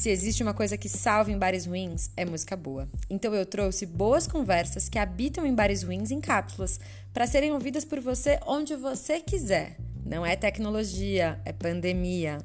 Se 0.00 0.08
existe 0.08 0.42
uma 0.42 0.54
coisa 0.54 0.78
que 0.78 0.88
salva 0.88 1.30
em 1.30 1.36
bares 1.36 1.66
ruins, 1.66 2.08
é 2.16 2.24
música 2.24 2.56
boa. 2.56 2.88
Então 3.10 3.34
eu 3.34 3.44
trouxe 3.44 3.84
boas 3.84 4.26
conversas 4.26 4.88
que 4.88 4.98
habitam 4.98 5.44
em 5.44 5.54
bares 5.54 5.82
ruins 5.82 6.10
em 6.10 6.22
cápsulas, 6.22 6.80
para 7.12 7.26
serem 7.26 7.52
ouvidas 7.52 7.84
por 7.84 8.00
você 8.00 8.40
onde 8.46 8.74
você 8.76 9.20
quiser. 9.20 9.76
Não 10.02 10.24
é 10.24 10.36
tecnologia, 10.36 11.38
é 11.44 11.52
pandemia. 11.52 12.38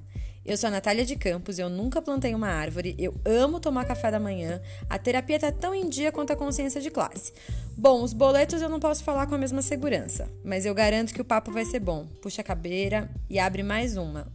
Eu 0.46 0.58
sou 0.58 0.68
a 0.68 0.72
Natália 0.72 1.06
de 1.06 1.16
Campos, 1.16 1.58
eu 1.58 1.70
nunca 1.70 2.02
plantei 2.02 2.36
uma 2.36 2.50
árvore, 2.50 2.94
eu 3.00 3.16
amo 3.24 3.62
tomar 3.62 3.86
café 3.86 4.12
da 4.12 4.20
manhã, 4.20 4.62
a 4.90 5.00
terapia 5.00 5.40
tá 5.40 5.50
tão 5.50 5.74
em 5.74 5.88
dia 5.88 6.12
quanto 6.12 6.34
a 6.34 6.36
consciência 6.36 6.82
de 6.82 6.92
classe. 6.92 7.32
Bom, 7.78 8.04
os 8.04 8.12
boletos 8.12 8.62
eu 8.62 8.68
não 8.68 8.82
posso 8.82 9.02
falar 9.02 9.28
com 9.28 9.36
a 9.36 9.38
mesma 9.38 9.62
segurança, 9.62 10.30
mas 10.44 10.66
eu 10.66 10.76
garanto 10.76 11.14
que 11.14 11.22
o 11.22 11.26
papo 11.26 11.54
vai 11.54 11.64
ser 11.64 11.80
bom. 11.80 12.06
Puxa 12.22 12.42
a 12.42 12.44
cabeira 12.44 13.10
e 13.30 13.40
abre 13.40 13.64
mais 13.64 13.96
uma. 13.96 14.28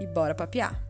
E 0.00 0.06
bora 0.06 0.32
papiar. 0.32 0.87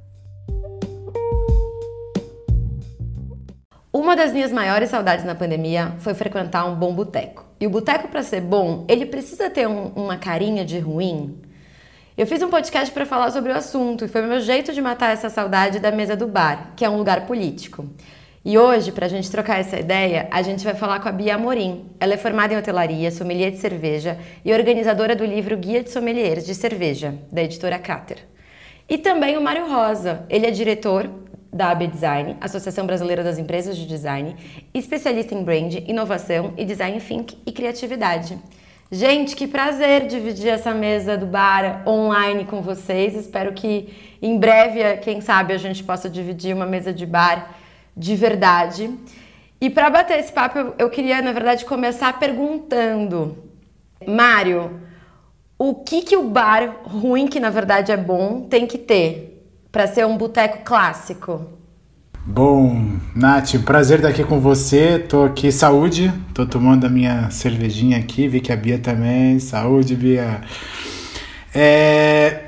Uma 4.08 4.16
das 4.16 4.32
minhas 4.32 4.50
maiores 4.50 4.88
saudades 4.88 5.22
na 5.22 5.34
pandemia 5.34 5.92
foi 5.98 6.14
frequentar 6.14 6.64
um 6.64 6.74
bom 6.74 6.94
boteco. 6.94 7.44
E 7.60 7.66
o 7.66 7.70
boteco, 7.70 8.08
para 8.08 8.22
ser 8.22 8.40
bom, 8.40 8.86
ele 8.88 9.04
precisa 9.04 9.50
ter 9.50 9.68
um, 9.68 9.88
uma 9.88 10.16
carinha 10.16 10.64
de 10.64 10.78
ruim? 10.78 11.38
Eu 12.16 12.26
fiz 12.26 12.40
um 12.40 12.48
podcast 12.48 12.90
para 12.90 13.04
falar 13.04 13.30
sobre 13.32 13.52
o 13.52 13.54
assunto 13.54 14.06
e 14.06 14.08
foi 14.08 14.22
meu 14.22 14.40
jeito 14.40 14.72
de 14.72 14.80
matar 14.80 15.12
essa 15.12 15.28
saudade 15.28 15.78
da 15.78 15.92
mesa 15.92 16.16
do 16.16 16.26
bar, 16.26 16.72
que 16.74 16.86
é 16.86 16.88
um 16.88 16.96
lugar 16.96 17.26
político. 17.26 17.84
E 18.42 18.56
hoje, 18.56 18.92
para 18.92 19.04
a 19.04 19.10
gente 19.10 19.30
trocar 19.30 19.60
essa 19.60 19.78
ideia, 19.78 20.26
a 20.30 20.40
gente 20.40 20.64
vai 20.64 20.74
falar 20.74 21.00
com 21.00 21.08
a 21.10 21.12
Bia 21.12 21.34
Amorim. 21.34 21.84
Ela 22.00 22.14
é 22.14 22.16
formada 22.16 22.54
em 22.54 22.56
hotelaria, 22.56 23.10
sommelier 23.10 23.50
de 23.50 23.58
cerveja 23.58 24.16
e 24.42 24.54
organizadora 24.54 25.14
do 25.14 25.26
livro 25.26 25.54
Guia 25.54 25.82
de 25.82 25.90
Sommeliers 25.90 26.46
de 26.46 26.54
Cerveja, 26.54 27.14
da 27.30 27.42
editora 27.42 27.78
Cáter. 27.78 28.26
E 28.88 28.96
também 28.96 29.36
o 29.36 29.42
Mário 29.42 29.68
Rosa. 29.68 30.24
Ele 30.30 30.46
é 30.46 30.50
diretor 30.50 31.10
da 31.52 31.70
AB 31.70 31.86
Design, 31.86 32.36
Associação 32.40 32.86
Brasileira 32.86 33.24
das 33.24 33.38
Empresas 33.38 33.76
de 33.76 33.86
Design, 33.86 34.36
especialista 34.72 35.34
em 35.34 35.42
brand, 35.42 35.74
inovação 35.86 36.52
e 36.56 36.64
design 36.64 37.00
think 37.00 37.38
e 37.46 37.52
criatividade. 37.52 38.38
Gente, 38.90 39.36
que 39.36 39.46
prazer 39.46 40.06
dividir 40.06 40.48
essa 40.48 40.72
mesa 40.72 41.16
do 41.16 41.26
bar 41.26 41.82
online 41.86 42.46
com 42.46 42.62
vocês. 42.62 43.14
Espero 43.14 43.52
que 43.52 43.94
em 44.22 44.38
breve, 44.38 44.96
quem 44.98 45.20
sabe, 45.20 45.52
a 45.52 45.58
gente 45.58 45.84
possa 45.84 46.08
dividir 46.08 46.54
uma 46.54 46.64
mesa 46.64 46.92
de 46.92 47.04
bar 47.04 47.54
de 47.94 48.16
verdade. 48.16 48.90
E 49.60 49.68
para 49.68 49.90
bater 49.90 50.18
esse 50.18 50.32
papo, 50.32 50.72
eu 50.78 50.88
queria, 50.88 51.20
na 51.20 51.32
verdade, 51.32 51.64
começar 51.64 52.18
perguntando, 52.18 53.36
Mário, 54.06 54.80
o 55.58 55.74
que 55.74 56.02
que 56.02 56.16
o 56.16 56.30
bar 56.30 56.80
ruim, 56.84 57.26
que 57.26 57.40
na 57.40 57.50
verdade 57.50 57.90
é 57.92 57.96
bom, 57.96 58.42
tem 58.42 58.66
que 58.66 58.78
ter 58.78 59.37
para 59.70 59.86
ser 59.86 60.06
um 60.06 60.16
boteco 60.16 60.64
clássico? 60.64 61.58
Bom, 62.24 62.98
Nath, 63.16 63.54
prazer 63.64 63.98
estar 63.98 64.10
aqui 64.10 64.22
com 64.22 64.38
você. 64.38 64.98
Tô 64.98 65.24
aqui, 65.24 65.50
saúde. 65.50 66.12
Tô 66.34 66.44
tomando 66.44 66.86
a 66.86 66.90
minha 66.90 67.30
cervejinha 67.30 67.98
aqui. 67.98 68.28
Vi 68.28 68.40
que 68.40 68.52
a 68.52 68.56
Bia 68.56 68.78
também. 68.78 69.38
Saúde, 69.38 69.96
Bia. 69.96 70.42
É, 71.54 72.47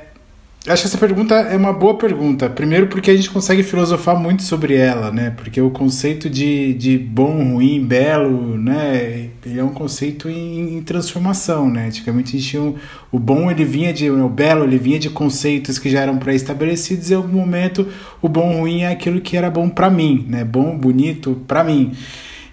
Acho 0.67 0.83
que 0.83 0.89
essa 0.89 0.97
pergunta 0.99 1.33
é 1.33 1.57
uma 1.57 1.73
boa 1.73 1.97
pergunta. 1.97 2.47
Primeiro, 2.47 2.85
porque 2.85 3.09
a 3.09 3.15
gente 3.15 3.31
consegue 3.31 3.63
filosofar 3.63 4.15
muito 4.15 4.43
sobre 4.43 4.75
ela, 4.75 5.11
né? 5.11 5.31
Porque 5.31 5.59
o 5.59 5.71
conceito 5.71 6.29
de, 6.29 6.75
de 6.75 6.99
bom, 6.99 7.53
ruim, 7.53 7.83
belo, 7.83 8.55
né? 8.59 9.29
Ele 9.43 9.59
é 9.59 9.63
um 9.63 9.73
conceito 9.73 10.29
em, 10.29 10.77
em 10.77 10.83
transformação, 10.83 11.67
né? 11.67 11.87
Antigamente 11.87 12.35
a 12.35 12.39
gente 12.39 12.47
tinha 12.51 12.61
um, 12.61 12.75
o 13.11 13.17
bom, 13.17 13.49
ele 13.49 13.65
vinha 13.65 13.91
de. 13.91 14.07
O 14.11 14.29
belo, 14.29 14.63
ele 14.63 14.77
vinha 14.77 14.99
de 14.99 15.09
conceitos 15.09 15.79
que 15.79 15.89
já 15.89 16.01
eram 16.01 16.19
pré-estabelecidos 16.19 17.09
e, 17.09 17.13
em 17.13 17.15
algum 17.17 17.39
momento, 17.39 17.87
o 18.21 18.29
bom, 18.29 18.59
ruim 18.59 18.81
é 18.81 18.91
aquilo 18.91 19.19
que 19.19 19.35
era 19.35 19.49
bom 19.49 19.67
para 19.67 19.89
mim, 19.89 20.27
né? 20.29 20.43
Bom, 20.43 20.77
bonito 20.77 21.41
para 21.47 21.63
mim. 21.63 21.91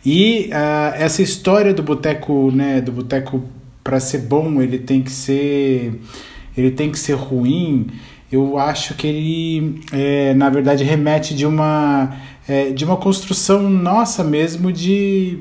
E 0.02 0.48
uh, 0.50 0.94
essa 0.96 1.20
história 1.20 1.74
do 1.74 1.82
boteco, 1.82 2.50
né? 2.52 2.80
Do 2.80 2.90
boteco, 2.90 3.44
para 3.84 4.00
ser 4.00 4.20
bom, 4.20 4.62
ele 4.62 4.78
tem 4.78 5.02
que 5.02 5.10
ser 5.10 6.00
ele 6.60 6.70
tem 6.70 6.90
que 6.90 6.98
ser 6.98 7.14
ruim, 7.14 7.86
eu 8.30 8.58
acho 8.58 8.94
que 8.94 9.06
ele, 9.06 9.80
é, 9.92 10.34
na 10.34 10.50
verdade, 10.50 10.84
remete 10.84 11.34
de 11.34 11.46
uma, 11.46 12.14
é, 12.46 12.70
de 12.70 12.84
uma 12.84 12.96
construção 12.96 13.70
nossa 13.70 14.22
mesmo 14.22 14.70
de, 14.70 15.38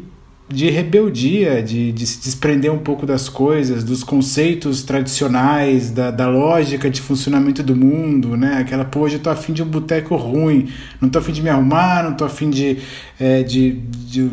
de 0.47 0.69
rebeldia, 0.69 1.61
de, 1.61 1.91
de 1.91 2.07
se 2.07 2.21
desprender 2.21 2.71
um 2.71 2.77
pouco 2.77 3.05
das 3.05 3.27
coisas, 3.27 3.83
dos 3.83 4.03
conceitos 4.03 4.83
tradicionais, 4.83 5.91
da, 5.91 6.11
da 6.11 6.29
lógica 6.29 6.89
de 6.89 7.01
funcionamento 7.01 7.61
do 7.61 7.75
mundo, 7.75 8.37
né? 8.37 8.59
Aquela, 8.59 8.85
pô, 8.85 9.01
hoje 9.01 9.15
eu 9.15 9.21
tô 9.21 9.29
afim 9.29 9.51
de 9.51 9.61
um 9.61 9.67
boteco 9.67 10.15
ruim, 10.15 10.69
não 11.01 11.09
tô 11.09 11.19
afim 11.19 11.33
de 11.33 11.41
me 11.41 11.49
arrumar, 11.49 12.03
não 12.03 12.13
tô 12.13 12.23
afim 12.23 12.49
de, 12.49 12.77
é, 13.19 13.43
de, 13.43 13.71
de 13.71 14.31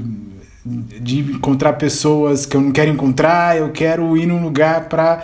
de 0.67 1.19
encontrar 1.19 1.75
pessoas 1.75 2.47
que 2.47 2.57
eu 2.57 2.61
não 2.61 2.73
quero 2.73 2.91
encontrar, 2.91 3.59
eu 3.59 3.71
quero 3.71 4.17
ir 4.17 4.25
num 4.25 4.43
lugar 4.43 4.89
para 4.89 5.23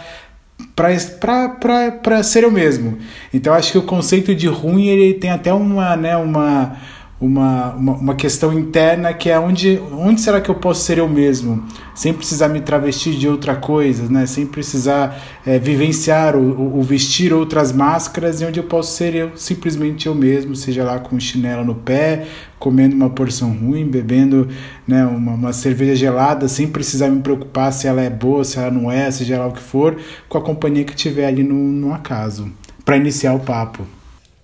para 0.74 2.22
ser 2.22 2.44
eu 2.44 2.50
mesmo. 2.50 2.98
Então 3.32 3.52
acho 3.52 3.72
que 3.72 3.78
o 3.78 3.82
conceito 3.82 4.34
de 4.34 4.46
ruim 4.46 4.86
ele 4.86 5.14
tem 5.14 5.30
até 5.30 5.52
uma, 5.52 5.96
né, 5.96 6.16
uma, 6.16 6.76
uma, 7.20 7.74
uma, 7.74 7.92
uma, 7.92 8.14
questão 8.14 8.50
interna 8.58 9.12
que 9.12 9.28
é 9.28 9.38
onde, 9.38 9.78
onde 9.92 10.22
será 10.22 10.40
que 10.40 10.50
eu 10.50 10.54
posso 10.54 10.82
ser 10.84 10.96
eu 10.96 11.06
mesmo, 11.06 11.62
sem 11.94 12.14
precisar 12.14 12.48
me 12.48 12.62
travestir 12.62 13.14
de 13.14 13.28
outra 13.28 13.54
coisa, 13.54 14.10
né? 14.10 14.24
sem 14.24 14.46
precisar 14.46 15.22
é, 15.44 15.58
vivenciar 15.58 16.34
ou, 16.34 16.82
vestir 16.82 17.34
outras 17.34 17.72
máscaras, 17.72 18.40
e 18.40 18.46
onde 18.46 18.58
eu 18.58 18.64
posso 18.64 18.96
ser 18.96 19.14
eu, 19.14 19.32
simplesmente 19.36 20.06
eu 20.06 20.14
mesmo, 20.14 20.56
seja 20.56 20.82
lá 20.82 20.98
com 20.98 21.20
chinelo 21.20 21.62
no 21.62 21.74
pé, 21.74 22.26
comendo 22.58 22.96
uma 22.96 23.10
porção 23.10 23.52
ruim, 23.52 23.86
bebendo 23.86 24.48
né, 24.88 25.04
uma, 25.04 25.32
uma 25.32 25.52
cerveja 25.52 25.94
gelada, 25.94 26.48
sem 26.48 26.68
precisar 26.68 27.08
me 27.08 27.20
preocupar 27.20 27.70
se 27.70 27.86
ela 27.86 28.00
é 28.00 28.08
boa, 28.08 28.44
se 28.44 28.58
ela 28.58 28.70
não 28.70 28.90
é, 28.90 29.10
seja 29.10 29.38
lá 29.38 29.46
o 29.46 29.52
que 29.52 29.60
for, 29.60 29.98
com 30.26 30.38
a 30.38 30.42
companhia 30.42 30.84
que 30.84 30.94
tiver 30.94 31.26
ali 31.26 31.42
no, 31.42 31.54
no 31.54 31.92
acaso, 31.92 32.50
para 32.82 32.96
iniciar 32.96 33.34
o 33.34 33.40
papo. 33.40 33.86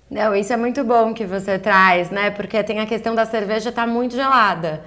Não, 0.08 0.36
isso 0.36 0.52
é 0.52 0.56
muito 0.56 0.84
bom 0.84 1.12
que 1.12 1.24
você 1.24 1.58
traz, 1.58 2.10
né? 2.10 2.30
Porque 2.30 2.62
tem 2.62 2.78
a 2.78 2.86
questão 2.86 3.14
da 3.14 3.26
cerveja 3.26 3.70
estar 3.70 3.86
tá 3.86 3.88
muito 3.88 4.14
gelada. 4.14 4.84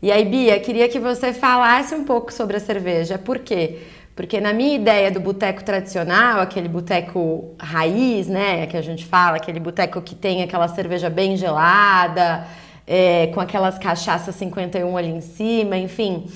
E 0.00 0.12
aí, 0.12 0.24
Bia, 0.24 0.58
queria 0.60 0.88
que 0.88 0.98
você 0.98 1.32
falasse 1.32 1.94
um 1.94 2.04
pouco 2.04 2.32
sobre 2.32 2.56
a 2.56 2.60
cerveja. 2.60 3.18
Por 3.18 3.40
quê? 3.40 3.80
Porque 4.14 4.40
na 4.40 4.52
minha 4.52 4.76
ideia 4.76 5.10
do 5.10 5.18
boteco 5.18 5.64
tradicional, 5.64 6.40
aquele 6.40 6.68
boteco 6.68 7.54
raiz, 7.58 8.28
né? 8.28 8.66
Que 8.66 8.76
a 8.76 8.82
gente 8.82 9.04
fala, 9.04 9.38
aquele 9.38 9.58
boteco 9.58 10.00
que 10.00 10.14
tem 10.14 10.42
aquela 10.42 10.68
cerveja 10.68 11.10
bem 11.10 11.36
gelada, 11.36 12.46
é, 12.86 13.26
com 13.28 13.40
aquelas 13.40 13.76
cachaças 13.76 14.36
51 14.36 14.96
ali 14.96 15.08
em 15.08 15.20
cima, 15.20 15.76
enfim. 15.76 16.26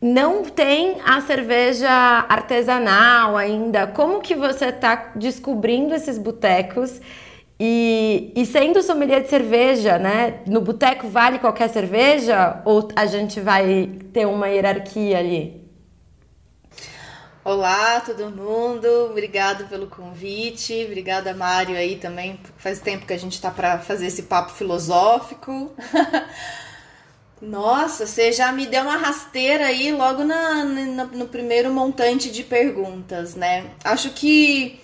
Não 0.00 0.44
tem 0.44 0.96
a 1.04 1.20
cerveja 1.20 1.90
artesanal 2.28 3.36
ainda. 3.36 3.86
Como 3.86 4.20
que 4.20 4.34
você 4.34 4.66
está 4.66 5.12
descobrindo 5.14 5.94
esses 5.94 6.18
botecos? 6.18 7.00
E, 7.60 8.32
e 8.36 8.46
sendo 8.46 8.80
sommelier 8.82 9.22
de 9.22 9.28
cerveja, 9.28 9.98
né? 9.98 10.42
No 10.46 10.60
boteco 10.60 11.08
vale 11.08 11.40
qualquer 11.40 11.68
cerveja 11.68 12.62
ou 12.64 12.88
a 12.94 13.04
gente 13.06 13.40
vai 13.40 13.90
ter 14.12 14.26
uma 14.26 14.48
hierarquia 14.48 15.18
ali? 15.18 15.68
Olá, 17.44 18.00
todo 18.00 18.30
mundo. 18.30 18.86
Obrigado 19.10 19.68
pelo 19.68 19.88
convite. 19.88 20.84
Obrigada, 20.84 21.34
Mário, 21.34 21.76
aí 21.76 21.96
também. 21.96 22.38
Faz 22.58 22.78
tempo 22.78 23.06
que 23.06 23.12
a 23.12 23.18
gente 23.18 23.40
tá 23.40 23.50
para 23.50 23.78
fazer 23.78 24.06
esse 24.06 24.24
papo 24.24 24.52
filosófico. 24.52 25.72
Nossa, 27.42 28.06
você 28.06 28.32
já 28.32 28.52
me 28.52 28.66
deu 28.66 28.82
uma 28.82 28.96
rasteira 28.96 29.66
aí 29.66 29.90
logo 29.92 30.24
na, 30.24 30.64
na, 30.64 31.04
no 31.06 31.26
primeiro 31.26 31.72
montante 31.72 32.30
de 32.30 32.44
perguntas, 32.44 33.34
né? 33.34 33.70
Acho 33.82 34.10
que 34.10 34.78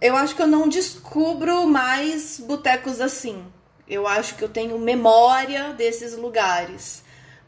eu 0.00 0.16
acho 0.16 0.34
que 0.34 0.42
eu 0.42 0.46
não 0.46 0.68
descubro 0.68 1.66
mais 1.66 2.38
botecos 2.38 3.00
assim. 3.00 3.44
Eu 3.88 4.06
acho 4.06 4.34
que 4.34 4.42
eu 4.42 4.48
tenho 4.48 4.78
memória 4.78 5.72
desses 5.72 6.16
lugares. 6.16 7.04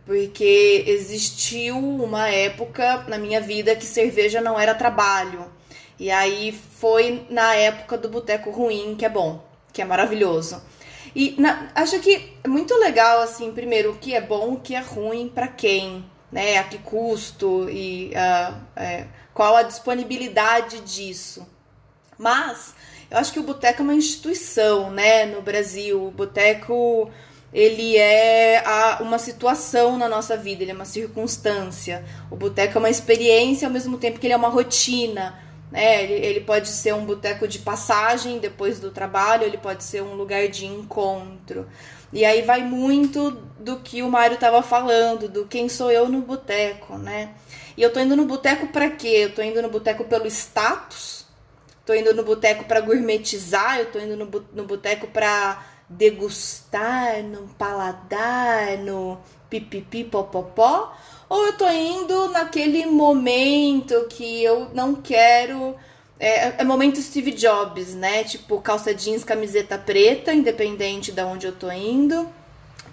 Porque 0.07 0.85
existiu 0.87 1.77
uma 1.77 2.29
época 2.29 3.05
na 3.09 3.19
minha 3.19 3.41
vida 3.41 3.77
que 3.77 3.85
cerveja 3.85 4.41
não 4.41 4.59
era 4.59 4.75
trabalho. 4.75 5.47
E 5.99 6.11
aí 6.11 6.53
foi 6.53 7.27
na 7.29 7.55
época 7.55 7.99
do 7.99 8.09
boteco 8.09 8.51
ruim, 8.51 8.95
que 8.97 9.05
é 9.05 9.09
bom, 9.09 9.45
que 9.73 9.83
é 9.83 9.85
maravilhoso. 9.85 10.63
E 11.15 11.35
na, 11.39 11.71
acho 11.75 11.99
que 11.99 12.35
é 12.43 12.49
muito 12.49 12.75
legal, 12.77 13.21
assim, 13.21 13.53
primeiro, 13.53 13.93
o 13.93 13.99
que 13.99 14.15
é 14.15 14.21
bom, 14.21 14.55
o 14.55 14.61
que 14.61 14.75
é 14.75 14.81
ruim, 14.81 15.29
para 15.29 15.49
quem, 15.49 16.05
né? 16.31 16.59
A 16.59 16.65
que 16.65 16.79
custo 16.79 17.69
e 17.69 18.13
uh, 18.13 18.55
é, 18.77 19.07
qual 19.35 19.57
a 19.57 19.63
disponibilidade 19.63 20.81
disso. 20.81 21.47
Mas 22.19 22.75
eu 23.11 23.17
acho 23.17 23.33
que 23.33 23.41
o 23.41 23.45
boteco 23.45 23.81
é 23.81 23.85
uma 23.85 23.95
instituição, 23.95 24.91
né, 24.91 25.25
no 25.25 25.41
Brasil. 25.41 26.05
O 26.05 26.11
boteco 26.11 27.11
ele 27.53 27.97
é 27.97 28.63
a, 28.67 28.99
uma 29.01 29.19
situação 29.19 29.97
na 29.97 30.09
nossa 30.09 30.37
vida, 30.37 30.63
ele 30.63 30.73
é 30.73 30.75
uma 30.75 30.85
circunstância. 30.85 32.05
O 32.31 32.37
boteco 32.37 32.77
é 32.77 32.79
uma 32.79 32.91
experiência 32.91 33.67
ao 33.67 33.73
mesmo 33.73 33.97
tempo 33.97 34.19
que 34.19 34.27
ele 34.27 34.35
é 34.35 34.37
uma 34.37 34.49
rotina. 34.49 35.39
Né? 35.71 36.05
Ele, 36.05 36.27
ele 36.27 36.41
pode 36.41 36.69
ser 36.69 36.95
um 36.95 37.05
boteco 37.05 37.49
de 37.49 37.59
passagem 37.59 38.39
depois 38.39 38.81
do 38.81 38.91
trabalho, 38.91 39.45
ele 39.45 39.59
pode 39.59 39.85
ser 39.85 40.03
um 40.03 40.15
lugar 40.15 40.49
de 40.49 40.67
encontro. 40.67 41.67
E 42.13 42.25
aí 42.25 42.43
vai 42.43 42.63
muito 42.63 43.31
do 43.59 43.77
que 43.77 44.03
o 44.03 44.11
Mário 44.11 44.39
tava 44.39 44.63
falando, 44.63 45.29
do 45.29 45.47
quem 45.47 45.69
sou 45.69 45.91
eu 45.91 46.09
no 46.09 46.23
boteco, 46.23 46.97
né? 46.97 47.31
E 47.77 47.83
eu 47.83 47.93
tô 47.93 48.01
indo 48.01 48.17
no 48.17 48.25
boteco 48.25 48.69
para 48.69 48.91
quê? 48.91 49.25
Eu 49.25 49.35
tô 49.35 49.43
indo 49.43 49.61
no 49.61 49.69
boteco 49.69 50.05
pelo 50.05 50.27
status? 50.27 51.28
Tô 51.89 51.95
indo 51.95 52.13
no 52.13 52.23
boteco 52.23 52.65
para 52.65 52.83
gourmetizar? 52.83 53.79
Eu 53.79 53.87
tô 53.87 53.99
indo 53.99 54.15
no, 54.15 54.45
no 54.53 54.65
boteco 54.67 55.07
para 55.07 55.65
degustar 55.89 57.23
no 57.23 57.49
paladar, 57.55 58.77
no 58.77 59.17
pipipi 59.49 60.05
popopó? 60.05 60.95
Ou 61.31 61.47
eu 61.47 61.55
tô 61.55 61.67
indo 61.67 62.29
naquele 62.29 62.85
momento 62.85 64.05
que 64.11 64.45
eu 64.45 64.69
não 64.75 64.97
quero 64.97 65.75
é, 66.21 66.61
é, 66.61 66.63
momento 66.63 67.01
Steve 67.01 67.31
Jobs, 67.31 67.95
né? 67.95 68.23
Tipo, 68.23 68.61
calça 68.61 68.93
jeans, 68.93 69.25
camiseta 69.25 69.79
preta, 69.79 70.35
independente 70.35 71.11
de 71.11 71.23
onde 71.23 71.47
eu 71.47 71.53
tô 71.53 71.71
indo. 71.73 72.29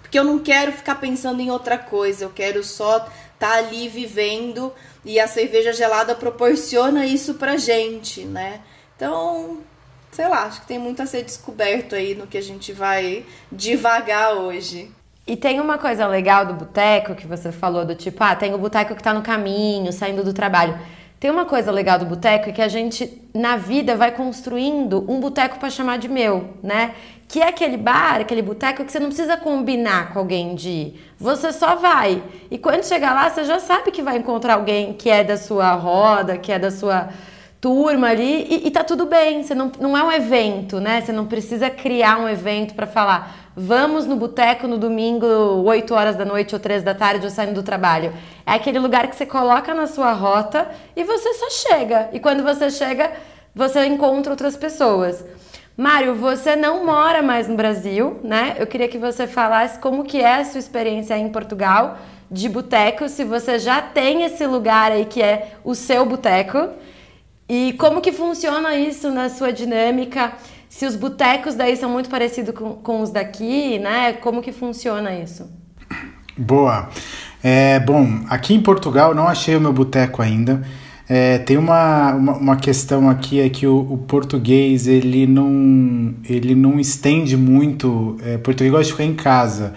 Porque 0.00 0.18
eu 0.18 0.24
não 0.24 0.38
quero 0.38 0.72
ficar 0.72 0.94
pensando 0.94 1.42
em 1.42 1.50
outra 1.50 1.76
coisa, 1.76 2.24
eu 2.24 2.30
quero 2.30 2.64
só 2.64 3.06
tá 3.38 3.56
ali 3.56 3.90
vivendo 3.90 4.72
e 5.04 5.20
a 5.20 5.28
cerveja 5.28 5.70
gelada 5.70 6.14
proporciona 6.14 7.04
isso 7.04 7.34
pra 7.34 7.58
gente, 7.58 8.24
né? 8.24 8.62
Então, 8.96 9.58
sei 10.10 10.26
lá, 10.26 10.44
acho 10.44 10.62
que 10.62 10.66
tem 10.66 10.78
muito 10.78 11.02
a 11.02 11.06
ser 11.06 11.22
descoberto 11.22 11.94
aí 11.94 12.14
no 12.14 12.26
que 12.26 12.38
a 12.38 12.42
gente 12.42 12.72
vai 12.72 13.24
devagar 13.52 14.34
hoje. 14.34 14.90
E 15.26 15.36
tem 15.36 15.60
uma 15.60 15.76
coisa 15.76 16.06
legal 16.06 16.46
do 16.46 16.54
boteco 16.54 17.14
que 17.14 17.26
você 17.26 17.52
falou 17.52 17.84
do 17.84 17.94
tipo, 17.94 18.22
ah, 18.24 18.34
tem 18.34 18.54
o 18.54 18.58
boteco 18.58 18.94
que 18.94 19.02
tá 19.02 19.12
no 19.12 19.22
caminho, 19.22 19.92
saindo 19.92 20.24
do 20.24 20.32
trabalho. 20.32 20.78
Tem 21.18 21.30
uma 21.30 21.44
coisa 21.44 21.70
legal 21.72 21.98
do 21.98 22.04
boteco 22.04 22.50
é 22.50 22.52
que 22.52 22.62
a 22.62 22.68
gente, 22.68 23.22
na 23.34 23.56
vida, 23.56 23.96
vai 23.96 24.12
construindo 24.12 25.04
um 25.10 25.18
boteco 25.18 25.58
para 25.58 25.70
chamar 25.70 25.98
de 25.98 26.08
meu, 26.08 26.50
né? 26.62 26.94
Que 27.26 27.40
é 27.40 27.48
aquele 27.48 27.76
bar, 27.76 28.20
aquele 28.20 28.42
boteco 28.42 28.84
que 28.84 28.92
você 28.92 29.00
não 29.00 29.08
precisa 29.08 29.36
combinar 29.36 30.12
com 30.12 30.18
alguém 30.18 30.54
de 30.54 30.68
ir. 30.68 31.12
Você 31.18 31.52
só 31.52 31.74
vai. 31.74 32.22
E 32.50 32.58
quando 32.58 32.84
chegar 32.84 33.14
lá, 33.14 33.30
você 33.30 33.44
já 33.44 33.58
sabe 33.58 33.90
que 33.90 34.02
vai 34.02 34.18
encontrar 34.18 34.54
alguém 34.54 34.92
que 34.92 35.08
é 35.08 35.24
da 35.24 35.36
sua 35.38 35.72
roda, 35.72 36.36
que 36.36 36.52
é 36.52 36.58
da 36.58 36.70
sua 36.70 37.08
turma 37.60 38.08
ali, 38.08 38.46
e, 38.48 38.66
e 38.66 38.70
tá 38.70 38.84
tudo 38.84 39.06
bem. 39.06 39.42
Você 39.42 39.54
não, 39.54 39.70
não 39.80 39.96
é 39.96 40.02
um 40.02 40.12
evento, 40.12 40.80
né? 40.80 41.00
Você 41.00 41.12
não 41.12 41.26
precisa 41.26 41.70
criar 41.70 42.18
um 42.18 42.28
evento 42.28 42.74
para 42.74 42.86
falar 42.86 43.46
Vamos 43.58 44.04
no 44.04 44.16
boteco 44.16 44.68
no 44.68 44.76
domingo, 44.76 45.26
8 45.26 45.94
horas 45.94 46.14
da 46.14 46.26
noite 46.26 46.54
ou 46.54 46.60
3 46.60 46.82
da 46.82 46.94
tarde, 46.94 47.24
ou 47.24 47.30
saindo 47.30 47.54
do 47.54 47.62
trabalho. 47.62 48.12
É 48.44 48.52
aquele 48.52 48.78
lugar 48.78 49.06
que 49.06 49.16
você 49.16 49.24
coloca 49.24 49.72
na 49.72 49.86
sua 49.86 50.12
rota 50.12 50.68
e 50.94 51.02
você 51.02 51.32
só 51.32 51.48
chega. 51.48 52.10
E 52.12 52.20
quando 52.20 52.42
você 52.42 52.68
chega, 52.68 53.10
você 53.54 53.86
encontra 53.86 54.30
outras 54.30 54.58
pessoas. 54.58 55.24
Mário, 55.74 56.14
você 56.16 56.54
não 56.54 56.84
mora 56.84 57.22
mais 57.22 57.48
no 57.48 57.56
Brasil, 57.56 58.20
né? 58.22 58.56
Eu 58.58 58.66
queria 58.66 58.88
que 58.88 58.98
você 58.98 59.26
falasse 59.26 59.78
como 59.78 60.04
que 60.04 60.20
é 60.20 60.34
a 60.34 60.44
sua 60.44 60.58
experiência 60.58 61.16
em 61.16 61.30
Portugal 61.30 61.96
de 62.30 62.50
boteco, 62.50 63.08
se 63.08 63.24
você 63.24 63.58
já 63.58 63.80
tem 63.80 64.24
esse 64.24 64.46
lugar 64.46 64.92
aí 64.92 65.06
que 65.06 65.22
é 65.22 65.52
o 65.64 65.74
seu 65.74 66.04
boteco 66.04 66.68
e 67.48 67.74
como 67.74 68.00
que 68.00 68.12
funciona 68.12 68.74
isso 68.76 69.10
na 69.10 69.28
sua 69.28 69.52
dinâmica 69.52 70.32
se 70.68 70.84
os 70.84 70.96
botecos 70.96 71.54
daí 71.54 71.76
são 71.76 71.88
muito 71.88 72.10
parecidos 72.10 72.54
com, 72.54 72.74
com 72.74 73.00
os 73.00 73.10
daqui, 73.10 73.78
né? 73.78 74.12
Como 74.14 74.42
que 74.42 74.52
funciona 74.52 75.14
isso? 75.14 75.48
Boa. 76.36 76.90
É, 77.42 77.80
bom, 77.80 78.20
aqui 78.28 78.54
em 78.54 78.60
Portugal 78.60 79.14
não 79.14 79.28
achei 79.28 79.56
o 79.56 79.60
meu 79.60 79.72
boteco 79.72 80.20
ainda. 80.20 80.62
É, 81.08 81.38
tem 81.38 81.56
uma, 81.56 82.12
uma, 82.14 82.36
uma, 82.36 82.56
questão 82.56 83.08
aqui 83.08 83.40
é 83.40 83.48
que 83.48 83.64
o, 83.64 83.78
o, 83.78 83.96
português 83.96 84.88
ele 84.88 85.24
não 85.24 86.14
ele 86.28 86.54
não 86.54 86.80
estende 86.80 87.36
muito. 87.36 88.16
É, 88.22 88.36
português 88.38 88.72
gosta 88.72 88.86
de 88.86 88.92
ficar 88.92 89.04
em 89.04 89.14
casa. 89.14 89.74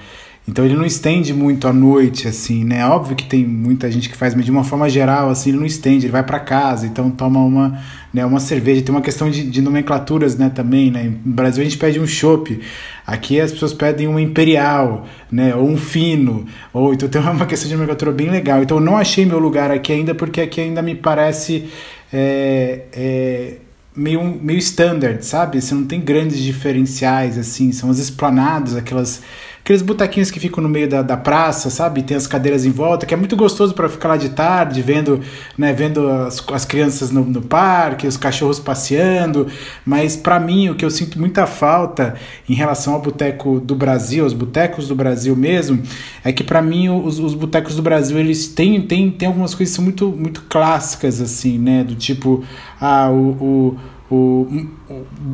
Então 0.50 0.66
ele 0.66 0.76
não 0.76 0.86
estende 0.86 1.32
muito 1.32 1.68
à 1.68 1.74
noite, 1.74 2.28
assim, 2.28 2.66
né? 2.66 2.84
Óbvio 2.88 3.16
que 3.16 3.24
tem 3.24 3.46
muita 3.46 3.90
gente 3.92 4.10
que 4.10 4.18
faz, 4.18 4.34
mas 4.34 4.44
de 4.44 4.50
uma 4.50 4.64
forma 4.64 4.90
geral, 4.90 5.30
assim, 5.30 5.52
ele 5.52 5.60
não 5.60 5.66
estende, 5.66 6.08
ele 6.08 6.12
vai 6.12 6.24
para 6.24 6.40
casa, 6.40 6.88
então 6.88 7.12
toma 7.12 7.40
uma, 7.40 7.80
né, 8.12 8.26
uma 8.26 8.40
cerveja. 8.40 8.82
Tem 8.82 8.94
uma 8.94 9.02
questão 9.02 9.30
de, 9.30 9.44
de 9.48 9.62
nomenclaturas, 9.62 10.36
né, 10.36 10.50
também, 10.50 10.90
né? 10.90 11.14
No 11.24 11.34
Brasil 11.34 11.62
a 11.62 11.64
gente 11.64 11.78
pede 11.78 12.00
um 12.00 12.08
chopp, 12.08 12.60
aqui 13.06 13.40
as 13.40 13.52
pessoas 13.52 13.74
pedem 13.74 14.08
uma 14.08 14.20
imperial, 14.20 15.06
né, 15.32 15.56
ou 15.56 15.70
um 15.70 15.78
fino, 15.78 16.48
ou 16.74 16.96
então 16.96 17.08
tem 17.08 17.22
uma 17.22 17.46
questão 17.46 17.70
de 17.70 17.76
nomenclatura 17.76 18.12
bem 18.12 18.32
legal. 18.32 18.64
Então 18.64 18.78
eu 18.78 18.84
não 18.84 18.98
achei 18.98 19.28
meu 19.28 19.38
lugar 19.38 19.70
aqui 19.70 19.94
ainda, 19.94 20.16
porque 20.16 20.42
aqui 20.42 20.60
ainda 20.60 20.82
me 20.82 20.96
parece 20.96 21.70
é, 22.12 22.86
é, 22.92 23.54
meio, 23.96 24.24
meio 24.42 24.58
standard, 24.58 25.24
sabe? 25.24 25.62
Você 25.62 25.76
não 25.76 25.86
tem 25.86 26.02
grandes 26.02 26.40
diferenciais, 26.40 27.38
assim, 27.38 27.72
são 27.72 27.92
as 27.92 28.00
esplanadas, 28.00 28.76
aquelas 28.76 29.22
aqueles 29.62 29.82
botequinhos 29.82 30.32
que 30.32 30.40
ficam 30.40 30.64
no 30.64 30.70
meio 30.70 30.90
da, 30.90 31.02
da 31.02 31.16
praça, 31.16 31.70
sabe? 31.70 32.02
Tem 32.02 32.18
as 32.18 32.26
cadeiras 32.26 32.66
em 32.66 32.72
volta, 32.72 33.06
que 33.06 33.14
é 33.14 33.18
muito 33.18 33.36
gostoso 33.36 33.74
para 33.74 33.88
ficar 33.88 34.10
lá 34.10 34.18
de 34.18 34.30
tarde, 34.30 34.82
vendo, 34.82 35.22
né, 35.58 35.74
vendo 35.74 36.10
as, 36.10 36.44
as 36.52 36.66
crianças 36.66 37.12
no, 37.12 37.24
no 37.24 37.42
parque, 37.42 38.08
os 38.08 38.18
cachorros 38.18 38.60
passeando. 38.60 39.48
Mas 39.86 40.16
para 40.16 40.40
mim, 40.40 40.70
o 40.70 40.76
que 40.76 40.84
eu 40.84 40.90
sinto 40.90 41.20
muita 41.20 41.46
falta 41.46 42.16
em 42.48 42.54
relação 42.54 42.94
ao 42.94 43.02
boteco 43.02 43.60
do 43.60 43.76
Brasil, 43.76 44.26
os 44.26 44.34
botecos 44.34 44.88
do 44.88 44.96
Brasil 44.96 45.36
mesmo, 45.36 45.82
é 46.24 46.32
que 46.32 46.44
para 46.44 46.62
mim 46.62 46.90
os, 46.90 47.20
os 47.20 47.34
botecos 47.34 47.76
do 47.76 47.82
Brasil 47.82 48.18
eles 48.18 48.48
têm, 48.48 48.82
têm, 48.82 49.12
têm 49.12 49.28
algumas 49.28 49.54
coisas 49.54 49.78
muito, 49.78 50.10
muito 50.10 50.44
clássicas, 50.50 51.22
assim, 51.22 51.58
né? 51.58 51.84
Do 51.84 51.96
tipo, 51.96 52.44
ah, 52.80 53.10
o, 53.12 53.30
o 53.40 53.78
o, 54.12 54.66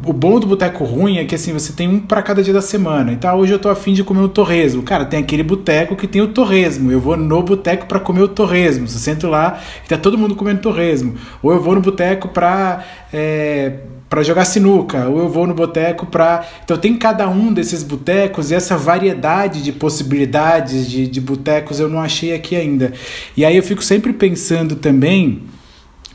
o, 0.06 0.12
bom 0.12 0.38
do 0.38 0.48
boteco 0.48 0.84
ruim 0.84 1.18
é 1.18 1.24
que 1.24 1.34
assim, 1.34 1.54
você 1.54 1.72
tem 1.72 1.88
um 1.88 2.00
para 2.00 2.22
cada 2.22 2.44
dia 2.44 2.54
da 2.54 2.62
semana. 2.62 3.14
Então 3.14 3.34
hoje 3.38 3.54
eu 3.54 3.60
tô 3.60 3.70
afim 3.70 3.94
de 3.94 4.04
comer 4.04 4.20
um 4.20 4.28
torresmo. 4.28 4.84
Cara, 4.84 5.06
tem 5.06 5.20
aquele 5.20 5.44
boteco 5.44 5.96
que 5.96 6.06
tem 6.06 6.22
o 6.22 6.28
torresmo. 6.28 6.92
Eu 6.92 7.00
vou 7.00 7.16
no 7.16 7.42
boteco 7.42 7.86
para 7.86 8.02
comer 8.02 8.24
o 8.24 8.28
torresmo. 8.28 8.86
Você 8.86 9.00
sento 9.00 9.28
lá 9.28 9.62
e 9.86 9.88
tá 9.88 9.98
todo 9.98 10.18
mundo 10.18 10.36
comendo 10.36 10.60
torresmo. 10.60 11.16
Ou 11.42 11.54
eu 11.54 11.62
vou 11.62 11.74
no 11.74 11.80
boteco 11.80 12.28
para 12.28 12.84
é, 13.14 13.80
para 14.10 14.22
jogar 14.24 14.46
sinuca, 14.46 15.08
ou 15.08 15.20
eu 15.20 15.30
vou 15.30 15.48
no 15.48 15.54
boteco 15.54 16.06
para. 16.06 16.46
Então 16.64 16.78
tem 16.78 16.98
cada 16.98 17.30
um 17.30 17.54
desses 17.54 17.82
botecos 17.82 18.52
e 18.52 18.56
essa 18.56 18.78
variedade 18.78 19.64
de 19.64 19.72
possibilidades 19.72 20.90
de, 20.90 21.08
de 21.08 21.22
botecos 21.22 21.80
eu 21.80 21.88
não 21.88 22.02
achei 22.02 22.34
aqui 22.34 22.58
ainda. 22.58 22.92
E 23.38 23.46
aí 23.46 23.56
eu 23.56 23.64
fico 23.64 23.84
sempre 23.84 24.12
pensando 24.12 24.76
também 24.76 25.44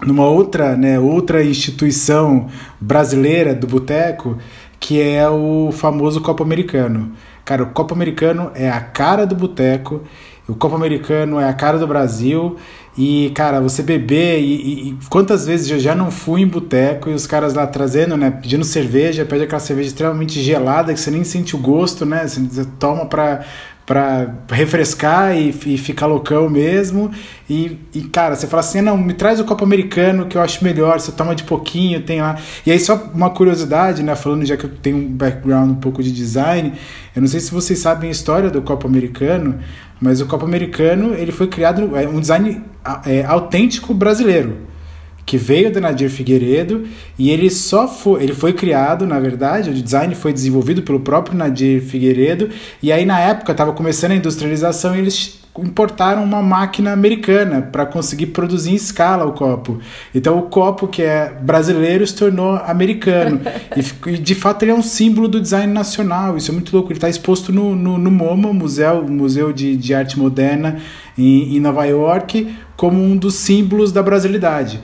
numa 0.04 0.26
outra, 0.26 0.76
né, 0.76 0.98
outra 0.98 1.44
instituição 1.44 2.48
brasileira 2.80 3.54
do 3.54 3.66
boteco, 3.66 4.38
que 4.78 5.00
é 5.00 5.28
o 5.28 5.70
famoso 5.72 6.20
Copo 6.20 6.42
Americano. 6.42 7.12
Cara, 7.44 7.62
o 7.62 7.66
Copo 7.66 7.94
Americano 7.94 8.50
é 8.54 8.70
a 8.70 8.80
cara 8.80 9.26
do 9.26 9.34
boteco, 9.34 10.02
o 10.48 10.54
Copo 10.54 10.74
Americano 10.74 11.38
é 11.38 11.48
a 11.48 11.52
cara 11.52 11.78
do 11.78 11.86
Brasil. 11.86 12.56
E, 12.98 13.30
cara, 13.34 13.60
você 13.60 13.82
beber, 13.82 14.40
e, 14.40 14.44
e, 14.44 14.88
e 14.88 14.98
quantas 15.08 15.46
vezes 15.46 15.70
eu 15.70 15.78
já 15.78 15.94
não 15.94 16.10
fui 16.10 16.42
em 16.42 16.46
boteco 16.46 17.08
e 17.08 17.14
os 17.14 17.26
caras 17.26 17.54
lá 17.54 17.66
trazendo, 17.66 18.16
né, 18.16 18.30
pedindo 18.30 18.64
cerveja, 18.64 19.24
pede 19.24 19.44
aquela 19.44 19.60
cerveja 19.60 19.88
extremamente 19.88 20.40
gelada 20.42 20.92
que 20.92 20.98
você 20.98 21.10
nem 21.10 21.22
sente 21.22 21.54
o 21.54 21.58
gosto, 21.58 22.04
né, 22.04 22.26
você 22.26 22.64
toma 22.78 23.06
pra, 23.06 23.44
para 23.90 24.32
refrescar 24.52 25.36
e, 25.36 25.48
e, 25.66 25.76
ficar 25.76 26.06
loucão 26.06 26.48
mesmo. 26.48 27.10
E, 27.48 27.76
e, 27.92 28.02
cara, 28.02 28.36
você 28.36 28.46
fala 28.46 28.60
assim: 28.60 28.80
não, 28.80 28.96
me 28.96 29.12
traz 29.12 29.40
o 29.40 29.44
copo 29.44 29.64
americano 29.64 30.26
que 30.26 30.38
eu 30.38 30.40
acho 30.40 30.62
melhor, 30.62 31.00
você 31.00 31.10
toma 31.10 31.34
de 31.34 31.42
pouquinho, 31.42 32.00
tem 32.00 32.22
lá. 32.22 32.38
E 32.64 32.70
aí, 32.70 32.78
só 32.78 33.10
uma 33.12 33.30
curiosidade, 33.30 34.04
né? 34.04 34.14
Falando 34.14 34.46
já 34.46 34.56
que 34.56 34.62
eu 34.62 34.70
tenho 34.70 34.96
um 34.96 35.08
background 35.08 35.70
um 35.72 35.74
pouco 35.74 36.04
de 36.04 36.12
design, 36.12 36.72
eu 37.16 37.20
não 37.20 37.26
sei 37.26 37.40
se 37.40 37.50
vocês 37.50 37.80
sabem 37.80 38.10
a 38.10 38.12
história 38.12 38.48
do 38.48 38.62
copo 38.62 38.86
americano, 38.86 39.58
mas 40.00 40.20
o 40.20 40.26
copo 40.26 40.44
americano 40.44 41.12
ele 41.12 41.32
foi 41.32 41.48
criado, 41.48 41.96
é 41.96 42.06
um 42.06 42.20
design 42.20 42.62
é, 43.04 43.24
autêntico 43.24 43.92
brasileiro 43.92 44.69
que 45.30 45.38
veio 45.38 45.72
da 45.72 45.80
Nadir 45.80 46.10
Figueiredo 46.10 46.88
e 47.16 47.30
ele 47.30 47.48
só 47.50 47.86
foi, 47.86 48.20
ele 48.20 48.34
foi 48.34 48.52
criado, 48.52 49.06
na 49.06 49.20
verdade, 49.20 49.70
o 49.70 49.72
design 49.72 50.12
foi 50.16 50.32
desenvolvido 50.32 50.82
pelo 50.82 50.98
próprio 50.98 51.38
Nadir 51.38 51.80
Figueiredo 51.82 52.50
e 52.82 52.90
aí 52.90 53.06
na 53.06 53.20
época 53.20 53.52
estava 53.52 53.72
começando 53.72 54.10
a 54.10 54.16
industrialização 54.16 54.96
e 54.96 54.98
eles 54.98 55.38
importaram 55.56 56.24
uma 56.24 56.42
máquina 56.42 56.92
americana 56.92 57.62
para 57.62 57.86
conseguir 57.86 58.26
produzir 58.26 58.72
em 58.72 58.74
escala 58.74 59.24
o 59.24 59.30
copo. 59.30 59.78
Então 60.12 60.36
o 60.36 60.42
copo 60.42 60.88
que 60.88 61.00
é 61.00 61.32
brasileiro 61.40 62.04
se 62.04 62.16
tornou 62.16 62.56
americano 62.56 63.40
e, 64.10 64.18
de 64.18 64.34
fato 64.34 64.64
ele 64.64 64.72
é 64.72 64.74
um 64.74 64.82
símbolo 64.82 65.28
do 65.28 65.40
design 65.40 65.72
nacional. 65.72 66.36
Isso 66.36 66.50
é 66.50 66.54
muito 66.54 66.74
louco. 66.74 66.90
Ele 66.90 66.96
está 66.96 67.08
exposto 67.08 67.52
no, 67.52 67.76
no, 67.76 67.96
no, 67.98 68.10
MoMA, 68.10 68.52
Museu, 68.52 69.06
Museu 69.06 69.52
de, 69.52 69.76
de 69.76 69.94
Arte 69.94 70.18
Moderna 70.18 70.78
em, 71.16 71.56
em 71.56 71.60
Nova 71.60 71.84
York, 71.84 72.52
como 72.76 73.00
um 73.00 73.16
dos 73.16 73.36
símbolos 73.36 73.92
da 73.92 74.02
brasilidade. 74.02 74.80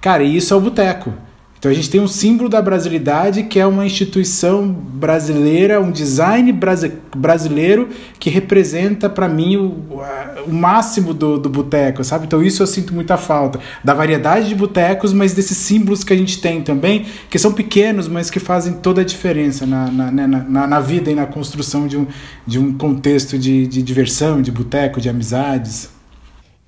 Cara, 0.00 0.22
e 0.22 0.36
isso 0.36 0.52
é 0.52 0.56
o 0.56 0.60
boteco. 0.60 1.12
Então 1.58 1.70
a 1.70 1.74
gente 1.74 1.90
tem 1.90 2.00
um 2.00 2.06
símbolo 2.06 2.48
da 2.48 2.60
brasilidade 2.60 3.42
que 3.42 3.58
é 3.58 3.66
uma 3.66 3.84
instituição 3.84 4.68
brasileira, 4.68 5.80
um 5.80 5.90
design 5.90 6.52
brasi 6.52 6.92
brasileiro 7.16 7.88
que 8.20 8.30
representa 8.30 9.08
para 9.08 9.26
mim 9.26 9.56
o, 9.56 10.00
o, 10.46 10.52
máximo 10.52 11.12
do, 11.12 11.38
do 11.38 11.48
boteco, 11.48 12.04
sabe? 12.04 12.26
Então 12.26 12.42
isso 12.42 12.62
eu 12.62 12.66
sinto 12.66 12.94
muita 12.94 13.16
falta 13.16 13.58
da 13.82 13.94
variedade 13.94 14.48
de 14.48 14.54
botecos, 14.54 15.12
mas 15.12 15.32
desses 15.32 15.56
símbolos 15.56 16.04
que 16.04 16.12
a 16.12 16.16
gente 16.16 16.40
tem 16.40 16.62
também, 16.62 17.06
que 17.30 17.38
são 17.38 17.52
pequenos, 17.52 18.06
mas 18.06 18.30
que 18.30 18.38
fazem 18.38 18.74
toda 18.74 19.00
a 19.00 19.04
diferença 19.04 19.66
na, 19.66 19.90
na, 19.90 20.10
né, 20.12 20.26
na, 20.26 20.66
na 20.66 20.80
vida 20.80 21.10
e 21.10 21.14
na 21.14 21.26
construção 21.26 21.88
de 21.88 21.96
um, 21.96 22.06
de 22.46 22.58
um 22.58 22.74
contexto 22.74 23.38
de, 23.38 23.66
de 23.66 23.82
diversão, 23.82 24.42
de 24.42 24.52
boteco, 24.52 25.00
de 25.00 25.08
amizades. 25.08 25.95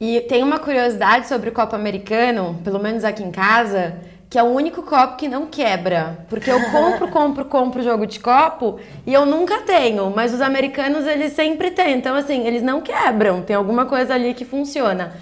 E 0.00 0.20
tem 0.22 0.44
uma 0.44 0.60
curiosidade 0.60 1.26
sobre 1.26 1.48
o 1.48 1.52
copo 1.52 1.74
americano, 1.74 2.60
pelo 2.62 2.78
menos 2.78 3.02
aqui 3.02 3.22
em 3.24 3.32
casa, 3.32 3.96
que 4.30 4.38
é 4.38 4.42
o 4.42 4.46
único 4.46 4.80
copo 4.82 5.16
que 5.16 5.26
não 5.26 5.46
quebra. 5.46 6.24
Porque 6.28 6.48
eu 6.48 6.60
compro, 6.70 7.08
compro, 7.10 7.44
compro 7.46 7.82
jogo 7.82 8.06
de 8.06 8.20
copo 8.20 8.78
e 9.04 9.12
eu 9.12 9.26
nunca 9.26 9.62
tenho. 9.62 10.12
Mas 10.14 10.32
os 10.32 10.40
americanos, 10.40 11.04
eles 11.04 11.32
sempre 11.32 11.72
têm. 11.72 11.96
Então, 11.96 12.14
assim, 12.14 12.46
eles 12.46 12.62
não 12.62 12.80
quebram. 12.80 13.42
Tem 13.42 13.56
alguma 13.56 13.86
coisa 13.86 14.14
ali 14.14 14.34
que 14.34 14.44
funciona. 14.44 15.14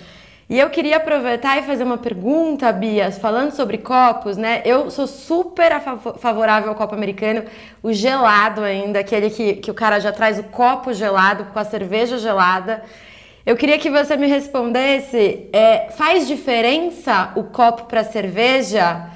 E 0.49 0.59
eu 0.61 0.69
queria 0.69 0.99
aproveitar 0.99 1.59
e 1.59 1.63
fazer 1.63 1.83
uma 1.83 1.99
pergunta, 1.99 2.71
Bia, 2.71 3.11
falando 3.11 3.53
sobre 3.53 3.79
copos, 3.79 4.37
né? 4.37 4.63
Eu 4.65 4.91
sou 4.93 5.07
super 5.07 5.73
favorável 6.19 6.69
ao 6.69 6.75
copo 6.77 6.95
americano, 6.95 7.45
o 7.83 7.93
gelado 7.93 8.61
ainda, 8.61 9.01
aquele 9.01 9.29
que, 9.29 9.55
que 9.55 9.71
o 9.71 9.75
cara 9.75 9.99
já 9.99 10.13
traz 10.13 10.39
o 10.39 10.45
copo 10.45 10.93
gelado 10.93 11.47
com 11.47 11.59
a 11.59 11.65
cerveja 11.65 12.17
gelada. 12.19 12.85
Eu 13.47 13.57
queria 13.57 13.79
que 13.79 13.89
você 13.89 14.17
me 14.17 14.27
respondesse: 14.27 15.49
é, 15.53 15.89
faz 15.93 16.27
diferença 16.27 17.33
o 17.37 17.45
copo 17.45 17.85
para 17.85 18.03
cerveja 18.03 19.09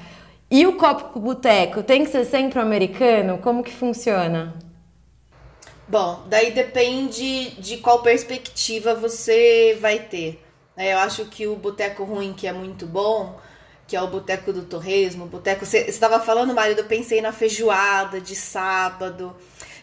e 0.49 0.65
o 0.65 0.77
copo 0.77 1.09
para 1.09 1.21
boteco? 1.21 1.83
Tem 1.83 2.05
que 2.05 2.11
ser 2.11 2.23
sempre 2.23 2.57
americano? 2.57 3.39
Como 3.39 3.61
que 3.61 3.73
funciona? 3.73 4.55
Bom, 5.85 6.23
daí 6.27 6.51
depende 6.51 7.49
de 7.59 7.77
qual 7.79 8.01
perspectiva 8.01 8.95
você 8.95 9.77
vai 9.81 9.99
ter. 9.99 10.41
É, 10.77 10.93
eu 10.93 10.99
acho 10.99 11.25
que 11.25 11.45
o 11.45 11.57
boteco 11.57 12.05
ruim, 12.05 12.31
que 12.31 12.47
é 12.47 12.53
muito 12.53 12.85
bom, 12.85 13.37
que 13.85 13.97
é 13.97 14.01
o 14.01 14.07
boteco 14.07 14.53
do 14.53 14.61
torresmo, 14.61 15.25
boteco. 15.25 15.65
Você 15.65 15.79
estava 15.79 16.21
falando, 16.21 16.53
marido, 16.53 16.79
eu 16.79 16.85
pensei 16.85 17.19
na 17.19 17.33
feijoada 17.33 18.21
de 18.21 18.37
sábado. 18.37 19.35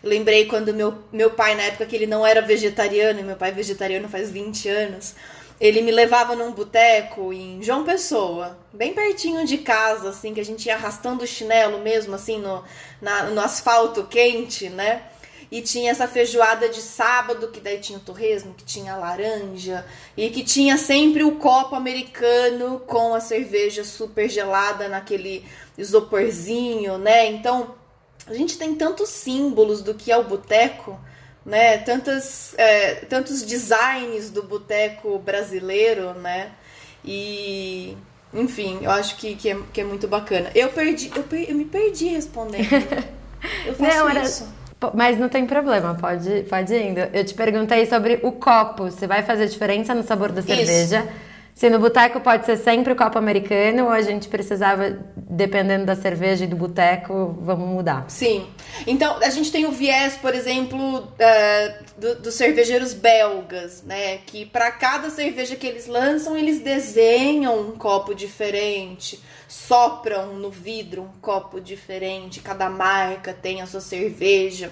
Lembrei 0.02 0.47
quando 0.47 0.73
meu, 0.73 0.99
meu 1.12 1.31
pai, 1.31 1.55
na 1.55 1.62
época 1.62 1.87
que 1.87 1.97
ele 1.97 2.07
não 2.07 2.26
era 2.26 2.40
vegetariano, 2.40 3.21
e 3.21 3.23
meu 3.23 3.37
pai 3.37 3.50
é 3.50 3.52
vegetariano 3.52 4.09
faz 4.09 4.31
20 4.31 4.69
anos, 4.69 5.14
ele 5.61 5.83
me 5.83 5.90
levava 5.90 6.37
num 6.37 6.52
boteco 6.52 7.33
em 7.33 7.61
João 7.62 7.85
Pessoa, 7.85 8.57
bem 8.73 8.95
pertinho 8.95 9.45
de 9.45 9.59
casa, 9.59 10.11
assim, 10.11 10.33
que 10.33 10.40
a 10.40 10.45
gente 10.45 10.67
ia 10.67 10.76
arrastando 10.76 11.25
o 11.25 11.26
chinelo 11.26 11.81
mesmo, 11.81 12.14
assim, 12.14 12.38
no, 12.38 12.62
na, 13.00 13.25
no 13.25 13.40
asfalto 13.40 14.05
quente, 14.05 14.69
né? 14.69 15.02
E 15.50 15.62
tinha 15.62 15.90
essa 15.90 16.07
feijoada 16.07 16.69
de 16.69 16.81
sábado, 16.81 17.49
que 17.49 17.59
daí 17.59 17.78
tinha 17.78 17.99
o 17.99 18.02
torresmo, 18.02 18.55
que 18.55 18.64
tinha 18.64 18.95
laranja, 18.95 19.85
e 20.17 20.28
que 20.31 20.45
tinha 20.45 20.76
sempre 20.76 21.25
o 21.25 21.37
copo 21.37 21.75
americano 21.75 22.81
com 22.87 23.14
a 23.14 23.21
cerveja 23.21 23.83
super 23.83 24.28
gelada 24.28 24.88
naquele 24.88 25.45
isoporzinho, 25.76 26.99
né? 26.99 27.26
Então, 27.26 27.75
a 28.28 28.35
gente 28.35 28.58
tem 28.58 28.75
tantos 28.75 29.08
símbolos 29.08 29.82
do 29.82 29.94
que 29.94 30.12
é 30.12 30.16
o 30.16 30.25
boteco, 30.25 30.99
né? 31.44 31.78
Tantas, 31.78 32.54
é, 32.58 32.97
tantos 33.06 33.42
designs 33.42 34.30
do 34.30 34.42
boteco 34.42 35.18
brasileiro, 35.18 36.14
né? 36.14 36.52
E 37.04 37.97
enfim, 38.32 38.80
eu 38.82 38.90
acho 38.90 39.16
que, 39.16 39.35
que, 39.35 39.50
é, 39.50 39.58
que 39.73 39.80
é 39.80 39.85
muito 39.85 40.06
bacana. 40.06 40.50
Eu 40.54 40.68
perdi, 40.68 41.11
eu, 41.14 41.23
per, 41.23 41.49
eu 41.49 41.56
me 41.56 41.64
perdi 41.64 42.08
respondendo. 42.08 42.68
Eu 43.66 43.75
faço 43.75 43.97
não, 43.97 44.08
era... 44.11 44.23
isso. 44.23 44.58
Mas 44.94 45.18
não 45.18 45.28
tem 45.28 45.44
problema, 45.44 45.94
pode, 45.94 46.42
pode 46.42 46.73
ir 46.73 46.90
indo. 46.90 47.00
Eu 47.00 47.25
te 47.25 47.35
perguntei 47.35 47.85
sobre 47.87 48.20
o 48.23 48.30
copo. 48.30 48.85
Você 48.85 49.06
vai 49.08 49.25
fazer 49.25 49.47
diferença 49.49 49.92
no 49.94 50.04
sabor 50.04 50.30
da 50.30 50.40
cerveja? 50.40 51.00
Isso. 51.00 51.27
Se 51.58 51.68
no 51.68 51.80
boteco 51.80 52.20
pode 52.20 52.46
ser 52.46 52.56
sempre 52.56 52.92
o 52.92 52.96
copo 52.96 53.18
americano 53.18 53.86
ou 53.86 53.90
a 53.90 54.00
gente 54.00 54.28
precisava, 54.28 54.96
dependendo 55.16 55.86
da 55.86 55.96
cerveja 55.96 56.44
e 56.44 56.46
do 56.46 56.54
boteco, 56.54 57.36
vamos 57.40 57.68
mudar? 57.68 58.08
Sim. 58.08 58.46
Então, 58.86 59.16
a 59.20 59.28
gente 59.28 59.50
tem 59.50 59.66
o 59.66 59.72
viés, 59.72 60.16
por 60.18 60.36
exemplo, 60.36 60.78
uh, 60.78 61.84
do, 62.00 62.14
dos 62.20 62.34
cervejeiros 62.34 62.94
belgas, 62.94 63.82
né? 63.82 64.18
Que 64.18 64.46
para 64.46 64.70
cada 64.70 65.10
cerveja 65.10 65.56
que 65.56 65.66
eles 65.66 65.88
lançam, 65.88 66.36
eles 66.36 66.60
desenham 66.60 67.58
um 67.58 67.72
copo 67.72 68.14
diferente, 68.14 69.20
sopram 69.48 70.34
no 70.34 70.52
vidro 70.52 71.02
um 71.02 71.20
copo 71.20 71.60
diferente, 71.60 72.38
cada 72.38 72.70
marca 72.70 73.32
tem 73.32 73.62
a 73.62 73.66
sua 73.66 73.80
cerveja. 73.80 74.70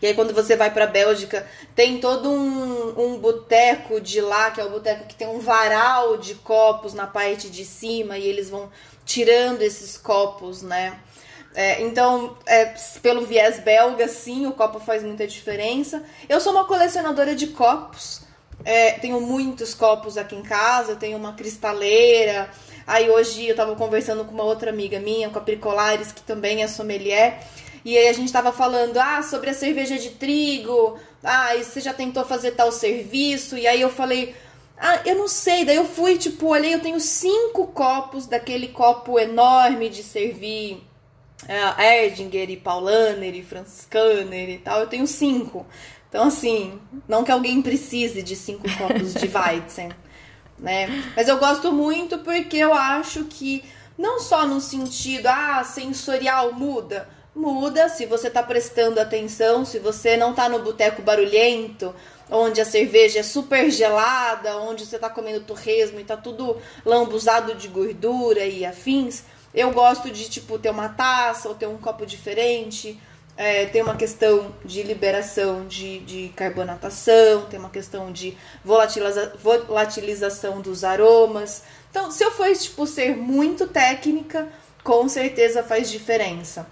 E 0.00 0.06
aí 0.06 0.14
quando 0.14 0.32
você 0.32 0.56
vai 0.56 0.72
para 0.72 0.86
Bélgica, 0.86 1.46
tem 1.74 1.98
todo 1.98 2.30
um, 2.30 3.14
um 3.14 3.18
boteco 3.18 4.00
de 4.00 4.20
lá, 4.20 4.50
que 4.50 4.60
é 4.60 4.64
o 4.64 4.70
boteco 4.70 5.06
que 5.06 5.14
tem 5.14 5.28
um 5.28 5.40
varal 5.40 6.16
de 6.16 6.34
copos 6.36 6.94
na 6.94 7.06
parte 7.06 7.50
de 7.50 7.64
cima 7.64 8.16
e 8.16 8.26
eles 8.26 8.48
vão 8.48 8.70
tirando 9.04 9.62
esses 9.62 9.96
copos, 9.96 10.62
né? 10.62 10.98
É, 11.54 11.82
então, 11.82 12.36
é, 12.46 12.74
pelo 13.02 13.26
viés 13.26 13.58
belga, 13.58 14.06
sim, 14.06 14.46
o 14.46 14.52
copo 14.52 14.78
faz 14.78 15.02
muita 15.02 15.26
diferença. 15.26 16.04
Eu 16.28 16.40
sou 16.40 16.52
uma 16.52 16.66
colecionadora 16.66 17.34
de 17.34 17.48
copos. 17.48 18.22
É, 18.64 18.92
tenho 18.92 19.20
muitos 19.20 19.74
copos 19.74 20.16
aqui 20.16 20.36
em 20.36 20.42
casa, 20.42 20.94
tenho 20.94 21.16
uma 21.16 21.32
cristaleira. 21.32 22.50
Aí 22.86 23.10
hoje 23.10 23.46
eu 23.46 23.52
estava 23.52 23.74
conversando 23.76 24.24
com 24.24 24.32
uma 24.32 24.44
outra 24.44 24.70
amiga 24.70 25.00
minha, 25.00 25.30
com 25.30 25.38
a 25.38 25.42
Pricolares, 25.42 26.12
que 26.12 26.22
também 26.22 26.62
é 26.62 26.68
sommelier. 26.68 27.40
E 27.88 27.96
aí 27.96 28.06
a 28.06 28.12
gente 28.12 28.30
tava 28.30 28.52
falando, 28.52 28.98
ah, 28.98 29.22
sobre 29.22 29.48
a 29.48 29.54
cerveja 29.54 29.98
de 29.98 30.10
trigo, 30.10 30.98
ah, 31.24 31.56
e 31.56 31.64
você 31.64 31.80
já 31.80 31.94
tentou 31.94 32.22
fazer 32.22 32.50
tal 32.50 32.70
serviço? 32.70 33.56
E 33.56 33.66
aí 33.66 33.80
eu 33.80 33.88
falei, 33.88 34.36
ah, 34.76 35.00
eu 35.06 35.14
não 35.16 35.26
sei. 35.26 35.64
Daí 35.64 35.76
eu 35.76 35.86
fui, 35.86 36.18
tipo, 36.18 36.48
olhei, 36.48 36.74
eu 36.74 36.80
tenho 36.80 37.00
cinco 37.00 37.68
copos 37.68 38.26
daquele 38.26 38.68
copo 38.68 39.18
enorme 39.18 39.88
de 39.88 40.02
servir 40.02 40.86
uh, 41.44 41.80
Erdinger 41.80 42.50
e 42.50 42.58
Paulaner 42.58 43.34
e 43.34 43.42
Franciscaner 43.42 44.50
e 44.50 44.58
tal. 44.58 44.80
Eu 44.80 44.86
tenho 44.86 45.06
cinco. 45.06 45.66
Então, 46.10 46.26
assim, 46.26 46.78
não 47.08 47.24
que 47.24 47.32
alguém 47.32 47.62
precise 47.62 48.22
de 48.22 48.36
cinco 48.36 48.66
copos 48.76 49.14
de 49.14 49.30
Weizen, 49.34 49.92
né? 50.58 51.04
Mas 51.16 51.26
eu 51.26 51.38
gosto 51.38 51.72
muito 51.72 52.18
porque 52.18 52.58
eu 52.58 52.74
acho 52.74 53.24
que 53.24 53.64
não 53.96 54.20
só 54.20 54.46
no 54.46 54.60
sentido, 54.60 55.26
ah, 55.28 55.64
sensorial 55.64 56.52
muda, 56.52 57.08
muda 57.38 57.88
se 57.88 58.04
você 58.04 58.28
está 58.28 58.42
prestando 58.42 59.00
atenção, 59.00 59.64
se 59.64 59.78
você 59.78 60.16
não 60.16 60.30
está 60.30 60.48
no 60.48 60.58
boteco 60.58 61.00
barulhento, 61.00 61.94
onde 62.28 62.60
a 62.60 62.64
cerveja 62.64 63.20
é 63.20 63.22
super 63.22 63.70
gelada, 63.70 64.58
onde 64.58 64.84
você 64.84 64.96
está 64.96 65.08
comendo 65.08 65.40
torresmo 65.40 66.00
e 66.00 66.04
tá 66.04 66.16
tudo 66.16 66.56
lambuzado 66.84 67.54
de 67.54 67.68
gordura 67.68 68.44
e 68.44 68.66
afins. 68.66 69.22
Eu 69.54 69.70
gosto 69.72 70.10
de 70.10 70.28
tipo 70.28 70.58
ter 70.58 70.70
uma 70.70 70.88
taça 70.88 71.48
ou 71.48 71.54
ter 71.54 71.66
um 71.66 71.78
copo 71.78 72.04
diferente. 72.04 73.00
É, 73.36 73.66
tem 73.66 73.82
uma 73.82 73.94
questão 73.94 74.52
de 74.64 74.82
liberação 74.82 75.64
de, 75.66 76.00
de 76.00 76.28
carbonatação, 76.34 77.42
tem 77.42 77.58
uma 77.58 77.70
questão 77.70 78.10
de 78.10 78.36
volatiliza, 78.64 79.32
volatilização 79.38 80.60
dos 80.60 80.82
aromas. 80.82 81.62
Então, 81.88 82.10
se 82.10 82.24
eu 82.24 82.32
for 82.32 82.52
tipo, 82.52 82.84
ser 82.84 83.16
muito 83.16 83.68
técnica, 83.68 84.48
com 84.82 85.08
certeza 85.08 85.62
faz 85.62 85.88
diferença. 85.88 86.66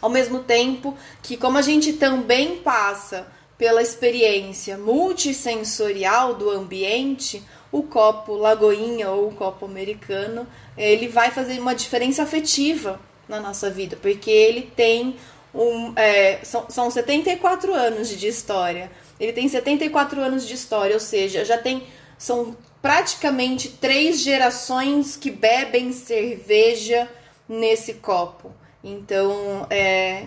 Ao 0.00 0.10
mesmo 0.10 0.40
tempo 0.40 0.96
que, 1.22 1.36
como 1.36 1.58
a 1.58 1.62
gente 1.62 1.94
também 1.94 2.58
passa 2.58 3.26
pela 3.56 3.82
experiência 3.82 4.76
multissensorial 4.76 6.34
do 6.34 6.50
ambiente, 6.50 7.42
o 7.72 7.82
copo 7.82 8.34
Lagoinha 8.34 9.10
ou 9.10 9.28
o 9.28 9.34
copo 9.34 9.64
americano, 9.64 10.46
ele 10.76 11.08
vai 11.08 11.30
fazer 11.30 11.58
uma 11.58 11.74
diferença 11.74 12.22
afetiva 12.22 13.00
na 13.28 13.40
nossa 13.40 13.70
vida, 13.70 13.96
porque 14.00 14.30
ele 14.30 14.70
tem 14.76 15.16
um. 15.54 15.92
É, 15.96 16.40
são, 16.44 16.66
são 16.68 16.90
74 16.90 17.74
anos 17.74 18.08
de 18.08 18.28
história. 18.28 18.90
Ele 19.18 19.32
tem 19.32 19.48
74 19.48 20.20
anos 20.20 20.46
de 20.46 20.54
história, 20.54 20.94
ou 20.94 21.00
seja, 21.00 21.44
já 21.44 21.58
tem. 21.58 21.86
São 22.18 22.56
praticamente 22.80 23.68
três 23.68 24.20
gerações 24.20 25.16
que 25.16 25.30
bebem 25.30 25.92
cerveja 25.92 27.08
nesse 27.48 27.94
copo. 27.94 28.52
Então, 28.86 29.66
é, 29.68 30.26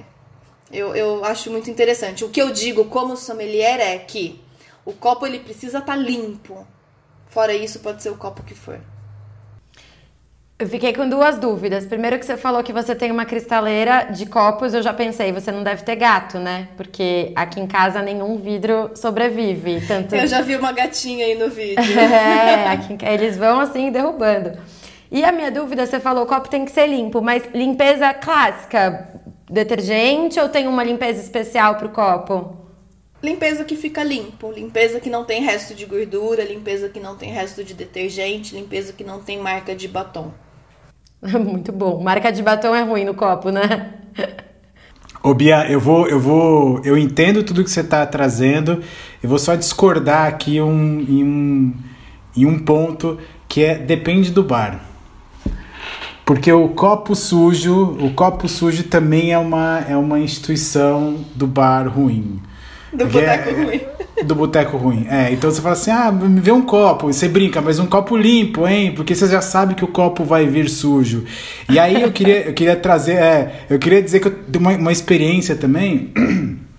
eu, 0.69 0.93
eu 0.93 1.23
acho 1.23 1.49
muito 1.49 1.71
interessante. 1.71 2.25
O 2.25 2.29
que 2.29 2.41
eu 2.41 2.51
digo 2.51 2.83
como 2.85 3.15
sommelier 3.15 3.79
é 3.79 3.97
que 3.97 4.37
o 4.83 4.91
copo 4.91 5.25
ele 5.25 5.39
precisa 5.39 5.77
estar 5.77 5.93
tá 5.93 5.95
limpo. 5.95 6.67
Fora 7.29 7.53
isso, 7.53 7.79
pode 7.79 8.03
ser 8.03 8.09
o 8.09 8.17
copo 8.17 8.43
que 8.43 8.53
for. 8.53 8.77
Eu 10.59 10.67
fiquei 10.67 10.93
com 10.93 11.07
duas 11.07 11.37
dúvidas. 11.37 11.85
Primeiro 11.85 12.19
que 12.19 12.25
você 12.25 12.35
falou 12.35 12.61
que 12.61 12.73
você 12.73 12.93
tem 12.93 13.11
uma 13.11 13.23
cristaleira 13.23 14.09
de 14.11 14.25
copos, 14.25 14.73
eu 14.73 14.81
já 14.81 14.93
pensei, 14.93 15.31
você 15.31 15.53
não 15.53 15.63
deve 15.63 15.83
ter 15.83 15.95
gato, 15.95 16.37
né? 16.37 16.67
Porque 16.75 17.31
aqui 17.37 17.61
em 17.61 17.67
casa 17.67 18.01
nenhum 18.01 18.35
vidro 18.37 18.91
sobrevive. 18.93 19.79
Tanto... 19.87 20.15
Eu 20.15 20.27
já 20.27 20.41
vi 20.41 20.57
uma 20.57 20.73
gatinha 20.73 21.25
aí 21.25 21.35
no 21.35 21.49
vídeo. 21.49 21.79
é, 21.97 22.67
aqui, 22.73 22.97
eles 23.05 23.37
vão 23.37 23.61
assim 23.61 23.89
derrubando. 23.89 24.59
E 25.11 25.23
a 25.23 25.31
minha 25.31 25.51
dúvida, 25.51 25.85
você 25.85 25.99
falou, 25.99 26.23
o 26.23 26.27
copo 26.27 26.49
tem 26.49 26.65
que 26.65 26.71
ser 26.71 26.87
limpo, 26.87 27.21
mas 27.21 27.43
limpeza 27.53 28.13
clássica, 28.13 29.09
detergente 29.49 30.39
ou 30.39 30.47
tem 30.47 30.67
uma 30.67 30.83
limpeza 30.83 31.19
especial 31.19 31.75
para 31.75 31.87
o 31.87 31.89
copo? 31.89 32.55
Limpeza 33.21 33.65
que 33.65 33.75
fica 33.75 34.03
limpo, 34.03 34.51
limpeza 34.51 34.99
que 34.99 35.09
não 35.09 35.25
tem 35.25 35.41
resto 35.41 35.73
de 35.73 35.85
gordura, 35.85 36.43
limpeza 36.43 36.87
que 36.87 36.99
não 36.99 37.17
tem 37.17 37.31
resto 37.31 37.63
de 37.63 37.73
detergente, 37.73 38.55
limpeza 38.55 38.93
que 38.93 39.03
não 39.03 39.19
tem 39.19 39.39
marca 39.39 39.75
de 39.75 39.87
batom. 39.87 40.31
Muito 41.21 41.71
bom. 41.71 42.01
Marca 42.01 42.31
de 42.31 42.41
batom 42.41 42.73
é 42.73 42.81
ruim 42.81 43.03
no 43.03 43.13
copo, 43.13 43.49
né? 43.49 43.93
Ô 45.21 45.33
Bia, 45.33 45.69
eu 45.69 45.81
vou, 45.81 46.07
eu 46.07 46.17
vou, 46.17 46.81
eu 46.85 46.97
entendo 46.97 47.43
tudo 47.43 47.63
que 47.63 47.69
você 47.69 47.81
está 47.81 48.05
trazendo. 48.05 48.81
Eu 49.21 49.27
vou 49.27 49.37
só 49.37 49.55
discordar 49.55 50.27
aqui 50.27 50.61
um, 50.61 50.99
em, 51.01 51.23
um, 51.23 51.73
em 52.37 52.45
um 52.45 52.59
ponto 52.59 53.19
que 53.49 53.65
é 53.65 53.75
depende 53.75 54.31
do 54.31 54.43
bar. 54.43 54.88
Porque 56.29 56.51
o 56.51 56.69
copo 56.69 57.15
sujo, 57.15 57.97
o 57.99 58.13
copo 58.13 58.47
sujo 58.47 58.83
também 58.83 59.33
é 59.33 59.37
uma, 59.39 59.83
é 59.89 59.97
uma 59.97 60.19
instituição 60.19 61.25
do 61.33 61.47
bar 61.47 61.87
ruim. 61.87 62.39
Do 62.93 63.07
boteco 63.07 63.49
é, 63.49 63.51
ruim. 63.51 63.81
Do 64.25 64.35
boteco 64.35 64.77
ruim. 64.77 65.07
É, 65.09 65.33
então 65.33 65.49
você 65.49 65.59
fala 65.59 65.73
assim: 65.73 65.89
ah, 65.89 66.11
me 66.11 66.39
vê 66.39 66.51
um 66.51 66.61
copo. 66.61 67.09
E 67.09 67.15
você 67.15 67.27
brinca, 67.27 67.63
mas 67.63 67.79
um 67.79 67.87
copo 67.87 68.15
limpo, 68.15 68.67
hein? 68.67 68.93
Porque 68.95 69.15
você 69.15 69.25
já 69.25 69.41
sabe 69.41 69.73
que 69.73 69.83
o 69.83 69.87
copo 69.87 70.23
vai 70.23 70.45
vir 70.45 70.69
sujo. 70.69 71.25
E 71.67 71.79
aí 71.79 71.99
eu 71.99 72.11
queria, 72.11 72.45
eu 72.45 72.53
queria 72.53 72.75
trazer, 72.75 73.13
é, 73.13 73.65
eu 73.67 73.79
queria 73.79 73.99
dizer 73.99 74.19
que 74.19 74.27
eu 74.27 74.31
tenho 74.31 74.63
uma, 74.63 74.77
uma 74.77 74.91
experiência 74.91 75.55
também. 75.55 76.13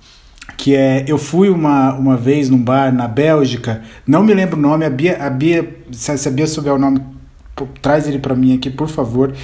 Que 0.56 0.76
é, 0.76 1.06
eu 1.08 1.16
fui 1.16 1.48
uma, 1.48 1.94
uma 1.94 2.18
vez 2.18 2.50
num 2.50 2.62
bar 2.62 2.92
na 2.92 3.08
Bélgica, 3.08 3.82
não 4.06 4.22
me 4.22 4.34
lembro 4.34 4.58
o 4.58 4.60
nome, 4.60 4.84
a 4.84 4.90
Bia, 4.90 5.16
a 5.18 5.30
Bia 5.30 5.66
se 5.90 6.28
a 6.28 6.30
Bia 6.30 6.46
souber 6.46 6.74
o 6.74 6.78
nome, 6.78 7.00
traz 7.80 8.08
ele 8.08 8.18
para 8.18 8.34
mim 8.34 8.54
aqui, 8.54 8.70
por 8.70 8.88
favor. 8.88 9.34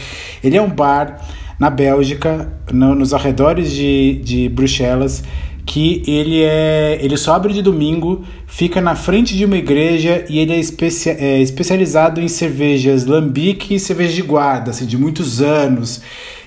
Ele 0.42 0.56
é 0.56 0.62
um 0.62 0.70
bar 0.70 1.20
na 1.58 1.70
Bélgica, 1.70 2.52
no, 2.73 2.94
nos 2.94 3.14
arredores 3.14 3.70
de, 3.70 4.20
de 4.23 4.49
Bruxelas, 4.49 5.23
que 5.66 6.02
ele 6.06 6.42
é 6.42 6.99
ele 7.02 7.16
só 7.16 7.35
abre 7.35 7.52
de 7.52 7.61
domingo, 7.61 8.25
fica 8.46 8.80
na 8.80 8.94
frente 8.94 9.37
de 9.37 9.44
uma 9.44 9.56
igreja 9.56 10.25
e 10.28 10.38
ele 10.38 10.52
é, 10.52 10.58
especia, 10.58 11.16
é 11.18 11.42
especializado 11.42 12.20
em 12.20 12.28
cervejas 12.28 13.04
lambique 13.04 13.75
e 13.75 13.80
cerveja 13.80 14.14
de 14.14 14.23
guarda, 14.23 14.70
assim, 14.70 14.87
de 14.87 14.96
muitos 14.96 15.42
anos. 15.42 16.00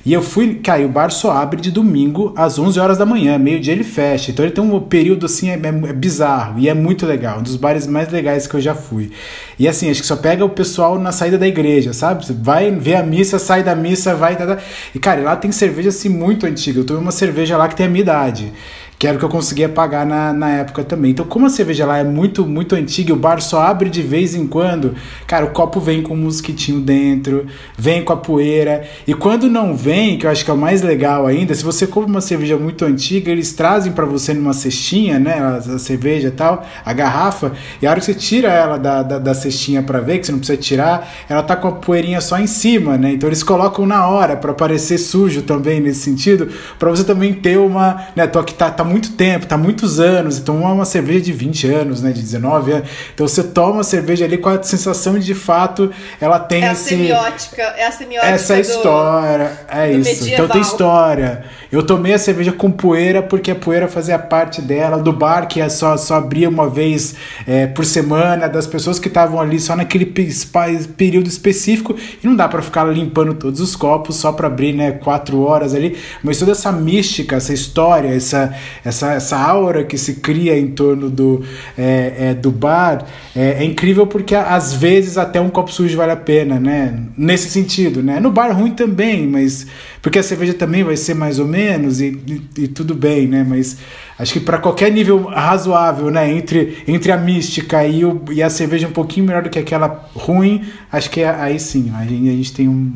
E 0.06 0.14
eu 0.14 0.24
fui, 0.24 0.56
cara, 0.56 0.86
o 0.86 0.90
bar 0.90 1.12
só 1.12 1.32
abre 1.32 1.60
de 1.60 1.70
domingo 1.70 2.34
às 2.36 2.58
11 2.58 2.80
horas 2.80 2.98
da 2.98 3.06
manhã, 3.06 3.38
meio-dia 3.38 3.74
ele 3.74 3.84
fecha. 3.84 4.32
Então 4.32 4.46
ele 4.46 4.54
tem 4.54 4.64
um 4.64 4.80
período 4.80 5.26
assim, 5.26 5.50
é, 5.50 5.56
é, 5.56 5.68
é, 5.68 5.94
bizarro 5.94 6.58
e 6.58 6.70
é 6.70 6.74
muito 6.74 7.06
legal, 7.06 7.40
um 7.40 7.44
dos 7.44 7.58
bares 7.58 7.86
mais 7.86 8.10
legais 8.10 8.48
que 8.48 8.56
eu 8.56 8.62
já 8.62 8.74
fui. 8.74 9.12
E 9.60 9.68
assim, 9.68 9.90
acho 9.90 10.00
que 10.02 10.08
só 10.08 10.16
pega 10.16 10.46
o 10.46 10.50
pessoal 10.50 10.98
na 10.98 11.12
saída 11.12 11.38
da 11.38 11.48
igreja, 11.48 11.92
sabe? 11.92 12.26
Você 12.26 12.34
vai 12.34 12.72
ver 12.72 12.96
a 12.96 13.04
missa, 13.04 13.38
sai 13.38 13.62
da 13.62 13.76
missa, 13.76 14.16
vai. 14.16 14.38
Tá, 14.38 14.48
tá. 14.48 14.58
E 14.96 15.00
cara, 15.00 15.22
lá 15.22 15.36
tem 15.36 15.52
cerveja 15.52 15.90
assim 15.90 16.08
muito 16.08 16.46
antiga. 16.46 16.80
Eu 16.80 16.86
tomei 16.86 17.02
uma 17.02 17.12
cerveja 17.12 17.58
lá 17.58 17.68
que 17.68 17.76
tem 17.76 17.86
a 17.86 17.90
minha 17.90 18.02
idade 18.02 18.54
que 19.00 19.08
era 19.08 19.16
o 19.16 19.20
que 19.20 19.24
eu 19.24 19.30
conseguia 19.30 19.70
pagar 19.70 20.06
na, 20.06 20.34
na 20.34 20.50
época 20.50 20.84
também. 20.84 21.12
Então, 21.12 21.26
como 21.26 21.46
a 21.46 21.50
cerveja 21.50 21.86
lá 21.86 22.00
é 22.00 22.04
muito, 22.04 22.46
muito 22.46 22.76
antiga 22.76 23.14
o 23.14 23.16
bar 23.16 23.42
só 23.42 23.62
abre 23.62 23.90
de 23.90 24.02
vez 24.02 24.36
em 24.36 24.46
quando, 24.46 24.94
cara, 25.26 25.46
o 25.46 25.52
copo 25.52 25.80
vem 25.80 26.04
com 26.04 26.14
um 26.14 26.18
mosquitinho 26.18 26.82
dentro, 26.82 27.46
vem 27.78 28.04
com 28.04 28.12
a 28.12 28.18
poeira. 28.18 28.84
E 29.08 29.14
quando 29.14 29.50
não 29.50 29.74
vem, 29.74 30.18
que 30.18 30.26
eu 30.26 30.30
acho 30.30 30.44
que 30.44 30.52
é 30.52 30.54
o 30.54 30.58
mais 30.58 30.82
legal 30.82 31.26
ainda, 31.26 31.56
se 31.56 31.64
você 31.64 31.88
compra 31.88 32.10
uma 32.10 32.20
cerveja 32.20 32.58
muito 32.58 32.84
antiga, 32.84 33.32
eles 33.32 33.54
trazem 33.54 33.94
para 33.94 34.06
você 34.06 34.34
numa 34.34 34.52
cestinha, 34.52 35.18
né, 35.18 35.40
a, 35.40 35.56
a, 35.76 35.80
cerveja 35.80 36.28
e 36.28 36.32
tal, 36.32 36.66
a 36.86 36.92
garrafa, 36.92 37.54
e 37.82 37.88
a 37.88 37.92
hora 37.92 38.02
que 38.02 38.06
você 38.06 38.14
tira 38.14 38.50
ela 38.50 38.78
da, 38.78 39.02
da, 39.02 39.18
da 39.18 39.34
cestinha 39.34 39.82
para 39.82 40.02
ver, 40.02 40.20
que 40.20 40.26
você 40.26 40.34
não 40.34 40.40
precisa 40.40 40.58
tirar, 40.58 41.10
ela 41.30 41.42
tá 41.42 41.56
com 41.56 41.70
a 41.70 41.72
poeirinha 41.72 42.20
só 42.20 42.38
em 42.38 42.48
cima, 42.48 42.98
né? 42.98 43.14
Então 43.14 43.30
eles 43.30 43.44
colocam 43.44 43.86
na 43.86 44.10
hora 44.10 44.36
para 44.36 44.54
parecer 44.54 44.98
sujo 44.98 45.44
também 45.44 45.80
nesse 45.80 46.02
sentido, 46.02 46.50
para 46.78 46.90
você 46.90 47.06
também 47.06 47.34
ter 47.34 47.58
uma, 47.58 48.08
né, 48.14 48.28
tô 48.28 48.40
aqui 48.40 48.54
tá, 48.54 48.70
tá 48.70 48.89
muito 48.90 49.12
tempo, 49.14 49.46
tá 49.46 49.58
muitos 49.58 50.00
anos, 50.00 50.38
então 50.38 50.68
é 50.68 50.74
uma 50.74 50.86
cerveja 50.86 51.22
de 51.22 51.32
20 51.32 51.68
anos, 51.68 52.02
né, 52.02 52.12
de 52.12 52.22
19 52.22 52.72
anos. 52.72 52.90
Então 53.14 53.28
você 53.28 53.44
toma 53.44 53.82
a 53.82 53.84
cerveja 53.84 54.26
ali 54.26 54.38
com 54.38 54.50
a 54.50 54.62
sensação 54.62 55.18
de, 55.18 55.26
de 55.26 55.36
fato 55.36 55.92
ela 56.20 56.40
tem 56.40 56.64
é 56.64 56.72
esse 56.72 56.96
a 56.96 56.98
semiótica, 56.98 57.62
é 57.62 57.86
a 57.86 57.92
semiótica 57.92 58.34
essa 58.34 58.56
do, 58.56 58.62
história, 58.62 59.60
é 59.70 59.92
isso. 59.92 60.10
Medieval. 60.10 60.46
Então 60.46 60.48
tem 60.50 60.62
história. 60.62 61.44
Eu 61.72 61.84
tomei 61.84 62.14
a 62.14 62.20
cerveja 62.20 62.52
com 62.52 62.72
poeira 62.72 63.22
porque 63.22 63.52
a 63.52 63.56
poeira 63.56 63.88
fazia 63.88 64.18
parte 64.18 64.62
dela, 64.62 64.98
do 64.98 65.14
bar 65.14 65.48
que 65.48 65.62
é 65.62 65.70
só, 65.70 65.96
só 65.98 66.16
abria 66.16 66.50
uma 66.50 66.68
vez 66.68 67.16
é, 67.46 67.68
por 67.68 67.86
semana, 67.86 68.48
das 68.50 68.66
pessoas 68.66 68.98
que 68.98 69.08
estavam 69.08 69.40
ali 69.40 69.60
só 69.60 69.76
naquele 69.76 70.06
período 70.06 71.28
específico 71.28 71.96
e 72.24 72.26
não 72.26 72.36
dá 72.36 72.48
para 72.48 72.62
ficar 72.62 72.86
limpando 72.86 73.36
todos 73.36 73.60
os 73.60 73.76
copos 73.76 74.16
só 74.16 74.32
para 74.32 74.48
abrir, 74.48 74.74
né, 74.74 74.92
quatro 74.94 75.42
horas 75.42 75.76
ali, 75.76 75.98
mas 76.24 76.40
toda 76.40 76.54
essa 76.54 76.72
mística, 76.72 77.36
essa 77.36 77.54
história, 77.54 78.10
essa, 78.10 78.56
essa, 78.84 79.14
essa 79.14 79.38
aura 79.38 79.84
que 79.84 79.98
se 79.98 80.16
cria 80.16 80.58
em 80.58 80.68
torno 80.68 81.10
do, 81.10 81.44
é, 81.78 82.14
é, 82.18 82.34
do 82.34 82.52
bar 82.52 83.06
é, 83.36 83.58
é 83.60 83.64
incrível 83.64 84.08
porque 84.08 84.36
às 84.36 84.74
vezes 84.74 85.18
até 85.18 85.40
um 85.40 85.50
copo 85.50 85.72
sujo 85.72 85.98
vale 85.98 86.12
a 86.12 86.18
pena, 86.18 86.60
né, 86.60 87.00
nesse 87.18 87.50
sentido, 87.50 88.02
né, 88.02 88.20
no 88.20 88.32
bar 88.32 88.52
ruim 88.52 88.72
também, 88.72 89.28
mas 89.28 89.68
porque 90.02 90.20
a 90.20 90.24
cerveja 90.24 90.54
também 90.54 90.84
vai 90.84 90.96
ser 90.96 91.14
mais 91.14 91.40
ou 91.40 91.48
menos 91.48 92.00
e, 92.00 92.18
e, 92.26 92.64
e 92.64 92.68
tudo 92.68 92.96
bem, 92.96 93.28
né? 93.28 93.46
Mas 93.48 93.78
acho 94.18 94.34
que 94.34 94.40
para 94.40 94.58
qualquer 94.58 94.92
nível 94.92 95.26
razoável, 95.26 96.10
né? 96.10 96.32
Entre, 96.32 96.84
entre 96.88 97.12
a 97.12 97.18
mística 97.18 97.86
e, 97.86 98.06
o, 98.06 98.24
e 98.32 98.42
a 98.42 98.50
cerveja 98.50 98.88
um 98.88 98.92
pouquinho 98.92 99.26
melhor 99.26 99.44
do 99.44 99.50
que 99.50 99.60
aquela 99.60 100.10
ruim, 100.16 100.64
acho 100.92 101.10
que 101.10 101.22
é, 101.22 101.30
aí 101.30 101.60
sim, 101.60 101.92
a 101.96 102.06
gente, 102.06 102.30
a 102.30 102.32
gente 102.32 102.54
tem 102.54 102.68
um, 102.70 102.94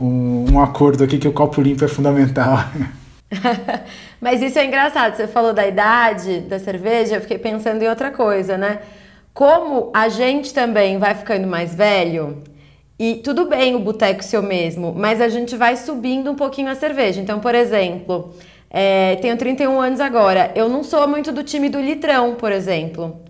um, 0.00 0.52
um 0.52 0.60
acordo 0.60 1.02
aqui 1.02 1.18
que 1.18 1.28
o 1.28 1.32
copo 1.32 1.60
limpo 1.60 1.84
é 1.84 1.88
fundamental. 1.88 2.64
Mas 4.20 4.42
isso 4.42 4.58
é 4.58 4.64
engraçado. 4.64 5.16
Você 5.16 5.26
falou 5.26 5.52
da 5.52 5.66
idade 5.66 6.40
da 6.40 6.58
cerveja, 6.58 7.16
eu 7.16 7.20
fiquei 7.20 7.38
pensando 7.38 7.82
em 7.82 7.88
outra 7.88 8.10
coisa, 8.10 8.56
né? 8.56 8.80
Como 9.32 9.90
a 9.94 10.08
gente 10.08 10.54
também 10.54 10.98
vai 10.98 11.14
ficando 11.14 11.46
mais 11.46 11.74
velho, 11.74 12.42
e 12.98 13.16
tudo 13.16 13.46
bem 13.48 13.74
o 13.74 13.80
boteco 13.80 14.22
seu 14.22 14.42
mesmo, 14.42 14.94
mas 14.96 15.20
a 15.20 15.28
gente 15.28 15.56
vai 15.56 15.76
subindo 15.76 16.30
um 16.30 16.36
pouquinho 16.36 16.70
a 16.70 16.74
cerveja. 16.76 17.20
Então, 17.20 17.40
por 17.40 17.54
exemplo, 17.54 18.32
é, 18.70 19.16
tenho 19.16 19.36
31 19.36 19.80
anos 19.80 20.00
agora, 20.00 20.52
eu 20.54 20.68
não 20.68 20.84
sou 20.84 21.06
muito 21.08 21.32
do 21.32 21.42
time 21.42 21.68
do 21.68 21.80
litrão, 21.80 22.36
por 22.36 22.52
exemplo. 22.52 23.20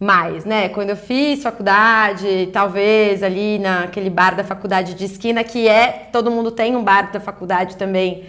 Mas, 0.00 0.44
né, 0.44 0.68
quando 0.68 0.90
eu 0.90 0.96
fiz 0.96 1.42
faculdade, 1.42 2.48
talvez 2.52 3.22
ali 3.22 3.58
naquele 3.60 4.10
bar 4.10 4.34
da 4.34 4.42
faculdade 4.42 4.94
de 4.94 5.04
esquina, 5.04 5.44
que 5.44 5.68
é, 5.68 6.08
todo 6.12 6.30
mundo 6.30 6.50
tem 6.50 6.74
um 6.74 6.82
bar 6.82 7.12
da 7.12 7.20
faculdade 7.20 7.76
também, 7.76 8.24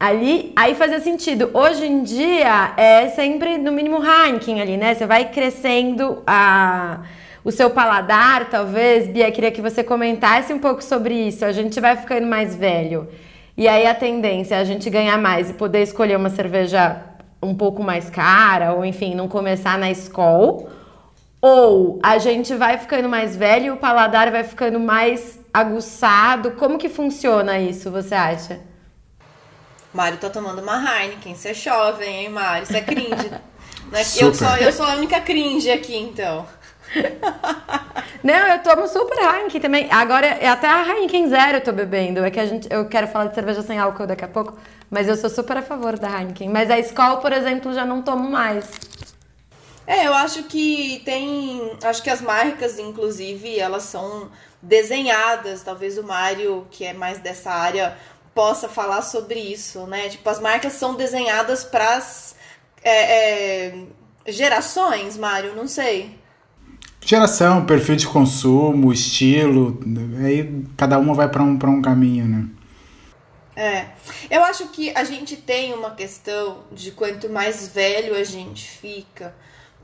ali, 0.00 0.50
aí 0.56 0.74
fazia 0.74 0.98
sentido. 0.98 1.50
Hoje 1.52 1.86
em 1.86 2.02
dia 2.02 2.72
é 2.78 3.08
sempre 3.08 3.58
no 3.58 3.70
mínimo 3.70 4.00
ranking 4.00 4.58
ali, 4.58 4.78
né? 4.78 4.94
Você 4.94 5.06
vai 5.06 5.26
crescendo 5.26 6.22
a 6.26 7.00
o 7.42 7.50
seu 7.50 7.70
paladar, 7.70 8.50
talvez, 8.50 9.08
Bia, 9.08 9.30
queria 9.32 9.50
que 9.50 9.62
você 9.62 9.82
comentasse 9.82 10.52
um 10.52 10.58
pouco 10.58 10.84
sobre 10.84 11.14
isso. 11.14 11.42
A 11.42 11.52
gente 11.52 11.80
vai 11.80 11.96
ficando 11.96 12.26
mais 12.26 12.54
velho. 12.54 13.08
E 13.56 13.66
aí 13.66 13.86
a 13.86 13.94
tendência 13.94 14.56
é 14.56 14.58
a 14.58 14.64
gente 14.64 14.90
ganhar 14.90 15.16
mais 15.16 15.48
e 15.48 15.54
poder 15.54 15.82
escolher 15.82 16.16
uma 16.16 16.28
cerveja 16.28 17.00
um 17.42 17.54
pouco 17.54 17.82
mais 17.82 18.10
cara, 18.10 18.74
ou 18.74 18.84
enfim, 18.84 19.14
não 19.14 19.26
começar 19.26 19.78
na 19.78 19.90
escola. 19.90 20.68
Ou 21.40 21.98
a 22.02 22.18
gente 22.18 22.54
vai 22.54 22.76
ficando 22.76 23.08
mais 23.08 23.34
velho 23.34 23.66
e 23.66 23.70
o 23.70 23.76
paladar 23.78 24.30
vai 24.30 24.44
ficando 24.44 24.78
mais 24.78 25.40
aguçado. 25.52 26.52
Como 26.52 26.76
que 26.76 26.90
funciona 26.90 27.58
isso, 27.58 27.90
você 27.90 28.14
acha? 28.14 28.69
Mário 29.92 30.18
tá 30.18 30.30
tomando 30.30 30.62
uma 30.62 30.76
Heineken, 30.76 31.34
você 31.34 31.48
é 31.48 31.54
jovem, 31.54 32.24
hein, 32.24 32.28
Mário? 32.28 32.62
Isso 32.64 32.76
é 32.76 32.80
cringe. 32.80 33.30
Né? 33.90 34.02
eu, 34.20 34.32
sou, 34.32 34.56
eu 34.58 34.72
sou 34.72 34.86
a 34.86 34.94
única 34.94 35.20
cringe 35.20 35.68
aqui, 35.68 35.96
então. 35.96 36.46
Não, 38.22 38.46
eu 38.46 38.62
tomo 38.62 38.86
super 38.86 39.18
Heineken 39.18 39.60
também. 39.60 39.88
Agora, 39.90 40.26
é 40.26 40.46
até 40.46 40.68
a 40.68 40.86
Heineken 40.86 41.28
Zero 41.28 41.56
eu 41.56 41.60
tô 41.60 41.72
bebendo. 41.72 42.24
É 42.24 42.30
que 42.30 42.38
a 42.38 42.46
gente, 42.46 42.68
eu 42.70 42.84
quero 42.88 43.08
falar 43.08 43.26
de 43.26 43.34
cerveja 43.34 43.62
sem 43.62 43.80
álcool 43.80 44.06
daqui 44.06 44.24
a 44.24 44.28
pouco, 44.28 44.56
mas 44.88 45.08
eu 45.08 45.16
sou 45.16 45.28
super 45.28 45.56
a 45.56 45.62
favor 45.62 45.98
da 45.98 46.08
Heineken. 46.08 46.48
Mas 46.48 46.70
a 46.70 46.78
Skol, 46.78 47.16
por 47.18 47.32
exemplo, 47.32 47.72
já 47.72 47.84
não 47.84 48.00
tomo 48.02 48.30
mais. 48.30 48.70
É, 49.86 50.06
eu 50.06 50.14
acho 50.14 50.44
que 50.44 51.02
tem. 51.04 51.76
Acho 51.82 52.02
que 52.02 52.10
as 52.10 52.20
marcas, 52.20 52.78
inclusive, 52.78 53.58
elas 53.58 53.84
são 53.84 54.30
desenhadas. 54.62 55.62
Talvez 55.62 55.98
o 55.98 56.04
Mário, 56.04 56.66
que 56.70 56.84
é 56.84 56.92
mais 56.92 57.18
dessa 57.18 57.50
área, 57.50 57.96
possa 58.34 58.68
falar 58.68 59.02
sobre 59.02 59.38
isso, 59.38 59.86
né? 59.86 60.08
Tipo, 60.08 60.28
as 60.28 60.40
marcas 60.40 60.74
são 60.74 60.94
desenhadas 60.94 61.64
para 61.64 61.96
as 61.96 62.34
é, 62.82 63.68
é, 63.68 63.84
gerações, 64.26 65.16
Mário, 65.16 65.54
não 65.54 65.66
sei. 65.66 66.18
Geração, 67.02 67.64
perfil 67.64 67.96
de 67.96 68.06
consumo, 68.06 68.92
estilo, 68.92 69.80
aí 70.24 70.64
cada 70.76 70.98
uma 70.98 71.14
vai 71.14 71.28
para 71.28 71.42
um, 71.42 71.58
um 71.62 71.82
caminho, 71.82 72.26
né? 72.26 72.48
É, 73.56 73.88
eu 74.30 74.42
acho 74.44 74.68
que 74.68 74.90
a 74.94 75.04
gente 75.04 75.36
tem 75.36 75.72
uma 75.72 75.90
questão 75.90 76.64
de 76.70 76.92
quanto 76.92 77.28
mais 77.28 77.68
velho 77.68 78.14
a 78.14 78.24
gente 78.24 78.70
fica, 78.70 79.34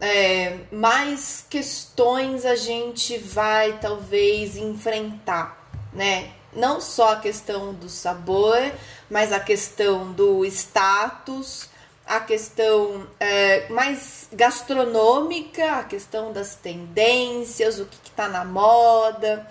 é, 0.01 0.59
mais 0.71 1.45
questões 1.49 2.45
a 2.45 2.55
gente 2.55 3.19
vai 3.19 3.79
talvez 3.79 4.57
enfrentar, 4.57 5.71
né? 5.93 6.31
Não 6.57 6.81
só 6.81 7.13
a 7.13 7.21
questão 7.21 7.75
do 7.75 7.89
sabor, 7.89 8.73
mas 9.11 9.33
a 9.33 9.39
questão 9.39 10.11
do 10.13 10.45
status, 10.47 11.69
a 12.07 12.19
questão 12.19 13.07
é, 13.21 13.69
mais 13.69 14.29
gastronômica, 14.33 15.73
a 15.73 15.85
questão 15.85 16.33
das 16.33 16.55
tendências, 16.55 17.79
o 17.79 17.85
que 17.85 17.99
está 18.09 18.29
na 18.29 18.45
moda. 18.45 19.47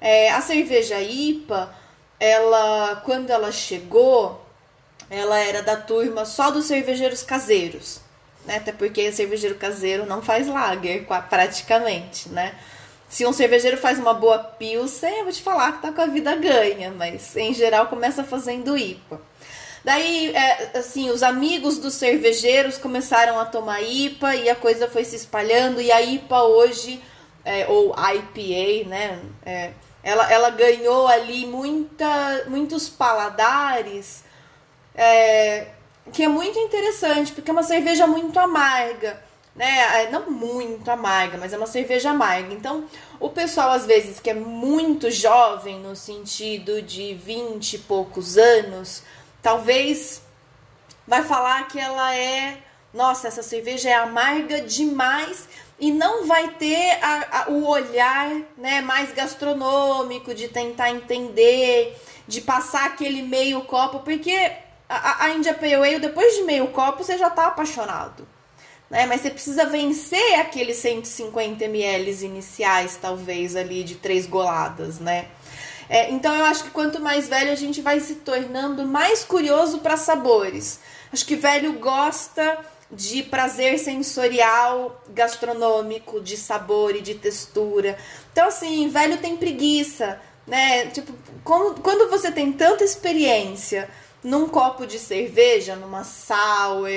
É, 0.00 0.30
a 0.30 0.40
cerveja 0.40 1.00
IPA, 1.00 1.72
ela, 2.18 3.02
quando 3.04 3.30
ela 3.30 3.52
chegou, 3.52 4.44
ela 5.10 5.38
era 5.38 5.62
da 5.62 5.76
turma 5.76 6.24
só 6.24 6.50
dos 6.50 6.66
cervejeiros 6.66 7.22
caseiros, 7.22 8.00
né? 8.44 8.56
Até 8.56 8.72
porque 8.72 9.12
cervejeiro 9.12 9.54
caseiro 9.56 10.06
não 10.06 10.22
faz 10.22 10.46
lager 10.48 11.06
praticamente, 11.28 12.28
né? 12.28 12.54
Se 13.08 13.24
um 13.24 13.32
cervejeiro 13.32 13.78
faz 13.78 13.98
uma 13.98 14.12
boa 14.12 14.38
pilsen, 14.38 15.18
eu 15.18 15.24
vou 15.24 15.32
te 15.32 15.42
falar 15.42 15.72
que 15.72 15.82
tá 15.82 15.90
com 15.90 16.02
a 16.02 16.06
vida 16.06 16.36
ganha, 16.36 16.90
mas 16.90 17.34
em 17.36 17.54
geral 17.54 17.86
começa 17.86 18.22
fazendo 18.22 18.76
IPA. 18.76 19.20
Daí, 19.82 20.36
é, 20.36 20.78
assim, 20.78 21.08
os 21.08 21.22
amigos 21.22 21.78
dos 21.78 21.94
cervejeiros 21.94 22.76
começaram 22.76 23.38
a 23.38 23.46
tomar 23.46 23.80
IPA 23.80 24.36
e 24.36 24.50
a 24.50 24.54
coisa 24.54 24.88
foi 24.88 25.04
se 25.04 25.16
espalhando. 25.16 25.80
E 25.80 25.90
a 25.90 26.02
IPA 26.02 26.42
hoje, 26.42 27.02
é, 27.44 27.66
ou 27.66 27.94
IPA, 27.96 28.88
né? 28.88 29.20
É, 29.46 29.70
ela, 30.02 30.30
ela 30.30 30.50
ganhou 30.50 31.08
ali 31.08 31.46
muita, 31.46 32.44
muitos 32.48 32.90
paladares, 32.90 34.22
é, 34.94 35.68
que 36.12 36.24
é 36.24 36.28
muito 36.28 36.58
interessante, 36.58 37.32
porque 37.32 37.50
é 37.50 37.52
uma 37.52 37.62
cerveja 37.62 38.06
muito 38.06 38.38
amarga 38.38 39.27
né? 39.58 40.04
É, 40.04 40.10
não 40.10 40.30
muito 40.30 40.88
amarga, 40.88 41.36
mas 41.36 41.52
é 41.52 41.56
uma 41.58 41.66
cerveja 41.66 42.10
amarga. 42.10 42.54
Então, 42.54 42.84
o 43.18 43.28
pessoal, 43.28 43.72
às 43.72 43.84
vezes, 43.84 44.20
que 44.20 44.30
é 44.30 44.34
muito 44.34 45.10
jovem, 45.10 45.80
no 45.80 45.96
sentido 45.96 46.80
de 46.80 47.14
20 47.14 47.74
e 47.74 47.78
poucos 47.80 48.38
anos, 48.38 49.02
talvez 49.42 50.22
vai 51.06 51.24
falar 51.24 51.66
que 51.66 51.78
ela 51.78 52.14
é. 52.14 52.58
Nossa, 52.94 53.28
essa 53.28 53.42
cerveja 53.42 53.90
é 53.90 53.94
amarga 53.94 54.62
demais 54.62 55.48
e 55.78 55.90
não 55.90 56.26
vai 56.26 56.48
ter 56.52 56.98
a, 57.02 57.42
a, 57.42 57.50
o 57.50 57.66
olhar 57.66 58.30
né, 58.56 58.80
mais 58.80 59.12
gastronômico 59.12 60.34
de 60.34 60.48
tentar 60.48 60.90
entender, 60.90 62.00
de 62.26 62.40
passar 62.40 62.86
aquele 62.86 63.22
meio 63.22 63.60
copo, 63.62 64.00
porque 64.00 64.52
a, 64.88 65.24
a 65.24 65.30
India 65.30 65.52
Pale 65.52 65.74
Ale, 65.74 65.98
depois 65.98 66.34
de 66.36 66.42
meio 66.42 66.68
copo, 66.68 67.04
você 67.04 67.18
já 67.18 67.28
tá 67.28 67.48
apaixonado 67.48 68.26
né? 68.90 69.06
Mas 69.06 69.20
você 69.20 69.30
precisa 69.30 69.66
vencer 69.66 70.40
aqueles 70.40 70.76
150 70.78 71.64
ml 71.64 72.24
iniciais, 72.24 72.98
talvez, 73.00 73.56
ali 73.56 73.84
de 73.84 73.96
três 73.96 74.26
goladas, 74.26 74.98
né? 74.98 75.26
É, 75.88 76.10
então 76.10 76.34
eu 76.34 76.44
acho 76.44 76.64
que 76.64 76.70
quanto 76.70 77.00
mais 77.00 77.28
velho 77.28 77.50
a 77.50 77.54
gente 77.54 77.80
vai 77.80 77.98
se 78.00 78.16
tornando 78.16 78.84
mais 78.84 79.24
curioso 79.24 79.78
para 79.78 79.96
sabores. 79.96 80.80
Acho 81.12 81.24
que 81.24 81.34
velho 81.34 81.74
gosta 81.74 82.58
de 82.90 83.22
prazer 83.22 83.78
sensorial, 83.78 85.02
gastronômico, 85.10 86.20
de 86.20 86.36
sabor 86.36 86.94
e 86.96 87.00
de 87.00 87.14
textura. 87.14 87.98
Então, 88.32 88.48
assim, 88.48 88.88
velho 88.88 89.18
tem 89.18 89.36
preguiça, 89.36 90.20
né? 90.46 90.86
Tipo, 90.86 91.12
quando, 91.44 91.80
quando 91.80 92.10
você 92.10 92.30
tem 92.30 92.52
tanta 92.52 92.84
experiência 92.84 93.88
num 94.22 94.48
copo 94.48 94.86
de 94.86 94.98
cerveja, 94.98 95.76
numa 95.76 96.04
sour, 96.04 96.88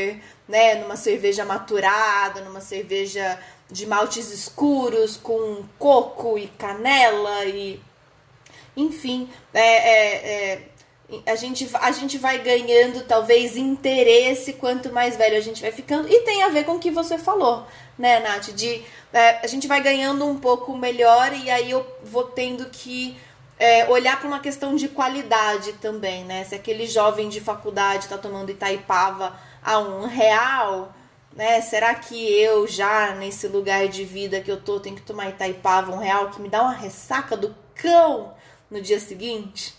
né, 0.48 0.76
numa 0.76 0.96
cerveja 0.96 1.46
maturada, 1.46 2.42
numa 2.42 2.62
cerveja 2.62 3.40
de 3.70 3.86
maltes 3.86 4.32
escuros 4.32 5.16
com 5.18 5.64
coco 5.80 6.38
e 6.38 6.48
canela 6.48 7.46
e 7.46 7.80
enfim, 8.76 9.30
é, 9.54 9.60
é, 9.62 10.62
é, 11.14 11.32
a, 11.32 11.36
gente, 11.36 11.70
a 11.74 11.92
gente 11.92 12.18
vai 12.18 12.40
ganhando 12.40 13.04
talvez 13.06 13.58
interesse 13.58 14.54
quanto 14.54 14.92
mais 14.92 15.18
velho 15.18 15.38
a 15.38 15.42
gente 15.42 15.62
vai 15.62 15.72
ficando 15.72 16.08
e 16.10 16.22
tem 16.22 16.44
a 16.44 16.50
ver 16.50 16.66
com 16.66 16.76
o 16.76 16.80
que 16.80 16.90
você 16.90 17.18
falou, 17.18 17.66
né, 17.98 18.20
Nath? 18.20 18.52
De 18.54 18.84
é, 19.14 19.40
a 19.44 19.48
gente 19.48 19.68
vai 19.68 19.82
ganhando 19.82 20.26
um 20.26 20.40
pouco 20.40 20.76
melhor 20.76 21.34
e 21.34 21.50
aí 21.50 21.72
eu 21.72 21.86
vou 22.04 22.24
tendo 22.24 22.66
que 22.70 23.18
é, 23.62 23.88
olhar 23.88 24.19
para 24.19 24.28
uma 24.28 24.39
questão 24.39 24.76
de 24.76 24.88
qualidade 24.88 25.74
também, 25.74 26.26
né? 26.26 26.43
Se 26.43 26.56
aquele 26.56 26.88
jovem 26.88 27.30
de 27.30 27.39
faculdade 27.39 28.06
está 28.06 28.17
tomando 28.17 28.50
Itaipava 28.50 29.34
a 29.63 29.78
um 29.78 30.08
real, 30.08 30.91
né? 31.36 31.62
Será 31.62 31.93
que 31.93 32.15
eu 32.15 32.67
já 32.67 33.13
nesse 33.13 33.47
lugar 33.47 33.88
de 33.88 34.04
vida 34.04 34.41
que 34.41 34.50
eu 34.50 34.60
tô 34.60 34.80
tenho 34.80 34.95
que 34.95 35.04
tomar 35.04 35.30
Itaipava 35.30 35.91
um 35.91 36.00
real 36.00 36.32
que 36.32 36.41
me 36.41 36.50
dá 36.50 36.63
uma 36.63 36.74
ressaca 36.74 37.38
do 37.38 37.54
cão 37.76 38.34
no 38.69 38.82
dia 38.82 39.00
seguinte? 39.00 39.76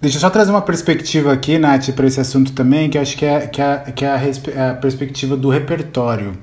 Deixa 0.00 0.16
eu 0.16 0.20
só 0.20 0.28
trazer 0.28 0.50
uma 0.50 0.62
perspectiva 0.62 1.32
aqui, 1.32 1.56
Nath, 1.56 1.90
para 1.94 2.08
esse 2.08 2.18
assunto 2.18 2.50
também, 2.50 2.90
que 2.90 2.98
acho 2.98 3.16
que 3.16 3.24
é, 3.24 3.46
que 3.46 3.62
é, 3.62 3.92
que 3.92 4.04
é 4.04 4.08
a, 4.08 4.20
é 4.20 4.70
a 4.70 4.74
perspectiva 4.74 5.36
do 5.36 5.48
repertório. 5.48 6.36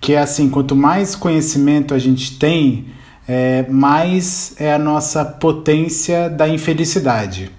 Que 0.00 0.12
é 0.12 0.18
assim, 0.20 0.48
quanto 0.48 0.76
mais 0.76 1.16
conhecimento 1.16 1.92
a 1.92 1.98
gente 1.98 2.38
tem, 2.38 2.86
é, 3.28 3.66
mais 3.68 4.54
é 4.58 4.72
a 4.72 4.78
nossa 4.78 5.24
potência 5.24 6.30
da 6.30 6.48
infelicidade. 6.48 7.50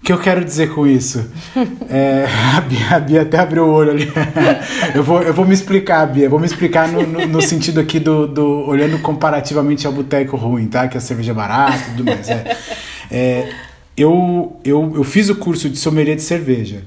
O 0.00 0.04
que 0.04 0.12
eu 0.12 0.18
quero 0.18 0.44
dizer 0.44 0.74
com 0.74 0.84
isso? 0.84 1.30
É, 1.88 2.26
a, 2.56 2.60
Bia, 2.60 2.96
a, 2.96 2.98
Bia, 2.98 3.22
até 3.22 3.38
abriu 3.38 3.66
o 3.66 3.72
olho 3.72 3.92
ali. 3.92 4.12
eu, 4.96 5.04
vou, 5.04 5.22
eu 5.22 5.32
vou 5.32 5.44
me 5.44 5.54
explicar, 5.54 6.04
Bia. 6.06 6.28
Vou 6.28 6.40
me 6.40 6.46
explicar 6.46 6.88
no, 6.88 7.06
no, 7.06 7.24
no 7.24 7.40
sentido 7.40 7.78
aqui 7.78 8.00
do, 8.00 8.26
do, 8.26 8.66
olhando 8.66 8.98
comparativamente 8.98 9.86
ao 9.86 9.92
boteco 9.92 10.36
ruim, 10.36 10.66
tá? 10.66 10.88
Que 10.88 10.98
a 10.98 11.00
cerveja 11.00 11.30
é 11.30 11.34
barata 11.34 11.78
e 11.78 11.96
tudo 11.96 12.04
mais. 12.04 12.28
É, 12.28 12.56
é, 13.12 13.48
eu, 13.96 14.56
eu, 14.64 14.92
eu 14.96 15.04
fiz 15.04 15.28
o 15.28 15.36
curso 15.36 15.70
de 15.70 15.78
sommelier 15.78 16.16
de 16.16 16.22
cerveja. 16.22 16.82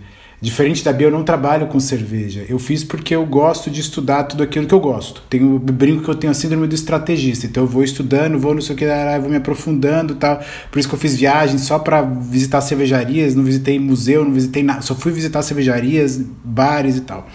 Diferente 0.46 0.86
da 0.86 0.94
Bia, 0.94 1.08
eu 1.08 1.12
não 1.12 1.24
trabalho 1.24 1.66
com 1.66 1.80
cerveja. 1.80 2.46
Eu 2.48 2.60
fiz 2.60 2.84
porque 2.84 3.16
eu 3.16 3.26
gosto 3.26 3.72
de 3.72 3.82
estudar 3.82 4.26
tudo 4.26 4.44
aquilo 4.44 4.68
que 4.68 4.76
eu 4.76 4.80
gosto. 4.80 5.24
Tenho, 5.28 5.58
brinco 5.58 6.04
que 6.04 6.10
eu 6.10 6.14
tenho 6.14 6.30
a 6.30 6.36
síndrome 6.36 6.68
do 6.68 6.76
estrategista. 6.76 7.48
Então 7.48 7.64
eu 7.64 7.68
vou 7.68 7.84
estudando, 7.84 8.38
vou 8.38 8.54
não 8.54 8.62
sei 8.62 8.76
o 8.76 8.78
que, 8.78 8.86
vou 9.20 9.28
me 9.32 9.38
aprofundando 9.38 10.14
tal. 10.14 10.40
Por 10.72 10.78
isso 10.78 10.88
que 10.88 10.94
eu 10.94 11.00
fiz 11.00 11.16
viagens 11.16 11.62
só 11.62 11.80
para 11.80 12.04
visitar 12.04 12.62
cervejarias, 12.62 13.34
não 13.34 13.44
visitei 13.44 13.80
museu, 13.80 14.24
não 14.24 14.32
visitei 14.32 14.62
nada. 14.62 14.84
Só 14.84 14.94
fui 14.94 15.12
visitar 15.12 15.42
cervejarias, 15.42 16.22
bares 16.44 16.98
e 16.98 17.02
tal. 17.02 17.28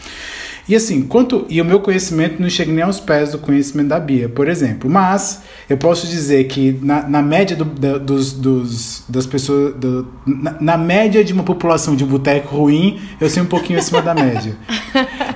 E 0.70 0.76
assim, 0.76 1.02
quanto 1.02 1.44
e 1.48 1.60
o 1.60 1.64
meu 1.64 1.80
conhecimento 1.80 2.40
não 2.40 2.48
chega 2.48 2.70
nem 2.72 2.84
aos 2.84 3.00
pés 3.00 3.32
do 3.32 3.38
conhecimento 3.38 3.88
da 3.88 3.98
Bia, 3.98 4.28
por 4.28 4.46
exemplo. 4.46 4.88
Mas 4.88 5.42
eu 5.68 5.76
posso 5.76 6.06
dizer 6.06 6.44
que 6.44 6.78
na, 6.80 7.02
na 7.08 7.20
média 7.20 7.56
do, 7.56 7.64
da, 7.64 7.98
dos, 7.98 8.32
dos, 8.32 9.02
das 9.08 9.26
pessoas, 9.26 9.74
do, 9.74 10.06
na, 10.24 10.54
na, 10.60 10.78
média 10.78 11.24
de 11.24 11.32
uma 11.32 11.42
população 11.42 11.96
de 11.96 12.04
boteco 12.04 12.54
ruim, 12.54 13.00
eu 13.20 13.28
sei 13.28 13.42
um 13.42 13.46
pouquinho 13.46 13.80
acima 13.80 14.00
da 14.00 14.14
média. 14.14 14.54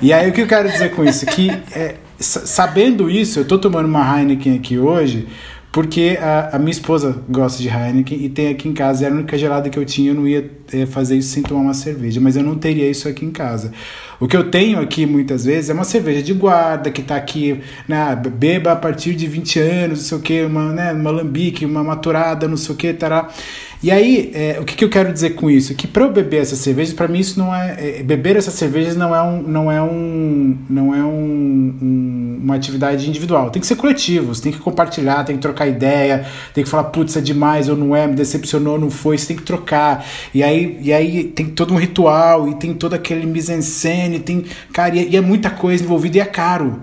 E 0.00 0.12
aí 0.12 0.30
o 0.30 0.32
que 0.32 0.42
eu 0.42 0.46
quero 0.46 0.70
dizer 0.70 0.92
com 0.94 1.04
isso? 1.04 1.26
Que 1.26 1.50
é, 1.72 1.96
sabendo 2.20 3.10
isso, 3.10 3.40
eu 3.40 3.44
tô 3.44 3.58
tomando 3.58 3.86
uma 3.86 4.16
Heineken 4.16 4.54
aqui 4.54 4.78
hoje 4.78 5.26
porque 5.74 6.16
a, 6.20 6.54
a, 6.54 6.58
minha 6.60 6.70
esposa 6.70 7.20
gosta 7.28 7.60
de 7.60 7.68
Heineken 7.68 8.24
e 8.24 8.28
tem 8.28 8.46
aqui 8.46 8.68
em 8.68 8.72
casa. 8.72 9.06
Era 9.06 9.12
a 9.12 9.18
única 9.18 9.36
gelada 9.36 9.68
que 9.68 9.76
eu 9.76 9.84
tinha, 9.84 10.12
eu 10.12 10.14
não 10.14 10.28
ia 10.28 10.48
é, 10.72 10.86
fazer 10.86 11.16
isso 11.16 11.30
sem 11.30 11.42
tomar 11.42 11.62
uma 11.62 11.74
cerveja, 11.74 12.20
mas 12.20 12.36
eu 12.36 12.44
não 12.44 12.56
teria 12.56 12.88
isso 12.88 13.08
aqui 13.08 13.24
em 13.24 13.32
casa. 13.32 13.72
O 14.20 14.28
que 14.28 14.36
eu 14.36 14.48
tenho 14.52 14.78
aqui 14.78 15.04
muitas 15.04 15.44
vezes 15.44 15.70
é 15.70 15.72
uma 15.74 15.82
cerveja 15.82 16.22
de 16.22 16.32
guarda 16.32 16.92
que 16.92 17.00
está 17.00 17.16
aqui, 17.16 17.60
né, 17.88 18.14
beba 18.14 18.70
a 18.70 18.76
partir 18.76 19.16
de 19.16 19.26
20 19.26 19.58
anos, 19.58 19.98
não 19.98 20.06
sei 20.06 20.18
o 20.18 20.20
que, 20.20 20.42
uma, 20.44 20.72
né, 20.72 20.92
uma 20.92 21.10
lambique, 21.10 21.66
uma 21.66 21.82
maturada, 21.82 22.46
não 22.46 22.56
sei 22.56 22.72
o 22.72 22.78
que, 22.78 22.92
tará. 22.92 23.28
E 23.82 23.90
aí, 23.90 24.30
é, 24.34 24.58
o 24.60 24.64
que, 24.64 24.74
que, 24.74 24.84
eu 24.84 24.88
quero 24.88 25.12
dizer 25.12 25.30
com 25.30 25.50
isso? 25.50 25.74
Que 25.74 25.86
para 25.86 26.04
eu 26.04 26.10
beber 26.10 26.40
essas 26.40 26.58
cervejas, 26.58 26.94
para 26.94 27.06
mim 27.06 27.18
isso 27.18 27.38
não 27.38 27.54
é, 27.54 27.98
é, 27.98 28.02
beber 28.02 28.36
essas 28.36 28.54
cervejas 28.54 28.96
não 28.96 29.14
é 29.14 29.22
um, 29.22 29.42
não 29.42 29.70
é 29.70 29.82
um, 29.82 30.56
não 30.70 30.94
é 30.94 31.02
um, 31.02 31.74
um, 31.82 32.40
uma 32.42 32.54
atividade 32.54 33.08
individual. 33.08 33.50
Tem 33.50 33.60
que 33.60 33.66
ser 33.66 33.76
coletivo. 33.76 34.34
Você 34.34 34.42
tem 34.42 34.52
que 34.52 34.58
compartilhar, 34.58 35.24
tem 35.24 35.36
que 35.36 35.42
trocar 35.42 35.66
ideia, 35.66 36.26
tem 36.54 36.64
que 36.64 36.70
falar 36.70 36.84
putz 36.84 37.16
é 37.16 37.20
demais 37.20 37.68
ou 37.68 37.76
não 37.76 37.94
é, 37.94 38.06
me 38.06 38.14
decepcionou, 38.14 38.78
não 38.78 38.90
foi. 38.90 39.18
Você 39.18 39.28
tem 39.28 39.36
que 39.36 39.42
trocar. 39.42 40.04
E 40.32 40.42
aí, 40.42 40.78
e 40.80 40.92
aí 40.92 41.24
tem 41.24 41.46
todo 41.46 41.74
um 41.74 41.76
ritual 41.76 42.48
e 42.48 42.54
tem 42.54 42.72
todo 42.74 42.94
aquele 42.94 43.26
mise 43.26 43.52
en 43.52 43.62
scène, 43.62 44.18
tem 44.18 44.44
cara 44.72 44.96
e, 44.96 45.10
e 45.10 45.16
é 45.16 45.20
muita 45.20 45.50
coisa 45.50 45.84
envolvida 45.84 46.18
e 46.18 46.20
é 46.20 46.24
caro. 46.24 46.80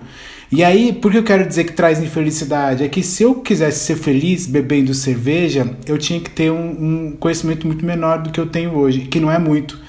E 0.52 0.62
aí, 0.62 0.92
por 0.92 1.10
que 1.10 1.16
eu 1.16 1.22
quero 1.22 1.48
dizer 1.48 1.64
que 1.64 1.72
traz 1.72 1.98
infelicidade? 1.98 2.84
É 2.84 2.88
que 2.88 3.02
se 3.02 3.22
eu 3.22 3.36
quisesse 3.36 3.86
ser 3.86 3.96
feliz 3.96 4.46
bebendo 4.46 4.92
cerveja, 4.92 5.74
eu 5.86 5.96
tinha 5.96 6.20
que 6.20 6.28
ter 6.28 6.52
um, 6.52 7.08
um 7.08 7.16
conhecimento 7.18 7.66
muito 7.66 7.86
menor 7.86 8.18
do 8.18 8.30
que 8.30 8.38
eu 8.38 8.44
tenho 8.46 8.76
hoje, 8.76 9.00
que 9.00 9.18
não 9.18 9.32
é 9.32 9.38
muito 9.38 9.80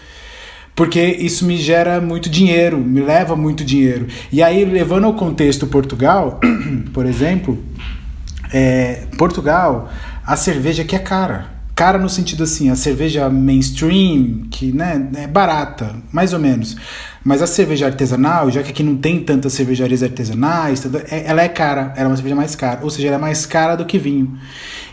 porque 0.76 1.00
isso 1.00 1.46
me 1.46 1.58
gera 1.58 2.02
muito 2.02 2.30
dinheiro, 2.30 2.80
me 2.80 3.02
leva 3.02 3.36
muito 3.36 3.64
dinheiro. 3.64 4.08
E 4.32 4.42
aí, 4.42 4.66
levando 4.66 5.06
ao 5.06 5.14
contexto 5.14 5.68
Portugal, 5.68 6.40
por 6.92 7.06
exemplo, 7.06 7.64
é, 8.52 9.04
Portugal, 9.18 9.92
a 10.26 10.36
cerveja 10.36 10.82
aqui 10.82 10.96
é 10.96 11.00
cara 11.00 11.54
cara 11.76 11.98
no 11.98 12.10
sentido 12.10 12.44
assim, 12.44 12.70
a 12.70 12.76
cerveja 12.76 13.30
mainstream, 13.30 14.44
que 14.52 14.72
né, 14.72 15.10
é 15.16 15.28
barata, 15.28 15.96
mais 16.12 16.34
ou 16.34 16.40
menos. 16.40 16.76
Mas 17.24 17.42
a 17.42 17.48
cerveja 17.48 17.86
artesanal, 17.86 18.52
já 18.52 18.62
que 18.62 18.72
aqui 18.72 18.84
não 18.84 18.98
tem 18.98 19.24
tantas 19.24 19.54
cervejarias 19.54 20.04
artesanais, 20.04 20.86
é, 21.10 21.24
ela 21.26 21.42
é 21.42 21.48
cara, 21.48 21.94
ela 21.96 22.06
é 22.06 22.08
uma 22.08 22.16
cerveja 22.16 22.36
mais 22.36 22.54
cara. 22.56 22.80
Ou 22.84 22.90
seja, 22.90 23.08
ela 23.08 23.16
é 23.16 23.20
mais 23.20 23.46
cara 23.46 23.76
do 23.76 23.86
que 23.86 23.98
vinho. 23.98 24.38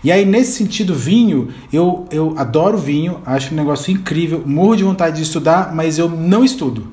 E 0.04 0.12
aí, 0.12 0.24
nesse 0.24 0.52
sentido, 0.52 0.94
vinho, 0.94 1.48
eu, 1.72 2.06
eu 2.10 2.34
adoro 2.38 2.78
vinho, 2.78 3.20
acho 3.26 3.52
um 3.52 3.56
negócio 3.56 3.92
incrível, 3.92 4.44
morro 4.46 4.76
de 4.76 4.84
vontade 4.84 5.16
de 5.16 5.22
estudar, 5.22 5.74
mas 5.74 5.98
eu 5.98 6.08
não 6.08 6.44
estudo. 6.44 6.86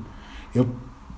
Eu 0.52 0.68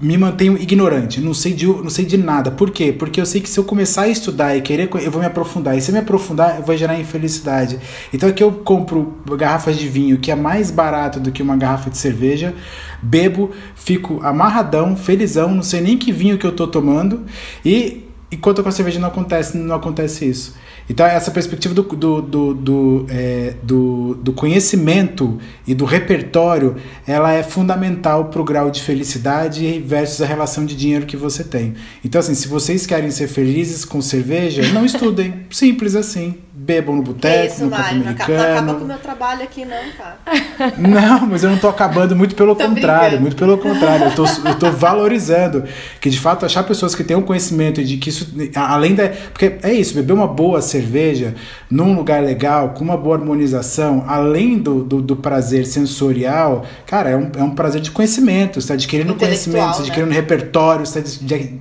me 0.01 0.17
mantenho 0.17 0.57
ignorante, 0.57 1.21
não 1.21 1.35
sei 1.35 1.53
de, 1.53 1.67
não 1.67 1.91
sei 1.91 2.07
de 2.07 2.17
nada. 2.17 2.51
Por 2.51 2.71
quê? 2.71 2.91
Porque 2.91 3.21
eu 3.21 3.27
sei 3.27 3.41
que 3.41 3.49
se 3.49 3.61
eu 3.61 3.65
começar 3.65 4.03
a 4.03 4.09
estudar 4.09 4.57
e 4.57 4.63
querer, 4.63 4.89
eu 5.03 5.11
vou 5.11 5.21
me 5.21 5.27
aprofundar. 5.27 5.77
E 5.77 5.81
se 5.83 5.91
eu 5.91 5.93
me 5.93 5.99
aprofundar, 5.99 6.57
eu 6.57 6.63
vou 6.63 6.75
gerar 6.75 6.99
infelicidade. 6.99 7.79
Então 8.13 8.29
aqui 8.29 8.43
eu 8.43 8.51
compro 8.51 9.15
garrafas 9.37 9.77
de 9.77 9.87
vinho 9.87 10.19
que 10.19 10.31
é 10.31 10.35
mais 10.35 10.71
barato 10.71 11.21
do 11.21 11.31
que 11.31 11.43
uma 11.43 11.57
garrafa 11.57 11.91
de 11.91 11.99
cerveja, 11.99 12.55
bebo, 13.03 13.51
fico 13.75 14.21
amarradão, 14.23 14.97
felizão, 14.97 15.55
não 15.55 15.63
sei 15.63 15.83
nem 15.83 15.99
que 15.99 16.13
vinho 16.13 16.39
que 16.39 16.47
eu 16.47 16.53
tô 16.53 16.67
tomando 16.67 17.25
e 17.65 18.09
enquanto 18.33 18.63
com 18.63 18.69
a 18.69 18.73
cerveja 18.73 18.99
não 18.99 19.09
acontece, 19.09 19.57
não 19.59 19.77
acontece 19.77 20.25
isso. 20.25 20.55
Então, 20.91 21.07
essa 21.07 21.31
perspectiva 21.31 21.73
do, 21.73 21.85
do, 21.85 22.21
do, 22.21 22.55
do, 22.55 23.07
é, 23.09 23.55
do, 23.63 24.15
do 24.17 24.33
conhecimento 24.33 25.39
e 25.65 25.73
do 25.73 25.85
repertório, 25.85 26.75
ela 27.07 27.33
é 27.33 27.45
fundamental 27.45 28.25
para 28.25 28.41
o 28.41 28.45
grau 28.45 28.73
de 28.73 28.83
felicidade 28.83 29.81
versus 29.87 30.21
a 30.21 30.27
relação 30.27 30.67
de 30.67 30.75
dinheiro 30.75 31.07
que 31.07 31.17
você 31.17 31.45
tem. 31.45 31.75
Então, 32.05 32.19
assim, 32.19 32.35
se 32.35 32.49
vocês 32.49 32.87
querem 32.87 33.13
ser 33.13 33.29
felizes 33.29 33.85
com 33.85 34.03
cerveja, 34.03 34.69
não 34.73 34.85
estudem. 34.85 35.47
Simples 35.49 35.95
assim 35.95 36.35
bebam 36.53 36.97
no 36.97 37.03
boteco, 37.03 37.65
no 37.65 37.71
copo 37.71 37.83
americano. 37.83 38.35
Não 38.35 38.53
acaba 38.53 38.75
com 38.75 38.85
o 38.85 38.87
meu 38.87 38.99
trabalho 38.99 39.43
aqui, 39.43 39.65
não, 39.65 39.91
cara. 39.97 40.19
Não, 40.77 41.27
mas 41.27 41.43
eu 41.43 41.51
não 41.51 41.59
tô 41.59 41.69
acabando, 41.69 42.15
muito 42.15 42.35
pelo 42.35 42.55
tô 42.55 42.65
contrário, 42.65 43.19
brincando. 43.19 43.23
muito 43.23 43.37
pelo 43.37 43.59
contrário. 43.59 44.07
Eu 44.07 44.15
tô, 44.15 44.25
eu 44.27 44.59
tô 44.59 44.71
valorizando 44.71 45.65
que, 46.01 46.11
de 46.11 46.19
fato, 46.19 46.45
achar 46.45 46.63
pessoas 46.65 46.95
que 46.95 47.03
tenham 47.03 47.23
conhecimento 47.23 47.83
de 47.83 47.97
que 47.97 48.11
isso, 48.11 48.33
além 48.55 48.95
da... 48.95 49.09
Porque 49.09 49.57
é 49.63 49.73
isso, 49.73 49.95
beber 49.95 50.13
uma 50.13 50.27
boa 50.27 50.61
cerveja 50.61 51.35
num 51.71 51.95
lugar 51.95 52.23
legal, 52.23 52.71
com 52.71 52.85
uma 52.85 52.97
boa 52.97 53.17
harmonização, 53.17 54.05
além 54.07 54.59
do, 54.59 54.83
do, 54.83 55.01
do 55.01 55.17
prazer 55.17 55.67
sensorial, 55.67 56.67
cara, 56.87 57.11
é 57.11 57.17
um, 57.17 57.31
é 57.39 57.43
um 57.43 57.51
prazer 57.51 57.81
de 57.81 57.91
conhecimento, 57.91 58.61
você 58.61 58.69
tá 58.69 58.75
adquirindo 58.75 59.15
conhecimento, 59.15 59.69
você 59.69 59.77
tá 59.77 59.83
adquirindo 59.83 60.11
né? 60.11 60.17
repertório, 60.17 60.85
você 60.85 61.03
tá, 61.03 61.09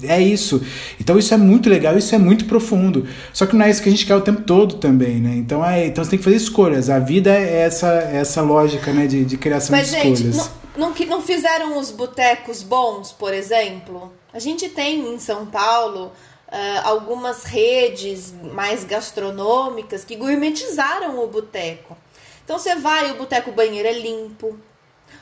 é 0.07 0.21
isso. 0.21 0.61
Então 0.99 1.17
isso 1.17 1.33
é 1.33 1.37
muito 1.37 1.69
legal, 1.69 1.97
isso 1.97 2.13
é 2.13 2.17
muito 2.17 2.45
profundo. 2.45 3.05
Só 3.31 3.45
que 3.45 3.55
não 3.55 3.65
é 3.65 3.69
isso 3.69 3.81
que 3.81 3.89
a 3.89 3.91
gente 3.91 4.05
quer 4.05 4.15
o 4.15 4.21
tempo 4.21 4.41
todo 4.41 4.78
também 4.79 5.19
né? 5.19 5.35
Então, 5.35 5.63
é, 5.63 5.85
então 5.85 6.03
você 6.03 6.09
tem 6.09 6.19
que 6.19 6.25
fazer 6.25 6.37
escolhas. 6.37 6.89
A 6.89 6.99
vida 6.99 7.31
é 7.31 7.61
essa, 7.61 7.87
essa 7.87 8.41
lógica 8.41 8.91
né, 8.91 9.05
de, 9.05 9.23
de 9.23 9.37
criação 9.37 9.75
Mas, 9.75 9.89
de 9.89 9.97
escolhas. 9.97 10.21
Mas, 10.21 10.35
gente, 10.35 10.51
não, 10.77 10.89
não, 10.89 11.05
não 11.17 11.21
fizeram 11.21 11.77
os 11.77 11.91
botecos 11.91 12.63
bons, 12.63 13.11
por 13.11 13.33
exemplo? 13.33 14.11
A 14.33 14.39
gente 14.39 14.69
tem 14.69 15.13
em 15.13 15.19
São 15.19 15.45
Paulo 15.45 16.11
Uh, 16.51 16.81
algumas 16.83 17.43
redes 17.43 18.33
mais 18.41 18.83
gastronômicas 18.83 20.03
que 20.03 20.15
gourmetizaram 20.15 21.23
o 21.23 21.27
boteco. 21.27 21.95
Então 22.43 22.57
você 22.57 22.73
vai, 22.73 23.11
o 23.11 23.17
boteco 23.17 23.51
banheiro 23.51 23.87
é 23.87 23.93
limpo, 23.93 24.57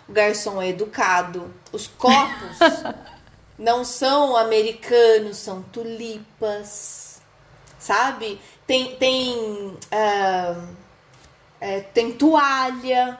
o 0.07 0.13
garçom 0.13 0.61
é 0.61 0.69
educado, 0.69 1.53
os 1.73 1.85
copos 1.85 2.57
não 3.59 3.83
são 3.83 4.37
americanos, 4.37 5.35
são 5.35 5.61
tulipas, 5.63 7.06
sabe? 7.87 8.39
tem, 8.67 8.95
tem, 8.97 9.33
uh, 9.37 10.67
é, 11.59 11.79
tem 11.93 12.11
toalha, 12.11 13.17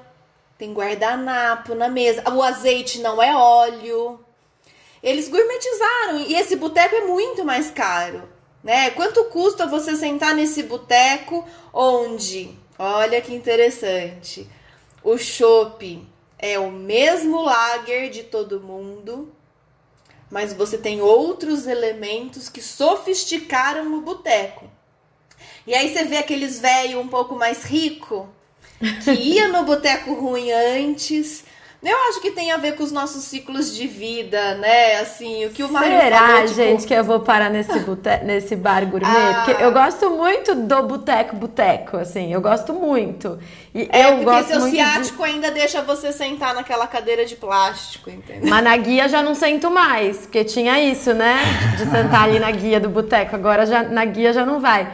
tem 0.58 0.74
guardanapo 0.74 1.74
na 1.74 1.88
mesa. 1.88 2.30
O 2.30 2.44
azeite 2.44 3.00
não 3.00 3.24
é 3.24 3.34
óleo. 3.34 4.20
Eles 5.02 5.30
gourmetizaram 5.30 6.20
e 6.28 6.36
esse 6.36 6.58
boteco 6.58 6.96
é 6.96 7.06
muito 7.06 7.46
mais 7.46 7.72
caro, 7.72 8.28
né? 8.62 8.90
Quanto 8.90 9.24
custa 9.26 9.66
você 9.66 9.96
sentar 9.96 10.36
nesse 10.36 10.64
boteco 10.64 11.48
onde, 11.72 12.54
olha 12.78 13.22
que 13.22 13.34
interessante, 13.34 14.50
o 15.04 15.18
chopp 15.18 16.06
é 16.38 16.60
o 16.60 16.72
mesmo 16.72 17.42
lager 17.44 18.10
de 18.10 18.24
todo 18.24 18.60
mundo, 18.60 19.32
mas 20.30 20.54
você 20.54 20.78
tem 20.78 21.02
outros 21.02 21.68
elementos 21.68 22.50
que 22.50 22.62
sofisticaram 22.62 23.94
o 23.96 24.02
boteco. 24.02 24.70
E 25.66 25.74
aí 25.74 25.94
você 25.94 26.04
vê 26.06 26.18
aqueles 26.18 26.60
velhos 26.60 27.02
um 27.02 27.08
pouco 27.08 27.36
mais 27.36 27.64
rico 27.64 28.30
que 29.04 29.12
ia 29.12 29.48
no 29.48 29.64
boteco 29.64 30.14
ruim 30.14 30.52
antes. 30.52 31.44
Eu 31.84 31.96
acho 32.10 32.20
que 32.22 32.32
tem 32.32 32.52
a 32.52 32.58
ver 32.58 32.76
com 32.76 32.84
os 32.84 32.92
nossos 32.92 33.24
ciclos 33.24 33.76
de 33.76 33.86
vida, 33.86 34.56
né? 34.56 35.00
Assim, 35.00 35.46
o 35.46 35.52
que 35.52 35.64
o 35.64 35.72
Mário 35.72 36.00
Será, 36.02 36.18
falou, 36.18 36.42
tipo... 36.42 36.54
gente, 36.56 36.88
que 36.88 36.94
eu 36.94 37.04
vou 37.04 37.20
parar 37.20 37.52
nesse, 37.52 37.80
bute... 37.80 38.10
nesse 38.24 38.56
bar 38.56 38.84
gourmet? 38.86 39.08
Ah. 39.08 39.44
Porque 39.46 39.64
eu 39.64 39.72
gosto 39.72 40.10
muito 40.10 40.56
do 40.56 40.84
boteco-boteco, 40.84 41.98
assim, 41.98 42.34
eu 42.34 42.42
gosto 42.42 42.74
muito. 42.74 43.38
E 43.76 43.88
é, 43.92 44.06
eu 44.06 44.10
porque 44.14 44.26
gosto 44.26 44.48
seu 44.48 44.62
ciático 44.62 45.24
de... 45.24 45.30
ainda 45.30 45.52
deixa 45.52 45.84
você 45.84 46.12
sentar 46.12 46.56
naquela 46.56 46.88
cadeira 46.88 47.26
de 47.26 47.36
plástico, 47.36 48.10
entendeu? 48.10 48.50
Mas 48.50 48.64
na 48.64 48.76
guia 48.76 49.08
já 49.08 49.22
não 49.22 49.36
sento 49.36 49.70
mais, 49.70 50.18
porque 50.22 50.44
tinha 50.44 50.80
isso, 50.80 51.14
né? 51.14 51.38
De 51.78 51.86
sentar 51.86 52.24
ali 52.24 52.40
na 52.40 52.50
guia 52.50 52.80
do 52.80 52.90
boteco. 52.90 53.36
Agora 53.36 53.68
já, 53.68 53.84
na 53.84 54.04
guia 54.04 54.34
já 54.34 54.44
não 54.44 54.60
vai. 54.60 54.92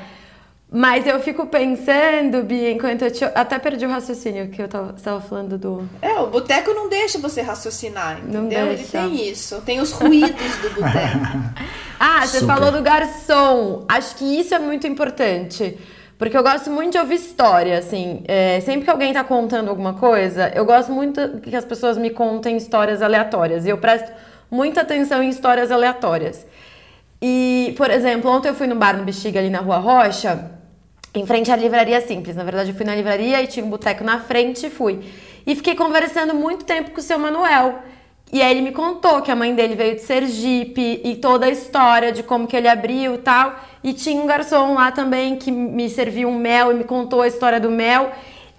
Mas 0.75 1.05
eu 1.05 1.19
fico 1.19 1.45
pensando, 1.45 2.41
Bia, 2.41 2.71
enquanto 2.71 3.03
eu 3.03 3.11
te... 3.11 3.23
até 3.23 3.59
perdi 3.59 3.85
o 3.85 3.89
raciocínio 3.89 4.47
que 4.47 4.59
eu 4.59 4.67
tava, 4.67 4.93
tava 4.93 5.21
falando 5.21 5.55
do. 5.55 5.87
É, 6.01 6.13
o 6.13 6.25
boteco 6.25 6.73
não 6.73 6.89
deixa 6.89 7.19
você 7.19 7.43
raciocinar, 7.43 8.17
entendeu? 8.17 8.41
Não 8.41 8.49
deixa. 8.49 8.97
Ele 8.97 9.11
tem 9.11 9.29
isso, 9.29 9.61
tem 9.61 9.79
os 9.79 9.91
ruídos 9.91 10.57
do 10.63 10.69
boteco. 10.71 11.27
ah, 11.99 12.25
você 12.25 12.39
Super. 12.39 12.55
falou 12.55 12.71
do 12.71 12.81
garçom. 12.81 13.85
Acho 13.87 14.15
que 14.15 14.25
isso 14.25 14.55
é 14.55 14.57
muito 14.57 14.87
importante. 14.87 15.77
Porque 16.17 16.35
eu 16.35 16.41
gosto 16.41 16.71
muito 16.71 16.93
de 16.93 16.97
ouvir 16.97 17.15
história, 17.15 17.77
assim. 17.77 18.23
É, 18.27 18.59
sempre 18.61 18.85
que 18.85 18.89
alguém 18.89 19.13
tá 19.13 19.23
contando 19.23 19.69
alguma 19.69 19.93
coisa, 19.93 20.51
eu 20.55 20.65
gosto 20.65 20.91
muito 20.91 21.39
que 21.41 21.55
as 21.55 21.65
pessoas 21.65 21.99
me 21.99 22.09
contem 22.09 22.57
histórias 22.57 23.03
aleatórias. 23.03 23.67
E 23.67 23.69
eu 23.69 23.77
presto 23.77 24.11
muita 24.49 24.81
atenção 24.81 25.21
em 25.21 25.29
histórias 25.29 25.71
aleatórias. 25.71 26.47
E, 27.21 27.75
por 27.77 27.91
exemplo, 27.91 28.31
ontem 28.31 28.49
eu 28.49 28.55
fui 28.55 28.65
no 28.65 28.75
bar 28.75 28.97
no 28.97 29.03
Bexiga 29.03 29.39
ali 29.39 29.51
na 29.51 29.59
Rua 29.59 29.77
Rocha 29.77 30.62
em 31.13 31.25
frente 31.25 31.51
à 31.51 31.55
livraria 31.55 32.01
simples. 32.01 32.35
Na 32.35 32.43
verdade, 32.43 32.71
eu 32.71 32.75
fui 32.75 32.85
na 32.85 32.95
livraria 32.95 33.41
e 33.41 33.47
tinha 33.47 33.65
um 33.65 33.69
boteco 33.69 34.03
na 34.03 34.19
frente 34.19 34.65
e 34.65 34.69
fui. 34.69 34.99
E 35.45 35.55
fiquei 35.55 35.75
conversando 35.75 36.33
muito 36.33 36.65
tempo 36.65 36.91
com 36.91 36.99
o 36.99 37.03
seu 37.03 37.19
Manuel. 37.19 37.79
E 38.31 38.41
aí 38.41 38.49
ele 38.49 38.61
me 38.61 38.71
contou 38.71 39.21
que 39.21 39.29
a 39.29 39.35
mãe 39.35 39.53
dele 39.53 39.75
veio 39.75 39.93
de 39.93 40.01
Sergipe 40.01 41.01
e 41.03 41.15
toda 41.17 41.45
a 41.45 41.49
história 41.49 42.11
de 42.11 42.23
como 42.23 42.47
que 42.47 42.57
ele 42.57 42.67
abriu 42.67 43.13
e 43.15 43.17
tal. 43.19 43.53
E 43.83 43.93
tinha 43.93 44.19
um 44.19 44.25
garçom 44.25 44.73
lá 44.73 44.91
também 44.91 45.35
que 45.35 45.51
me 45.51 45.87
serviu 45.87 46.29
um 46.29 46.35
mel 46.35 46.71
e 46.71 46.75
me 46.75 46.83
contou 46.83 47.21
a 47.21 47.27
história 47.27 47.59
do 47.59 47.69
mel. 47.69 48.11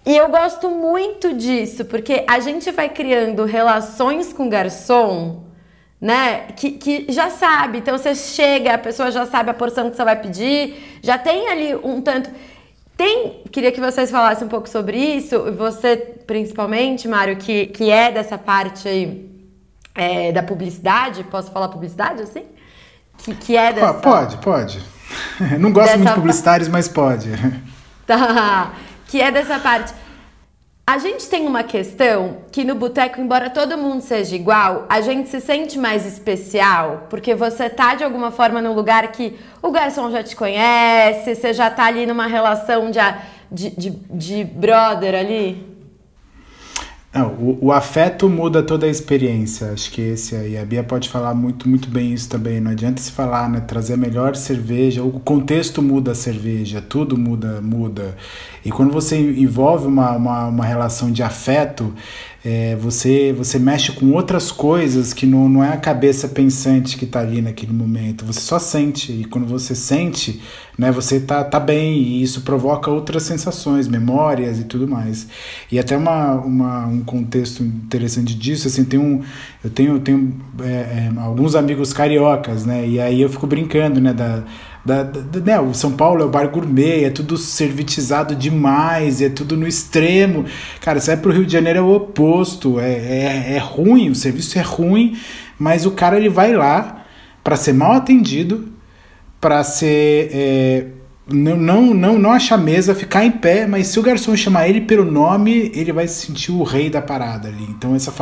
E 0.07 0.17
eu 0.17 0.29
gosto 0.29 0.71
muito 0.71 1.33
disso, 1.33 1.87
porque 1.87 2.25
a 2.29 2.39
gente 2.39 2.71
vai 2.71 2.89
criando 2.89 3.45
relações 3.45 4.33
com 4.33 4.49
garçom 4.49 5.43
né? 6.05 6.49
Que, 6.55 6.73
que 6.73 7.07
já 7.09 7.31
sabe. 7.31 7.79
Então 7.79 7.97
você 7.97 8.15
chega, 8.15 8.75
a 8.75 8.79
pessoa 8.79 9.11
já 9.11 9.25
sabe 9.25 9.49
a 9.49 9.55
porção 9.55 9.89
que 9.89 9.97
você 9.97 10.05
vai 10.05 10.21
pedir, 10.21 10.99
já 11.03 11.17
tem 11.17 11.49
ali 11.49 11.75
um 11.75 12.03
tanto. 12.03 12.29
Tem, 12.95 13.43
queria 13.51 13.73
que 13.73 13.81
vocês 13.81 14.11
falassem 14.11 14.47
um 14.47 14.51
pouco 14.51 14.69
sobre 14.69 14.99
isso, 14.99 15.51
você 15.53 15.97
principalmente, 15.97 17.09
Mário, 17.09 17.37
que, 17.37 17.67
que 17.69 17.91
é 17.91 18.13
dessa 18.13 18.37
parte 18.37 18.87
aí 18.87 19.31
é, 19.95 20.31
da 20.31 20.43
publicidade, 20.43 21.25
posso 21.25 21.51
falar 21.51 21.69
publicidade 21.69 22.21
assim? 22.21 22.45
Que, 23.17 23.35
que 23.35 23.57
é 23.57 23.73
dessa... 23.73 23.95
Pode, 23.95 24.37
pode. 24.37 24.83
Não 25.59 25.73
gosto 25.73 25.87
dessa... 25.87 25.97
muito 25.97 26.11
de 26.11 26.15
publicitários, 26.17 26.69
mas 26.69 26.87
pode. 26.87 27.31
Tá, 28.07 28.75
que 29.07 29.19
é 29.19 29.31
dessa 29.31 29.59
parte. 29.59 29.95
A 30.87 30.99
gente 30.99 31.31
tem 31.31 31.47
uma 31.47 31.63
questão 31.63 32.43
que 32.53 32.63
no 32.63 32.75
boteco, 32.75 33.19
embora 33.19 33.49
todo 33.49 33.79
mundo 33.79 34.03
seja 34.03 34.37
igual, 34.37 34.85
a 34.87 35.01
gente 35.01 35.31
se 35.31 35.41
sente 35.41 35.79
mais 35.79 36.05
especial, 36.05 37.07
porque 37.09 37.35
você 37.35 37.71
tá 37.71 37.95
de 37.95 38.05
alguma 38.05 38.31
forma 38.31 38.61
no 38.61 38.75
lugar 38.75 39.11
que 39.11 39.35
o 39.63 39.71
garçom 39.71 40.11
já 40.11 40.23
te 40.23 40.37
conhece, 40.37 41.35
você 41.35 41.55
já 41.55 41.71
tá 41.71 41.87
ali 41.87 42.05
numa 42.05 42.27
relação 42.27 42.91
de, 42.91 43.01
de, 43.51 43.71
de, 43.71 43.91
de 43.91 44.45
brother 44.45 45.15
ali. 45.15 45.74
Não, 47.15 47.29
o, 47.29 47.67
o, 47.67 47.73
afeto 47.73 48.29
muda 48.29 48.61
toda 48.61 48.87
a 48.87 48.89
experiência. 48.89 49.71
Acho 49.71 49.89
que 49.93 50.01
esse 50.01 50.35
aí, 50.35 50.59
a 50.59 50.65
Bia 50.65 50.83
pode 50.83 51.09
falar 51.09 51.33
muito, 51.33 51.69
muito 51.69 51.89
bem 51.89 52.13
isso 52.13 52.29
também. 52.29 52.59
Não 52.61 52.73
adianta 52.73 53.01
se 53.01 53.13
falar, 53.13 53.49
né? 53.49 53.61
Trazer 53.61 53.95
a 53.95 53.97
melhor 53.97 54.35
cerveja, 54.35 55.01
o 55.05 55.21
contexto 55.21 55.81
muda 55.81 56.11
a 56.11 56.15
cerveja, 56.15 56.83
tudo 56.83 57.17
muda, 57.17 57.61
muda. 57.61 58.17
E 58.65 58.71
quando 58.73 58.93
você 58.93 59.17
envolve 59.17 59.87
uma, 59.87 60.11
uma, 60.17 60.47
uma 60.49 60.65
relação 60.65 61.13
de 61.13 61.23
afeto, 61.23 61.95
é, 62.45 62.77
você 62.77 63.33
você 63.33 63.59
mexe 63.59 63.91
com 63.93 64.13
outras 64.13 64.53
coisas 64.53 65.15
que 65.15 65.25
não, 65.25 65.49
não 65.49 65.65
é 65.65 65.73
a 65.73 65.79
cabeça 65.79 66.29
pensante 66.29 66.99
que 66.99 67.07
está 67.07 67.21
ali 67.21 67.41
naquele 67.41 67.73
momento. 67.73 68.27
Você 68.27 68.41
só 68.41 68.59
sente. 68.59 69.13
E 69.13 69.25
quando 69.25 69.47
você 69.47 69.75
sente, 69.75 70.43
né, 70.77 70.93
você 70.93 71.19
tá, 71.19 71.43
tá 71.43 71.59
bem. 71.59 71.95
E 71.95 72.23
isso 72.23 72.43
provoca 72.43 72.91
outras 72.91 73.23
sensações, 73.23 73.89
memórias 73.89 74.61
e 74.61 74.65
tudo 74.65 74.87
mais. 74.87 75.27
E 75.73 75.79
até 75.79 75.97
uma, 75.97 76.33
uma, 76.35 76.87
um 76.87 77.01
contexto 77.03 77.63
interessante 77.63 78.35
disso, 78.35 78.69
assim, 78.69 78.85
tem 78.85 79.01
um, 79.01 79.23
eu 79.65 79.71
tenho, 79.71 79.99
tenho 80.01 80.37
é, 80.61 80.67
é, 80.67 81.13
alguns 81.17 81.55
amigos 81.55 81.95
cariocas, 81.95 82.67
né? 82.67 82.87
E 82.87 83.01
aí 83.01 83.23
eu 83.23 83.31
fico 83.31 83.47
brincando, 83.47 84.03
né? 84.03 84.13
Da, 84.13 84.45
da, 84.85 85.03
da, 85.03 85.41
né, 85.41 85.61
o 85.61 85.73
São 85.73 85.93
Paulo 85.93 86.23
é 86.23 86.25
o 86.27 86.29
bar 86.29 86.49
gourmet, 86.49 87.05
é 87.05 87.11
tudo 87.11 87.39
servitizado 87.39 88.35
demais, 88.35 89.23
é 89.23 89.31
tudo 89.31 89.57
no 89.57 89.67
extremo. 89.67 90.45
Cara, 90.81 91.01
você 91.01 91.13
vai 91.13 91.23
pro 91.23 91.33
Rio 91.33 91.47
de 91.47 91.53
Janeiro 91.53 91.79
é 91.79 91.83
o 91.83 91.95
oposto, 91.95 92.79
é, 92.79 92.93
é, 92.93 93.53
é 93.55 93.59
ruim, 93.59 94.11
o 94.11 94.15
serviço 94.15 94.59
é 94.59 94.63
ruim, 94.63 95.17
mas 95.59 95.87
o 95.87 95.93
cara 95.93 96.19
ele 96.19 96.29
vai 96.29 96.53
lá 96.53 97.05
para 97.43 97.57
ser 97.57 97.73
mal 97.73 97.93
atendido, 97.93 98.69
para 99.41 99.65
ser 99.65 100.31
é, 100.33 100.87
não, 101.27 101.57
não, 101.57 101.95
não, 101.95 102.19
não 102.19 102.33
achar 102.33 102.59
mesa, 102.59 102.95
ficar 102.95 103.25
em 103.25 103.31
pé, 103.31 103.67
mas 103.67 103.87
se 103.87 103.99
o 103.99 104.03
garçom 104.03 104.37
chamar 104.37 104.69
ele 104.69 104.83
pelo 104.83 105.11
nome, 105.11 105.73
ele 105.75 105.91
vai 105.91 106.07
se 106.07 106.27
sentir 106.27 106.53
o 106.53 106.63
rei 106.63 106.91
da 106.91 107.01
parada 107.01 107.49
ali. 107.49 107.65
Então, 107.65 107.95
essa, 107.95 108.13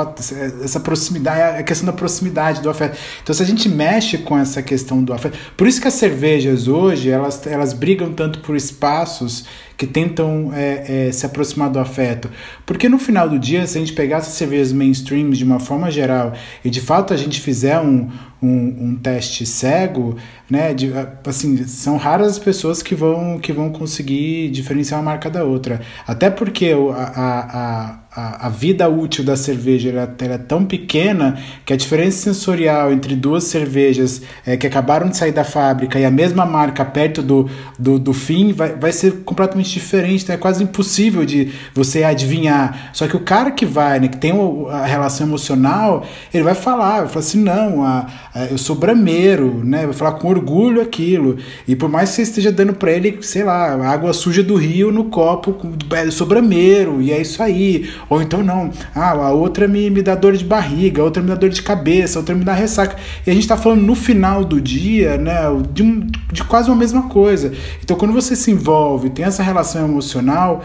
essa 0.63 0.79
proximidade, 0.79 1.41
é 1.41 1.59
a 1.59 1.63
questão 1.65 1.87
da 1.87 1.93
proximidade 1.93 2.63
do 2.63 2.71
afeto. 2.71 2.97
Então, 3.21 3.35
se 3.35 3.43
a 3.43 3.47
gente 3.47 3.69
mexe 3.69 4.19
com 4.19 4.39
essa 4.39 4.63
questão 4.63 5.03
do 5.03 5.13
afeto, 5.13 5.37
por 5.57 5.67
isso 5.67 5.81
que 5.81 5.89
as 5.89 5.95
cervejas 5.95 6.69
hoje, 6.69 7.11
elas, 7.11 7.45
elas 7.45 7.73
brigam 7.73 8.13
tanto 8.13 8.39
por 8.39 8.55
espaços 8.55 9.47
que 9.77 9.87
tentam 9.87 10.51
é, 10.55 11.09
é, 11.09 11.13
se 11.13 11.27
aproximar 11.27 11.71
do 11.71 11.79
afeto. 11.79 12.31
Porque 12.65 12.89
no 12.89 12.99
final 12.99 13.29
do 13.29 13.39
dia, 13.39 13.67
se 13.67 13.79
a 13.79 13.81
gente 13.81 13.93
pegar 13.93 14.19
essas 14.19 14.35
cervejas 14.35 14.73
mainstream 14.73 15.31
de 15.31 15.45
uma 15.45 15.61
forma 15.61 15.91
geral 15.91 16.33
e 16.65 16.71
de 16.71 16.81
fato 16.81 17.13
a 17.13 17.17
gente 17.17 17.41
fizer 17.41 17.79
um, 17.81 18.11
um, 18.43 18.89
um 18.89 18.97
teste 18.97 19.45
cego, 19.45 20.17
né, 20.49 20.75
de, 20.75 20.93
assim, 21.27 21.67
são 21.67 21.97
raras 21.97 22.29
as 22.29 22.39
pessoas 22.39 22.83
que 22.83 22.95
vão, 22.95 23.39
que 23.39 23.53
vão 23.53 23.71
conseguir 23.71 24.51
diferenciar 24.51 25.01
uma 25.01 25.11
marca 25.11 25.31
da 25.31 25.45
outra. 25.45 25.81
Até 26.07 26.31
porque 26.31 26.73
a, 26.95 27.03
a 27.05 27.33
a, 27.43 27.99
a 28.15 28.49
vida 28.51 28.87
útil 28.91 29.25
da 29.25 29.37
cerveja 29.37 29.89
ela, 29.89 30.35
é 30.35 30.39
tão 30.39 30.67
pequena 30.67 31.39
que 31.65 31.73
a 31.73 31.77
diferença 31.77 32.19
sensorial 32.19 32.93
entre 32.93 33.17
duas 33.17 33.45
cervejas 33.45 34.21
é, 34.45 34.55
que 34.55 34.67
acabaram 34.67 35.09
de 35.09 35.17
sair 35.17 35.33
da 35.33 35.45
fábrica 35.45 35.99
e 35.99 36.05
a 36.05 36.11
mesma 36.11 36.45
marca 36.45 36.85
perto 36.85 37.23
do, 37.23 37.49
do, 37.79 37.99
do 37.99 38.13
fim 38.13 38.53
vai, 38.53 38.75
vai 38.75 38.93
ser 38.93 39.23
completamente 39.25 39.73
diferente. 39.73 40.25
Então 40.25 40.35
é 40.35 40.39
quase 40.39 40.63
impossível 40.63 41.25
de 41.25 41.53
você 41.75 42.05
adivinhar. 42.05 42.91
Só 42.93 43.09
que 43.09 43.17
o 43.17 43.21
cara 43.21 43.51
que 43.51 43.65
vai, 43.65 43.99
né, 43.99 44.09
que 44.09 44.19
tem 44.19 44.33
a 44.71 44.85
relação 44.85 45.27
emocional, 45.27 46.05
ele 46.35 46.45
vai 46.45 46.55
falar, 46.55 47.01
vai 47.01 47.09
falar 47.09 47.21
assim, 47.21 47.43
não, 47.43 47.83
a, 47.83 48.07
a, 48.35 48.45
eu 48.45 48.59
sou 48.59 48.77
brameiro, 48.77 49.63
né? 49.65 49.87
Vai 49.87 49.95
falar 49.95 50.13
com 50.13 50.29
orgulho 50.29 50.83
aquilo. 50.83 51.39
E 51.67 51.75
por 51.75 51.89
mais 51.89 52.11
que 52.11 52.17
você 52.17 52.23
esteja 52.23 52.53
dando 52.53 52.75
para 52.75 52.93
ele, 52.93 53.19
sei 53.23 53.43
lá, 53.43 53.73
água 53.91 54.13
suja 54.13 54.43
do 54.43 54.57
rio 54.57 54.93
no 54.93 55.05
copo, 55.05 55.57
eu 55.91 56.13
sou 56.13 56.27
brameiro, 56.27 57.01
e 57.01 57.11
é 57.11 57.19
isso 57.19 57.43
aí 57.43 57.91
ou 58.09 58.23
então 58.23 58.43
não, 58.43 58.71
ah, 58.95 59.11
a 59.11 59.31
outra 59.33 59.67
me, 59.67 59.91
me 59.91 60.03
dá 60.03 60.15
dor 60.15 60.37
de 60.37 60.45
barriga, 60.45 61.03
a 61.03 61.05
outra 61.05 61.23
me 61.23 61.29
dá 61.29 61.35
dor 61.35 61.51
de 61.51 61.63
cabeça, 61.63 62.19
a 62.19 62.21
outra 62.21 62.35
me 62.35 62.45
dá 62.45 62.53
ressaca. 62.53 62.97
E 63.27 63.31
a 63.31 63.35
gente 63.35 63.45
está 63.45 63.57
falando 63.57 63.83
no 63.83 63.95
final 63.95 64.45
do 64.45 64.61
dia, 64.61 65.17
né, 65.17 65.41
de, 65.73 65.83
um, 65.83 66.07
de 66.33 66.45
quase 66.45 66.69
uma 66.71 66.77
mesma 66.77 67.09
coisa. 67.09 67.53
Então 67.83 67.97
quando 67.97 68.13
você 68.13 68.35
se 68.37 68.51
envolve, 68.51 69.11
tem 69.11 69.25
essa 69.25 69.43
relação 69.43 69.85
emocional, 69.85 70.63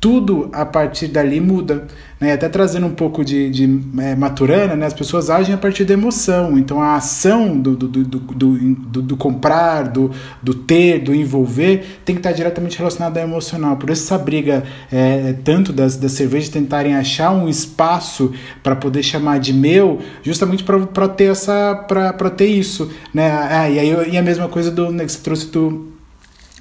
tudo 0.00 0.48
a 0.52 0.64
partir 0.64 1.08
dali 1.08 1.40
muda. 1.40 1.86
Né? 2.20 2.32
Até 2.32 2.48
trazendo 2.48 2.86
um 2.86 2.94
pouco 2.94 3.24
de, 3.24 3.48
de 3.50 3.80
é, 3.98 4.16
maturana, 4.16 4.74
né? 4.74 4.86
as 4.86 4.92
pessoas 4.92 5.30
agem 5.30 5.54
a 5.54 5.58
partir 5.58 5.84
da 5.84 5.94
emoção. 5.94 6.58
Então 6.58 6.80
a 6.82 6.96
ação 6.96 7.56
do, 7.58 7.76
do, 7.76 7.88
do, 7.88 8.04
do, 8.04 9.02
do 9.02 9.16
comprar, 9.16 9.84
do, 9.84 10.10
do 10.42 10.54
ter, 10.54 10.98
do 10.98 11.14
envolver, 11.14 12.00
tem 12.04 12.14
que 12.14 12.20
estar 12.20 12.32
diretamente 12.32 12.76
relacionada 12.76 13.20
ao 13.20 13.26
emocional. 13.26 13.76
Por 13.76 13.90
isso 13.90 14.02
essa 14.04 14.18
briga 14.18 14.64
é, 14.90 15.34
tanto 15.44 15.72
das, 15.72 15.96
das 15.96 16.12
cervejas 16.12 16.48
tentarem 16.48 16.94
achar 16.94 17.30
um 17.30 17.48
espaço 17.48 18.32
para 18.62 18.74
poder 18.74 19.02
chamar 19.02 19.38
de 19.38 19.52
meu, 19.52 20.00
justamente 20.22 20.64
para 20.64 21.08
ter 21.08 21.30
essa 21.30 21.74
para 21.74 22.30
ter 22.30 22.46
isso. 22.46 22.90
Né? 23.14 23.30
Ah, 23.30 23.70
e, 23.70 23.78
aí, 23.78 24.10
e 24.12 24.16
a 24.16 24.22
mesma 24.22 24.48
coisa 24.48 24.70
do 24.70 24.90
né, 24.90 25.04
que 25.04 25.12
você 25.12 25.20
trouxe 25.20 25.46
do 25.46 25.97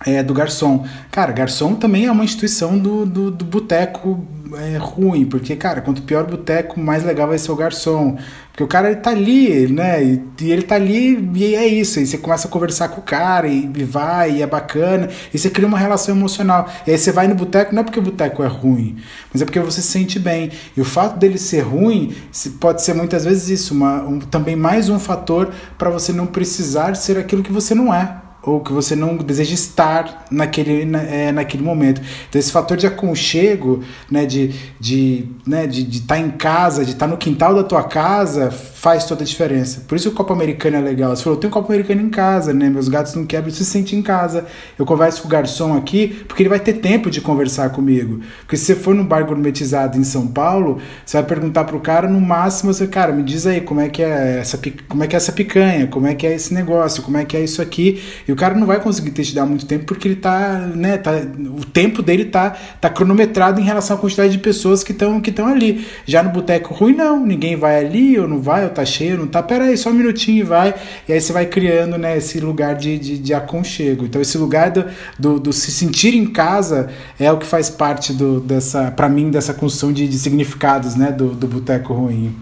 é, 0.06 0.22
do 0.22 0.34
garçom. 0.34 0.86
Cara, 1.12 1.32
garçom 1.32 1.74
também 1.76 2.06
é 2.06 2.12
uma 2.12 2.24
instituição 2.24 2.78
do, 2.78 3.06
do, 3.06 3.32
do 3.32 3.46
boteco 3.46 4.26
é, 4.56 4.78
ruim, 4.78 5.26
porque, 5.26 5.56
cara, 5.56 5.82
quanto 5.82 6.02
pior 6.02 6.24
o 6.24 6.28
boteco, 6.28 6.80
mais 6.80 7.04
legal 7.04 7.28
vai 7.28 7.38
ser 7.38 7.52
o 7.52 7.56
garçom. 7.56 8.18
Porque 8.52 8.64
o 8.64 8.68
cara 8.68 8.90
ele 8.90 9.00
tá 9.00 9.12
ali, 9.12 9.68
né? 9.72 10.04
E, 10.04 10.24
e, 10.42 10.52
ele 10.52 10.64
tá 10.64 10.76
ali 10.76 11.30
e 11.36 11.56
é 11.56 11.68
isso. 11.68 12.00
E 12.00 12.08
você 12.08 12.18
começa 12.18 12.48
a 12.48 12.52
conversar 12.52 12.90
com 12.90 13.02
o 13.02 13.04
cara 13.04 13.48
e, 13.48 13.70
e 13.76 13.84
vai, 13.84 14.32
e 14.38 14.42
é 14.42 14.48
bacana. 14.48 15.10
E 15.32 15.38
você 15.38 15.48
cria 15.50 15.68
uma 15.68 15.78
relação 15.78 16.16
emocional. 16.16 16.68
E 16.86 16.92
aí 16.92 16.98
você 16.98 17.12
vai 17.12 17.28
no 17.28 17.36
boteco, 17.36 17.76
não 17.76 17.82
é 17.82 17.84
porque 17.84 18.00
o 18.00 18.02
boteco 18.02 18.44
é 18.44 18.48
ruim, 18.48 18.98
mas 19.32 19.44
é 19.44 19.46
porque 19.46 19.60
você 19.60 19.80
se 19.80 19.90
sente 19.90 20.18
bem. 20.18 20.50
E 20.76 20.82
o 20.82 20.86
fato 20.86 21.20
dele 21.20 21.38
ser 21.38 21.62
ruim 21.62 22.16
pode 22.60 22.82
ser 22.82 22.96
muitas 22.96 23.26
vezes 23.26 23.48
isso, 23.50 23.76
uma, 23.76 24.02
um, 24.02 24.20
também 24.20 24.56
mais 24.56 24.90
um 24.90 24.98
fator 24.98 25.52
para 25.78 25.92
você 25.92 26.12
não 26.12 26.26
precisar 26.26 26.96
ser 26.96 27.20
aquilo 27.20 27.44
que 27.44 27.52
você 27.52 27.76
não 27.76 27.94
é 27.94 28.27
ou 28.48 28.62
que 28.62 28.72
você 28.72 28.96
não 28.96 29.18
deseja 29.18 29.54
estar 29.54 30.26
naquele, 30.32 30.86
na, 30.86 31.02
é, 31.02 31.32
naquele 31.34 31.62
momento. 31.62 32.02
Então, 32.30 32.40
esse 32.40 32.50
fator 32.50 32.78
de 32.78 32.88
aconchego, 32.88 33.84
né, 34.10 34.26
de 34.26 34.46
estar 34.46 34.64
de, 34.80 35.26
né, 35.46 35.68
de, 35.68 35.84
de 35.84 36.02
tá 36.02 36.18
em 36.18 36.32
casa, 36.32 36.86
de 36.86 36.92
estar 36.92 37.08
tá 37.08 37.12
no 37.12 37.18
quintal 37.18 37.54
da 37.54 37.64
tua 37.64 37.84
casa, 37.84 38.50
faz 38.50 39.04
toda 39.04 39.24
a 39.24 39.26
diferença. 39.26 39.84
Por 39.86 39.96
isso 39.96 40.08
o 40.08 40.14
copo 40.14 40.32
americano 40.32 40.78
é 40.78 40.80
legal. 40.80 41.14
Você 41.14 41.24
falou, 41.24 41.36
eu 41.36 41.42
tenho 41.42 41.52
um 41.52 41.54
copo 41.54 41.70
americano 41.72 42.02
em 42.02 42.10
casa, 42.10 42.54
né? 42.54 42.70
Meus 42.70 42.88
gatos 42.88 43.16
não 43.16 43.26
quebram, 43.26 43.52
se 43.52 43.66
sente 43.66 43.96
em 43.96 44.02
casa. 44.02 44.46
Eu 44.80 44.86
converso 44.86 45.22
com 45.22 45.28
o 45.28 45.32
garçom 45.32 45.76
aqui, 45.76 46.24
porque 46.26 46.44
ele 46.44 46.50
vai 46.50 46.60
ter 46.60 46.74
tempo 46.74 47.10
de 47.10 47.20
conversar 47.20 47.72
comigo. 47.72 48.22
Porque 48.42 48.56
se 48.56 48.66
você 48.66 48.76
for 48.76 48.96
num 48.96 49.04
bar 49.04 49.26
gourmetizado 49.26 49.98
em 49.98 50.06
São 50.06 50.26
Paulo, 50.26 50.80
você 51.06 51.18
vai 51.18 51.26
perguntar 51.26 51.66
pro 51.66 51.82
cara, 51.82 52.08
no 52.08 52.22
máximo, 52.22 52.74
você, 52.74 52.88
cara, 52.88 53.12
me 53.12 53.24
diz 53.24 53.46
aí 53.46 53.60
como 53.60 53.82
é 53.82 53.90
que 53.90 54.02
é 54.02 54.40
essa, 54.40 54.58
como 54.88 55.04
é 55.04 55.08
que 55.08 55.16
é 55.16 55.18
essa 55.18 55.34
picanha, 55.34 55.88
como 55.88 56.08
é 56.08 56.16
que 56.16 56.26
é 56.26 56.34
esse 56.34 56.54
negócio, 56.54 57.04
como 57.04 57.18
é 57.18 57.26
que 57.26 57.36
é 57.36 57.44
isso 57.44 57.62
aqui. 57.62 58.02
E 58.26 58.32
cara 58.38 58.56
não 58.56 58.65
vai 58.65 58.80
conseguir 58.80 59.12
te 59.12 59.36
dar 59.36 59.45
muito 59.45 59.65
tempo 59.65 59.86
porque 59.86 60.08
ele 60.08 60.15
tá, 60.15 60.60
né, 60.73 60.97
tá, 60.97 61.12
o 61.12 61.65
tempo 61.65 62.02
dele 62.02 62.26
tá, 62.26 62.56
tá 62.80 62.89
cronometrado 62.89 63.60
em 63.60 63.63
relação 63.63 63.97
à 63.97 64.00
quantidade 64.00 64.32
de 64.32 64.38
pessoas 64.38 64.84
que 64.84 64.91
estão 64.91 65.19
que 65.19 65.34
ali. 65.41 65.88
Já 66.06 66.23
no 66.23 66.30
boteco 66.30 66.73
ruim, 66.73 66.93
não, 66.93 67.26
ninguém 67.26 67.56
vai 67.56 67.84
ali, 67.84 68.19
ou 68.19 68.28
não 68.28 68.41
vai, 68.41 68.63
ou 68.63 68.69
tá 68.69 68.86
cheio, 68.86 69.17
não 69.17 69.28
tá, 69.28 69.41
pera 69.41 69.65
aí, 69.65 69.78
só 69.78 69.89
um 69.89 69.93
minutinho 69.93 70.39
e 70.39 70.43
vai. 70.43 70.73
E 71.08 71.13
aí 71.13 71.19
você 71.19 71.34
vai 71.34 71.45
criando, 71.45 71.97
né, 71.97 72.17
esse 72.17 72.39
lugar 72.39 72.76
de, 72.76 72.97
de, 72.97 73.17
de 73.17 73.34
aconchego. 73.34 74.06
Então 74.06 74.21
esse 74.21 74.38
lugar 74.38 74.71
do, 74.71 74.86
do, 75.17 75.39
do, 75.39 75.54
se 75.54 75.71
sentir 75.71 76.13
em 76.15 76.28
casa 76.28 76.89
é 77.19 77.32
o 77.32 77.38
que 77.38 77.45
faz 77.45 77.69
parte 77.69 78.13
do, 78.13 78.39
dessa, 78.39 78.91
para 78.91 79.10
mim, 79.10 79.30
dessa 79.32 79.54
construção 79.54 79.91
de, 79.91 80.08
de 80.08 80.19
significados, 80.19 80.95
né, 80.95 81.12
do, 81.12 81.30
do 81.30 81.47
boteco 81.47 81.93
ruim. 81.93 82.36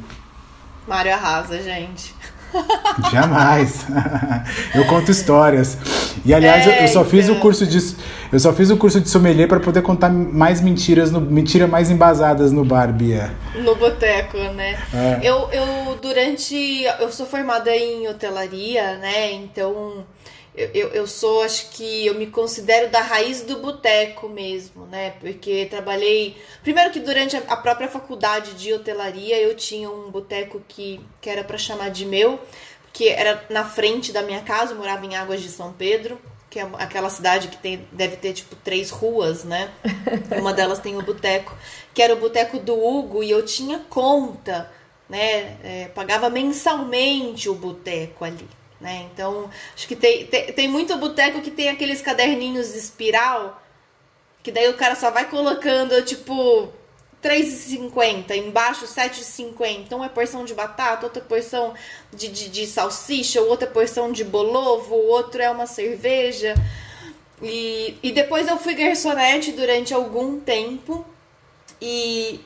Mário 0.88 1.14
arrasa, 1.14 1.62
gente. 1.62 2.15
Jamais. 3.12 3.86
eu 4.74 4.86
conto 4.88 5.12
histórias. 5.12 5.78
E 6.26 6.34
aliás, 6.34 6.68
é, 6.68 6.84
eu, 6.84 6.88
só 6.88 7.04
fiz 7.04 7.26
então... 7.26 7.38
o 7.38 7.42
curso 7.42 7.66
de 7.66 7.80
eu 8.32 8.40
só 8.40 8.52
fiz 8.52 8.70
o 8.70 8.78
curso 8.78 9.00
de 9.00 9.08
sommelier 9.10 9.48
para 9.48 9.60
poder 9.60 9.82
contar 9.82 10.10
mais 10.10 10.60
mentiras, 10.60 11.12
no, 11.12 11.22
mentiras 11.22 11.70
mais 11.70 11.90
embasadas 11.90 12.52
no 12.52 12.66
bar, 12.66 12.92
Bia. 12.92 13.32
No 13.64 13.76
boteco, 13.76 14.38
né? 14.38 14.78
É. 14.94 15.20
Eu, 15.24 15.50
eu 15.52 15.98
durante 16.02 16.84
eu 17.00 17.12
sou 17.12 17.26
formada 17.26 17.76
em 17.76 18.08
hotelaria, 18.08 18.98
né? 18.98 19.32
Então 19.34 20.04
eu, 20.56 20.70
eu, 20.74 20.88
eu, 20.90 21.08
sou, 21.08 21.42
acho 21.44 21.70
que 21.72 22.06
eu 22.06 22.16
me 22.16 22.28
considero 22.28 22.90
da 22.90 23.02
raiz 23.02 23.42
do 23.42 23.58
boteco 23.58 24.30
mesmo, 24.30 24.86
né? 24.86 25.12
Porque 25.20 25.66
trabalhei. 25.66 26.38
Primeiro 26.64 26.92
que 26.92 27.00
durante 27.00 27.36
a 27.36 27.58
própria 27.58 27.90
faculdade 27.90 28.54
de 28.54 28.74
hotelaria 28.74 29.38
eu 29.40 29.56
tinha 29.56 29.90
um 29.90 30.10
boteco 30.10 30.62
que, 30.68 31.02
que 31.20 31.30
era 31.30 31.44
para 31.44 31.58
chamar 31.58 31.90
de 31.90 32.06
meu, 32.06 32.40
que 32.94 33.10
era 33.10 33.46
na 33.50 33.66
frente 33.66 34.14
da 34.14 34.22
minha 34.22 34.42
casa, 34.42 34.72
eu 34.72 34.78
morava 34.78 35.06
em 35.06 35.16
Águas 35.16 35.42
de 35.42 35.50
São 35.50 35.74
Pedro, 35.74 36.18
que 36.50 36.58
é 36.58 36.68
aquela 36.80 37.10
cidade 37.10 37.50
que 37.50 37.58
tem, 37.58 37.86
deve 37.92 38.16
ter 38.16 38.32
tipo 38.32 38.56
três 38.56 38.90
ruas, 38.90 39.44
né? 39.44 39.70
Uma 40.40 40.54
delas 40.54 40.80
tem 40.80 40.98
o 40.98 41.02
boteco, 41.02 41.54
que 41.94 42.02
era 42.02 42.14
o 42.14 42.20
boteco 42.20 42.60
do 42.60 42.82
Hugo, 42.82 43.22
e 43.22 43.30
eu 43.30 43.44
tinha 43.44 43.80
conta, 43.90 44.72
né? 45.10 45.58
É, 45.62 45.92
pagava 45.94 46.30
mensalmente 46.30 47.50
o 47.50 47.56
boteco 47.56 48.24
ali. 48.24 48.48
Né? 48.80 49.08
Então, 49.12 49.50
acho 49.74 49.88
que 49.88 49.96
tem, 49.96 50.26
tem, 50.28 50.52
tem 50.54 50.68
muito 50.68 50.98
boteco 50.98 51.42
que 51.42 51.52
tem 51.52 51.70
aqueles 51.70 52.02
caderninhos 52.02 52.74
de 52.74 52.80
espiral, 52.80 53.62
que 54.44 54.52
daí 54.52 54.70
o 54.70 54.78
cara 54.78 54.96
só 54.96 55.10
vai 55.10 55.30
colocando, 55.30 56.02
tipo, 56.04 56.72
3,50, 57.26 58.36
embaixo 58.36 58.86
7,50. 58.86 59.80
Então 59.80 60.04
é 60.04 60.10
porção 60.10 60.46
de 60.46 60.54
batata, 60.54 61.08
outra 61.08 61.24
porção 61.24 61.74
de, 62.14 62.28
de, 62.28 62.50
de 62.50 62.68
salsicha, 62.68 63.42
outra 63.42 63.68
porção 63.68 64.12
de 64.12 64.24
bolovo, 64.24 64.94
outro 64.96 65.42
é 65.42 65.50
uma 65.50 65.66
cerveja. 65.66 66.54
E, 67.42 67.98
e 68.04 68.12
depois 68.12 68.48
eu 68.48 68.58
fui 68.58 68.76
garçonete 68.76 69.52
durante 69.54 69.92
algum 69.92 70.40
tempo. 70.40 71.04
E 71.82 72.40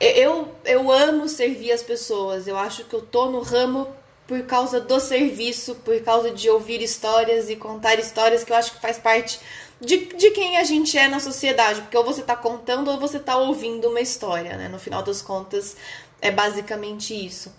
eu, 0.00 0.52
eu 0.64 0.90
amo 0.90 1.28
servir 1.28 1.70
as 1.70 1.82
pessoas. 1.84 2.48
Eu 2.48 2.58
acho 2.58 2.84
que 2.84 2.94
eu 2.94 3.02
tô 3.02 3.30
no 3.30 3.40
ramo 3.40 3.86
por 4.28 4.42
causa 4.42 4.78
do 4.78 5.00
serviço, 5.00 5.74
por 5.76 5.98
causa 6.02 6.30
de 6.30 6.50
ouvir 6.50 6.82
histórias 6.82 7.48
e 7.48 7.56
contar 7.56 7.98
histórias 7.98 8.44
que 8.44 8.52
eu 8.52 8.56
acho 8.56 8.72
que 8.72 8.80
faz 8.80 8.98
parte 8.98 9.40
de, 9.80 9.96
de 9.96 10.30
quem 10.32 10.58
a 10.58 10.64
gente 10.64 10.98
é 10.98 11.08
na 11.08 11.18
sociedade. 11.18 11.80
Porque 11.80 11.96
ou 11.96 12.04
você 12.04 12.20
tá 12.22 12.36
contando 12.36 12.90
ou 12.90 13.00
você 13.00 13.18
tá 13.18 13.38
ouvindo 13.38 13.88
uma 13.88 14.02
história, 14.02 14.54
né? 14.58 14.68
No 14.68 14.78
final 14.78 15.02
das 15.02 15.22
contas, 15.22 15.78
é 16.20 16.30
basicamente 16.30 17.14
isso. 17.14 17.50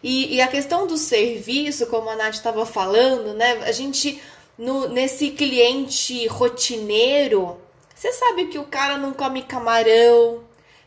E, 0.00 0.36
e 0.36 0.40
a 0.40 0.46
questão 0.46 0.86
do 0.86 0.96
serviço, 0.96 1.86
como 1.88 2.08
a 2.08 2.14
Nath 2.14 2.34
estava 2.34 2.64
falando, 2.64 3.34
né? 3.34 3.64
A 3.64 3.72
gente, 3.72 4.22
no, 4.56 4.88
nesse 4.88 5.30
cliente 5.30 6.24
rotineiro, 6.28 7.58
você 7.92 8.12
sabe 8.12 8.46
que 8.46 8.60
o 8.60 8.64
cara 8.64 8.96
não 8.96 9.12
come 9.12 9.42
camarão, 9.42 10.40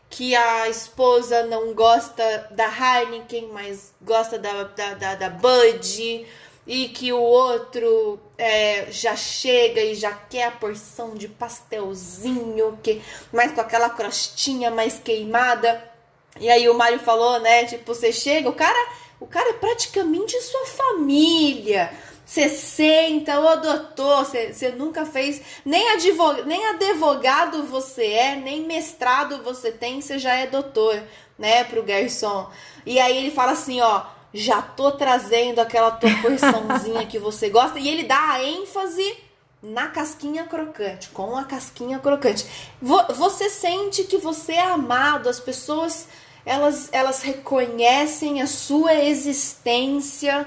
que 0.08 0.34
a 0.34 0.68
esposa 0.68 1.44
não 1.44 1.74
gosta 1.74 2.48
da 2.50 2.66
Heineken, 2.66 3.48
mas 3.52 3.92
gosta 4.00 4.38
da, 4.38 4.64
da, 4.64 4.94
da, 4.94 5.14
da 5.14 5.30
Bud, 5.30 6.26
e 6.66 6.88
que 6.88 7.12
o 7.12 7.20
outro 7.20 8.18
é, 8.36 8.90
já 8.90 9.14
chega 9.14 9.80
e 9.80 9.94
já 9.94 10.12
quer 10.12 10.44
a 10.44 10.50
porção 10.50 11.14
de 11.14 11.28
pastelzinho, 11.28 12.78
que 12.82 13.00
mais 13.32 13.52
com 13.52 13.60
aquela 13.60 13.88
crostinha 13.88 14.70
mais 14.70 14.98
queimada. 14.98 15.82
E 16.40 16.50
aí 16.50 16.68
o 16.68 16.74
Mário 16.74 16.98
falou, 16.98 17.38
né? 17.38 17.64
Tipo, 17.64 17.94
você 17.94 18.12
chega, 18.12 18.48
o 18.48 18.52
cara, 18.52 18.88
o 19.20 19.26
cara 19.26 19.50
é 19.50 19.54
praticamente 19.54 20.40
sua 20.42 20.66
família. 20.66 21.92
Você 22.26 22.48
senta, 22.48 23.38
ô 23.38 23.56
doutor, 23.56 24.24
você, 24.24 24.70
nunca 24.76 25.06
fez, 25.06 25.40
nem, 25.64 25.90
advogado, 25.90 26.44
nem 26.44 26.66
advogado 26.66 27.62
você 27.62 28.04
é, 28.04 28.34
nem 28.34 28.66
mestrado 28.66 29.44
você 29.44 29.70
tem, 29.70 30.00
você 30.00 30.18
já 30.18 30.34
é 30.34 30.48
doutor, 30.48 31.00
né, 31.38 31.62
pro 31.62 31.84
garçom. 31.84 32.50
E 32.84 32.98
aí 32.98 33.16
ele 33.16 33.30
fala 33.30 33.52
assim, 33.52 33.80
ó, 33.80 34.06
já 34.34 34.60
tô 34.60 34.90
trazendo 34.90 35.60
aquela 35.60 35.92
tua 35.92 36.10
porçãozinha 36.20 37.06
que 37.06 37.16
você 37.16 37.48
gosta, 37.48 37.78
e 37.78 37.88
ele 37.88 38.02
dá 38.02 38.32
a 38.32 38.42
ênfase 38.42 39.16
na 39.62 39.86
casquinha 39.86 40.46
crocante, 40.46 41.08
com 41.10 41.36
a 41.36 41.44
casquinha 41.44 42.00
crocante. 42.00 42.44
Você 42.82 43.48
sente 43.50 44.02
que 44.02 44.18
você 44.18 44.54
é 44.54 44.62
amado, 44.62 45.28
as 45.28 45.38
pessoas, 45.38 46.08
elas, 46.44 46.88
elas 46.90 47.22
reconhecem 47.22 48.42
a 48.42 48.48
sua 48.48 48.96
existência, 48.96 50.44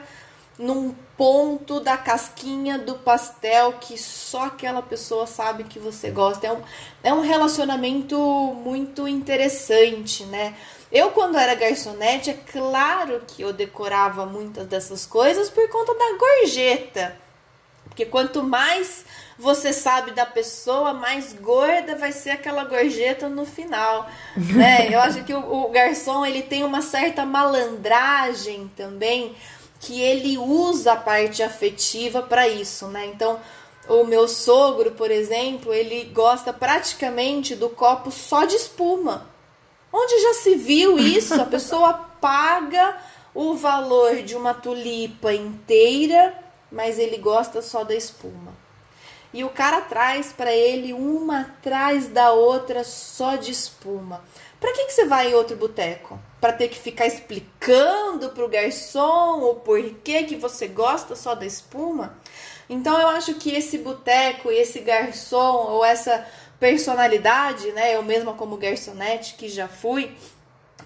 num 0.58 0.94
ponto 1.20 1.82
da 1.82 1.98
casquinha 1.98 2.78
do 2.78 2.96
pastel 2.96 3.74
que 3.74 3.98
só 3.98 4.46
aquela 4.46 4.82
pessoa 4.82 5.28
sabe 5.28 5.66
que 5.66 5.78
você 5.78 6.10
gosta. 6.10 6.48
É 6.48 6.54
um, 6.54 6.62
é 7.04 7.14
um 7.14 7.20
relacionamento 7.20 8.18
muito 8.64 9.06
interessante, 9.06 10.24
né? 10.24 10.56
Eu, 10.90 11.12
quando 11.12 11.38
era 11.38 11.56
garçonete, 11.56 12.30
é 12.30 12.34
claro 12.34 13.22
que 13.28 13.42
eu 13.42 13.52
decorava 13.52 14.26
muitas 14.26 14.66
dessas 14.66 15.06
coisas 15.06 15.50
por 15.50 15.68
conta 15.68 15.94
da 15.94 16.18
gorjeta. 16.18 17.18
Porque 17.84 18.06
quanto 18.06 18.42
mais 18.42 19.04
você 19.38 19.74
sabe 19.74 20.12
da 20.12 20.26
pessoa, 20.26 20.94
mais 20.94 21.34
gorda 21.34 21.98
vai 21.98 22.14
ser 22.14 22.30
aquela 22.30 22.64
gorjeta 22.64 23.28
no 23.28 23.46
final, 23.46 24.10
né? 24.38 24.88
Eu 24.90 25.02
acho 25.02 25.26
que 25.26 25.34
o, 25.34 25.66
o 25.66 25.70
garçom 25.70 26.26
ele 26.26 26.44
tem 26.44 26.64
uma 26.64 26.82
certa 26.82 27.26
malandragem 27.26 28.72
também 28.74 29.36
que 29.80 30.02
ele 30.02 30.38
usa 30.38 30.94
a 30.94 30.98
parte 30.98 31.42
afetiva 31.42 32.22
para 32.22 32.48
isso, 32.48 32.88
né? 32.88 33.06
Então, 33.08 33.40
o 33.88 34.04
meu 34.04 34.28
sogro, 34.28 34.92
por 34.92 35.10
exemplo, 35.10 35.74
ele 35.74 36.04
gosta 36.14 36.54
praticamente 36.54 37.56
do 37.56 37.70
copo 37.70 38.12
só 38.12 38.46
de 38.46 38.56
espuma. 38.56 39.28
Onde 39.92 40.22
já 40.22 40.34
se 40.36 40.56
viu 40.56 41.00
isso? 41.00 41.42
A 41.42 41.46
pessoa 41.46 41.94
paga 42.22 42.98
o 43.34 43.56
valor 43.56 44.18
de 44.18 44.36
uma 44.36 44.54
tulipa 44.54 45.34
inteira, 45.34 46.38
mas 46.72 47.00
ele 47.00 47.18
gosta 47.18 47.62
só 47.62 47.84
da 47.84 47.96
espuma. 47.96 48.54
E 49.34 49.44
o 49.44 49.50
cara 49.50 49.82
traz 49.82 50.34
para 50.34 50.52
ele 50.52 50.92
uma 50.92 51.42
atrás 51.42 52.08
da 52.08 52.32
outra 52.32 52.84
só 52.84 53.36
de 53.36 53.52
espuma. 53.52 54.24
Para 54.60 54.74
que, 54.74 54.86
que 54.86 54.92
você 54.92 55.06
vai 55.06 55.32
em 55.32 55.34
outro 55.34 55.56
boteco? 55.56 56.20
Para 56.42 56.54
ter 56.54 56.68
que 56.68 56.78
ficar 56.78 57.08
explicando 57.08 58.30
pro 58.30 58.50
garçom 58.50 59.42
o 59.44 59.56
porquê 59.56 60.24
que 60.24 60.36
você 60.36 60.68
gosta 60.68 61.16
só 61.16 61.34
da 61.34 61.46
espuma? 61.46 62.18
Então 62.70 63.00
eu 63.00 63.08
acho 63.08 63.36
que 63.36 63.52
esse 63.52 63.78
boteco, 63.78 64.52
esse 64.52 64.80
garçom 64.80 65.72
ou 65.72 65.84
essa 65.84 66.28
personalidade, 66.60 67.72
né? 67.72 67.96
Eu 67.96 68.04
mesma 68.04 68.34
como 68.34 68.58
garçonete 68.58 69.36
que 69.36 69.48
já 69.48 69.68
fui, 69.68 70.16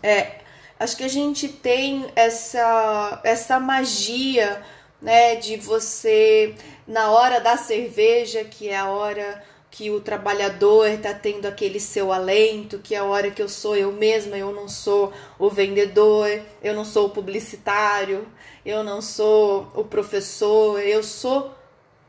é, 0.01 0.39
acho 0.79 0.95
que 0.95 1.03
a 1.03 1.09
gente 1.09 1.49
tem 1.49 2.11
essa 2.15 3.19
essa 3.23 3.59
magia, 3.59 4.63
né, 5.01 5.35
de 5.35 5.57
você 5.57 6.55
na 6.87 7.11
hora 7.11 7.41
da 7.41 7.57
cerveja, 7.57 8.43
que 8.45 8.69
é 8.69 8.77
a 8.77 8.89
hora 8.89 9.43
que 9.73 9.89
o 9.89 9.99
trabalhador 9.99 10.87
está 10.87 11.15
tendo 11.15 11.47
aquele 11.47 11.79
seu 11.79 12.13
alento, 12.13 12.77
que 12.77 12.95
a 12.95 13.03
hora 13.03 13.31
que 13.31 13.41
eu 13.41 13.49
sou 13.49 13.75
eu 13.75 13.91
mesma, 13.91 14.37
eu 14.37 14.51
não 14.51 14.69
sou 14.69 15.11
o 15.39 15.49
vendedor, 15.49 16.29
eu 16.61 16.75
não 16.75 16.85
sou 16.85 17.07
o 17.07 17.09
publicitário, 17.09 18.27
eu 18.63 18.83
não 18.83 19.01
sou 19.01 19.67
o 19.73 19.83
professor, 19.83 20.79
eu 20.79 21.01
sou 21.01 21.55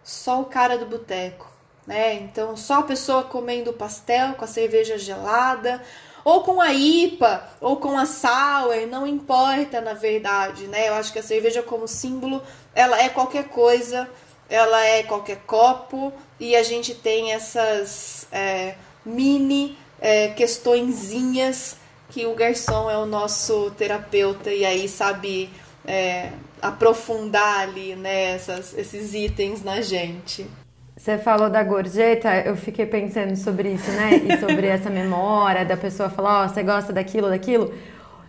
só 0.03 0.43
o 0.43 0.45
cara 0.45 0.77
do 0.77 0.85
boteco, 0.85 1.51
né? 1.87 2.13
Então, 2.17 2.55
só 2.55 2.81
a 2.81 2.83
pessoa 2.83 3.23
comendo 3.23 3.73
pastel 3.73 4.35
com 4.35 4.45
a 4.45 4.49
cerveja 4.49 4.99
gelada, 4.99 5.83
ou 6.23 6.43
com 6.43 6.61
a 6.61 6.71
IPA, 6.71 7.49
ou 7.63 7.79
com 7.79 7.97
a 7.97 8.05
sour, 8.05 8.87
não 8.91 9.07
importa 9.07 9.81
na 9.81 9.95
verdade, 9.95 10.67
né? 10.67 10.91
Eu 10.91 10.95
acho 10.95 11.11
que 11.11 11.19
a 11.19 11.23
cerveja 11.23 11.63
como 11.63 11.89
símbolo, 11.89 12.43
ela 12.75 13.01
é 13.01 13.09
qualquer 13.09 13.49
coisa 13.49 14.07
ela 14.49 14.85
é 14.85 15.03
qualquer 15.03 15.39
copo 15.47 16.13
e 16.39 16.55
a 16.55 16.63
gente 16.63 16.95
tem 16.95 17.33
essas 17.33 18.27
é, 18.31 18.75
mini 19.05 19.77
é, 20.01 20.29
questõezinhas 20.29 21.77
que 22.11 22.27
o 22.27 22.35
garçom 22.35 22.91
é 22.91 22.97
o 22.97 23.07
nosso 23.07 23.71
terapeuta 23.73 24.51
e 24.51 24.65
aí 24.65 24.89
sabe 24.89 25.51
é, 25.87 26.31
aprofundar 26.61 27.61
ali 27.61 27.95
né, 27.97 28.35
essas, 28.35 28.77
esses 28.77 29.15
itens 29.15 29.63
na 29.63 29.81
gente. 29.81 30.47
Você 30.97 31.19
falou 31.19 31.51
da 31.51 31.63
gorjeta, 31.63 32.33
eu 32.47 32.57
fiquei 32.57 32.87
pensando 32.87 33.35
sobre 33.37 33.71
isso, 33.73 33.91
né? 33.91 34.15
E 34.15 34.39
sobre 34.39 34.69
essa 34.69 34.89
memória 34.89 35.65
da 35.65 35.77
pessoa 35.77 36.09
falar, 36.09 36.43
ó, 36.43 36.45
oh, 36.45 36.49
você 36.49 36.63
gosta 36.63 36.93
daquilo, 36.93 37.29
daquilo. 37.29 37.75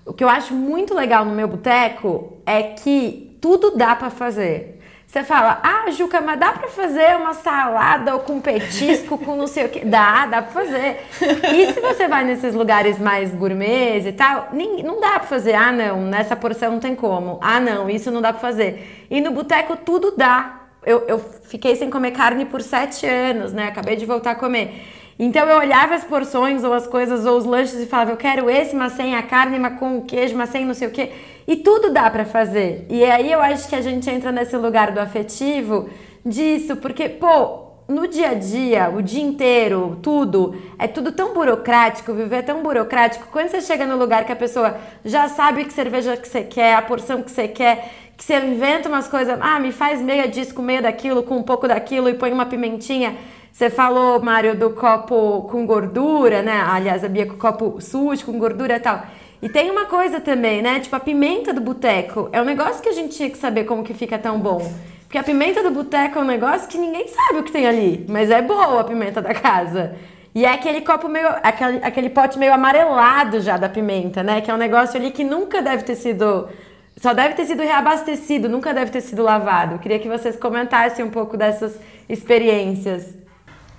O 0.04 0.14
que 0.14 0.24
eu 0.24 0.30
acho 0.30 0.54
muito 0.54 0.94
legal 0.94 1.24
no 1.24 1.32
meu 1.32 1.48
boteco 1.48 2.38
é 2.44 2.64
que 2.64 3.38
tudo 3.40 3.78
dá 3.78 3.96
para 3.96 4.10
fazer. 4.10 4.75
Você 5.16 5.24
fala, 5.24 5.62
ah, 5.64 5.90
Juca, 5.92 6.20
mas 6.20 6.38
dá 6.38 6.52
pra 6.52 6.68
fazer 6.68 7.16
uma 7.16 7.34
salada 7.34 8.14
ou 8.14 8.20
com 8.20 8.42
petisco, 8.42 9.18
com 9.18 9.38
não 9.38 9.48
sei 9.48 9.64
o 9.64 9.70
que. 9.70 9.86
Dá, 9.86 10.26
dá 10.26 10.42
pra 10.42 10.52
fazer. 10.52 11.06
E 11.54 11.72
se 11.72 11.80
você 11.80 12.06
vai 12.06 12.26
nesses 12.26 12.54
lugares 12.54 13.00
mais 13.00 13.32
gourmets 13.34 14.06
e 14.06 14.12
tal, 14.12 14.50
nem, 14.52 14.84
não 14.84 15.00
dá 15.00 15.12
pra 15.12 15.22
fazer. 15.22 15.54
Ah, 15.54 15.72
não, 15.72 16.02
nessa 16.02 16.36
porção 16.36 16.74
não 16.74 16.80
tem 16.82 16.94
como. 16.94 17.40
Ah, 17.42 17.62
não, 17.62 17.90
isso 17.90 18.12
não 18.12 18.22
dá 18.22 18.34
pra 18.34 18.42
fazer. 18.42 19.06
E 19.10 19.22
no 19.22 19.32
boteco 19.32 19.78
tudo 19.78 20.14
dá. 20.18 20.64
Eu, 20.86 21.06
eu 21.08 21.18
fiquei 21.46 21.78
sem 21.78 21.90
comer 21.90 22.12
carne 22.12 22.44
por 22.44 22.62
sete 22.62 23.06
anos, 23.06 23.54
né? 23.54 23.70
Acabei 23.70 23.96
de 23.96 24.06
voltar 24.06 24.32
a 24.32 24.36
comer. 24.36 24.84
Então 25.18 25.48
eu 25.48 25.60
olhava 25.60 25.96
as 25.96 26.04
porções 26.04 26.62
ou 26.66 26.74
as 26.74 26.88
coisas 26.88 27.26
ou 27.26 27.38
os 27.38 27.46
lanches 27.46 27.76
e 27.76 27.86
falava, 27.86 28.12
eu 28.12 28.18
quero 28.18 28.50
esse, 28.50 28.76
mas 28.76 28.92
sem 28.92 29.16
a 29.16 29.24
carne, 29.24 29.58
mas 29.58 29.80
com 29.80 29.98
o 29.98 30.02
queijo, 30.02 30.36
mas 30.36 30.50
sem 30.50 30.66
não 30.66 30.74
sei 30.74 30.90
o 30.90 30.92
que. 30.92 31.10
E 31.48 31.56
tudo 31.58 31.92
dá 31.92 32.10
para 32.10 32.26
fazer. 32.26 32.86
E 32.90 33.04
aí 33.04 33.32
eu 33.32 33.42
acho 33.42 33.68
que 33.68 33.76
a 33.76 33.82
gente 33.82 34.10
entra 34.10 34.32
nesse 34.32 34.58
lugar 34.58 34.92
do 34.92 35.00
afetivo 35.00 35.90
disso, 36.26 36.76
porque, 36.78 37.08
pô, 37.08 37.66
no 37.88 38.08
dia 38.08 38.30
a 38.30 38.34
dia, 38.34 38.90
o 38.90 39.02
dia 39.02 39.24
inteiro, 39.24 40.00
tudo, 40.02 40.56
é 40.80 40.88
tudo 40.88 41.12
tão 41.12 41.34
burocrático, 41.34 42.14
viver 42.14 42.38
é 42.38 42.42
tão 42.42 42.64
burocrático. 42.64 43.28
Quando 43.32 43.50
você 43.50 43.62
chega 43.62 43.86
no 43.86 43.96
lugar 43.96 44.26
que 44.26 44.32
a 44.32 44.36
pessoa 44.36 44.76
já 45.04 45.28
sabe 45.28 45.66
que 45.66 45.74
cerveja 45.74 46.18
que 46.18 46.28
você 46.28 46.42
quer, 46.42 46.76
a 46.76 46.82
porção 46.82 47.22
que 47.22 47.30
você 47.30 47.48
quer, 47.48 47.92
que 48.18 48.24
você 48.24 48.40
inventa 48.40 48.90
umas 48.90 49.08
coisas, 49.08 49.38
ah, 49.40 49.60
me 49.60 49.72
faz 49.72 50.02
meia 50.02 50.28
disso 50.28 50.56
com 50.56 50.64
meia 50.64 50.82
daquilo, 50.82 51.22
com 51.22 51.38
um 51.38 51.44
pouco 51.44 51.68
daquilo 51.68 52.10
e 52.10 52.16
põe 52.16 52.32
uma 52.32 52.48
pimentinha 52.48 53.16
você 53.56 53.70
falou, 53.70 54.22
Mário, 54.22 54.54
do 54.54 54.72
copo 54.72 55.44
com 55.44 55.66
gordura, 55.66 56.42
né? 56.42 56.62
Aliás, 56.68 57.06
a 57.06 57.08
Bia 57.08 57.26
com 57.26 57.38
copo 57.38 57.80
sujo, 57.80 58.26
com 58.26 58.38
gordura 58.38 58.76
e 58.76 58.80
tal. 58.82 59.02
E 59.42 59.50
tem 59.50 59.70
uma 59.70 59.86
coisa 59.86 60.20
também, 60.20 60.62
né? 60.62 60.80
Tipo, 60.80 60.96
a 60.96 61.00
pimenta 61.00 61.54
do 61.54 61.62
boteco. 61.62 62.30
É 62.32 62.42
um 62.42 62.46
negócio 62.46 62.82
que 62.82 62.90
a 62.90 62.94
gente 62.94 63.16
tinha 63.16 63.30
que 63.30 63.38
saber 63.38 63.66
como 63.66 63.84
que 63.84 63.94
fica 63.94 64.18
tão 64.18 64.40
bom. 64.40 64.72
Porque 65.04 65.18
a 65.18 65.24
pimenta 65.24 65.62
do 65.62 65.72
boteco 65.72 66.20
é 66.20 66.22
um 66.22 66.26
negócio 66.26 66.68
que 66.68 66.78
ninguém 66.78 67.08
sabe 67.08 67.40
o 67.40 67.44
que 67.44 67.52
tem 67.52 67.68
ali. 67.68 68.06
Mas 68.10 68.30
é 68.30 68.42
boa 68.42 68.82
a 68.82 68.84
pimenta 68.84 69.22
da 69.22 69.34
casa. 69.34 69.96
E 70.34 70.44
é 70.46 70.52
aquele 70.52 70.82
copo 70.82 71.08
meio. 71.08 71.28
Aquele, 71.42 71.78
aquele 71.84 72.10
pote 72.10 72.38
meio 72.38 72.54
amarelado 72.54 73.40
já 73.40 73.56
da 73.56 73.70
pimenta, 73.70 74.22
né? 74.22 74.42
Que 74.42 74.52
é 74.52 74.54
um 74.54 74.58
negócio 74.58 75.00
ali 75.00 75.12
que 75.12 75.24
nunca 75.24 75.62
deve 75.62 75.84
ter 75.84 75.96
sido. 75.96 76.50
Só 76.98 77.14
deve 77.14 77.36
ter 77.36 77.46
sido 77.46 77.62
reabastecido, 77.62 78.50
nunca 78.50 78.74
deve 78.74 78.92
ter 78.92 79.02
sido 79.02 79.24
lavado. 79.24 79.80
Queria 79.80 80.00
que 80.00 80.10
vocês 80.10 80.36
comentassem 80.36 81.04
um 81.04 81.10
pouco 81.10 81.38
dessas 81.38 81.78
experiências. 82.10 83.14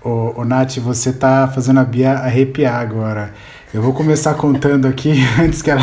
Ô, 0.03 0.41
ô 0.41 0.45
Nath, 0.45 0.77
você 0.79 1.13
tá 1.13 1.49
fazendo 1.49 1.81
a 1.81 1.85
Bia 1.85 2.13
arrepiar 2.13 2.81
agora. 2.81 3.35
Eu 3.75 3.83
vou 3.83 3.93
começar 3.93 4.35
contando 4.35 4.87
aqui 4.87 5.13
antes 5.41 5.61
que 5.61 5.71
ela. 5.71 5.83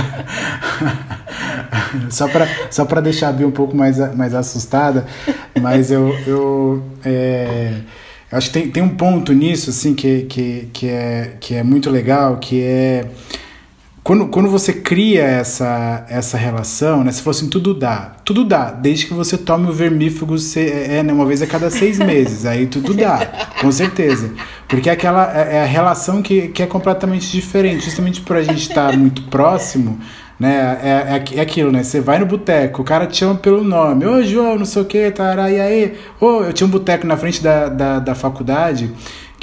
só 2.10 2.28
para 2.28 2.48
só 2.72 2.86
deixar 3.02 3.30
a 3.30 3.32
Bia 3.32 3.48
um 3.48 3.52
pouco 3.52 3.76
mais, 3.76 3.98
mais 4.16 4.34
assustada, 4.34 5.06
mas 5.62 5.92
eu, 5.92 6.16
eu 6.26 6.84
é, 7.04 7.82
acho 8.32 8.48
que 8.48 8.54
tem, 8.54 8.72
tem 8.72 8.84
um 8.84 8.96
ponto 8.96 9.34
nisso 9.34 9.70
assim 9.70 9.94
que, 9.94 10.24
que, 10.24 10.70
que, 10.72 10.88
é, 10.88 11.34
que 11.40 11.56
é 11.56 11.64
muito 11.64 11.90
legal, 11.90 12.38
que 12.38 12.62
é 12.62 13.06
quando, 14.04 14.28
quando 14.28 14.50
você 14.50 14.74
cria 14.74 15.24
essa, 15.24 16.06
essa 16.10 16.38
relação, 16.38 17.06
né? 17.06 17.12
Se 17.12 17.22
fosse 17.22 17.46
em 17.46 17.50
tudo 17.50 17.74
dá. 17.74 18.12
Tudo 18.26 18.44
dá, 18.44 18.70
desde 18.70 19.06
que 19.06 19.14
você 19.14 19.38
tome 19.38 19.70
o 19.70 19.72
vermífugo 19.72 20.36
é, 20.58 20.98
é, 20.98 21.04
né, 21.04 21.14
uma 21.14 21.26
vez 21.26 21.42
a 21.42 21.48
cada 21.48 21.70
seis 21.70 22.00
meses. 22.06 22.46
Aí 22.46 22.68
tudo 22.68 22.94
dá, 22.94 23.26
com 23.62 23.72
certeza. 23.72 24.32
Porque 24.68 24.90
é 24.90 24.94
aquela 24.94 25.32
é, 25.34 25.56
é 25.56 25.62
a 25.62 25.66
relação 25.66 26.22
que, 26.22 26.50
que 26.50 26.62
é 26.62 26.68
completamente 26.68 27.32
diferente. 27.32 27.86
Justamente 27.86 28.20
por 28.20 28.36
a 28.36 28.44
gente 28.44 28.70
estar 28.70 28.92
tá 28.92 28.92
muito 28.98 29.22
próximo, 29.24 29.98
né? 30.38 30.80
É, 30.84 30.90
é, 30.90 31.40
é 31.40 31.42
aquilo, 31.42 31.72
né? 31.72 31.82
Você 31.82 32.02
vai 32.02 32.20
no 32.20 32.26
boteco, 32.26 32.82
o 32.82 32.86
cara 32.86 33.08
te 33.08 33.16
chama 33.16 33.36
pelo 33.36 33.64
nome. 33.64 34.06
Ô, 34.06 34.22
João, 34.22 34.58
não 34.58 34.66
sei 34.66 34.82
o 34.82 34.86
que, 34.86 35.12
tará, 35.12 35.50
e 35.50 35.62
aí? 35.62 35.94
Ô, 36.20 36.42
eu 36.42 36.52
tinha 36.52 36.68
um 36.68 36.70
boteco 36.70 37.08
na 37.08 37.16
frente 37.16 37.42
da, 37.42 37.70
da, 37.70 38.00
da 38.00 38.16
faculdade 38.16 38.92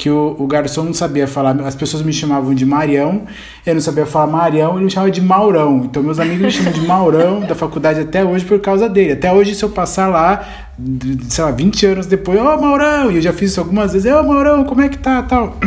que 0.00 0.08
o, 0.08 0.34
o 0.38 0.46
garçom 0.46 0.84
não 0.84 0.94
sabia 0.94 1.28
falar, 1.28 1.54
as 1.60 1.74
pessoas 1.74 2.02
me 2.02 2.10
chamavam 2.10 2.54
de 2.54 2.64
Marião, 2.64 3.24
eu 3.66 3.74
não 3.74 3.82
sabia 3.82 4.06
falar 4.06 4.26
Marião, 4.28 4.76
ele 4.76 4.86
me 4.86 4.90
chamava 4.90 5.10
de 5.10 5.20
Maurão. 5.20 5.82
Então 5.84 6.02
meus 6.02 6.18
amigos 6.18 6.40
me 6.40 6.50
chamam 6.50 6.72
de 6.72 6.80
Maurão 6.86 7.40
da 7.40 7.54
faculdade 7.54 8.00
até 8.00 8.24
hoje 8.24 8.46
por 8.46 8.58
causa 8.60 8.88
dele. 8.88 9.12
Até 9.12 9.30
hoje, 9.30 9.54
se 9.54 9.62
eu 9.62 9.68
passar 9.68 10.06
lá, 10.06 10.72
sei 11.28 11.44
lá, 11.44 11.50
20 11.50 11.84
anos 11.84 12.06
depois, 12.06 12.40
ô 12.40 12.44
oh, 12.44 12.58
Maurão, 12.58 13.10
e 13.10 13.16
eu 13.16 13.20
já 13.20 13.30
fiz 13.30 13.50
isso 13.50 13.60
algumas 13.60 13.92
vezes, 13.92 14.10
ô 14.10 14.20
oh, 14.20 14.22
Maurão, 14.22 14.64
como 14.64 14.80
é 14.80 14.88
que 14.88 14.96
tá, 14.96 15.22
tal. 15.22 15.58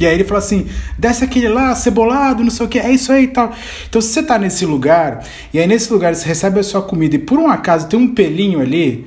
E 0.00 0.06
aí 0.06 0.14
ele 0.14 0.24
falou 0.24 0.38
assim: 0.38 0.66
desce 0.98 1.22
aquele 1.22 1.48
lá, 1.48 1.74
cebolado, 1.74 2.42
não 2.42 2.50
sei 2.50 2.64
o 2.64 2.68
que, 2.70 2.78
é 2.78 2.90
isso 2.90 3.12
aí 3.12 3.24
e 3.24 3.28
tal. 3.28 3.52
Então, 3.86 4.00
se 4.00 4.08
você 4.08 4.22
tá 4.22 4.38
nesse 4.38 4.64
lugar, 4.64 5.22
e 5.52 5.58
aí 5.58 5.66
nesse 5.66 5.92
lugar 5.92 6.14
você 6.14 6.26
recebe 6.26 6.58
a 6.58 6.62
sua 6.62 6.80
comida 6.80 7.16
e 7.16 7.18
por 7.18 7.38
um 7.38 7.50
acaso 7.50 7.86
tem 7.86 8.00
um 8.00 8.14
pelinho 8.14 8.60
ali, 8.60 9.06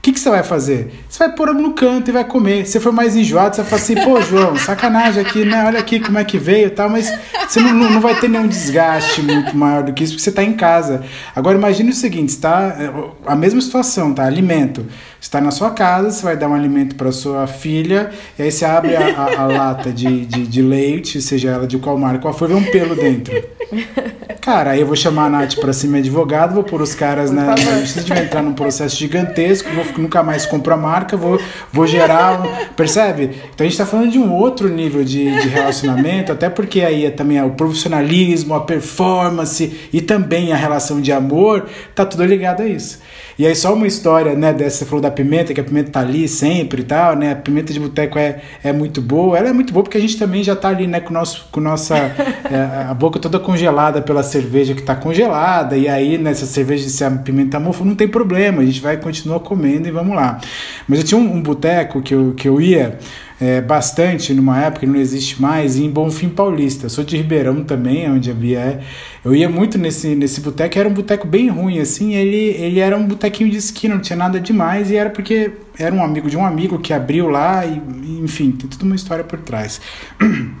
o 0.00 0.02
que, 0.02 0.12
que 0.12 0.18
você 0.18 0.30
vai 0.30 0.42
fazer? 0.42 1.04
Você 1.06 1.18
vai 1.18 1.36
pôr 1.36 1.52
no 1.52 1.74
canto 1.74 2.08
e 2.08 2.12
vai 2.12 2.24
comer. 2.24 2.66
Se 2.66 2.80
for 2.80 2.90
mais 2.90 3.14
enjoado, 3.14 3.54
você 3.54 3.60
vai 3.60 3.70
falar 3.70 3.82
assim, 3.82 3.94
pô, 3.96 4.18
João, 4.22 4.56
sacanagem 4.56 5.20
aqui, 5.20 5.44
né? 5.44 5.62
Olha 5.66 5.78
aqui 5.78 6.00
como 6.00 6.18
é 6.18 6.24
que 6.24 6.38
veio 6.38 6.68
e 6.68 6.70
tal, 6.70 6.88
mas 6.88 7.12
você 7.46 7.60
não, 7.60 7.74
não 7.74 8.00
vai 8.00 8.18
ter 8.18 8.26
nenhum 8.26 8.48
desgaste 8.48 9.20
muito 9.20 9.54
maior 9.54 9.82
do 9.82 9.92
que 9.92 10.02
isso, 10.02 10.14
porque 10.14 10.22
você 10.22 10.30
está 10.30 10.42
em 10.42 10.54
casa. 10.54 11.04
Agora 11.36 11.58
imagine 11.58 11.90
o 11.90 11.94
seguinte, 11.94 12.30
está 12.30 12.74
a 13.26 13.36
mesma 13.36 13.60
situação, 13.60 14.14
tá? 14.14 14.24
Alimento. 14.24 14.86
Você 15.20 15.26
está 15.26 15.38
na 15.38 15.50
sua 15.50 15.70
casa, 15.72 16.10
você 16.10 16.22
vai 16.22 16.34
dar 16.34 16.48
um 16.48 16.54
alimento 16.54 16.94
para 16.96 17.12
sua 17.12 17.46
filha, 17.46 18.10
e 18.38 18.42
aí 18.42 18.50
você 18.50 18.64
abre 18.64 18.96
a, 18.96 19.16
a, 19.16 19.42
a 19.42 19.46
lata 19.46 19.92
de, 19.92 20.24
de, 20.24 20.46
de, 20.46 20.62
leite, 20.62 21.20
seja 21.20 21.50
ela 21.50 21.66
de 21.66 21.76
qual 21.76 21.98
marca, 21.98 22.20
qual 22.20 22.32
for, 22.32 22.48
vê 22.48 22.54
um 22.54 22.64
pelo 22.64 22.96
dentro. 22.96 23.34
Cara, 24.40 24.70
aí 24.70 24.80
eu 24.80 24.86
vou 24.86 24.96
chamar 24.96 25.26
a 25.26 25.28
Nath 25.28 25.56
para 25.56 25.74
ser 25.74 25.88
minha 25.88 26.00
advogada, 26.00 26.54
vou 26.54 26.64
pôr 26.64 26.80
os 26.80 26.94
caras 26.94 27.30
na. 27.30 27.52
A 27.52 27.56
gente 27.84 28.08
vai 28.08 28.24
entrar 28.24 28.42
num 28.42 28.54
processo 28.54 28.96
gigantesco, 28.96 29.68
vou 29.70 29.84
nunca 29.98 30.22
mais 30.22 30.46
compro 30.46 30.72
a 30.72 30.76
marca, 30.78 31.16
vou, 31.16 31.38
vou 31.70 31.86
gerar. 31.86 32.40
Um, 32.40 32.74
percebe? 32.74 33.24
Então 33.24 33.58
a 33.58 33.62
gente 33.64 33.72
está 33.72 33.84
falando 33.84 34.10
de 34.10 34.18
um 34.18 34.32
outro 34.32 34.68
nível 34.68 35.04
de, 35.04 35.30
de 35.42 35.48
relacionamento, 35.48 36.32
até 36.32 36.48
porque 36.48 36.80
aí 36.80 37.04
é 37.04 37.10
também 37.10 37.36
é 37.36 37.44
o 37.44 37.50
profissionalismo, 37.50 38.54
a 38.54 38.60
performance 38.60 39.78
e 39.92 40.00
também 40.00 40.52
a 40.52 40.56
relação 40.56 41.02
de 41.02 41.12
amor, 41.12 41.68
tá 41.94 42.06
tudo 42.06 42.24
ligado 42.24 42.62
a 42.62 42.66
isso. 42.66 42.98
E 43.38 43.46
aí 43.46 43.54
só 43.54 43.72
uma 43.72 43.86
história, 43.86 44.34
né, 44.34 44.52
dessa, 44.52 44.78
você 44.78 44.84
falou 44.84 45.00
da 45.00 45.09
pimenta, 45.10 45.52
que 45.52 45.60
a 45.60 45.64
pimenta 45.64 45.90
tá 45.90 46.00
ali 46.00 46.28
sempre 46.28 46.82
e 46.82 46.84
tal, 46.84 47.16
né, 47.16 47.32
a 47.32 47.36
pimenta 47.36 47.72
de 47.72 47.80
boteco 47.80 48.18
é, 48.18 48.40
é 48.62 48.72
muito 48.72 49.00
boa, 49.00 49.36
ela 49.36 49.48
é 49.48 49.52
muito 49.52 49.72
boa 49.72 49.82
porque 49.82 49.98
a 49.98 50.00
gente 50.00 50.18
também 50.18 50.42
já 50.42 50.54
tá 50.56 50.68
ali, 50.68 50.86
né, 50.86 51.00
com, 51.00 51.12
nosso, 51.12 51.48
com 51.50 51.60
nossa, 51.60 51.96
é, 52.50 52.86
a 52.88 52.94
boca 52.94 53.18
toda 53.18 53.38
congelada 53.38 54.02
pela 54.02 54.22
cerveja 54.22 54.74
que 54.74 54.82
tá 54.82 54.94
congelada, 54.94 55.76
e 55.76 55.88
aí, 55.88 56.18
nessa 56.18 56.44
né, 56.44 56.50
cerveja, 56.50 56.88
se 56.88 57.04
a 57.04 57.10
pimenta 57.10 57.58
mofa, 57.60 57.84
não 57.84 57.94
tem 57.94 58.08
problema, 58.08 58.62
a 58.62 58.64
gente 58.64 58.80
vai 58.80 58.96
continuar 58.96 59.40
comendo 59.40 59.88
e 59.88 59.90
vamos 59.90 60.14
lá. 60.14 60.40
Mas 60.88 61.00
eu 61.00 61.04
tinha 61.04 61.20
um, 61.20 61.36
um 61.36 61.42
boteco 61.42 62.00
que 62.02 62.14
eu, 62.14 62.34
que 62.36 62.48
eu 62.48 62.60
ia, 62.60 62.98
é, 63.40 63.60
bastante 63.60 64.34
numa 64.34 64.60
época 64.60 64.80
que 64.80 64.86
não 64.86 65.00
existe 65.00 65.40
mais, 65.40 65.78
em 65.78 65.88
Bonfim 65.88 66.28
Paulista. 66.28 66.86
Eu 66.86 66.90
sou 66.90 67.02
de 67.02 67.16
Ribeirão 67.16 67.64
também, 67.64 68.10
onde 68.10 68.30
a 68.30 68.34
Bia 68.34 68.58
é. 68.58 68.80
Eu 69.24 69.34
ia 69.34 69.48
muito 69.48 69.78
nesse, 69.78 70.14
nesse 70.14 70.40
boteco, 70.40 70.78
era 70.78 70.88
um 70.88 70.92
boteco 70.92 71.26
bem 71.26 71.48
ruim, 71.48 71.78
assim. 71.78 72.14
Ele, 72.14 72.36
ele 72.36 72.80
era 72.80 72.96
um 72.96 73.06
botequinho 73.06 73.50
de 73.50 73.56
esquina, 73.56 73.94
não 73.94 74.02
tinha 74.02 74.16
nada 74.16 74.38
demais, 74.38 74.90
e 74.90 74.96
era 74.96 75.08
porque 75.08 75.52
era 75.78 75.94
um 75.94 76.04
amigo 76.04 76.28
de 76.28 76.36
um 76.36 76.44
amigo 76.44 76.78
que 76.78 76.92
abriu 76.92 77.28
lá, 77.28 77.64
e 77.64 77.80
enfim, 78.22 78.50
tem 78.50 78.68
toda 78.68 78.84
uma 78.84 78.94
história 78.94 79.24
por 79.24 79.38
trás. 79.38 79.80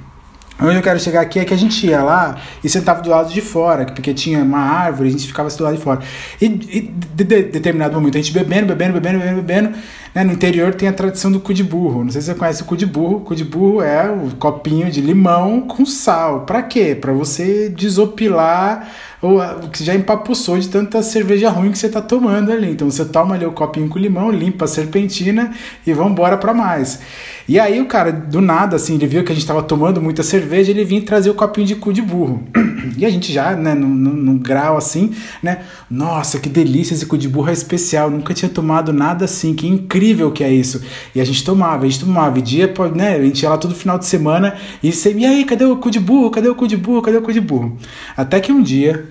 Onde 0.62 0.76
eu 0.76 0.82
quero 0.82 1.00
chegar 1.00 1.22
aqui 1.22 1.38
é 1.38 1.44
que 1.44 1.54
a 1.54 1.56
gente 1.56 1.86
ia 1.86 2.02
lá 2.02 2.38
e 2.62 2.68
sentava 2.68 3.00
do 3.00 3.08
lado 3.08 3.32
de 3.32 3.40
fora, 3.40 3.86
porque 3.86 4.12
tinha 4.12 4.40
uma 4.40 4.58
árvore, 4.58 5.08
a 5.08 5.12
gente 5.12 5.26
ficava 5.26 5.48
do 5.48 5.64
lado 5.64 5.76
de 5.76 5.82
fora. 5.82 6.00
E, 6.38 6.44
e 6.44 6.80
de, 6.82 7.24
de, 7.24 7.42
determinado 7.44 7.94
momento, 7.94 8.18
a 8.18 8.20
gente 8.20 8.32
bebendo, 8.32 8.66
bebendo, 8.66 8.92
bebendo, 8.92 9.18
bebendo, 9.18 9.42
bebendo. 9.42 9.72
Né? 10.14 10.24
No 10.24 10.32
interior 10.32 10.74
tem 10.74 10.88
a 10.88 10.92
tradição 10.92 11.30
do 11.30 11.40
cu 11.40 11.54
de 11.54 11.62
burro. 11.62 12.04
Não 12.04 12.10
sei 12.10 12.20
se 12.20 12.28
você 12.28 12.34
conhece 12.34 12.62
o 12.62 12.64
cu 12.64 12.76
de 12.76 12.86
burro. 12.86 13.16
O 13.16 13.20
cu 13.20 13.34
de 13.34 13.44
burro 13.44 13.82
é 13.82 14.10
o 14.10 14.30
copinho 14.36 14.90
de 14.90 15.00
limão 15.00 15.62
com 15.62 15.86
sal. 15.86 16.40
Para 16.40 16.62
quê? 16.62 16.96
Para 16.98 17.12
você 17.12 17.68
desopilar 17.68 18.88
o 19.22 19.68
que 19.68 19.84
já 19.84 19.94
empapuçou 19.94 20.58
de 20.58 20.68
tanta 20.68 21.02
cerveja 21.02 21.50
ruim 21.50 21.70
que 21.70 21.78
você 21.78 21.88
tá 21.88 22.00
tomando 22.00 22.50
ali. 22.50 22.70
Então 22.70 22.90
você 22.90 23.04
toma 23.04 23.34
ali 23.34 23.44
o 23.44 23.52
copinho 23.52 23.88
com 23.88 23.98
limão, 23.98 24.30
limpa 24.30 24.64
a 24.64 24.68
serpentina 24.68 25.52
e 25.86 25.92
vambora 25.92 26.38
para 26.38 26.54
mais. 26.54 27.00
E 27.46 27.58
aí 27.58 27.80
o 27.80 27.86
cara, 27.86 28.12
do 28.12 28.40
nada, 28.40 28.76
assim, 28.76 28.94
ele 28.94 29.06
viu 29.06 29.22
que 29.22 29.32
a 29.32 29.34
gente 29.34 29.46
tava 29.46 29.62
tomando 29.62 30.00
muita 30.00 30.22
cerveja, 30.22 30.70
ele 30.70 30.84
vinha 30.84 31.02
trazer 31.02 31.28
o 31.30 31.34
copinho 31.34 31.66
de 31.66 31.74
cu 31.74 31.92
de 31.92 32.02
burro. 32.02 32.42
E 32.96 33.04
a 33.04 33.10
gente 33.10 33.30
já, 33.30 33.54
né, 33.54 33.74
num, 33.74 34.38
grau 34.38 34.76
assim, 34.76 35.12
né? 35.42 35.60
Nossa, 35.90 36.38
que 36.38 36.48
delícia, 36.48 36.94
esse 36.94 37.04
cu 37.04 37.16
de 37.16 37.28
burro 37.28 37.50
é 37.50 37.52
especial. 37.52 38.10
Nunca 38.10 38.32
tinha 38.32 38.48
tomado 38.48 38.90
nada 38.90 39.26
assim, 39.26 39.54
que 39.54 39.66
incrível 39.66 39.99
que 40.32 40.44
é 40.44 40.52
isso. 40.52 40.82
E 41.14 41.20
a 41.20 41.24
gente 41.24 41.44
tomava, 41.44 41.84
a 41.84 41.88
gente 41.88 42.00
tomava. 42.00 42.38
E 42.38 42.42
dia, 42.42 42.72
né, 42.94 43.16
a 43.16 43.22
gente 43.22 43.42
ia 43.42 43.50
lá 43.50 43.58
todo 43.58 43.74
final 43.74 43.98
de 43.98 44.06
semana 44.06 44.56
e 44.82 44.92
você, 44.92 45.12
e 45.12 45.24
aí, 45.24 45.44
cadê 45.44 45.64
o 45.64 45.76
cu 45.76 45.90
de 45.90 46.00
burro? 46.00 46.30
Cadê 46.30 46.48
o 46.48 46.54
cu 46.54 46.66
de 46.66 46.76
burro? 46.76 47.02
Cadê 47.02 47.16
o 47.18 47.22
cu 47.22 47.32
de 47.32 47.40
burro? 47.40 47.76
Até 48.16 48.40
que 48.40 48.52
um 48.52 48.62
dia 48.62 49.04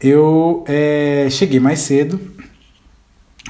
eu 0.00 0.64
é, 0.66 1.28
cheguei 1.30 1.60
mais 1.60 1.80
cedo, 1.80 2.18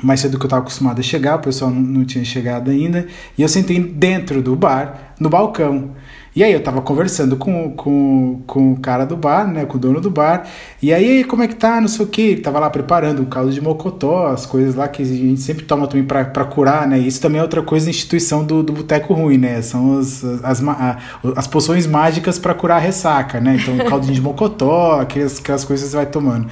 mais 0.03 0.21
cedo 0.21 0.39
que 0.39 0.45
eu 0.45 0.49
estava 0.49 0.63
acostumado 0.63 0.99
a 0.99 1.03
chegar, 1.03 1.37
o 1.37 1.41
pessoal 1.41 1.71
não, 1.71 1.81
não, 1.81 2.05
tinha 2.05 2.25
chegado 2.25 2.71
ainda, 2.71 3.07
e 3.39 3.43
eu 3.43 3.49
sentei 3.49 3.79
dentro 3.81 4.43
do 4.43 4.57
bar, 4.57 5.15
no 5.21 5.29
balcão. 5.29 5.95
E 6.35 6.45
aí 6.45 6.53
eu 6.53 6.63
tava 6.63 6.81
conversando 6.81 7.37
com, 7.37 7.73
com, 7.73 8.41
com 8.47 8.73
o 8.73 8.77
cara 8.79 9.05
do 9.05 9.17
bar, 9.17 9.47
né, 9.49 9.65
com 9.65 9.77
o 9.77 9.81
dono 9.81 10.01
do 10.01 10.11
bar, 10.11 10.47
e 10.81 10.95
aí 10.95 11.25
como 11.25 11.43
é 11.43 11.49
que 11.49 11.57
tá, 11.57 11.81
não 11.81 11.89
sei 11.89 12.05
o 12.05 12.09
que, 12.09 12.23
ele 12.23 12.41
tava 12.41 12.61
lá 12.61 12.71
preparando 12.71 13.21
um 13.21 13.25
caldo 13.25 13.51
de 13.51 13.61
mocotó, 13.61 14.29
as 14.29 14.47
coisas 14.47 14.77
lá 14.77 14.87
que 14.87 15.03
a 15.03 15.05
gente 15.05 15.41
sempre 15.41 15.65
toma 15.65 15.89
também 15.89 16.05
pra, 16.05 16.25
pra 16.25 16.45
curar, 16.45 16.87
né, 16.87 16.99
isso 16.99 17.21
também 17.21 17.41
é 17.41 17.43
outra 17.43 17.63
coisa 17.63 17.87
da 17.87 17.91
instituição 17.91 18.45
do, 18.45 18.63
do 18.63 18.73
Boteco 18.73 19.13
Ruim, 19.13 19.39
né, 19.39 19.61
são 19.61 19.99
as, 19.99 20.23
as, 20.23 20.63
as, 20.63 20.99
as 21.37 21.47
poções 21.49 21.85
mágicas 21.87 22.39
para 22.39 22.55
curar 22.55 22.77
a 22.77 22.81
ressaca, 22.81 23.41
né, 23.41 23.59
então 23.61 23.77
caldinho 23.89 24.15
de 24.15 24.21
mocotó, 24.21 25.01
aquelas, 25.01 25.41
aquelas 25.41 25.65
coisas 25.65 25.87
que 25.87 25.91
você 25.91 25.97
vai 25.97 26.07
tomando. 26.07 26.47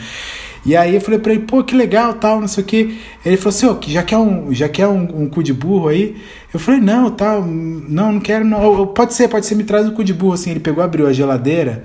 E 0.66 0.76
aí 0.76 0.96
eu 0.96 1.00
falei 1.00 1.18
pra 1.18 1.32
ele, 1.32 1.44
pô, 1.44 1.62
que 1.62 1.74
legal, 1.74 2.14
tal, 2.14 2.40
não 2.40 2.48
sei 2.48 2.62
o 2.62 2.66
que. 2.66 2.98
Ele 3.24 3.36
falou 3.36 3.50
assim, 3.50 3.66
ó, 3.66 3.72
oh, 3.72 3.90
já 3.90 4.02
quer 4.02 4.18
um, 4.18 4.52
já 4.52 4.68
um, 4.88 5.22
um 5.22 5.28
cu 5.28 5.42
de 5.42 5.54
burro 5.54 5.88
aí? 5.88 6.16
Eu 6.52 6.58
falei, 6.58 6.80
não, 6.80 7.10
tal, 7.10 7.42
não, 7.44 8.12
não 8.12 8.20
quero, 8.20 8.42
não. 8.42 8.86
Pode 8.86 9.12
ser, 9.12 9.28
pode 9.28 9.44
ser, 9.44 9.54
me 9.54 9.64
traz 9.64 9.86
um 9.86 9.92
cu 9.92 10.02
de 10.02 10.14
burro, 10.14 10.32
assim. 10.32 10.50
Ele 10.50 10.60
pegou, 10.60 10.82
abriu 10.82 11.06
a 11.06 11.12
geladeira, 11.12 11.82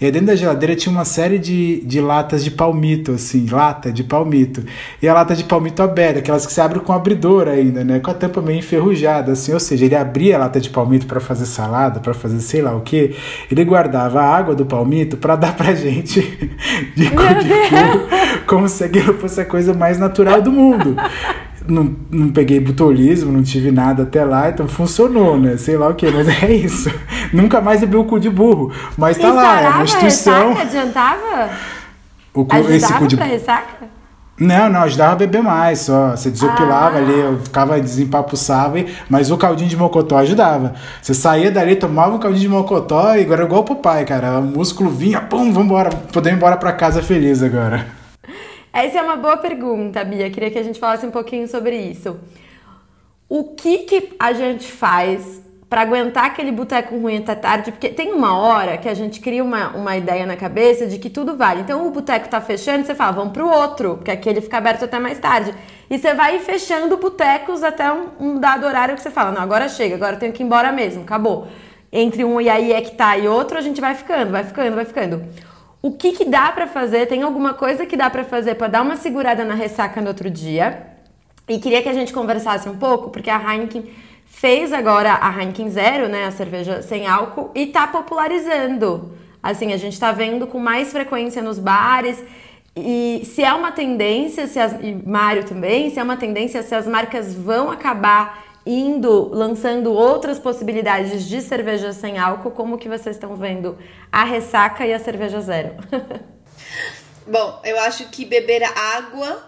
e 0.00 0.10
dentro 0.10 0.28
da 0.28 0.34
geladeira 0.34 0.74
tinha 0.74 0.90
uma 0.90 1.04
série 1.04 1.38
de, 1.38 1.82
de 1.84 2.00
latas 2.00 2.42
de 2.42 2.50
palmito, 2.50 3.12
assim, 3.12 3.46
lata 3.46 3.92
de 3.92 4.02
palmito. 4.02 4.64
E 5.02 5.08
a 5.08 5.12
lata 5.12 5.36
de 5.36 5.44
palmito 5.44 5.82
aberta, 5.82 6.20
aquelas 6.20 6.46
que 6.46 6.52
se 6.52 6.58
abre 6.62 6.80
com 6.80 6.94
abridor 6.94 7.46
ainda, 7.46 7.84
né? 7.84 8.00
Com 8.00 8.10
a 8.10 8.14
tampa 8.14 8.40
meio 8.40 8.58
enferrujada, 8.58 9.32
assim. 9.32 9.52
Ou 9.52 9.60
seja, 9.60 9.84
ele 9.84 9.94
abria 9.94 10.36
a 10.36 10.38
lata 10.38 10.58
de 10.60 10.70
palmito 10.70 11.06
para 11.06 11.20
fazer 11.20 11.44
salada, 11.44 12.00
para 12.00 12.14
fazer 12.14 12.40
sei 12.40 12.62
lá 12.62 12.74
o 12.74 12.80
que. 12.80 13.14
Ele 13.50 13.64
guardava 13.66 14.22
a 14.22 14.34
água 14.34 14.54
do 14.54 14.64
palmito 14.64 15.18
para 15.18 15.36
dar 15.36 15.54
pra 15.54 15.74
gente 15.74 16.22
de 16.96 17.10
cu 17.10 17.22
de 17.42 17.48
burro, 17.48 18.44
como 18.46 18.66
se 18.66 18.82
aquilo 18.82 19.12
fosse 19.14 19.42
a 19.42 19.44
coisa 19.44 19.74
mais 19.74 19.98
natural 19.98 20.40
do 20.40 20.50
mundo 20.50 20.96
não, 21.68 21.94
não 22.10 22.28
peguei 22.30 22.60
butolismo, 22.60 23.32
não 23.32 23.42
tive 23.42 23.70
nada 23.70 24.04
até 24.04 24.24
lá, 24.24 24.48
então 24.48 24.66
funcionou, 24.68 25.38
né? 25.38 25.56
Sei 25.56 25.76
lá 25.76 25.88
o 25.88 25.94
que, 25.94 26.10
mas 26.10 26.28
é 26.42 26.52
isso. 26.52 26.90
Nunca 27.32 27.60
mais 27.60 27.80
bebi 27.80 27.96
o 27.96 28.04
cu 28.04 28.18
de 28.18 28.30
burro. 28.30 28.72
Mas 28.96 29.18
tá 29.18 29.28
e 29.28 29.32
lá, 29.32 29.60
é 29.60 29.68
uma 29.68 29.84
instituição. 29.84 30.48
Ressaca, 30.48 30.62
adiantava? 30.62 31.50
O 32.32 32.44
cu, 32.44 32.54
Ajudava 32.54 32.76
esse 32.76 32.92
cu 32.94 33.06
de... 33.06 33.16
pra 33.16 33.24
ressaca? 33.24 33.96
Não, 34.38 34.68
não, 34.68 34.82
ajudava 34.82 35.12
a 35.12 35.16
beber 35.16 35.42
mais 35.42 35.80
só. 35.80 36.10
Você 36.10 36.30
desopilava 36.30 36.96
ah. 36.96 36.98
ali, 36.98 37.18
eu 37.18 37.38
ficava 37.38 37.80
desempapuçava, 37.80 38.76
mas 39.08 39.30
o 39.30 39.38
caldinho 39.38 39.70
de 39.70 39.76
mocotó 39.76 40.18
ajudava. 40.18 40.74
Você 41.00 41.14
saía 41.14 41.50
dali, 41.50 41.74
tomava 41.74 42.14
um 42.14 42.18
caldinho 42.18 42.42
de 42.42 42.48
mocotó 42.48 43.14
e 43.14 43.22
agora 43.22 43.42
é 43.42 43.46
igual 43.46 43.62
o 43.62 43.64
papai, 43.64 44.04
cara. 44.04 44.38
O 44.38 44.42
músculo 44.42 44.90
vinha, 44.90 45.22
pum, 45.22 45.52
vambora, 45.52 45.88
podemos 46.12 46.36
ir 46.36 46.36
embora 46.36 46.56
pra 46.58 46.72
casa 46.72 47.02
feliz 47.02 47.42
agora. 47.42 47.95
Essa 48.76 48.98
é 48.98 49.02
uma 49.02 49.16
boa 49.16 49.38
pergunta, 49.38 50.04
Bia. 50.04 50.28
Queria 50.28 50.50
que 50.50 50.58
a 50.58 50.62
gente 50.62 50.78
falasse 50.78 51.06
um 51.06 51.10
pouquinho 51.10 51.48
sobre 51.48 51.74
isso. 51.74 52.20
O 53.26 53.54
que, 53.54 53.78
que 53.78 54.10
a 54.20 54.34
gente 54.34 54.70
faz 54.70 55.42
para 55.66 55.80
aguentar 55.80 56.26
aquele 56.26 56.52
boteco 56.52 56.94
ruim 56.98 57.16
até 57.16 57.34
tarde, 57.34 57.72
porque 57.72 57.88
tem 57.88 58.12
uma 58.12 58.36
hora 58.36 58.76
que 58.76 58.86
a 58.86 58.92
gente 58.92 59.18
cria 59.18 59.42
uma, 59.42 59.68
uma 59.70 59.96
ideia 59.96 60.26
na 60.26 60.36
cabeça 60.36 60.86
de 60.86 60.98
que 60.98 61.08
tudo 61.08 61.38
vale. 61.38 61.62
Então 61.62 61.86
o 61.86 61.90
boteco 61.90 62.28
tá 62.28 62.38
fechando, 62.38 62.84
você 62.84 62.94
fala, 62.94 63.12
vamos 63.12 63.32
pro 63.32 63.48
outro, 63.48 63.94
porque 63.94 64.10
aquele 64.10 64.42
fica 64.42 64.58
aberto 64.58 64.84
até 64.84 64.98
mais 64.98 65.18
tarde. 65.18 65.54
E 65.88 65.98
você 65.98 66.12
vai 66.12 66.38
fechando 66.40 66.98
botecos 66.98 67.62
até 67.62 67.90
um, 67.90 68.08
um, 68.20 68.38
dado 68.38 68.66
horário 68.66 68.94
que 68.94 69.00
você 69.00 69.10
fala, 69.10 69.32
não, 69.32 69.40
agora 69.40 69.70
chega, 69.70 69.94
agora 69.94 70.16
eu 70.16 70.20
tenho 70.20 70.34
que 70.34 70.42
ir 70.42 70.44
embora 70.44 70.70
mesmo, 70.70 71.02
acabou. 71.02 71.48
Entre 71.90 72.26
um 72.26 72.38
e 72.42 72.50
aí 72.50 72.74
é 72.74 72.82
que 72.82 72.94
tá 72.94 73.16
e 73.16 73.26
outro, 73.26 73.56
a 73.56 73.62
gente 73.62 73.80
vai 73.80 73.94
ficando, 73.94 74.32
vai 74.32 74.44
ficando, 74.44 74.74
vai 74.74 74.84
ficando. 74.84 75.24
O 75.86 75.92
que, 75.92 76.10
que 76.10 76.24
dá 76.24 76.50
para 76.50 76.66
fazer? 76.66 77.06
Tem 77.06 77.22
alguma 77.22 77.54
coisa 77.54 77.86
que 77.86 77.96
dá 77.96 78.10
para 78.10 78.24
fazer 78.24 78.56
para 78.56 78.66
dar 78.66 78.82
uma 78.82 78.96
segurada 78.96 79.44
na 79.44 79.54
ressaca 79.54 80.00
no 80.00 80.08
outro 80.08 80.28
dia? 80.28 80.84
E 81.48 81.60
queria 81.60 81.80
que 81.80 81.88
a 81.88 81.92
gente 81.92 82.12
conversasse 82.12 82.68
um 82.68 82.76
pouco, 82.76 83.10
porque 83.10 83.30
a 83.30 83.38
Heineken 83.38 83.84
fez 84.24 84.72
agora 84.72 85.16
a 85.22 85.30
Heineken 85.30 85.70
Zero, 85.70 86.08
né, 86.08 86.24
a 86.24 86.32
cerveja 86.32 86.82
sem 86.82 87.06
álcool, 87.06 87.52
e 87.54 87.66
tá 87.66 87.86
popularizando. 87.86 89.12
Assim, 89.40 89.72
a 89.72 89.76
gente 89.76 89.96
tá 90.00 90.10
vendo 90.10 90.48
com 90.48 90.58
mais 90.58 90.90
frequência 90.90 91.40
nos 91.40 91.56
bares. 91.56 92.20
E 92.74 93.22
se 93.24 93.44
é 93.44 93.54
uma 93.54 93.70
tendência, 93.70 94.48
se 94.48 94.58
as, 94.58 94.72
e 94.82 94.92
Mário 95.06 95.44
também, 95.44 95.90
se 95.90 96.00
é 96.00 96.02
uma 96.02 96.16
tendência, 96.16 96.64
se 96.64 96.74
as 96.74 96.88
marcas 96.88 97.32
vão 97.32 97.70
acabar 97.70 98.44
indo, 98.66 99.28
lançando 99.32 99.92
outras 99.92 100.38
possibilidades 100.38 101.24
de 101.24 101.40
cerveja 101.40 101.92
sem 101.92 102.18
álcool, 102.18 102.50
como 102.50 102.76
que 102.76 102.88
vocês 102.88 103.16
estão 103.16 103.36
vendo 103.36 103.78
a 104.10 104.24
ressaca 104.24 104.84
e 104.84 104.92
a 104.92 104.98
cerveja 104.98 105.40
zero? 105.40 105.76
Bom, 107.26 107.60
eu 107.64 107.78
acho 107.80 108.08
que 108.08 108.24
beber 108.24 108.62
água 108.64 109.42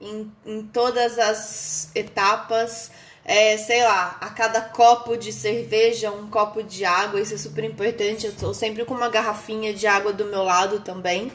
em, 0.00 0.32
em 0.44 0.62
todas 0.62 1.18
as 1.18 1.94
etapas 1.94 2.90
é, 3.24 3.56
sei 3.56 3.84
lá, 3.84 4.16
a 4.20 4.30
cada 4.30 4.60
copo 4.60 5.16
de 5.16 5.32
cerveja, 5.32 6.10
um 6.10 6.28
copo 6.28 6.62
de 6.62 6.84
água, 6.84 7.20
isso 7.20 7.34
é 7.34 7.38
super 7.38 7.64
importante. 7.64 8.26
Eu 8.26 8.34
tô 8.34 8.52
sempre 8.52 8.84
com 8.84 8.94
uma 8.94 9.08
garrafinha 9.08 9.72
de 9.72 9.86
água 9.86 10.12
do 10.12 10.24
meu 10.24 10.42
lado 10.42 10.80
também. 10.80 11.30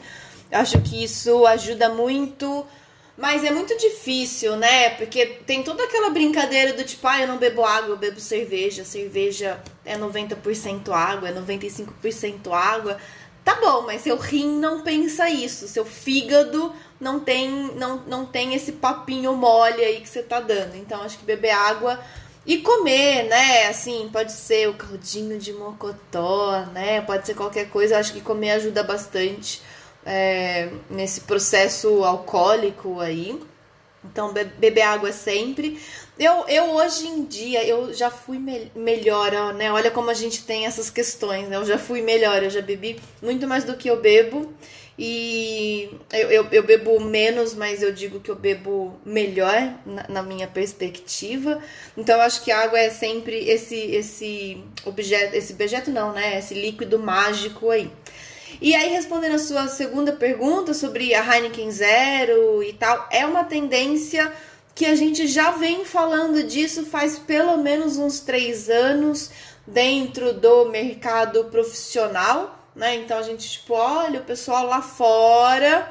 Acho 0.52 0.80
que 0.80 1.02
isso 1.02 1.46
ajuda 1.46 1.88
muito, 1.90 2.66
mas 3.18 3.42
é 3.42 3.50
muito 3.50 3.76
difícil, 3.76 4.54
né? 4.54 4.90
Porque 4.90 5.26
tem 5.44 5.64
toda 5.64 5.82
aquela 5.82 6.08
brincadeira 6.10 6.72
do 6.72 6.84
tipo, 6.84 7.04
ah, 7.08 7.20
eu 7.20 7.26
não 7.26 7.36
bebo 7.36 7.64
água, 7.64 7.90
eu 7.90 7.96
bebo 7.96 8.20
cerveja. 8.20 8.84
Cerveja 8.84 9.60
é 9.84 9.98
90% 9.98 10.88
água, 10.92 11.28
é 11.28 11.32
95% 11.32 12.52
água. 12.52 12.96
Tá 13.44 13.56
bom, 13.56 13.82
mas 13.82 14.02
seu 14.02 14.16
rim 14.16 14.60
não 14.60 14.82
pensa 14.82 15.28
isso, 15.28 15.66
seu 15.66 15.84
fígado 15.84 16.72
não 17.00 17.18
tem, 17.18 17.50
não, 17.74 17.96
não 18.06 18.24
tem 18.24 18.54
esse 18.54 18.72
papinho 18.72 19.34
mole 19.34 19.82
aí 19.82 20.00
que 20.00 20.08
você 20.08 20.22
tá 20.22 20.38
dando. 20.38 20.76
Então, 20.76 21.02
acho 21.02 21.18
que 21.18 21.24
beber 21.24 21.50
água 21.50 21.98
e 22.46 22.58
comer, 22.58 23.24
né? 23.24 23.66
Assim, 23.66 24.08
pode 24.12 24.30
ser 24.30 24.68
o 24.68 24.74
caldinho 24.74 25.38
de 25.38 25.52
mocotó, 25.52 26.66
né? 26.72 27.00
Pode 27.00 27.26
ser 27.26 27.34
qualquer 27.34 27.68
coisa. 27.68 27.98
Acho 27.98 28.12
que 28.12 28.20
comer 28.20 28.52
ajuda 28.52 28.84
bastante 28.84 29.60
é, 30.08 30.70
nesse 30.88 31.20
processo 31.20 32.02
alcoólico 32.02 32.98
aí. 32.98 33.38
Então, 34.02 34.32
be 34.32 34.44
beber 34.44 34.82
água 34.82 35.12
sempre. 35.12 35.78
Eu, 36.18 36.48
eu 36.48 36.64
hoje 36.70 37.06
em 37.06 37.24
dia, 37.24 37.62
eu 37.64 37.92
já 37.92 38.10
fui 38.10 38.38
me 38.38 38.72
melhor, 38.74 39.52
né? 39.54 39.70
Olha 39.70 39.90
como 39.90 40.08
a 40.08 40.14
gente 40.14 40.44
tem 40.44 40.64
essas 40.64 40.88
questões, 40.88 41.46
né? 41.48 41.56
Eu 41.56 41.64
já 41.64 41.78
fui 41.78 42.00
melhor, 42.00 42.42
eu 42.42 42.48
já 42.48 42.62
bebi 42.62 42.98
muito 43.20 43.46
mais 43.46 43.64
do 43.64 43.76
que 43.76 43.88
eu 43.88 44.00
bebo. 44.00 44.52
E 44.98 45.90
eu, 46.12 46.30
eu, 46.30 46.46
eu, 46.50 46.62
bebo 46.64 46.98
menos, 46.98 47.54
mas 47.54 47.82
eu 47.82 47.92
digo 47.92 48.18
que 48.18 48.30
eu 48.30 48.34
bebo 48.34 48.98
melhor 49.04 49.78
na, 49.86 50.08
na, 50.08 50.22
minha 50.24 50.48
perspectiva. 50.48 51.62
Então 51.96 52.16
eu 52.16 52.22
acho 52.22 52.42
que 52.42 52.50
a 52.50 52.64
água 52.64 52.80
é 52.80 52.90
sempre 52.90 53.36
esse 53.48 53.76
esse 53.76 54.60
objeto, 54.84 55.36
esse 55.36 55.52
objeto 55.52 55.92
não, 55.92 56.12
né? 56.12 56.36
Esse 56.38 56.54
líquido 56.54 56.98
mágico 56.98 57.70
aí. 57.70 57.88
E 58.60 58.74
aí, 58.74 58.90
respondendo 58.90 59.34
a 59.34 59.38
sua 59.38 59.68
segunda 59.68 60.12
pergunta 60.12 60.74
sobre 60.74 61.14
a 61.14 61.22
Heineken 61.22 61.70
Zero 61.70 62.62
e 62.62 62.72
tal, 62.72 63.08
é 63.10 63.24
uma 63.24 63.44
tendência 63.44 64.32
que 64.74 64.86
a 64.86 64.94
gente 64.94 65.26
já 65.26 65.52
vem 65.52 65.84
falando 65.84 66.42
disso 66.42 66.86
faz 66.86 67.18
pelo 67.18 67.56
menos 67.58 67.96
uns 67.96 68.20
três 68.20 68.68
anos 68.68 69.30
dentro 69.66 70.32
do 70.32 70.66
mercado 70.66 71.44
profissional 71.46 72.58
né? 72.78 72.94
Então 72.94 73.18
a 73.18 73.22
gente, 73.22 73.50
tipo, 73.50 73.74
olha, 73.74 74.20
o 74.20 74.24
pessoal 74.24 74.64
lá 74.64 74.80
fora 74.80 75.90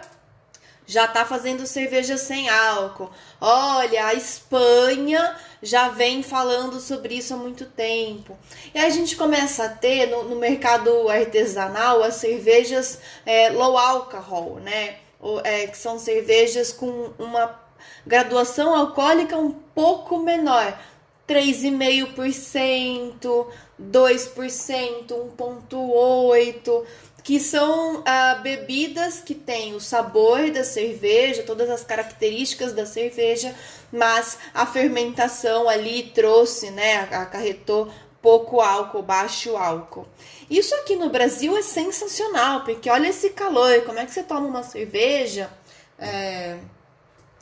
já 0.85 1.05
tá 1.05 1.25
fazendo 1.25 1.67
cerveja 1.67 2.15
sem 2.15 2.47
álcool. 2.47 3.11
Olha, 3.41 4.05
a 4.05 4.13
Espanha 4.13 5.35
já 5.61 5.89
vem 5.89 6.23
falando 6.23 6.79
sobre 6.79 7.15
isso 7.15 7.33
há 7.33 7.37
muito 7.37 7.65
tempo. 7.65 8.37
E 8.73 8.79
a 8.79 8.89
gente 8.89 9.15
começa 9.15 9.65
a 9.65 9.69
ter 9.69 10.07
no, 10.07 10.23
no 10.23 10.35
mercado 10.35 11.07
artesanal 11.09 12.03
as 12.03 12.15
cervejas 12.15 12.99
é, 13.25 13.49
low 13.49 13.77
alcohol, 13.77 14.55
né? 14.55 14.97
É, 15.43 15.67
que 15.67 15.77
são 15.77 15.97
cervejas 15.97 16.71
com 16.71 17.11
uma 17.17 17.59
graduação 18.05 18.75
alcoólica 18.75 19.37
um 19.37 19.51
pouco 19.51 20.19
menor. 20.19 20.79
3,5%, 21.27 23.47
2%, 23.81 25.31
1,8%, 25.37 26.85
que 27.27 27.41
são 27.41 28.03
ah, 28.05 28.35
bebidas 28.35 29.19
que 29.19 29.35
têm 29.35 29.75
o 29.75 29.81
sabor 29.81 30.49
da 30.49 30.63
cerveja, 30.63 31.43
todas 31.43 31.69
as 31.69 31.83
características 31.83 32.71
da 32.71 32.85
cerveja, 32.85 33.53
mas 33.91 34.37
a 34.53 34.65
fermentação 34.65 35.67
ali 35.69 36.03
trouxe, 36.13 36.71
né, 36.71 37.07
acarretou 37.11 37.91
pouco 38.21 38.59
álcool, 38.59 39.01
baixo 39.01 39.55
álcool. 39.55 40.07
Isso 40.49 40.73
aqui 40.75 40.95
no 40.95 41.09
Brasil 41.09 41.57
é 41.57 41.61
sensacional, 41.61 42.63
porque 42.63 42.89
olha 42.89 43.09
esse 43.09 43.29
calor, 43.31 43.81
como 43.81 43.99
é 43.99 44.05
que 44.05 44.11
você 44.11 44.23
toma 44.23 44.47
uma 44.47 44.63
cerveja? 44.63 45.49
É, 45.99 46.57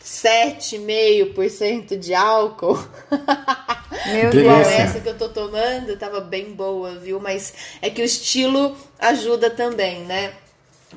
7,5% 0.03 1.97
de 1.97 2.13
álcool. 2.13 2.77
Meu 4.05 4.29
Deus. 4.29 4.67
Essa 4.67 4.99
que 4.99 5.09
eu 5.09 5.17
tô 5.17 5.29
tomando 5.29 5.97
tava 5.97 6.21
bem 6.21 6.53
boa, 6.53 6.91
viu? 6.91 7.19
Mas 7.19 7.53
é 7.81 7.89
que 7.89 8.03
o 8.03 8.05
estilo 8.05 8.77
ajuda 8.99 9.49
também, 9.49 10.05
né? 10.05 10.35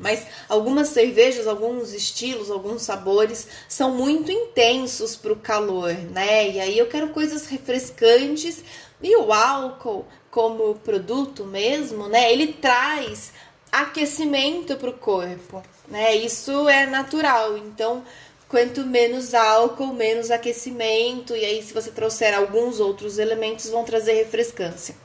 Mas 0.00 0.26
algumas 0.48 0.88
cervejas, 0.88 1.46
alguns 1.46 1.92
estilos, 1.92 2.50
alguns 2.50 2.82
sabores 2.82 3.46
são 3.68 3.94
muito 3.94 4.30
intensos 4.30 5.16
para 5.16 5.32
o 5.32 5.36
calor, 5.36 5.92
né? 5.92 6.50
E 6.50 6.60
aí 6.60 6.78
eu 6.78 6.86
quero 6.86 7.10
coisas 7.10 7.46
refrescantes 7.46 8.62
e 9.02 9.16
o 9.16 9.32
álcool 9.32 10.06
como 10.30 10.74
produto 10.76 11.44
mesmo, 11.44 12.08
né? 12.08 12.32
Ele 12.32 12.52
traz 12.52 13.32
aquecimento 13.70 14.76
para 14.76 14.90
o 14.90 14.94
corpo, 14.94 15.62
né? 15.88 16.14
Isso 16.16 16.68
é 16.68 16.86
natural. 16.86 17.56
Então 17.56 18.04
quanto 18.48 18.84
menos 18.86 19.34
álcool, 19.34 19.92
menos 19.92 20.30
aquecimento, 20.30 21.36
e 21.36 21.44
aí 21.44 21.62
se 21.62 21.74
você 21.74 21.90
trouxer 21.90 22.34
alguns 22.34 22.80
outros 22.80 23.18
elementos 23.18 23.68
vão 23.68 23.84
trazer 23.84 24.14
refrescância. 24.14 24.96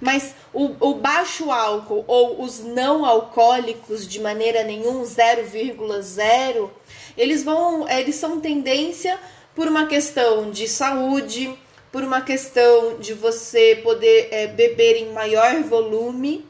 Mas 0.00 0.34
o, 0.52 0.74
o 0.80 0.94
baixo 0.94 1.50
álcool 1.50 2.04
ou 2.06 2.42
os 2.42 2.60
não 2.60 3.04
alcoólicos 3.04 4.06
de 4.06 4.20
maneira 4.20 4.62
nenhum, 4.62 5.02
0,0, 5.02 6.70
eles 7.16 7.42
vão, 7.42 7.88
eles 7.88 8.14
são 8.14 8.40
tendência 8.40 9.18
por 9.54 9.66
uma 9.66 9.86
questão 9.86 10.50
de 10.50 10.68
saúde, 10.68 11.58
por 11.90 12.04
uma 12.04 12.20
questão 12.20 12.98
de 12.98 13.12
você 13.12 13.80
poder 13.82 14.28
é, 14.30 14.46
beber 14.46 14.96
em 14.96 15.12
maior 15.12 15.62
volume, 15.64 16.46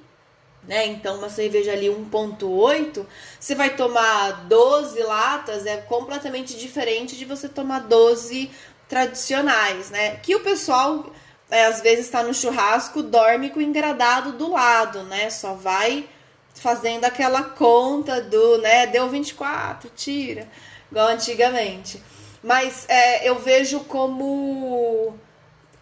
né? 0.68 0.86
Então, 0.86 1.16
uma 1.16 1.30
cerveja 1.30 1.72
ali 1.72 1.86
1.8, 1.86 3.06
você 3.40 3.54
vai 3.54 3.74
tomar 3.74 4.44
12 4.46 5.02
latas, 5.02 5.64
é 5.64 5.78
completamente 5.78 6.54
diferente 6.58 7.16
de 7.16 7.24
você 7.24 7.48
tomar 7.48 7.80
12 7.80 8.50
tradicionais, 8.86 9.90
né? 9.90 10.16
Que 10.16 10.36
o 10.36 10.40
pessoal 10.40 11.10
é, 11.50 11.64
às 11.64 11.80
vezes 11.80 12.06
está 12.06 12.22
no 12.22 12.34
churrasco, 12.34 13.02
dorme 13.02 13.50
com 13.50 13.58
o 13.58 13.62
engradado 13.62 14.32
do 14.32 14.50
lado, 14.50 15.02
né? 15.04 15.30
Só 15.30 15.54
vai 15.54 16.08
fazendo 16.54 17.04
aquela 17.04 17.42
conta 17.42 18.20
do, 18.20 18.58
né? 18.58 18.86
Deu 18.86 19.08
24, 19.08 19.90
tira, 19.94 20.48
igual 20.90 21.08
antigamente. 21.08 22.02
Mas 22.42 22.84
é, 22.88 23.28
eu 23.28 23.38
vejo 23.38 23.80
como 23.80 25.14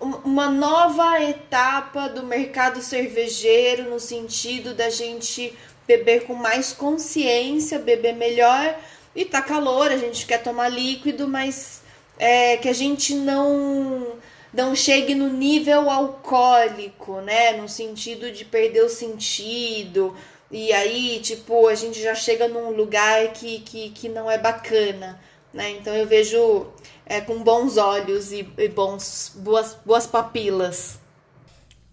uma 0.01 0.51
nova 0.51 1.21
etapa 1.23 2.09
do 2.09 2.23
mercado 2.23 2.81
cervejeiro 2.83 3.91
no 3.91 3.99
sentido 3.99 4.75
da 4.75 4.91
gente 4.91 5.57
beber 5.87 6.25
com 6.27 6.35
mais 6.35 6.73
consciência, 6.73 7.79
beber 7.79 8.15
melhor. 8.15 8.79
E 9.15 9.25
tá 9.25 9.41
calor, 9.41 9.91
a 9.91 9.97
gente 9.97 10.27
quer 10.27 10.43
tomar 10.43 10.69
líquido, 10.69 11.27
mas 11.27 11.83
é, 12.19 12.57
que 12.59 12.69
a 12.69 12.73
gente 12.73 13.15
não 13.15 14.17
não 14.57 14.75
chegue 14.75 15.15
no 15.15 15.29
nível 15.29 15.91
alcoólico, 15.91 17.21
né? 17.21 17.53
No 17.53 17.69
sentido 17.69 18.33
de 18.33 18.45
perder 18.45 18.83
o 18.83 18.89
sentido. 18.89 20.15
E 20.51 20.73
aí, 20.73 21.21
tipo, 21.23 21.69
a 21.69 21.75
gente 21.75 22.01
já 22.01 22.15
chega 22.15 22.49
num 22.49 22.71
lugar 22.71 23.33
que, 23.33 23.61
que, 23.61 23.91
que 23.91 24.09
não 24.09 24.31
é 24.31 24.39
bacana, 24.39 25.21
né? 25.53 25.73
Então 25.73 25.95
eu 25.95 26.07
vejo 26.07 26.69
é, 27.05 27.21
com 27.21 27.43
bons 27.43 27.77
olhos 27.77 28.33
e, 28.33 28.49
e, 28.57 28.69
bons, 28.69 29.33
boas, 29.37 29.77
boas 29.85 30.07
papilas. 30.07 30.99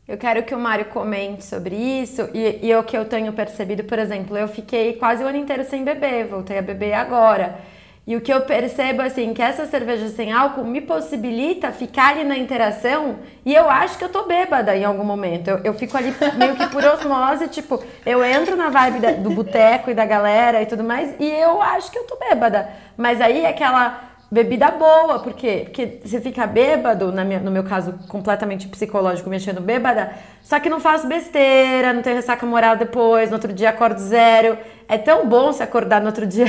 Eu 0.07 0.17
quero 0.17 0.43
que 0.43 0.53
o 0.55 0.59
Mário 0.59 0.85
comente 0.85 1.45
sobre 1.45 1.75
isso 1.75 2.29
e, 2.33 2.59
e 2.67 2.75
o 2.75 2.83
que 2.83 2.97
eu 2.97 3.05
tenho 3.05 3.33
percebido, 3.33 3.83
por 3.85 3.99
exemplo, 3.99 4.37
eu 4.37 4.47
fiquei 4.47 4.93
quase 4.93 5.23
o 5.23 5.27
ano 5.27 5.37
inteiro 5.37 5.63
sem 5.65 5.83
beber, 5.83 6.27
voltei 6.27 6.57
a 6.57 6.61
beber 6.61 6.93
agora. 6.93 7.59
E 8.05 8.17
o 8.17 8.21
que 8.21 8.33
eu 8.33 8.41
percebo, 8.41 9.01
assim, 9.01 9.33
que 9.33 9.41
essa 9.41 9.65
cerveja 9.65 10.09
sem 10.09 10.33
álcool 10.33 10.65
me 10.65 10.81
possibilita 10.81 11.71
ficar 11.71 12.09
ali 12.09 12.25
na 12.25 12.37
interação 12.37 13.19
e 13.45 13.55
eu 13.55 13.69
acho 13.69 13.97
que 13.97 14.03
eu 14.03 14.09
tô 14.09 14.23
bêbada 14.23 14.75
em 14.75 14.83
algum 14.83 15.05
momento. 15.05 15.47
Eu, 15.47 15.59
eu 15.63 15.73
fico 15.73 15.95
ali 15.95 16.13
meio 16.35 16.53
que 16.55 16.67
por 16.67 16.83
osmose, 16.83 17.47
tipo, 17.47 17.81
eu 18.05 18.21
entro 18.21 18.57
na 18.57 18.69
vibe 18.69 18.99
da, 18.99 19.11
do 19.11 19.29
boteco 19.29 19.89
e 19.89 19.93
da 19.93 20.05
galera 20.05 20.61
e 20.61 20.65
tudo 20.65 20.83
mais 20.83 21.15
e 21.17 21.25
eu 21.25 21.61
acho 21.61 21.89
que 21.89 21.97
eu 21.97 22.03
tô 22.03 22.17
bêbada. 22.17 22.69
Mas 22.97 23.21
aí 23.21 23.45
é 23.45 23.49
aquela 23.49 24.12
bebida 24.33 24.71
boa, 24.71 25.19
por 25.19 25.33
quê? 25.33 25.61
Porque 25.65 25.99
você 26.03 26.19
fica 26.19 26.47
bêbado, 26.47 27.13
minha, 27.23 27.39
no 27.39 27.51
meu 27.51 27.63
caso, 27.63 27.93
completamente 28.07 28.67
psicológico, 28.67 29.29
mexendo 29.29 29.61
bêbada, 29.61 30.11
só 30.41 30.59
que 30.59 30.69
não 30.69 30.79
faço 30.79 31.07
besteira, 31.07 31.93
não 31.93 32.01
tenho 32.01 32.15
ressaca 32.15 32.43
moral 32.43 32.75
depois, 32.75 33.29
no 33.29 33.35
outro 33.35 33.53
dia 33.53 33.69
acordo 33.69 33.99
zero. 33.99 34.57
É 34.89 34.97
tão 34.97 35.27
bom 35.29 35.53
se 35.53 35.61
acordar 35.61 36.01
no 36.01 36.07
outro 36.07 36.25
dia 36.27 36.47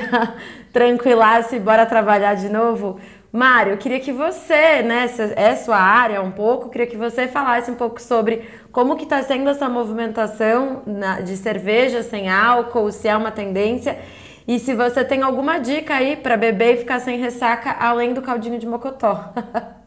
tranquilaço 0.73 1.55
e 1.55 1.61
bora 1.61 1.85
trabalhar 1.85 2.33
de 2.37 2.49
novo. 2.49 2.99
Mário, 3.31 3.73
eu 3.73 3.77
queria 3.77 4.01
que 4.01 4.13
você, 4.13 4.81
né, 4.83 5.07
é 5.37 5.55
sua 5.55 5.77
área 5.77 6.23
um 6.23 6.31
pouco, 6.31 6.71
queria 6.71 6.87
que 6.87 6.97
você 6.97 7.29
falasse 7.29 7.71
um 7.71 7.75
pouco 7.75 8.01
sobre 8.01 8.49
como 8.73 8.97
que 8.97 9.03
está 9.03 9.23
sendo 9.23 9.51
essa 9.51 9.69
movimentação 9.69 10.83
na, 10.87 11.21
de 11.21 11.37
cerveja 11.37 12.03
sem 12.03 12.31
álcool, 12.31 12.91
se 12.91 13.09
é 13.09 13.17
uma 13.17 13.31
tendência 13.31 13.99
e 14.47 14.59
se 14.59 14.75
você 14.75 15.05
tem 15.05 15.23
alguma 15.23 15.59
dica 15.59 15.95
aí 15.95 16.17
para 16.17 16.37
beber 16.37 16.75
e 16.75 16.77
ficar 16.79 17.01
sem 17.01 17.19
ressaca 17.19 17.75
além 17.79 18.13
do 18.13 18.23
caldinho 18.23 18.59
de 18.59 18.67
mocotó. 18.67 19.33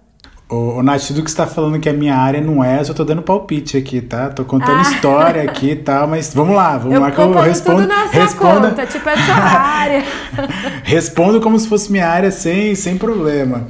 Ô, 0.49 0.77
ô 0.77 0.83
Nath, 0.83 1.07
tudo 1.07 1.23
que 1.23 1.29
você 1.29 1.35
tá 1.35 1.45
falando 1.45 1.77
que 1.77 1.89
a 1.89 1.93
minha 1.93 2.15
área 2.15 2.39
não 2.39 2.63
é, 2.63 2.79
eu 2.79 2.85
só 2.85 2.93
tô 2.93 3.03
dando 3.03 3.21
palpite 3.21 3.75
aqui, 3.75 3.99
tá? 3.99 4.29
Tô 4.29 4.45
contando 4.45 4.77
ah. 4.77 4.81
história 4.81 5.43
aqui 5.43 5.71
e 5.71 5.75
tá? 5.75 5.97
tal, 5.97 6.07
mas 6.07 6.33
vamos 6.33 6.55
lá, 6.55 6.77
vamos 6.77 6.93
eu 6.93 7.01
lá 7.01 7.11
que 7.11 7.19
eu 7.19 7.33
respondo. 7.33 7.81
Tudo 7.81 7.87
na 7.89 8.07
sua 8.07 8.21
responda... 8.21 8.69
conta, 8.69 8.85
tipo, 8.85 9.09
é 9.09 9.17
sua 9.17 9.35
área. 9.35 10.03
respondo 10.85 11.41
como 11.41 11.59
se 11.59 11.67
fosse 11.67 11.91
minha 11.91 12.07
área 12.07 12.31
sem, 12.31 12.75
sem 12.75 12.97
problema. 12.97 13.67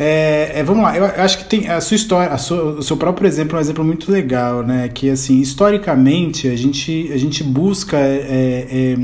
É, 0.00 0.50
é, 0.56 0.62
vamos 0.64 0.82
lá, 0.82 0.96
eu, 0.96 1.04
eu, 1.04 1.22
acho 1.22 1.38
que 1.38 1.44
tem 1.44 1.68
a 1.68 1.80
sua 1.80 1.94
história, 1.94 2.32
a 2.32 2.38
sua, 2.38 2.78
o 2.78 2.82
seu 2.82 2.96
próprio 2.96 3.28
exemplo 3.28 3.54
é 3.54 3.58
um 3.58 3.60
exemplo 3.60 3.84
muito 3.84 4.10
legal, 4.10 4.64
né? 4.64 4.90
Que 4.92 5.10
assim, 5.10 5.38
historicamente 5.40 6.48
a 6.48 6.56
gente, 6.56 7.08
a 7.12 7.16
gente 7.16 7.44
busca. 7.44 7.96
É, 7.96 8.96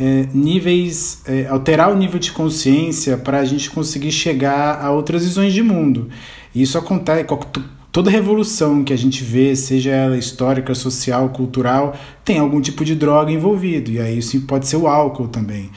é 0.00 0.26
níveis, 0.34 1.22
é, 1.26 1.46
alterar 1.46 1.92
o 1.92 1.96
nível 1.96 2.18
de 2.18 2.32
consciência 2.32 3.16
para 3.16 3.38
a 3.38 3.44
gente 3.44 3.70
conseguir 3.70 4.10
chegar 4.10 4.80
a 4.80 4.90
outras 4.90 5.24
visões 5.24 5.52
de 5.52 5.62
mundo. 5.62 6.08
E 6.54 6.62
isso 6.62 6.76
acontece, 6.76 7.26
toda 7.92 8.10
revolução 8.10 8.82
que 8.82 8.92
a 8.92 8.98
gente 8.98 9.22
vê, 9.22 9.54
seja 9.54 9.90
ela 9.90 10.18
histórica, 10.18 10.74
social, 10.74 11.28
cultural, 11.28 11.96
tem 12.24 12.38
algum 12.38 12.60
tipo 12.60 12.84
de 12.84 12.94
droga 12.94 13.30
envolvido, 13.30 13.90
e 13.90 14.00
aí 14.00 14.18
isso 14.18 14.40
pode 14.42 14.66
ser 14.66 14.76
o 14.76 14.86
álcool 14.86 15.28
também. 15.28 15.70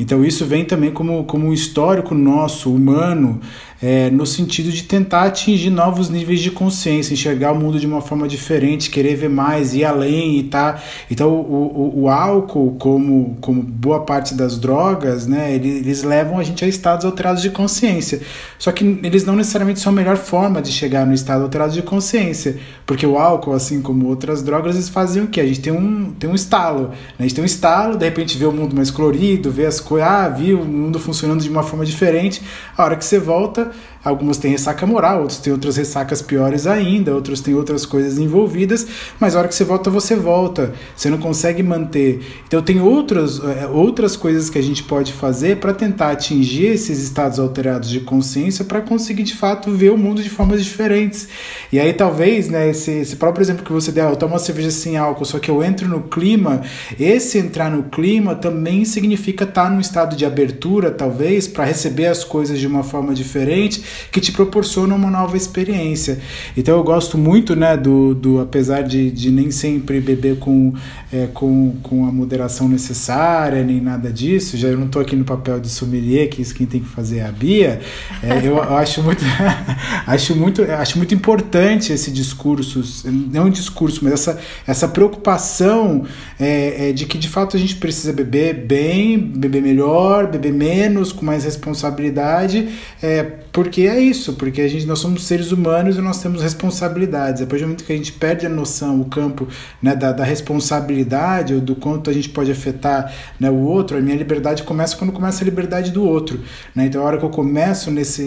Então 0.00 0.24
isso 0.24 0.44
vem 0.44 0.64
também 0.64 0.90
como, 0.90 1.24
como 1.24 1.46
um 1.46 1.52
histórico 1.52 2.14
nosso, 2.14 2.74
humano, 2.74 3.40
é, 3.82 4.10
no 4.10 4.24
sentido 4.24 4.70
de 4.70 4.84
tentar 4.84 5.24
atingir 5.24 5.68
novos 5.68 6.08
níveis 6.08 6.40
de 6.40 6.52
consciência, 6.52 7.12
enxergar 7.12 7.50
o 7.50 7.58
mundo 7.58 7.80
de 7.80 7.86
uma 7.86 8.00
forma 8.00 8.28
diferente, 8.28 8.88
querer 8.88 9.16
ver 9.16 9.28
mais, 9.28 9.74
ir 9.74 9.84
além 9.84 10.38
e 10.38 10.44
tá. 10.44 10.80
Então 11.10 11.28
o, 11.28 11.92
o, 11.96 12.02
o 12.02 12.08
álcool, 12.08 12.76
como, 12.78 13.36
como 13.40 13.60
boa 13.60 14.00
parte 14.04 14.34
das 14.34 14.56
drogas, 14.56 15.26
né, 15.26 15.52
eles, 15.52 15.78
eles 15.78 16.02
levam 16.04 16.38
a 16.38 16.44
gente 16.44 16.64
a 16.64 16.68
estados 16.68 17.04
alterados 17.04 17.42
de 17.42 17.50
consciência. 17.50 18.20
Só 18.56 18.70
que 18.70 19.00
eles 19.02 19.24
não 19.24 19.34
necessariamente 19.34 19.80
são 19.80 19.92
a 19.92 19.96
melhor 19.96 20.16
forma 20.16 20.62
de 20.62 20.70
chegar 20.70 21.04
no 21.04 21.12
estado 21.12 21.42
alterado 21.42 21.72
de 21.72 21.82
consciência, 21.82 22.58
porque 22.86 23.04
o 23.04 23.18
álcool, 23.18 23.52
assim 23.52 23.82
como 23.82 24.06
outras 24.06 24.44
drogas, 24.44 24.76
eles 24.76 24.88
fazem 24.88 25.24
o 25.24 25.26
que? 25.26 25.40
A 25.40 25.46
gente 25.46 25.60
tem 25.60 25.72
um, 25.72 25.80
tem 26.18 26.28
um 26.28 26.34
estalo, 26.34 26.88
né? 26.88 26.94
a 27.18 27.22
gente 27.22 27.34
tem 27.34 27.42
um 27.42 27.46
estalo, 27.46 27.96
de 27.96 28.04
repente 28.04 28.36
vê 28.38 28.44
o 28.46 28.52
mundo 28.52 28.74
mais 28.74 28.90
colorido, 28.90 29.50
vê 29.50 29.66
as 29.66 29.80
coisas, 29.80 30.08
ah, 30.08 30.28
vi 30.28 30.54
o 30.54 30.64
mundo 30.64 30.98
funcionando 30.98 31.42
de 31.42 31.48
uma 31.48 31.62
forma 31.62 31.84
diferente. 31.84 32.42
A 32.76 32.84
hora 32.84 32.96
que 32.96 33.04
você 33.04 33.18
volta, 33.18 33.70
Algumas 34.04 34.36
têm 34.36 34.50
ressaca 34.50 34.84
moral, 34.84 35.20
outros 35.20 35.38
têm 35.38 35.52
outras 35.52 35.76
ressacas 35.76 36.20
piores 36.20 36.66
ainda, 36.66 37.14
outros 37.14 37.40
têm 37.40 37.54
outras 37.54 37.86
coisas 37.86 38.18
envolvidas, 38.18 38.84
mas 39.20 39.36
a 39.36 39.38
hora 39.38 39.48
que 39.48 39.54
você 39.54 39.62
volta, 39.62 39.90
você 39.90 40.16
volta. 40.16 40.74
Você 40.96 41.08
não 41.08 41.18
consegue 41.18 41.62
manter. 41.62 42.20
Então 42.48 42.60
tem 42.60 42.80
outras, 42.80 43.38
eh, 43.38 43.68
outras 43.68 44.16
coisas 44.16 44.50
que 44.50 44.58
a 44.58 44.62
gente 44.62 44.82
pode 44.82 45.12
fazer 45.12 45.58
para 45.58 45.72
tentar 45.72 46.10
atingir 46.10 46.66
esses 46.66 47.00
estados 47.00 47.38
alterados 47.38 47.88
de 47.88 48.00
consciência 48.00 48.64
para 48.64 48.80
conseguir 48.80 49.22
de 49.22 49.34
fato 49.34 49.70
ver 49.70 49.92
o 49.92 49.96
mundo 49.96 50.20
de 50.20 50.28
formas 50.28 50.64
diferentes. 50.64 51.28
E 51.72 51.78
aí 51.78 51.92
talvez, 51.92 52.48
né, 52.48 52.70
esse, 52.70 52.90
esse 52.90 53.14
próprio 53.14 53.44
exemplo 53.44 53.64
que 53.64 53.72
você 53.72 53.92
deu, 53.92 54.08
eu 54.08 54.16
tomo 54.16 54.32
uma 54.32 54.40
cerveja 54.40 54.72
sem 54.72 54.96
álcool, 54.96 55.24
só 55.24 55.38
que 55.38 55.50
eu 55.50 55.62
entro 55.62 55.88
no 55.88 56.02
clima, 56.02 56.62
esse 56.98 57.38
entrar 57.38 57.70
no 57.70 57.84
clima 57.84 58.34
também 58.34 58.84
significa 58.84 59.44
estar 59.44 59.64
tá 59.64 59.70
num 59.70 59.80
estado 59.80 60.16
de 60.16 60.24
abertura, 60.24 60.90
talvez, 60.90 61.46
para 61.46 61.64
receber 61.64 62.06
as 62.06 62.24
coisas 62.24 62.58
de 62.58 62.66
uma 62.66 62.82
forma 62.82 63.14
diferente 63.14 63.91
que 64.10 64.20
te 64.20 64.32
proporcionam 64.32 64.96
uma 64.96 65.10
nova 65.10 65.36
experiência. 65.36 66.18
Então 66.56 66.76
eu 66.76 66.84
gosto 66.84 67.16
muito, 67.18 67.54
né, 67.54 67.76
do, 67.76 68.14
do 68.14 68.40
apesar 68.40 68.82
de, 68.82 69.10
de 69.10 69.30
nem 69.30 69.50
sempre 69.50 70.00
beber 70.00 70.38
com, 70.38 70.72
é, 71.12 71.28
com, 71.32 71.76
com 71.82 72.06
a 72.06 72.12
moderação 72.12 72.68
necessária, 72.68 73.62
nem 73.62 73.80
nada 73.80 74.10
disso, 74.12 74.56
já 74.56 74.68
eu 74.68 74.78
não 74.78 74.86
estou 74.86 75.02
aqui 75.02 75.14
no 75.14 75.24
papel 75.24 75.60
de 75.60 75.68
sommelier, 75.68 76.28
que 76.28 76.42
isso 76.42 76.54
quem 76.54 76.66
tem 76.66 76.80
que 76.80 76.88
fazer 76.88 77.18
é 77.18 77.26
a 77.26 77.32
Bia, 77.32 77.80
é, 78.22 78.46
eu, 78.46 78.62
acho 78.76 79.02
muito, 79.02 79.24
acho 80.06 80.34
muito, 80.34 80.62
acho 80.62 80.98
muito 80.98 81.14
importante 81.14 81.92
esse 81.92 82.10
discurso, 82.10 82.82
não 83.10 83.46
um 83.46 83.50
discurso, 83.50 84.00
mas 84.02 84.14
essa, 84.14 84.38
essa 84.66 84.88
preocupação 84.88 86.04
é, 86.38 86.90
é 86.90 86.92
de 86.92 87.06
que 87.06 87.18
de 87.18 87.28
fato 87.28 87.56
a 87.56 87.60
gente 87.60 87.76
precisa 87.76 88.12
beber 88.12 88.54
bem, 88.54 89.18
beber 89.18 89.62
melhor, 89.62 90.26
beber 90.26 90.52
menos, 90.52 91.12
com 91.12 91.24
mais 91.24 91.44
responsabilidade, 91.44 92.68
é, 93.02 93.22
porque 93.52 93.81
é 93.86 93.98
isso, 93.98 94.34
porque 94.34 94.60
a 94.60 94.68
gente, 94.68 94.86
nós 94.86 94.98
somos 94.98 95.24
seres 95.24 95.52
humanos 95.52 95.96
e 95.96 96.00
nós 96.00 96.20
temos 96.20 96.42
responsabilidades. 96.42 97.42
Partir 97.42 97.64
do 97.64 97.68
momento 97.68 97.84
que 97.84 97.92
a 97.92 97.96
gente 97.96 98.12
perde 98.12 98.46
a 98.46 98.48
noção, 98.48 99.00
o 99.00 99.04
campo 99.04 99.48
né, 99.80 99.94
da, 99.94 100.12
da 100.12 100.24
responsabilidade, 100.24 101.54
ou 101.54 101.60
do 101.60 101.74
quanto 101.74 102.10
a 102.10 102.12
gente 102.12 102.28
pode 102.28 102.50
afetar 102.50 103.12
né, 103.38 103.50
o 103.50 103.58
outro, 103.58 103.96
a 103.96 104.00
minha 104.00 104.16
liberdade 104.16 104.62
começa 104.62 104.96
quando 104.96 105.12
começa 105.12 105.42
a 105.42 105.44
liberdade 105.44 105.90
do 105.90 106.04
outro. 106.04 106.40
Né? 106.74 106.86
Então 106.86 107.02
a 107.02 107.04
hora 107.04 107.18
que 107.18 107.24
eu 107.24 107.30
começo 107.30 107.90
nesse, 107.90 108.22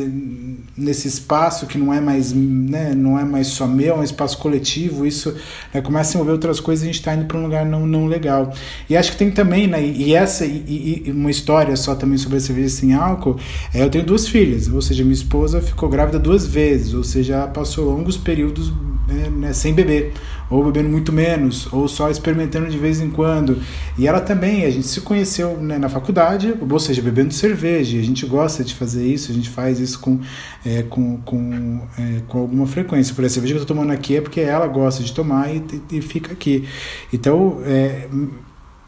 nesse 0.78 1.08
espaço 1.08 1.68
que 1.68 1.78
não 1.78 1.94
é 1.94 2.00
mais, 2.00 2.34
né, 2.34 2.94
não 2.96 3.20
é 3.20 3.24
mais 3.24 3.48
só 3.48 3.68
meu, 3.68 3.96
é 3.96 4.00
um 4.00 4.04
espaço 4.04 4.38
coletivo, 4.38 5.06
isso 5.06 5.36
né, 5.74 5.82
começa 5.82 6.12
a 6.12 6.14
envolver 6.16 6.34
outras 6.34 6.60
coisas 6.60 6.84
e 6.84 6.90
a 6.90 6.92
gente 6.92 7.00
está 7.00 7.14
indo 7.14 7.26
para 7.26 7.38
um 7.38 7.44
lugar 7.44 7.66
não, 7.66 7.86
não 7.86 8.08
legal. 8.08 8.54
E 8.90 8.96
acho 8.96 9.12
que 9.12 9.18
tem 9.18 9.32
também, 9.32 9.68
né, 9.68 9.84
e 9.84 10.14
essa, 10.14 10.46
e, 10.46 11.04
e 11.06 11.12
uma 11.12 11.32
história 11.32 11.76
só 11.76 11.96
também 11.96 12.18
sobre 12.18 12.38
a 12.38 12.42
cerveja 12.42 12.70
sem 12.70 12.94
álcool, 12.94 13.38
é, 13.74 13.84
eu 13.84 13.90
tenho 13.90 14.06
duas 14.06 14.28
filhas, 14.28 14.68
ou 14.68 14.82
seja, 14.82 15.04
minha 15.04 15.14
esposa 15.14 15.45
ficou 15.62 15.90
grávida 15.90 16.20
duas 16.20 16.46
vezes, 16.46 16.94
ou 16.94 17.04
seja, 17.04 17.48
passou 17.48 17.86
longos 17.86 18.18
períodos 18.18 18.72
né, 19.08 19.30
né, 19.30 19.54
sem 19.54 19.74
beber, 19.74 20.14
ou 20.50 20.64
bebendo 20.64 20.90
muito 20.90 21.12
menos, 21.12 21.72
ou 21.72 21.88
só 21.88 22.10
experimentando 22.10 22.68
de 22.70 22.78
vez 22.78 23.00
em 23.00 23.10
quando. 23.10 23.60
E 23.98 24.08
ela 24.08 24.20
também, 24.20 24.66
a 24.66 24.70
gente 24.70 24.88
se 24.88 25.02
conheceu 25.02 25.58
né, 25.58 25.78
na 25.78 25.90
faculdade, 25.90 26.54
ou 26.60 26.80
seja, 26.80 27.02
bebendo 27.02 27.34
cerveja. 27.34 28.00
A 28.00 28.04
gente 28.04 28.26
gosta 28.26 28.64
de 28.64 28.74
fazer 28.74 29.06
isso, 29.06 29.32
a 29.32 29.34
gente 29.34 29.50
faz 29.50 29.80
isso 29.80 30.00
com, 30.00 30.20
é, 30.66 30.84
com, 30.84 31.18
com, 31.18 31.82
é, 31.98 32.22
com 32.28 32.40
alguma 32.40 32.68
frequência. 32.68 33.14
Por 33.14 33.24
exemplo, 33.24 33.28
a 33.28 33.34
cerveja 33.34 33.54
que 33.54 33.60
eu 33.60 33.64
estou 33.64 33.76
tomando 33.76 33.92
aqui 33.92 34.18
é 34.18 34.22
porque 34.22 34.42
ela 34.42 34.68
gosta 34.68 35.04
de 35.04 35.14
tomar 35.14 35.54
e, 35.54 35.64
e 35.92 36.02
fica 36.02 36.34
aqui. 36.34 36.68
Então, 37.14 37.60
é, 37.66 38.08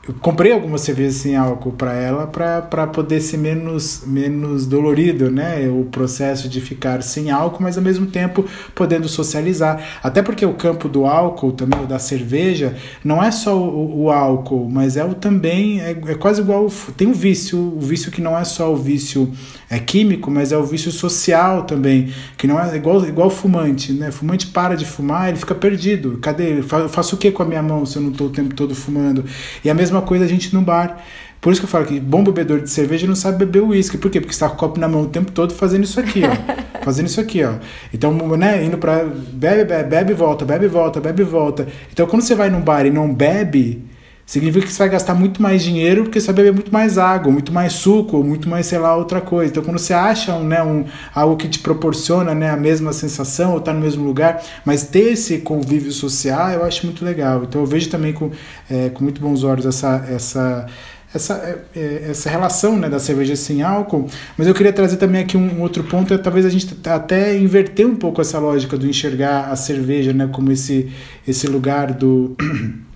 eu 0.08 0.14
comprei 0.22 0.53
algumas 0.53 0.82
cervejas 0.82 1.16
sem 1.16 1.36
álcool 1.36 1.74
para 1.74 1.93
ela 1.93 2.28
para 2.28 2.88
poder 2.88 3.20
ser 3.20 3.38
menos, 3.38 4.03
menos 4.05 4.66
dolorido, 4.66 5.30
né? 5.30 5.68
O 5.68 5.84
processo 5.84 6.47
de 6.47 6.62
ficar 6.62 7.03
sem 7.03 7.30
álcool, 7.30 7.62
mas 7.62 7.78
ao 7.78 7.84
mesmo 7.84 8.08
tempo 8.08 8.45
podendo 8.74 9.10
socializar. 9.10 9.99
Até 10.01 10.22
porque 10.22 10.45
o 10.45 10.53
campo 10.53 10.88
do 10.88 11.05
álcool, 11.05 11.51
também, 11.51 11.86
da 11.86 11.99
cerveja, 11.99 12.78
não 13.03 13.22
é 13.22 13.32
só 13.32 13.58
o, 13.58 14.03
o 14.03 14.12
álcool, 14.12 14.70
mas 14.70 14.95
é 14.95 15.03
o 15.03 15.14
também, 15.14 15.82
é, 15.82 15.91
é 15.91 16.16
quase 16.16 16.39
igual. 16.39 16.68
Tem 16.95 17.08
um 17.08 17.14
vício, 17.14 17.60
o 17.60 17.82
vício 17.82 18.10
que 18.10 18.22
não 18.22 18.38
é 18.38 18.45
só 18.45 18.72
o 18.72 18.78
vício 18.78 19.30
é 19.70 19.80
químico, 19.80 20.32
mas 20.32 20.53
é 20.53 20.58
o 20.58 20.64
vício 20.64 20.91
social 20.91 21.64
também, 21.64 22.14
que 22.38 22.47
não 22.47 22.58
é 22.58 22.74
igual, 22.76 23.05
igual 23.05 23.30
fumante, 23.30 23.91
né? 23.91 24.12
Fumante 24.12 24.47
para 24.47 24.76
de 24.76 24.86
fumar, 24.86 25.28
ele 25.28 25.38
fica 25.38 25.53
perdido. 25.53 26.18
Cadê? 26.22 26.60
Eu 26.60 26.89
faço 26.89 27.16
o 27.16 27.18
que 27.18 27.32
com 27.32 27.43
a 27.43 27.45
minha 27.45 27.62
mão 27.62 27.86
se 27.86 27.97
eu 27.97 28.01
não 28.01 28.12
estou 28.12 28.28
o 28.28 28.30
tempo 28.30 28.55
todo 28.55 28.74
fumando? 28.74 29.26
E 29.64 29.70
a 29.70 29.74
mesma 29.74 29.97
coisa 30.02 30.26
a 30.26 30.28
gente 30.28 30.54
no 30.54 30.62
bar. 30.62 30.98
Por 31.39 31.52
isso 31.52 31.62
que 31.62 31.66
eu 31.66 31.70
falo 31.70 31.86
que 31.86 32.00
bom 32.00 32.24
bebedor 32.24 32.62
de 32.62 32.70
cerveja 32.70 33.06
não 33.08 33.16
sabe 33.16 33.45
beber 33.45 33.62
uísque. 33.62 33.98
Por 33.98 34.10
quê? 34.10 34.20
Porque 34.20 34.34
está 34.34 34.50
com 34.50 34.56
o 34.56 34.58
copo 34.58 34.80
na 34.80 34.88
mão 34.88 35.04
o 35.04 35.08
tempo 35.08 35.32
todo 35.32 35.54
fazendo 35.54 35.84
isso 35.84 36.00
aqui, 36.00 36.22
ó. 36.24 36.58
fazendo 36.84 37.08
isso 37.08 37.22
aqui, 37.22 37.43
ó. 37.43 37.54
Então, 37.93 38.12
né, 38.36 38.64
indo 38.64 38.78
para 38.78 39.06
bebe, 39.06 39.64
bebe, 39.64 39.89
bebe, 39.89 40.14
volta, 40.14 40.45
bebe, 40.45 40.68
volta, 40.68 41.00
bebe, 41.00 41.24
volta. 41.24 41.68
Então, 41.91 42.08
quando 42.08 42.24
você 42.24 42.34
vai 42.34 42.50
num 42.50 42.62
bar 42.62 42.86
e 42.86 42.89
não 42.89 43.14
bebe, 43.14 43.84
significa 44.28 44.65
que 44.65 44.73
você 44.73 44.80
vai 44.80 44.89
gastar 44.89 45.15
muito 45.15 45.41
mais 45.41 45.63
dinheiro 45.63 46.03
porque 46.03 46.19
você 46.19 46.28
vai 46.28 46.36
beber 46.36 46.53
muito 46.53 46.71
mais 46.71 46.97
água, 46.97 47.32
muito 47.32 47.51
mais 47.53 47.71
suco, 47.73 48.21
muito 48.21 48.49
mais, 48.49 48.65
sei 48.65 48.78
lá, 48.78 48.93
outra 48.93 49.21
coisa. 49.21 49.49
Então, 49.49 49.63
quando 49.63 49.80
você 49.80 49.93
acha 49.93 50.38
né, 50.39 50.61
um, 50.61 50.84
algo 51.15 51.38
que 51.38 51.47
te 51.47 51.59
proporciona 51.59 52.36
né, 52.36 52.51
a 52.51 52.57
mesma 52.57 52.91
sensação, 52.91 53.53
ou 53.53 53.61
tá 53.61 53.73
no 53.73 53.80
mesmo 53.80 54.05
lugar, 54.05 54.43
mas 54.65 54.84
ter 54.84 55.13
esse 55.13 55.38
convívio 55.39 55.93
social, 55.93 56.49
eu 56.51 56.65
acho 56.65 56.86
muito 56.86 57.05
legal. 57.05 57.45
Então, 57.45 57.61
eu 57.61 57.67
vejo 57.67 57.89
também 57.89 58.11
com, 58.11 58.30
é, 58.69 58.89
com 58.89 59.01
muito 59.01 59.21
bons 59.21 59.43
olhos 59.43 59.65
essa. 59.65 60.05
essa 60.09 60.67
essa, 61.15 61.36
é, 61.36 61.80
é, 61.80 62.09
essa 62.09 62.30
relação 62.30 62.78
né, 62.78 62.89
da 62.89 62.99
cerveja 62.99 63.34
sem 63.34 63.63
álcool, 63.63 64.07
mas 64.38 64.45
eu 64.45 64.53
queria 64.53 64.73
trazer 64.73 64.97
também 64.97 65.21
aqui 65.21 65.38
um, 65.38 65.57
um 65.57 65.61
outro 65.61 65.82
ponto, 65.86 66.13
é 66.13 66.17
talvez 66.17 66.45
a 66.45 66.49
gente 66.49 66.78
até 66.86 67.36
inverter 67.38 67.88
um 67.88 67.95
pouco 67.95 68.19
essa 68.19 68.38
lógica 68.38 68.78
do 68.78 68.86
enxergar 68.86 69.49
a 69.49 69.55
cerveja 69.55 70.11
né, 70.11 70.30
como 70.30 70.51
esse, 70.51 70.91
esse 71.25 71.47
lugar 71.47 71.93
do 71.93 72.36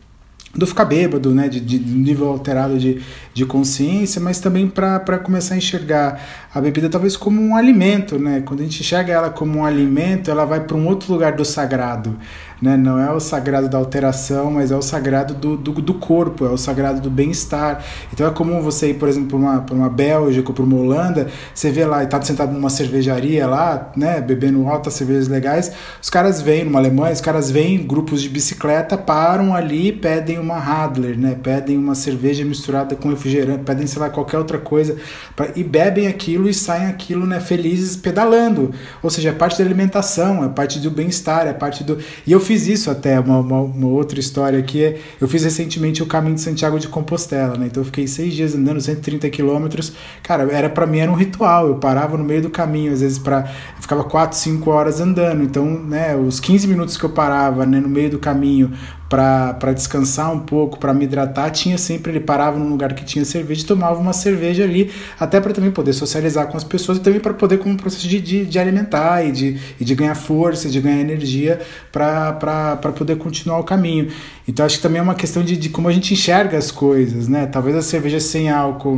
do 0.53 0.67
ficar 0.67 0.85
bêbado, 0.85 1.33
né, 1.33 1.47
de, 1.47 1.59
de 1.61 1.79
nível 1.79 2.27
alterado 2.27 2.77
de, 2.77 3.01
de 3.33 3.45
consciência, 3.45 4.19
mas 4.19 4.39
também 4.39 4.67
para 4.67 5.17
começar 5.17 5.53
a 5.53 5.57
enxergar 5.57 6.21
a 6.53 6.59
bebida 6.59 6.89
talvez 6.89 7.15
como 7.15 7.41
um 7.41 7.55
alimento, 7.55 8.19
né? 8.19 8.41
Quando 8.45 8.59
a 8.59 8.63
gente 8.63 8.81
enxerga 8.81 9.13
ela 9.13 9.29
como 9.29 9.59
um 9.59 9.65
alimento, 9.65 10.29
ela 10.29 10.43
vai 10.43 10.59
para 10.59 10.75
um 10.75 10.87
outro 10.87 11.13
lugar 11.13 11.33
do 11.33 11.45
sagrado 11.45 12.19
né? 12.61 12.77
Não 12.77 12.99
é 12.99 13.11
o 13.11 13.19
sagrado 13.19 13.67
da 13.67 13.77
alteração, 13.77 14.51
mas 14.51 14.71
é 14.71 14.75
o 14.75 14.81
sagrado 14.81 15.33
do, 15.33 15.57
do, 15.57 15.71
do 15.73 15.93
corpo, 15.95 16.45
é 16.45 16.49
o 16.49 16.57
sagrado 16.57 17.01
do 17.01 17.09
bem-estar. 17.09 17.83
Então 18.13 18.27
é 18.27 18.29
comum 18.31 18.61
você 18.61 18.91
ir, 18.91 18.93
por 18.95 19.09
exemplo, 19.09 19.29
para 19.29 19.37
uma, 19.37 19.65
uma 19.71 19.89
Bélgica 19.89 20.49
ou 20.49 20.53
para 20.53 20.63
uma 20.63 20.77
Holanda, 20.77 21.27
você 21.53 21.71
vê 21.71 21.85
lá 21.85 22.03
e 22.03 22.07
tá 22.07 22.21
sentado 22.21 22.51
numa 22.51 22.69
cervejaria 22.69 23.47
lá, 23.47 23.91
né, 23.95 24.21
bebendo 24.21 24.67
altas 24.67 24.93
cervejas 24.93 25.27
legais, 25.27 25.71
os 26.01 26.09
caras 26.09 26.41
vêm, 26.41 26.65
numa 26.65 26.79
Alemanha, 26.79 27.13
os 27.13 27.21
caras 27.21 27.49
vêm 27.49 27.85
grupos 27.85 28.21
de 28.21 28.29
bicicleta, 28.29 28.97
param 28.97 29.55
ali, 29.55 29.91
pedem 29.91 30.37
uma 30.37 30.59
Radler, 30.59 31.17
né, 31.17 31.35
pedem 31.41 31.77
uma 31.77 31.95
cerveja 31.95 32.43
misturada 32.45 32.95
com 32.95 33.09
refrigerante, 33.09 33.63
pedem, 33.63 33.87
sei 33.87 34.01
lá, 34.01 34.09
qualquer 34.09 34.37
outra 34.37 34.57
coisa, 34.57 34.97
pra, 35.35 35.49
e 35.55 35.63
bebem 35.63 36.07
aquilo 36.07 36.49
e 36.49 36.53
saem 36.53 36.87
aquilo, 36.87 37.25
né, 37.25 37.39
felizes 37.39 37.95
pedalando. 37.95 38.71
Ou 39.01 39.09
seja, 39.09 39.29
é 39.29 39.33
parte 39.33 39.57
da 39.57 39.63
alimentação, 39.63 40.43
é 40.43 40.49
parte 40.49 40.79
do 40.79 40.91
bem-estar, 40.91 41.47
é 41.47 41.53
parte 41.53 41.83
do... 41.83 41.97
E 42.25 42.31
eu 42.31 42.39
fiz 42.51 42.67
isso 42.67 42.91
até, 42.91 43.17
uma, 43.17 43.39
uma, 43.39 43.61
uma, 43.61 43.87
outra 43.87 44.19
história 44.19 44.59
aqui 44.59 44.83
é, 44.83 44.99
eu 45.21 45.27
fiz 45.27 45.45
recentemente 45.45 46.03
o 46.03 46.05
caminho 46.05 46.35
de 46.35 46.41
Santiago 46.41 46.77
de 46.77 46.89
Compostela, 46.89 47.57
né? 47.57 47.67
Então 47.67 47.79
eu 47.79 47.85
fiquei 47.85 48.05
seis 48.07 48.33
dias 48.33 48.53
andando 48.53 48.81
130 48.81 49.29
quilômetros, 49.29 49.93
cara, 50.21 50.43
era 50.51 50.69
para 50.69 50.85
mim 50.85 50.99
era 50.99 51.09
um 51.09 51.15
ritual, 51.15 51.67
eu 51.67 51.75
parava 51.75 52.17
no 52.17 52.25
meio 52.25 52.41
do 52.41 52.49
caminho, 52.49 52.91
às 52.91 52.99
vezes 52.99 53.17
para 53.17 53.45
ficava 53.79 54.03
4, 54.03 54.37
5 54.37 54.69
horas 54.69 54.99
andando, 54.99 55.43
então, 55.43 55.65
né, 55.65 56.13
os 56.13 56.41
15 56.41 56.67
minutos 56.67 56.97
que 56.97 57.05
eu 57.05 57.11
parava, 57.11 57.65
né, 57.65 57.79
no 57.79 57.87
meio 57.87 58.09
do 58.09 58.19
caminho 58.19 58.73
para 59.11 59.73
descansar 59.73 60.33
um 60.33 60.39
pouco, 60.39 60.79
para 60.79 60.93
me 60.93 61.03
hidratar, 61.03 61.49
tinha 61.49 61.77
sempre, 61.77 62.13
ele 62.13 62.21
parava 62.21 62.57
num 62.57 62.69
lugar 62.69 62.93
que 62.93 63.03
tinha 63.03 63.25
cerveja 63.25 63.61
e 63.61 63.65
tomava 63.65 63.99
uma 63.99 64.13
cerveja 64.13 64.63
ali, 64.63 64.89
até 65.19 65.41
para 65.41 65.51
também 65.51 65.69
poder 65.69 65.91
socializar 65.91 66.47
com 66.47 66.55
as 66.55 66.63
pessoas 66.63 66.97
e 66.97 67.01
também 67.01 67.19
para 67.19 67.33
poder 67.33 67.57
como 67.57 67.73
um 67.73 67.77
processo 67.77 68.07
de, 68.07 68.21
de, 68.21 68.45
de, 68.45 68.57
alimentar 68.57 69.21
e 69.27 69.33
de, 69.33 69.59
e 69.77 69.83
de 69.83 69.95
ganhar 69.95 70.15
força, 70.15 70.69
de 70.69 70.79
ganhar 70.79 71.01
energia 71.01 71.59
para 71.91 72.77
poder 72.95 73.17
continuar 73.17 73.59
o 73.59 73.65
caminho. 73.65 74.07
Então 74.47 74.65
acho 74.65 74.77
que 74.77 74.83
também 74.83 74.99
é 74.99 75.03
uma 75.03 75.15
questão 75.15 75.43
de, 75.43 75.57
de 75.57 75.67
como 75.67 75.89
a 75.89 75.91
gente 75.91 76.13
enxerga 76.13 76.57
as 76.57 76.71
coisas, 76.71 77.27
né? 77.27 77.45
Talvez 77.47 77.75
a 77.75 77.81
cerveja 77.81 78.19
sem 78.21 78.49
álcool, 78.49 78.97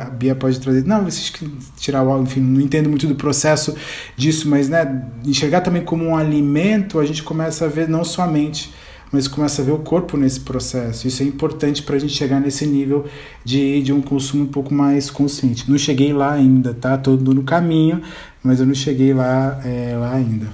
a 0.00 0.06
Bia 0.06 0.34
pode 0.34 0.58
trazer, 0.58 0.84
não, 0.84 1.04
vocês 1.04 1.30
que 1.30 1.48
tirar 1.76 2.02
o 2.02 2.10
álcool, 2.10 2.24
enfim, 2.24 2.40
não 2.40 2.60
entendo 2.60 2.88
muito 2.88 3.06
do 3.06 3.14
processo 3.14 3.76
disso, 4.16 4.48
mas 4.48 4.68
né, 4.68 5.04
enxergar 5.24 5.60
também 5.60 5.82
como 5.82 6.04
um 6.04 6.16
alimento, 6.16 6.98
a 6.98 7.04
gente 7.04 7.22
começa 7.22 7.66
a 7.66 7.68
ver 7.68 7.88
não 7.88 8.02
somente 8.02 8.72
mas 9.12 9.28
começa 9.28 9.60
a 9.60 9.64
ver 9.64 9.72
o 9.72 9.78
corpo 9.78 10.16
nesse 10.16 10.40
processo. 10.40 11.06
Isso 11.06 11.22
é 11.22 11.26
importante 11.26 11.82
para 11.82 11.96
a 11.96 11.98
gente 11.98 12.14
chegar 12.14 12.40
nesse 12.40 12.66
nível 12.66 13.04
de, 13.44 13.82
de 13.82 13.92
um 13.92 14.00
consumo 14.00 14.44
um 14.44 14.48
pouco 14.48 14.72
mais 14.72 15.10
consciente. 15.10 15.70
Não 15.70 15.76
cheguei 15.76 16.14
lá 16.14 16.32
ainda, 16.32 16.72
tá? 16.72 16.96
Todo 16.96 17.34
no 17.34 17.44
caminho, 17.44 18.02
mas 18.42 18.58
eu 18.58 18.66
não 18.66 18.74
cheguei 18.74 19.12
lá, 19.12 19.60
é, 19.64 19.94
lá 19.96 20.14
ainda. 20.14 20.46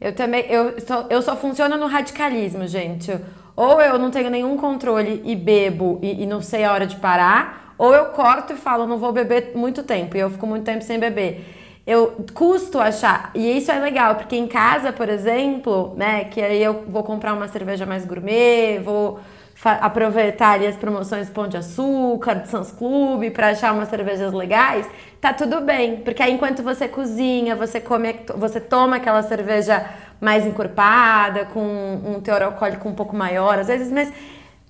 Eu 0.00 0.12
também, 0.12 0.44
eu 0.50 0.74
só, 0.84 1.06
eu 1.08 1.22
só 1.22 1.36
funciono 1.36 1.76
no 1.76 1.86
radicalismo, 1.86 2.66
gente. 2.66 3.16
Ou 3.54 3.80
eu 3.80 3.98
não 3.98 4.10
tenho 4.10 4.30
nenhum 4.30 4.56
controle 4.56 5.22
e 5.24 5.36
bebo 5.36 6.00
e, 6.02 6.22
e 6.22 6.26
não 6.26 6.42
sei 6.42 6.64
a 6.64 6.72
hora 6.72 6.86
de 6.86 6.96
parar, 6.96 7.74
ou 7.78 7.94
eu 7.94 8.06
corto 8.06 8.52
e 8.52 8.56
falo, 8.56 8.86
não 8.86 8.98
vou 8.98 9.12
beber 9.12 9.52
muito 9.54 9.82
tempo, 9.82 10.16
e 10.16 10.20
eu 10.20 10.30
fico 10.30 10.46
muito 10.46 10.64
tempo 10.64 10.82
sem 10.82 10.98
beber 10.98 11.59
eu 11.90 12.24
custo 12.32 12.78
achar. 12.78 13.32
E 13.34 13.58
isso 13.58 13.72
é 13.72 13.78
legal, 13.80 14.14
porque 14.14 14.36
em 14.36 14.46
casa, 14.46 14.92
por 14.92 15.08
exemplo, 15.08 15.92
né, 15.96 16.24
que 16.24 16.40
aí 16.40 16.62
eu 16.62 16.84
vou 16.86 17.02
comprar 17.02 17.34
uma 17.34 17.48
cerveja 17.48 17.84
mais 17.84 18.04
gourmet, 18.04 18.78
vou 18.78 19.18
aproveitar 19.64 20.52
ali 20.52 20.68
as 20.68 20.76
promoções 20.76 21.28
do 21.28 21.32
Pão 21.32 21.48
de 21.48 21.56
Açúcar, 21.56 22.34
do 22.36 22.48
Sans 22.48 22.70
Club, 22.70 23.30
para 23.32 23.48
achar 23.48 23.74
umas 23.74 23.88
cervejas 23.88 24.32
legais, 24.32 24.86
tá 25.20 25.34
tudo 25.34 25.60
bem. 25.62 25.96
Porque 25.96 26.22
aí 26.22 26.32
enquanto 26.32 26.62
você 26.62 26.86
cozinha, 26.86 27.56
você 27.56 27.80
come, 27.80 28.20
você 28.36 28.60
toma 28.60 28.96
aquela 28.96 29.22
cerveja 29.24 29.84
mais 30.20 30.46
encorpada, 30.46 31.46
com 31.46 31.60
um 31.60 32.20
teor 32.20 32.42
alcoólico 32.42 32.88
um 32.88 32.94
pouco 32.94 33.16
maior, 33.16 33.58
às 33.58 33.66
vezes, 33.66 33.90
mas 33.90 34.12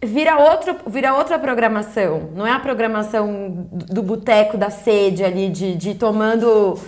vira, 0.03 0.39
outro, 0.39 0.75
vira 0.87 1.15
outra 1.15 1.39
programação. 1.39 2.31
Não 2.35 2.47
é 2.47 2.53
a 2.53 2.59
programação 2.59 3.69
do 3.71 4.03
boteco 4.03 4.57
da 4.57 4.71
sede 4.71 5.23
ali, 5.23 5.51
de, 5.51 5.77
de 5.77 5.95
tomando 5.95 6.79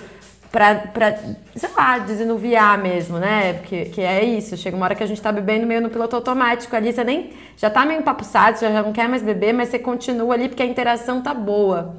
pra, 0.53 0.75
pra, 0.75 1.19
sei 1.57 1.71
lá, 1.75 1.99
desenuviar 1.99 2.79
mesmo, 2.79 3.19
né? 3.19 3.55
Porque 3.55 3.87
que 3.87 4.03
é 4.03 4.23
isso, 4.23 4.57
chega 4.57 4.77
uma 4.77 4.85
hora 4.85 4.95
que 4.95 5.03
a 5.03 5.07
gente 5.07 5.21
tá 5.21 5.33
bebendo 5.33 5.67
meio 5.67 5.81
no 5.81 5.89
piloto 5.89 6.15
automático 6.15 6.77
ali, 6.77 6.93
você 6.93 7.03
nem, 7.03 7.31
já 7.57 7.71
tá 7.71 7.87
meio 7.87 8.03
papuçado, 8.03 8.59
você 8.59 8.71
já 8.71 8.83
não 8.83 8.93
quer 8.93 9.09
mais 9.09 9.23
beber, 9.23 9.55
mas 9.55 9.71
você 9.71 9.79
continua 9.79 10.35
ali 10.35 10.49
porque 10.49 10.63
a 10.63 10.67
interação 10.67 11.23
tá 11.23 11.33
boa. 11.33 11.97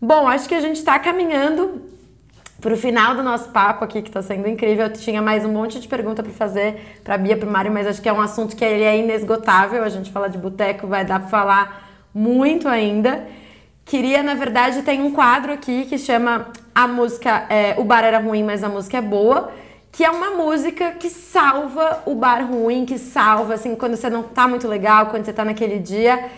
Bom, 0.00 0.28
acho 0.28 0.48
que 0.48 0.54
a 0.54 0.60
gente 0.60 0.82
tá 0.84 0.96
caminhando 1.00 1.82
pro 2.60 2.76
final 2.76 3.16
do 3.16 3.22
nosso 3.22 3.50
papo 3.50 3.84
aqui, 3.84 4.00
que 4.00 4.10
tá 4.10 4.22
sendo 4.22 4.48
incrível. 4.48 4.86
Eu 4.86 4.92
tinha 4.92 5.20
mais 5.20 5.44
um 5.44 5.52
monte 5.52 5.80
de 5.80 5.88
pergunta 5.88 6.22
para 6.22 6.32
fazer 6.32 7.00
pra 7.02 7.18
Bia, 7.18 7.36
pro 7.36 7.50
Mário, 7.50 7.72
mas 7.72 7.84
acho 7.86 8.00
que 8.00 8.08
é 8.08 8.12
um 8.12 8.20
assunto 8.20 8.54
que 8.54 8.64
ele 8.64 8.84
é 8.84 8.96
inesgotável. 8.96 9.82
A 9.82 9.88
gente 9.88 10.12
fala 10.12 10.28
de 10.28 10.38
boteco, 10.38 10.86
vai 10.86 11.04
dar 11.04 11.18
pra 11.18 11.28
falar 11.28 11.88
muito 12.14 12.68
ainda. 12.68 13.26
Queria, 13.88 14.22
na 14.22 14.34
verdade, 14.34 14.82
tem 14.82 15.00
um 15.00 15.10
quadro 15.10 15.50
aqui 15.50 15.86
que 15.86 15.96
chama 15.96 16.48
a 16.74 16.86
música 16.86 17.46
é, 17.48 17.74
O 17.78 17.84
Bar 17.84 18.04
Era 18.04 18.18
Ruim, 18.18 18.44
mas 18.44 18.62
a 18.62 18.68
música 18.68 18.98
é 18.98 19.00
boa, 19.00 19.50
que 19.90 20.04
é 20.04 20.10
uma 20.10 20.32
música 20.32 20.92
que 20.92 21.08
salva 21.08 22.02
o 22.04 22.14
bar 22.14 22.46
ruim, 22.46 22.84
que 22.84 22.98
salva, 22.98 23.54
assim, 23.54 23.74
quando 23.74 23.96
você 23.96 24.10
não 24.10 24.22
tá 24.22 24.46
muito 24.46 24.68
legal, 24.68 25.06
quando 25.06 25.24
você 25.24 25.32
tá 25.32 25.42
naquele 25.42 25.78
dia. 25.78 26.28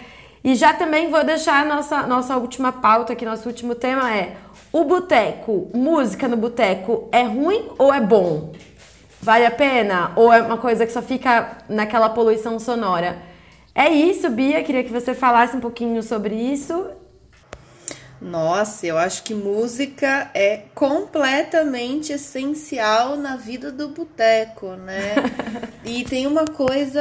E 0.45 0.55
já 0.55 0.73
também 0.73 1.11
vou 1.11 1.25
deixar 1.25 1.63
a 1.63 1.65
nossa, 1.65 2.07
nossa 2.07 2.37
última 2.37 2.71
pauta 2.71 3.15
aqui, 3.15 3.25
nosso 3.25 3.49
último 3.49 3.75
tema 3.75 4.15
é 4.15 4.37
o 4.73 4.85
boteco, 4.85 5.69
música 5.75 6.29
no 6.29 6.37
boteco 6.37 7.09
é 7.11 7.25
ruim 7.25 7.69
ou 7.77 7.93
é 7.93 8.01
bom? 8.01 8.53
Vale 9.21 9.45
a 9.45 9.51
pena? 9.51 10.13
Ou 10.15 10.33
é 10.33 10.41
uma 10.41 10.57
coisa 10.57 10.87
que 10.87 10.93
só 10.93 11.03
fica 11.03 11.59
naquela 11.69 12.09
poluição 12.11 12.61
sonora? 12.61 13.19
É 13.75 13.89
isso, 13.89 14.31
Bia. 14.31 14.63
Queria 14.63 14.85
que 14.85 14.93
você 14.93 15.15
falasse 15.15 15.57
um 15.57 15.61
pouquinho 15.61 16.01
sobre 16.01 16.37
isso 16.37 17.00
nossa, 18.21 18.87
eu 18.87 18.99
acho 18.99 19.23
que 19.23 19.33
música 19.33 20.31
é 20.35 20.64
completamente 20.75 22.12
essencial 22.12 23.16
na 23.16 23.37
vida 23.37 23.73
do 23.73 23.89
boteco, 23.89 24.73
né? 24.73 25.14
e 25.87 26.05
tem 26.05 26.27
uma 26.27 26.45
coisa 26.45 27.01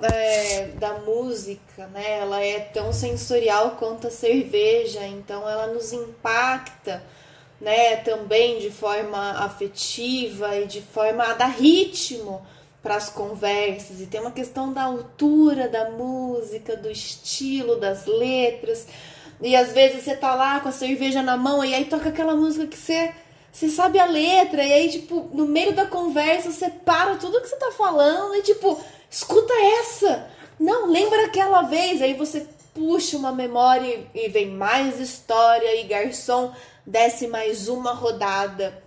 é, 0.00 0.68
da 0.78 0.94
música, 1.00 1.86
né? 1.88 2.20
Ela 2.20 2.40
é 2.40 2.60
tão 2.60 2.90
sensorial 2.90 3.72
quanto 3.72 4.06
a 4.06 4.10
cerveja, 4.10 5.06
então 5.06 5.46
ela 5.46 5.66
nos 5.66 5.92
impacta, 5.92 7.02
né? 7.60 7.96
Também 7.96 8.58
de 8.58 8.70
forma 8.70 9.32
afetiva 9.44 10.56
e 10.56 10.66
de 10.66 10.80
forma 10.80 11.24
a 11.24 11.34
dar 11.34 11.48
ritmo 11.48 12.46
para 12.82 12.96
as 12.96 13.10
conversas. 13.10 14.00
E 14.00 14.06
tem 14.06 14.22
uma 14.22 14.30
questão 14.30 14.72
da 14.72 14.84
altura 14.84 15.68
da 15.68 15.90
música, 15.90 16.74
do 16.78 16.90
estilo, 16.90 17.78
das 17.78 18.06
letras 18.06 18.86
e 19.40 19.54
às 19.54 19.72
vezes 19.72 20.02
você 20.02 20.16
tá 20.16 20.34
lá 20.34 20.60
com 20.60 20.68
a 20.68 20.72
cerveja 20.72 21.22
na 21.22 21.36
mão 21.36 21.64
e 21.64 21.74
aí 21.74 21.84
toca 21.84 22.08
aquela 22.08 22.34
música 22.34 22.66
que 22.66 22.76
você, 22.76 23.12
você 23.52 23.68
sabe 23.68 23.98
a 23.98 24.06
letra. 24.06 24.64
E 24.64 24.72
aí, 24.72 24.90
tipo, 24.90 25.30
no 25.32 25.46
meio 25.46 25.74
da 25.74 25.86
conversa 25.86 26.50
você 26.50 26.70
para 26.70 27.16
tudo 27.16 27.40
que 27.40 27.48
você 27.48 27.56
tá 27.56 27.70
falando 27.72 28.34
e, 28.36 28.42
tipo, 28.42 28.80
escuta 29.10 29.52
essa. 29.80 30.28
Não, 30.58 30.90
lembra 30.90 31.26
aquela 31.26 31.62
vez. 31.62 32.00
Aí 32.00 32.14
você 32.14 32.46
puxa 32.74 33.16
uma 33.16 33.32
memória 33.32 34.06
e 34.14 34.28
vem 34.28 34.50
mais 34.50 35.00
história 35.00 35.80
e 35.80 35.84
garçom 35.84 36.52
desce 36.86 37.26
mais 37.26 37.68
uma 37.68 37.92
rodada. 37.92 38.82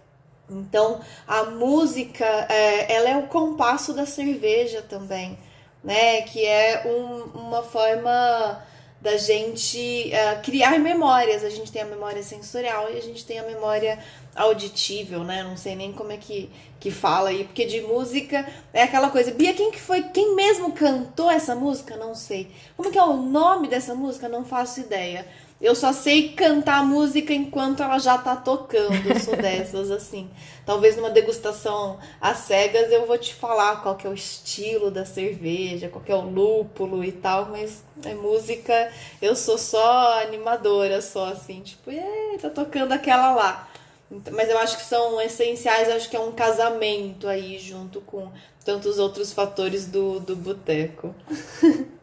Então, 0.50 1.00
a 1.28 1.43
música, 1.43 2.26
é, 2.50 2.91
ela 2.95 3.10
é 3.10 3.18
o 3.18 3.28
compasso 3.28 3.93
da 3.93 4.06
cerveja 4.06 4.82
também, 4.82 5.38
né? 5.84 6.24
Que 6.24 6.43
é 6.43 6.84
um, 6.88 7.39
uma 7.39 7.62
forma 7.62 8.64
da 9.02 9.18
gente 9.18 10.12
uh, 10.12 10.41
criar 10.41 10.78
memórias. 10.80 11.43
A 11.43 11.50
gente 11.50 11.72
tem 11.72 11.82
a 11.82 11.86
memória 11.86 12.22
sensorial 12.22 12.89
e 12.91 12.97
a 12.97 13.02
gente 13.02 13.26
tem 13.26 13.39
a 13.39 13.43
memória 13.43 14.00
auditível, 14.36 15.24
né? 15.24 15.43
Não 15.43 15.58
sei 15.58 15.76
nem 15.76 15.91
como 15.91 16.12
é 16.12 16.18
que, 16.18 16.50
que 16.80 16.91
fala 16.91 17.30
aí, 17.30 17.43
porque 17.43 17.66
de 17.66 17.82
música 17.82 18.47
é 18.74 18.84
aquela 18.84 19.10
coisa. 19.10 19.32
Bia, 19.32 19.54
quem 19.54 19.72
que 19.72 19.80
foi? 19.80 20.04
Quem 20.04 20.36
mesmo 20.36 20.72
cantou 20.74 21.30
essa 21.30 21.56
música? 21.56 21.95
Não 21.95 22.14
sei. 22.14 22.52
Como 22.76 22.91
que 22.91 22.97
é 22.97 23.04
o 23.04 23.18
nome 23.18 23.68
dessa 23.68 23.95
música? 23.95 24.28
Não 24.28 24.43
faço 24.45 24.80
ideia. 24.82 25.26
Eu 25.62 25.76
só 25.76 25.91
sei 25.91 26.30
cantar 26.30 26.86
música 26.86 27.34
enquanto 27.34 27.84
ela 27.84 27.99
já 27.99 28.18
tá 28.18 28.34
tocando. 28.36 29.05
Eu 29.07 29.20
sou 29.20 29.36
dessas, 29.38 29.91
assim. 29.91 30.30
Talvez 30.66 30.95
numa 30.95 31.10
degustação 31.10 31.99
às 32.22 32.38
cegas 32.38 32.91
eu 32.91 33.05
vou 33.05 33.18
te 33.18 33.34
falar 33.34 33.82
qual 33.82 33.95
que 33.95 34.07
é 34.07 34.10
o 34.10 34.14
estilo 34.14 34.89
da 34.89 35.03
cerveja, 35.03 35.89
qual 35.89 36.03
que 36.03 36.12
é 36.12 36.16
o 36.16 36.30
lúpulo 36.30 37.03
e 37.03 37.12
tal, 37.12 37.47
mas 37.49 37.84
é 38.05 38.14
música, 38.14 38.91
eu 39.22 39.36
sou 39.36 39.57
só 39.57 40.22
animadora, 40.22 41.01
só 41.01 41.26
assim, 41.26 41.62
tipo, 41.62 41.91
tá 42.39 42.49
tocando 42.49 42.93
aquela 42.93 43.34
lá. 43.34 43.68
Então, 44.12 44.34
mas 44.34 44.49
eu 44.49 44.57
acho 44.57 44.78
que 44.78 44.84
são 44.84 45.20
essenciais, 45.22 45.89
acho 45.89 46.10
que 46.10 46.16
é 46.16 46.20
um 46.20 46.32
casamento 46.32 47.28
aí 47.28 47.60
junto 47.60 48.01
com 48.01 48.32
tantos 48.64 48.97
outros 48.97 49.34
fatores 49.34 49.86
do, 49.88 50.20
do 50.20 50.36
boteco. 50.36 51.14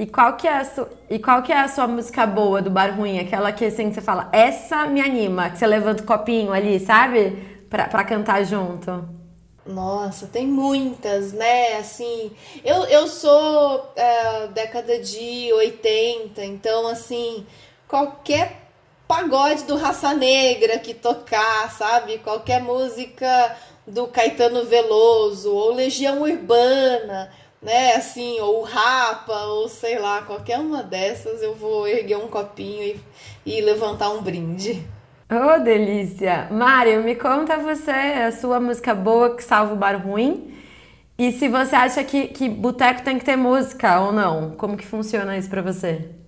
E 0.00 0.06
qual, 0.06 0.34
que 0.34 0.48
é 0.48 0.56
a 0.56 0.64
su... 0.64 0.88
e 1.10 1.18
qual 1.18 1.42
que 1.42 1.52
é 1.52 1.60
a 1.60 1.68
sua 1.68 1.86
música 1.86 2.24
boa 2.24 2.62
do 2.62 2.70
Bar 2.70 2.96
Ruim? 2.96 3.18
Aquela 3.18 3.52
que 3.52 3.66
assim, 3.66 3.92
você 3.92 4.00
fala, 4.00 4.30
essa 4.32 4.86
me 4.86 4.98
anima, 4.98 5.50
que 5.50 5.58
você 5.58 5.66
levanta 5.66 6.02
o 6.02 6.06
copinho 6.06 6.54
ali, 6.54 6.80
sabe? 6.80 7.36
Pra, 7.68 7.86
pra 7.86 8.02
cantar 8.02 8.42
junto. 8.46 9.06
Nossa, 9.66 10.26
tem 10.26 10.46
muitas, 10.46 11.34
né? 11.34 11.76
Assim, 11.76 12.32
eu, 12.64 12.84
eu 12.84 13.06
sou 13.08 13.92
é, 13.94 14.46
década 14.46 14.98
de 15.00 15.52
80, 15.52 16.46
então 16.46 16.86
assim, 16.86 17.46
qualquer 17.86 18.70
pagode 19.06 19.64
do 19.64 19.76
Raça 19.76 20.14
Negra 20.14 20.78
que 20.78 20.94
tocar, 20.94 21.70
sabe? 21.72 22.16
Qualquer 22.20 22.62
música 22.62 23.54
do 23.86 24.06
Caetano 24.06 24.64
Veloso, 24.64 25.52
ou 25.52 25.74
Legião 25.74 26.22
Urbana 26.22 27.30
né, 27.62 27.94
assim, 27.94 28.40
ou 28.40 28.62
rapa, 28.62 29.44
ou 29.44 29.68
sei 29.68 29.98
lá, 29.98 30.22
qualquer 30.22 30.58
uma 30.58 30.82
dessas, 30.82 31.42
eu 31.42 31.54
vou 31.54 31.86
erguer 31.86 32.16
um 32.16 32.28
copinho 32.28 32.82
e, 32.82 33.00
e 33.44 33.60
levantar 33.60 34.10
um 34.10 34.22
brinde. 34.22 34.82
Oh, 35.30 35.62
delícia! 35.62 36.48
Mário, 36.50 37.04
me 37.04 37.14
conta 37.14 37.56
você 37.56 37.90
a 37.90 38.32
sua 38.32 38.58
música 38.58 38.94
boa 38.94 39.36
que 39.36 39.44
salva 39.44 39.74
o 39.74 39.76
bar 39.76 39.96
ruim. 39.96 40.52
E 41.16 41.32
se 41.32 41.48
você 41.48 41.76
acha 41.76 42.02
que, 42.02 42.28
que 42.28 42.48
boteco 42.48 43.02
tem 43.02 43.18
que 43.18 43.24
ter 43.24 43.36
música 43.36 44.00
ou 44.00 44.12
não? 44.12 44.52
Como 44.52 44.76
que 44.76 44.86
funciona 44.86 45.36
isso 45.36 45.48
para 45.50 45.62
você? 45.62 46.19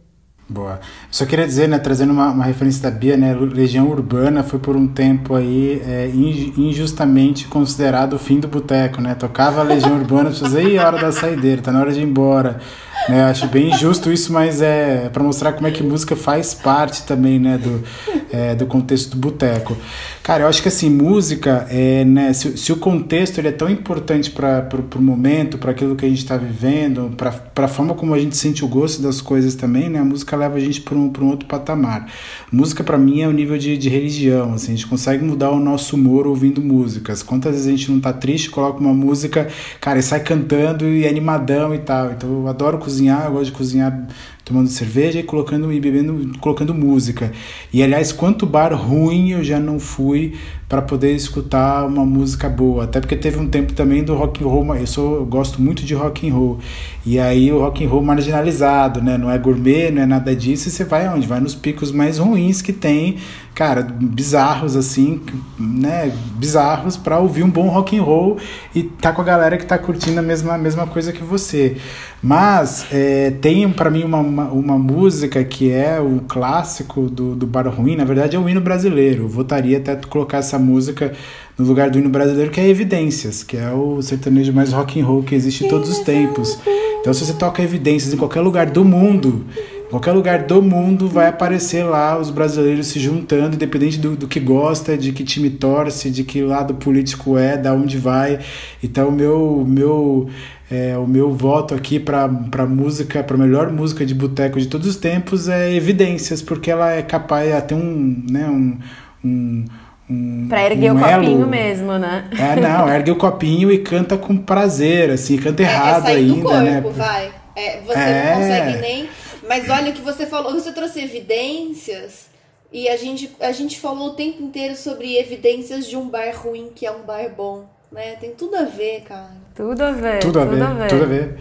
Boa. 0.53 0.81
Só 1.11 1.25
queria 1.25 1.47
dizer, 1.47 1.67
né, 1.67 1.79
trazendo 1.79 2.13
uma, 2.13 2.31
uma, 2.31 2.45
referência 2.45 2.83
da 2.83 2.91
Bia, 2.91 3.17
né, 3.17 3.35
Legião 3.35 3.89
Urbana 3.89 4.43
foi 4.43 4.59
por 4.59 4.77
um 4.77 4.87
tempo 4.87 5.35
aí 5.35 5.81
é, 5.83 6.11
injustamente 6.15 7.47
considerado 7.47 8.13
o 8.13 8.19
fim 8.19 8.39
do 8.39 8.49
boteco, 8.49 9.01
né? 9.01 9.15
Tocava 9.15 9.61
a 9.61 9.65
Legião 9.65 9.97
Urbana, 9.97 10.29
as 10.29 10.39
pessoas, 10.39 10.57
aí, 10.57 10.79
hora 10.79 10.99
da 10.99 11.11
saideira, 11.11 11.63
tá 11.63 11.73
na 11.73 11.81
hora 11.81 11.91
de 11.91 12.01
ir 12.01 12.05
embora. 12.05 12.61
Né? 13.09 13.25
Acho 13.25 13.49
bem 13.49 13.71
injusto 13.71 14.13
isso, 14.13 14.33
mas 14.33 14.63
é 14.63 15.09
para 15.13 15.23
mostrar 15.23 15.53
como 15.53 15.67
é 15.67 15.71
que 15.71 15.83
música 15.83 16.15
faz 16.15 16.55
parte 16.55 17.03
também, 17.05 17.39
né, 17.39 17.59
do, 17.59 17.83
é, 18.31 18.55
do 18.55 18.67
contexto 18.67 19.11
do 19.11 19.17
boteco. 19.17 19.77
Cara, 20.23 20.45
eu 20.45 20.49
acho 20.49 20.63
que 20.63 20.69
assim, 20.69 20.89
música, 20.89 21.67
é, 21.69 22.05
né, 22.05 22.33
se, 22.33 22.57
se 22.57 22.73
o 22.73 22.77
contexto 22.77 23.39
ele 23.39 23.49
é 23.49 23.53
tão 23.53 23.69
importante 23.69 24.31
para 24.31 24.69
o 24.95 25.03
momento, 25.03 25.59
para 25.59 25.73
aquilo 25.73 25.97
que 25.97 26.07
a 26.07 26.09
gente 26.09 26.19
está 26.19 26.37
vivendo, 26.37 27.13
para 27.17 27.65
a 27.65 27.69
forma 27.69 27.95
como 27.95 28.15
a 28.15 28.19
gente 28.19 28.37
sente 28.37 28.65
o 28.65 28.69
gosto 28.69 29.03
das 29.03 29.21
coisas 29.21 29.55
também, 29.55 29.89
né, 29.89 29.99
a 29.99 30.05
música 30.05 30.37
leva 30.43 30.57
a 30.57 30.61
gente 30.61 30.81
para 30.81 30.95
um, 30.95 31.13
um 31.21 31.29
outro 31.29 31.47
patamar. 31.47 32.07
Música, 32.51 32.83
para 32.85 32.99
mim, 32.99 33.23
é 33.23 33.29
um 33.29 33.33
nível 33.33 33.57
de, 33.57 33.77
de 33.77 33.89
religião. 33.89 34.55
Assim, 34.55 34.73
a 34.73 34.77
gente 34.77 34.87
consegue 34.87 35.25
mudar 35.25 35.51
o 35.51 35.59
nosso 35.59 35.97
humor 35.97 36.27
ouvindo 36.27 36.61
músicas. 36.61 37.23
Quantas 37.23 37.53
vezes 37.53 37.69
a 37.69 37.71
gente 37.71 37.91
não 37.91 38.01
tá 38.01 38.13
triste, 38.13 38.51
coloca 38.51 38.81
uma 38.81 38.95
música, 38.95 39.49
cara, 39.81 39.99
e 39.99 40.03
sai 40.03 40.21
cantando 40.21 40.87
e 40.87 41.05
é 41.05 41.09
animadão 41.09 41.75
e 41.75 41.79
tal. 41.79 42.13
Então 42.13 42.29
eu 42.31 42.49
adoro 42.49 42.79
cozinhar, 42.79 43.27
eu 43.27 43.33
gosto 43.33 43.47
de 43.47 43.53
cozinhar 43.53 44.07
tomando 44.53 44.69
cerveja 44.69 45.19
e 45.19 45.23
colocando 45.23 45.73
e 45.73 45.81
bebendo, 45.81 46.39
colocando 46.39 46.75
música. 46.75 47.33
E 47.73 47.83
aliás, 47.83 48.13
quanto 48.13 48.45
bar 48.45 48.75
ruim 48.75 49.31
eu 49.31 49.43
já 49.43 49.59
não 49.59 49.81
fui 49.81 50.35
para 50.69 50.83
poder 50.83 51.15
escutar 51.15 51.87
uma 51.87 52.05
música 52.05 52.49
boa. 52.49 52.85
Até 52.85 53.01
porque 53.01 53.17
teve 53.17 53.39
um 53.39 53.49
tempo 53.49 53.73
também 53.73 54.05
do 54.05 54.15
rock 54.15 54.45
and 54.45 54.47
roll, 54.47 54.75
eu 54.77 54.87
sou 54.87 55.17
eu 55.17 55.25
gosto 55.27 55.61
muito 55.61 55.83
de 55.83 55.95
rock 55.95 56.29
and 56.29 56.35
roll. 56.35 56.59
E 57.05 57.19
aí 57.19 57.51
o 57.51 57.61
rock 57.61 57.85
and 57.85 57.89
roll 57.89 58.03
marginalizado, 58.03 59.03
né? 59.03 59.17
Não 59.17 59.31
é 59.31 59.39
gourmet, 59.39 59.91
não 59.91 60.03
é 60.03 60.07
nada 60.07 60.37
disso, 60.37 60.69
e 60.69 60.71
você 60.71 60.85
vai 60.85 61.07
aonde? 61.07 61.27
Vai 61.27 61.41
nos 61.41 61.55
picos 61.55 61.91
mais 61.91 62.19
ruins 62.19 62.61
que 62.61 62.73
tem, 62.73 63.17
cara, 63.55 63.83
bizarros 63.83 64.77
assim, 64.77 65.21
né? 65.59 66.13
Bizarros 66.37 66.97
para 66.97 67.19
ouvir 67.19 67.43
um 67.43 67.51
bom 67.51 67.69
rock 67.69 67.99
and 67.99 68.03
roll 68.03 68.39
e 68.75 68.83
tá 68.83 69.13
com 69.13 69.21
a 69.21 69.25
galera 69.25 69.59
que 69.59 69.67
tá 69.67 69.77
curtindo 69.77 70.19
a 70.19 70.23
mesma, 70.23 70.55
a 70.55 70.59
mesma 70.59 70.87
coisa 70.87 71.13
que 71.13 71.23
você. 71.23 71.77
Mas 72.23 72.87
é, 72.91 73.31
tem 73.31 73.69
para 73.71 73.91
mim 73.91 74.05
uma, 74.05 74.19
uma, 74.19 74.45
uma, 74.45 74.79
música 74.79 75.43
que 75.45 75.71
é 75.71 76.01
o 76.01 76.21
clássico 76.27 77.11
do, 77.11 77.35
do 77.35 77.47
Bar 77.47 77.69
Ruim, 77.69 77.97
na 77.97 78.05
verdade 78.05 78.37
é 78.37 78.39
o 78.39 78.49
hino 78.49 78.61
brasileiro. 78.61 79.25
Eu 79.25 79.29
votaria 79.29 79.79
até 79.79 79.97
colocar 79.97 80.39
essa 80.39 80.59
música 80.59 81.13
no 81.59 81.67
lugar 81.67 81.91
do 81.91 81.99
hino 81.99 82.09
brasileiro, 82.09 82.51
que 82.51 82.61
é 82.61 82.69
Evidências, 82.69 83.43
que 83.43 83.57
é 83.57 83.71
o 83.71 84.01
sertanejo 84.01 84.53
mais 84.53 84.73
rock 84.73 85.01
and 85.01 85.05
roll 85.05 85.23
que 85.23 85.35
existe 85.35 85.67
em 85.67 85.69
todos 85.69 85.91
os 85.91 85.99
tempos. 85.99 86.59
Então, 87.01 87.13
se 87.13 87.25
você 87.25 87.35
toca 87.35 87.63
Evidências 87.63 88.15
em 88.15 88.17
qualquer 88.17 88.41
lugar 88.41 88.71
do 88.71 88.85
mundo, 88.85 89.45
qualquer 89.93 90.13
lugar 90.13 90.43
do 90.45 90.63
mundo 90.63 91.07
vai 91.07 91.29
aparecer 91.29 91.85
lá 91.85 92.19
os 92.19 92.31
brasileiros 92.31 92.87
se 92.87 92.99
juntando, 92.99 93.57
independente 93.57 93.99
do, 93.99 94.17
do 94.17 94.27
que 94.27 94.41
gosta, 94.41 94.97
de 94.97 95.13
que 95.13 95.23
time 95.23 95.51
torce, 95.51 96.11
de 96.11 96.25
que 96.25 96.43
lado 96.43 96.75
político 96.75 97.37
é, 97.37 97.57
da 97.57 97.75
onde 97.75 97.99
vai. 97.99 98.39
Então, 98.83 99.09
o 99.09 99.13
meu, 99.13 99.65
meu 99.69 100.29
é, 100.71 100.97
o 100.97 101.07
meu 101.07 101.31
voto 101.31 101.75
aqui 101.75 102.01
para 102.01 102.27
música, 102.67 103.23
para 103.23 103.37
melhor 103.37 103.71
música 103.71 104.07
de 104.07 104.15
boteco 104.15 104.59
de 104.59 104.67
todos 104.67 104.87
os 104.87 104.97
tempos 104.97 105.47
é 105.47 105.75
Evidências, 105.75 106.41
porque 106.41 106.71
ela 106.71 106.91
é 106.93 107.03
capaz, 107.03 107.51
ela 107.51 107.61
tem 107.61 107.77
um, 107.77 108.25
né, 108.31 108.49
um, 108.49 108.79
um 109.23 109.65
um, 110.11 110.47
pra 110.49 110.65
erguer 110.67 110.93
um 110.93 110.97
o 110.97 111.01
copinho 111.01 111.47
mesmo, 111.47 111.97
né? 111.97 112.25
É, 112.39 112.61
não, 112.61 112.89
ergue 112.89 113.11
o 113.11 113.17
copinho 113.17 113.71
e 113.71 113.79
canta 113.79 114.17
com 114.19 114.37
prazer, 114.37 115.11
assim, 115.11 115.39
canta 115.39 115.63
errado 115.63 116.09
é, 116.09 116.13
é 116.13 116.17
ainda, 116.17 116.43
corpo, 116.43 116.61
né? 116.61 116.85
Vai. 116.95 117.31
É, 117.55 117.81
você 117.87 117.99
é. 117.99 118.25
não 118.25 118.41
consegue 118.41 118.81
nem. 118.81 119.09
Mas 119.53 119.69
olha 119.69 119.91
o 119.91 119.93
que 119.93 120.01
você 120.01 120.25
falou, 120.25 120.55
você 120.55 120.73
trouxe 120.73 120.99
evidências 121.03 122.31
e 122.73 122.89
a 122.89 122.97
gente, 122.97 123.31
a 123.39 123.53
gente 123.53 123.79
falou 123.79 124.09
o 124.09 124.15
tempo 124.15 124.43
inteiro 124.43 124.75
sobre 124.75 125.19
evidências 125.19 125.87
de 125.87 125.95
um 125.95 126.09
bar 126.09 126.35
ruim 126.35 126.71
que 126.75 126.87
é 126.87 126.91
um 126.91 127.03
bar 127.03 127.29
bom, 127.37 127.67
né? 127.93 128.17
Tem 128.19 128.31
tudo 128.31 128.57
a 128.57 128.63
ver, 128.63 129.03
cara. 129.03 129.37
Tudo 129.55 129.83
a 129.83 129.91
ver. 129.91 130.21
Tudo 130.21 130.41
a, 130.41 130.47
tudo 130.47 130.57
ver, 130.57 130.63
a 130.63 130.73
ver. 130.73 130.89
Tudo 130.89 131.03
a 131.03 131.07
ver. 131.07 131.39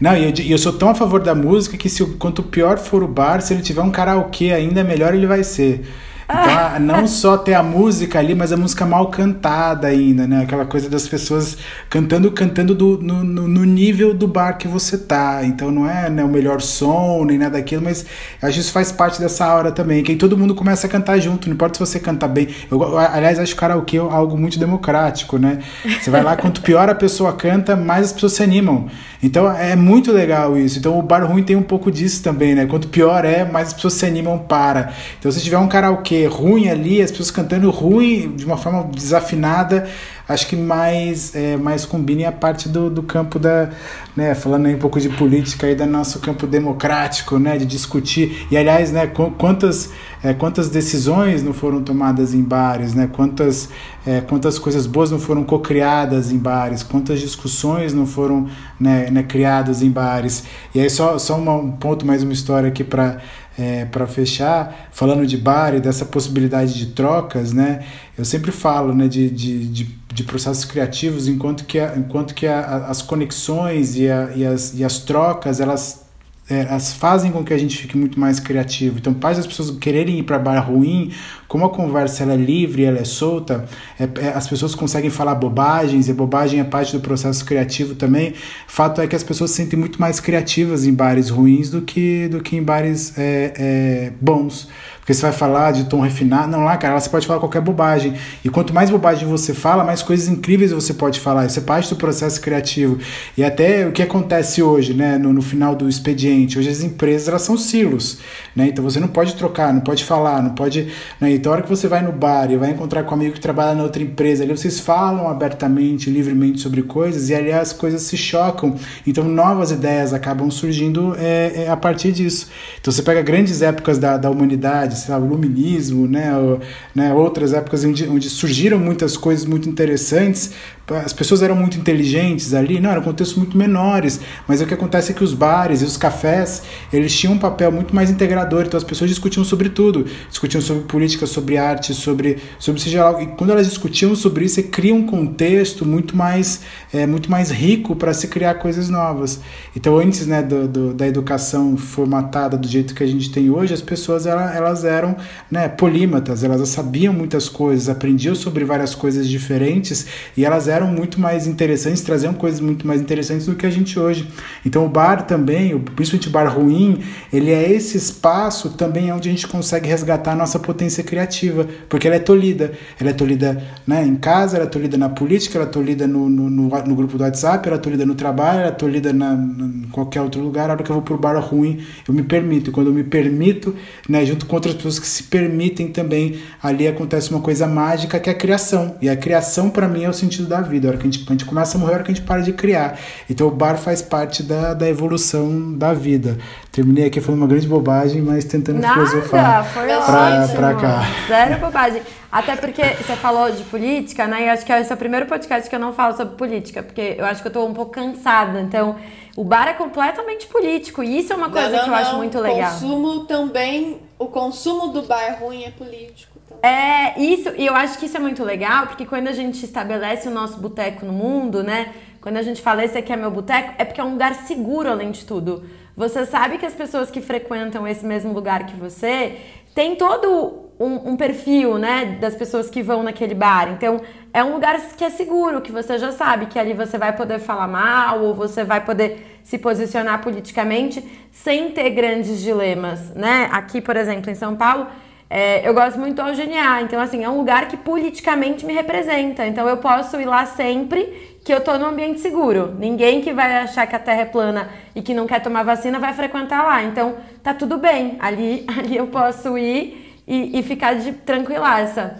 Não, 0.00 0.16
e 0.16 0.24
eu, 0.24 0.32
eu, 0.44 0.58
sou 0.58 0.72
tão 0.72 0.88
a 0.88 0.94
favor 0.96 1.22
da 1.22 1.36
música 1.36 1.76
que 1.76 1.88
se, 1.88 2.04
quanto 2.16 2.42
pior 2.42 2.80
for 2.80 3.00
o 3.04 3.06
bar, 3.06 3.40
se 3.40 3.54
ele 3.54 3.62
tiver 3.62 3.82
um 3.82 3.92
karaokê 3.92 4.50
ainda, 4.50 4.82
melhor 4.82 5.14
ele 5.14 5.28
vai 5.28 5.44
ser. 5.44 5.86
Então, 6.24 6.80
não 6.80 7.06
só 7.06 7.36
ter 7.36 7.54
a 7.54 7.62
música 7.62 8.18
ali, 8.18 8.34
mas 8.34 8.52
a 8.52 8.56
música 8.56 8.86
mal 8.86 9.08
cantada 9.08 9.88
ainda, 9.88 10.26
né? 10.26 10.42
Aquela 10.42 10.64
coisa 10.64 10.88
das 10.88 11.06
pessoas 11.08 11.56
cantando, 11.88 12.30
cantando 12.30 12.74
do, 12.74 12.98
no, 13.02 13.22
no 13.24 13.64
nível 13.64 14.14
do 14.14 14.26
bar 14.26 14.56
que 14.56 14.68
você 14.68 14.96
tá. 14.96 15.40
Então 15.44 15.70
não 15.70 15.88
é 15.88 16.08
né, 16.08 16.24
o 16.24 16.28
melhor 16.28 16.60
som, 16.60 17.24
nem 17.24 17.38
nada 17.38 17.58
daquilo, 17.58 17.82
mas 17.82 18.04
acho 18.40 18.54
que 18.54 18.60
isso 18.60 18.72
faz 18.72 18.90
parte 18.90 19.20
dessa 19.20 19.52
hora 19.54 19.70
também, 19.70 20.02
que 20.02 20.12
aí 20.12 20.18
todo 20.18 20.36
mundo 20.36 20.54
começa 20.54 20.86
a 20.86 20.90
cantar 20.90 21.18
junto, 21.18 21.48
não 21.48 21.54
importa 21.54 21.74
se 21.74 21.80
você 21.80 22.00
canta 22.00 22.26
bem. 22.26 22.48
Eu, 22.70 22.98
aliás, 22.98 23.38
acho 23.38 23.54
que 23.54 23.60
karaokê 23.60 23.98
é 23.98 24.00
algo 24.00 24.36
muito 24.36 24.58
democrático, 24.58 25.38
né? 25.38 25.58
Você 26.00 26.10
vai 26.10 26.22
lá, 26.22 26.36
quanto 26.36 26.62
pior 26.62 26.88
a 26.88 26.94
pessoa 26.94 27.32
canta, 27.32 27.76
mais 27.76 28.06
as 28.06 28.12
pessoas 28.12 28.32
se 28.32 28.42
animam. 28.42 28.88
Então 29.22 29.50
é 29.50 29.76
muito 29.76 30.10
legal 30.10 30.56
isso. 30.58 30.78
Então 30.78 30.98
o 30.98 31.02
bar 31.02 31.24
ruim 31.24 31.42
tem 31.42 31.54
um 31.54 31.62
pouco 31.62 31.90
disso 31.90 32.22
também, 32.22 32.54
né? 32.54 32.66
Quanto 32.66 32.88
pior 32.88 33.24
é, 33.24 33.44
mais 33.44 33.68
as 33.68 33.74
pessoas 33.74 33.94
se 33.94 34.04
animam 34.04 34.38
para. 34.38 34.92
Então 35.18 35.30
se 35.30 35.40
tiver 35.40 35.58
um 35.58 35.68
karaokê 35.68 36.11
ruim 36.26 36.68
ali, 36.68 37.02
as 37.02 37.10
pessoas 37.10 37.30
cantando 37.30 37.70
ruim 37.70 38.34
de 38.36 38.44
uma 38.44 38.56
forma 38.56 38.84
desafinada, 38.84 39.88
acho 40.28 40.46
que 40.46 40.56
mais, 40.56 41.34
é, 41.34 41.56
mais 41.56 41.84
combine 41.84 42.24
a 42.24 42.32
parte 42.32 42.68
do, 42.68 42.88
do 42.88 43.02
campo 43.02 43.38
da, 43.38 43.70
né, 44.16 44.34
falando 44.34 44.66
aí 44.66 44.74
um 44.74 44.78
pouco 44.78 45.00
de 45.00 45.08
política 45.08 45.66
aí, 45.66 45.74
do 45.74 45.86
nosso 45.86 46.20
campo 46.20 46.46
democrático, 46.46 47.38
né, 47.38 47.56
de 47.58 47.66
discutir, 47.66 48.46
e 48.50 48.56
aliás, 48.56 48.92
né, 48.92 49.06
quantas, 49.38 49.90
é, 50.22 50.32
quantas 50.32 50.68
decisões 50.68 51.42
não 51.42 51.52
foram 51.52 51.82
tomadas 51.82 52.34
em 52.34 52.42
bares, 52.42 52.94
né, 52.94 53.08
quantas, 53.12 53.68
é, 54.06 54.20
quantas 54.20 54.58
coisas 54.58 54.86
boas 54.86 55.10
não 55.10 55.18
foram 55.18 55.44
cocriadas 55.44 56.30
em 56.32 56.38
bares, 56.38 56.82
quantas 56.82 57.20
discussões 57.20 57.92
não 57.92 58.06
foram 58.06 58.48
né, 58.78 59.10
né, 59.10 59.22
criadas 59.22 59.82
em 59.82 59.90
bares, 59.90 60.44
e 60.74 60.80
aí 60.80 60.88
só, 60.88 61.18
só 61.18 61.36
uma, 61.36 61.54
um 61.54 61.72
ponto, 61.72 62.06
mais 62.06 62.22
uma 62.22 62.32
história 62.32 62.68
aqui 62.68 62.84
para 62.84 63.18
é, 63.58 63.84
para 63.84 64.06
fechar, 64.06 64.88
falando 64.92 65.26
de 65.26 65.36
bar 65.36 65.74
e 65.74 65.80
dessa 65.80 66.04
possibilidade 66.04 66.74
de 66.74 66.86
trocas, 66.86 67.52
né? 67.52 67.84
Eu 68.16 68.24
sempre 68.24 68.50
falo 68.50 68.94
né, 68.94 69.08
de, 69.08 69.30
de, 69.30 69.66
de, 69.66 69.84
de 70.12 70.24
processos 70.24 70.64
criativos, 70.64 71.28
enquanto 71.28 71.64
que, 71.64 71.78
a, 71.78 71.94
enquanto 71.96 72.34
que 72.34 72.46
a, 72.46 72.86
as 72.88 73.02
conexões 73.02 73.96
e, 73.96 74.08
a, 74.08 74.30
e, 74.34 74.46
as, 74.46 74.74
e 74.74 74.84
as 74.84 74.98
trocas, 74.98 75.60
elas 75.60 76.02
é, 76.50 76.62
elas 76.62 76.92
fazem 76.92 77.30
com 77.30 77.44
que 77.44 77.54
a 77.54 77.58
gente 77.58 77.78
fique 77.78 77.96
muito 77.96 78.18
mais 78.18 78.40
criativo. 78.40 78.98
Então, 78.98 79.14
faz 79.20 79.38
as 79.38 79.46
pessoas 79.46 79.70
quererem 79.78 80.18
ir 80.18 80.24
para 80.24 80.38
bar 80.38 80.58
ruim, 80.60 81.12
como 81.52 81.66
a 81.66 81.68
conversa 81.68 82.22
ela 82.22 82.32
é 82.32 82.36
livre, 82.36 82.82
ela 82.82 82.98
é 82.98 83.04
solta, 83.04 83.66
é, 84.00 84.08
é, 84.24 84.28
as 84.30 84.48
pessoas 84.48 84.74
conseguem 84.74 85.10
falar 85.10 85.34
bobagens, 85.34 86.08
e 86.08 86.12
bobagem 86.14 86.58
é 86.58 86.64
parte 86.64 86.96
do 86.96 87.00
processo 87.00 87.44
criativo 87.44 87.94
também. 87.94 88.32
Fato 88.66 89.02
é 89.02 89.06
que 89.06 89.14
as 89.14 89.22
pessoas 89.22 89.50
se 89.50 89.58
sentem 89.58 89.78
muito 89.78 90.00
mais 90.00 90.18
criativas 90.18 90.86
em 90.86 90.94
bares 90.94 91.28
ruins 91.28 91.68
do 91.68 91.82
que, 91.82 92.26
do 92.28 92.40
que 92.40 92.56
em 92.56 92.62
bares 92.62 93.12
é, 93.18 93.52
é 93.54 94.12
bons. 94.18 94.66
Porque 95.02 95.14
você 95.14 95.22
vai 95.22 95.32
falar 95.32 95.72
de 95.72 95.84
tom 95.86 96.00
refinado. 96.00 96.46
Não, 96.52 96.62
lá, 96.62 96.76
cara, 96.76 96.98
você 96.98 97.10
pode 97.10 97.26
falar 97.26 97.40
qualquer 97.40 97.60
bobagem. 97.60 98.14
E 98.44 98.48
quanto 98.48 98.72
mais 98.72 98.88
bobagem 98.88 99.26
você 99.26 99.52
fala, 99.52 99.82
mais 99.82 100.00
coisas 100.00 100.28
incríveis 100.28 100.70
você 100.70 100.94
pode 100.94 101.18
falar. 101.18 101.44
Isso 101.44 101.58
é 101.58 101.62
parte 101.62 101.90
do 101.90 101.96
processo 101.96 102.40
criativo. 102.40 102.98
E 103.36 103.42
até 103.42 103.84
o 103.84 103.90
que 103.90 104.00
acontece 104.00 104.62
hoje, 104.62 104.94
né, 104.94 105.18
no, 105.18 105.32
no 105.32 105.42
final 105.42 105.74
do 105.74 105.88
expediente. 105.88 106.56
Hoje 106.56 106.68
as 106.68 106.82
empresas, 106.82 107.26
elas 107.26 107.42
são 107.42 107.58
silos, 107.58 108.20
né? 108.54 108.68
Então 108.68 108.84
você 108.84 109.00
não 109.00 109.08
pode 109.08 109.34
trocar, 109.34 109.74
não 109.74 109.80
pode 109.80 110.04
falar, 110.04 110.40
não 110.40 110.50
pode... 110.54 110.86
Né? 111.20 111.32
Então 111.42 111.50
a 111.50 111.56
hora 111.56 111.64
que 111.64 111.68
você 111.68 111.88
vai 111.88 112.00
no 112.04 112.12
bar 112.12 112.52
e 112.52 112.56
vai 112.56 112.70
encontrar 112.70 113.02
com 113.02 113.10
um 113.10 113.14
amigo 113.14 113.34
que 113.34 113.40
trabalha 113.40 113.74
na 113.74 113.82
outra 113.82 114.00
empresa, 114.00 114.44
ali 114.44 114.56
vocês 114.56 114.78
falam 114.78 115.26
abertamente, 115.26 116.08
livremente 116.08 116.60
sobre 116.60 116.82
coisas 116.82 117.30
e 117.30 117.34
ali 117.34 117.50
as 117.50 117.72
coisas 117.72 118.02
se 118.02 118.16
chocam. 118.16 118.76
Então 119.04 119.24
novas 119.24 119.72
ideias 119.72 120.14
acabam 120.14 120.48
surgindo 120.52 121.16
é, 121.18 121.64
é, 121.64 121.68
a 121.68 121.76
partir 121.76 122.12
disso. 122.12 122.48
Então 122.80 122.92
você 122.92 123.02
pega 123.02 123.20
grandes 123.22 123.60
épocas 123.60 123.98
da, 123.98 124.16
da 124.16 124.30
humanidade, 124.30 124.96
sei 124.96 125.12
lá, 125.12 125.20
o 125.20 125.26
iluminismo, 125.26 126.06
né, 126.06 126.32
ou, 126.32 126.60
né, 126.94 127.12
outras 127.12 127.52
épocas 127.52 127.84
onde, 127.84 128.08
onde 128.08 128.30
surgiram 128.30 128.78
muitas 128.78 129.16
coisas 129.16 129.44
muito 129.44 129.68
interessantes, 129.68 130.52
as 130.96 131.12
pessoas 131.12 131.42
eram 131.42 131.54
muito 131.54 131.78
inteligentes 131.78 132.54
ali, 132.54 132.80
não, 132.80 132.90
eram 132.90 133.02
contextos 133.02 133.36
muito 133.36 133.56
menores, 133.56 134.20
mas 134.46 134.60
o 134.60 134.66
que 134.66 134.74
acontece 134.74 135.12
é 135.12 135.14
que 135.14 135.24
os 135.24 135.34
bares 135.34 135.82
e 135.82 135.84
os 135.84 135.96
cafés, 135.96 136.62
eles 136.92 137.14
tinham 137.16 137.34
um 137.34 137.38
papel 137.38 137.70
muito 137.70 137.94
mais 137.94 138.10
integrador, 138.10 138.64
então 138.66 138.78
as 138.78 138.84
pessoas 138.84 139.10
discutiam 139.10 139.44
sobre 139.44 139.68
tudo, 139.68 140.06
discutiam 140.28 140.60
sobre 140.60 140.84
política, 140.84 141.26
sobre 141.26 141.56
arte, 141.56 141.94
sobre, 141.94 142.38
sobre 142.58 142.80
seja 142.80 143.10
lá, 143.10 143.22
e 143.22 143.26
quando 143.28 143.50
elas 143.50 143.68
discutiam 143.68 144.14
sobre 144.14 144.44
isso, 144.44 144.56
você 144.56 144.62
cria 144.62 144.94
um 144.94 145.06
contexto 145.06 145.84
muito 145.84 146.16
mais, 146.16 146.60
é, 146.92 147.06
muito 147.06 147.30
mais 147.30 147.50
rico 147.50 147.96
para 147.96 148.12
se 148.12 148.28
criar 148.28 148.54
coisas 148.54 148.88
novas. 148.88 149.40
Então 149.74 149.98
antes, 149.98 150.26
né, 150.26 150.42
do, 150.42 150.68
do, 150.68 150.94
da 150.94 151.06
educação 151.06 151.76
formatada 151.76 152.56
do 152.56 152.68
jeito 152.68 152.94
que 152.94 153.02
a 153.02 153.06
gente 153.06 153.30
tem 153.30 153.50
hoje, 153.50 153.72
as 153.72 153.82
pessoas 153.82 154.26
elas, 154.26 154.54
elas 154.54 154.84
eram, 154.84 155.16
né, 155.50 155.68
polímatas, 155.68 156.44
elas 156.44 156.68
sabiam 156.68 157.12
muitas 157.12 157.48
coisas, 157.48 157.88
aprendiam 157.88 158.34
sobre 158.34 158.64
várias 158.64 158.94
coisas 158.94 159.28
diferentes 159.28 160.06
e 160.36 160.44
elas 160.44 160.68
eram 160.68 160.81
muito 160.86 161.20
mais 161.20 161.46
interessantes, 161.46 162.02
traziam 162.02 162.32
coisas 162.34 162.60
muito 162.60 162.86
mais 162.86 163.00
interessantes 163.00 163.46
do 163.46 163.54
que 163.54 163.66
a 163.66 163.70
gente 163.70 163.98
hoje. 163.98 164.28
Então 164.64 164.84
o 164.84 164.88
bar 164.88 165.26
também, 165.26 165.78
principalmente 165.78 166.28
o 166.28 166.30
bar 166.30 166.46
ruim, 166.46 167.00
ele 167.32 167.50
é 167.50 167.70
esse 167.70 167.96
espaço 167.96 168.70
também 168.70 169.12
onde 169.12 169.28
a 169.28 169.32
gente 169.32 169.46
consegue 169.46 169.88
resgatar 169.88 170.32
a 170.32 170.36
nossa 170.36 170.58
potência 170.58 171.02
criativa, 171.04 171.66
porque 171.88 172.06
ela 172.06 172.16
é 172.16 172.20
tolhida. 172.20 172.72
Ela 172.98 173.10
é 173.10 173.12
tolhida 173.12 173.62
né, 173.86 174.04
em 174.04 174.16
casa, 174.16 174.56
ela 174.56 174.66
é 174.66 174.68
tolhida 174.68 174.96
na 174.96 175.08
política, 175.08 175.58
ela 175.58 175.66
é 175.66 175.70
tolhida 175.70 176.06
no, 176.06 176.28
no, 176.28 176.48
no, 176.50 176.68
no 176.68 176.94
grupo 176.94 177.18
do 177.18 177.24
WhatsApp, 177.24 177.66
ela 177.68 177.76
é 177.76 177.80
tolhida 177.80 178.06
no 178.06 178.14
trabalho, 178.14 178.60
ela 178.60 178.68
é 178.68 178.72
tolhida 178.72 179.12
na, 179.12 179.34
na, 179.34 179.66
em 179.66 179.88
qualquer 179.90 180.20
outro 180.20 180.40
lugar. 180.40 180.70
A 180.70 180.74
hora 180.74 180.82
que 180.82 180.90
eu 180.90 180.94
vou 180.94 181.02
pro 181.02 181.18
bar 181.18 181.38
ruim, 181.38 181.84
eu 182.06 182.14
me 182.14 182.22
permito. 182.22 182.70
E 182.70 182.72
quando 182.72 182.86
eu 182.88 182.94
me 182.94 183.04
permito, 183.04 183.74
né, 184.08 184.24
junto 184.24 184.46
com 184.46 184.56
outras 184.56 184.74
pessoas 184.74 184.98
que 184.98 185.06
se 185.06 185.24
permitem 185.24 185.88
também, 185.88 186.38
ali 186.62 186.86
acontece 186.86 187.30
uma 187.30 187.40
coisa 187.40 187.66
mágica 187.66 188.18
que 188.18 188.30
é 188.30 188.32
a 188.32 188.36
criação. 188.36 188.96
E 189.00 189.08
a 189.08 189.16
criação, 189.16 189.70
para 189.70 189.88
mim, 189.88 190.04
é 190.04 190.08
o 190.08 190.14
sentido 190.14 190.48
da 190.48 190.61
vida. 190.62 190.88
A 190.88 190.90
hora 190.90 190.98
que 190.98 191.06
a 191.06 191.10
gente, 191.10 191.24
a 191.26 191.32
gente 191.32 191.44
começa 191.44 191.76
a 191.76 191.80
morrer, 191.80 191.92
a 191.92 191.94
hora 191.96 192.04
que 192.04 192.12
a 192.12 192.14
gente 192.14 192.24
para 192.24 192.40
de 192.40 192.52
criar. 192.52 192.98
Então 193.28 193.46
o 193.46 193.50
bar 193.50 193.76
faz 193.76 194.00
parte 194.00 194.42
da, 194.42 194.74
da 194.74 194.88
evolução 194.88 195.76
da 195.76 195.92
vida. 195.92 196.38
Terminei 196.70 197.06
aqui 197.06 197.20
falando 197.20 197.42
uma 197.42 197.46
grande 197.46 197.68
bobagem, 197.68 198.22
mas 198.22 198.44
tentando 198.44 198.80
Nada, 198.80 198.94
filosofar 198.94 199.64
foi 199.64 199.86
pra, 199.86 200.40
ótimo. 200.40 200.56
pra 200.56 200.74
cá. 200.74 201.02
Zero 201.28 201.60
bobagem. 201.60 202.02
Até 202.32 202.56
porque 202.56 202.82
você 202.82 203.14
falou 203.14 203.50
de 203.50 203.62
política, 203.64 204.26
né? 204.26 204.46
E 204.46 204.48
acho 204.48 204.64
que 204.64 204.72
esse 204.72 204.90
é 204.90 204.94
o 204.94 204.98
primeiro 204.98 205.26
podcast 205.26 205.68
que 205.68 205.76
eu 205.76 205.80
não 205.80 205.92
falo 205.92 206.16
sobre 206.16 206.34
política, 206.34 206.82
porque 206.82 207.16
eu 207.18 207.26
acho 207.26 207.42
que 207.42 207.48
eu 207.48 207.52
tô 207.52 207.66
um 207.66 207.74
pouco 207.74 207.92
cansada. 207.92 208.58
Então, 208.58 208.96
o 209.36 209.44
bar 209.44 209.68
é 209.68 209.74
completamente 209.74 210.46
político. 210.46 211.02
E 211.02 211.18
isso 211.18 211.30
é 211.32 211.36
uma 211.36 211.50
coisa 211.50 211.68
não, 211.68 211.76
não, 211.76 211.84
que 211.84 211.90
eu 211.90 211.94
acho 211.94 212.12
não. 212.12 212.18
muito 212.18 212.38
legal. 212.38 212.70
O 212.70 212.72
consumo 212.72 213.20
também, 213.26 214.00
o 214.18 214.26
consumo 214.28 214.88
do 214.88 215.02
bar 215.02 215.40
ruim 215.40 215.64
é 215.64 215.70
político. 215.70 216.31
É, 216.62 217.20
isso, 217.20 217.48
e 217.56 217.66
eu 217.66 217.74
acho 217.74 217.98
que 217.98 218.06
isso 218.06 218.16
é 218.16 218.20
muito 218.20 218.44
legal, 218.44 218.86
porque 218.86 219.04
quando 219.04 219.26
a 219.26 219.32
gente 219.32 219.64
estabelece 219.64 220.28
o 220.28 220.30
nosso 220.30 220.60
boteco 220.60 221.04
no 221.04 221.12
mundo, 221.12 221.62
né? 221.62 221.92
Quando 222.20 222.36
a 222.36 222.42
gente 222.42 222.62
fala 222.62 222.84
esse 222.84 222.96
aqui 222.96 223.12
é 223.12 223.16
meu 223.16 223.32
boteco, 223.32 223.74
é 223.78 223.84
porque 223.84 224.00
é 224.00 224.04
um 224.04 224.12
lugar 224.12 224.32
seguro 224.46 224.88
além 224.88 225.10
de 225.10 225.26
tudo. 225.26 225.64
Você 225.96 226.24
sabe 226.24 226.58
que 226.58 226.64
as 226.64 226.72
pessoas 226.72 227.10
que 227.10 227.20
frequentam 227.20 227.86
esse 227.86 228.06
mesmo 228.06 228.32
lugar 228.32 228.64
que 228.64 228.76
você 228.76 229.38
tem 229.74 229.96
todo 229.96 230.70
um, 230.78 231.10
um, 231.10 231.16
perfil, 231.16 231.78
né, 231.78 232.16
das 232.20 232.34
pessoas 232.34 232.70
que 232.70 232.80
vão 232.80 233.02
naquele 233.02 233.34
bar. 233.34 233.70
Então, 233.72 234.00
é 234.32 234.42
um 234.44 234.54
lugar 234.54 234.80
que 234.96 235.04
é 235.04 235.10
seguro, 235.10 235.60
que 235.60 235.72
você 235.72 235.98
já 235.98 236.12
sabe 236.12 236.46
que 236.46 236.58
ali 236.58 236.74
você 236.74 236.96
vai 236.96 237.14
poder 237.14 237.40
falar 237.40 237.66
mal 237.66 238.22
ou 238.22 238.34
você 238.34 238.62
vai 238.62 238.84
poder 238.84 239.40
se 239.42 239.58
posicionar 239.58 240.22
politicamente 240.22 241.04
sem 241.32 241.72
ter 241.72 241.90
grandes 241.90 242.40
dilemas, 242.40 243.10
né? 243.14 243.48
Aqui, 243.50 243.80
por 243.80 243.96
exemplo, 243.96 244.30
em 244.30 244.34
São 244.34 244.54
Paulo, 244.54 244.86
é, 245.34 245.66
eu 245.66 245.72
gosto 245.72 245.98
muito 245.98 246.16
do 246.16 246.20
Algeniar, 246.20 246.82
então 246.82 247.00
assim, 247.00 247.24
é 247.24 247.28
um 247.28 247.38
lugar 247.38 247.66
que 247.66 247.74
politicamente 247.74 248.66
me 248.66 248.74
representa. 248.74 249.46
Então 249.46 249.66
eu 249.66 249.78
posso 249.78 250.20
ir 250.20 250.26
lá 250.26 250.44
sempre 250.44 251.38
que 251.42 251.50
eu 251.50 251.62
tô 251.62 251.78
num 251.78 251.86
ambiente 251.86 252.20
seguro. 252.20 252.74
Ninguém 252.78 253.22
que 253.22 253.32
vai 253.32 253.56
achar 253.56 253.86
que 253.86 253.96
a 253.96 253.98
Terra 253.98 254.20
é 254.20 254.24
plana 254.26 254.68
e 254.94 255.00
que 255.00 255.14
não 255.14 255.26
quer 255.26 255.40
tomar 255.40 255.62
vacina 255.62 255.98
vai 255.98 256.12
frequentar 256.12 256.62
lá. 256.62 256.82
Então 256.82 257.16
tá 257.42 257.54
tudo 257.54 257.78
bem. 257.78 258.18
Ali, 258.20 258.66
ali 258.76 258.94
eu 258.94 259.06
posso 259.06 259.56
ir 259.56 260.20
e, 260.28 260.58
e 260.58 260.62
ficar 260.62 260.96
de 260.96 261.12
tranquilaça. 261.12 262.18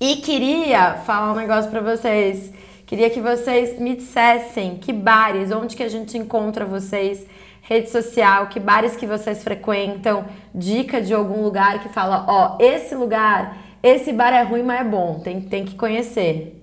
E 0.00 0.16
queria 0.16 0.94
falar 1.06 1.30
um 1.30 1.36
negócio 1.36 1.70
para 1.70 1.82
vocês. 1.82 2.52
Queria 2.84 3.10
que 3.10 3.20
vocês 3.20 3.78
me 3.78 3.94
dissessem 3.94 4.76
que 4.78 4.92
bares, 4.92 5.52
onde 5.52 5.76
que 5.76 5.84
a 5.84 5.88
gente 5.88 6.18
encontra 6.18 6.64
vocês 6.64 7.24
rede 7.64 7.90
social, 7.90 8.48
que 8.48 8.60
bares 8.60 8.94
que 8.94 9.06
vocês 9.06 9.42
frequentam, 9.42 10.26
dica 10.54 11.00
de 11.00 11.14
algum 11.14 11.42
lugar 11.42 11.82
que 11.82 11.88
fala, 11.88 12.26
ó, 12.28 12.58
esse 12.60 12.94
lugar, 12.94 13.56
esse 13.82 14.12
bar 14.12 14.32
é 14.32 14.42
ruim, 14.42 14.62
mas 14.62 14.82
é 14.82 14.84
bom, 14.84 15.20
tem, 15.20 15.40
tem 15.40 15.64
que 15.64 15.74
conhecer. 15.74 16.60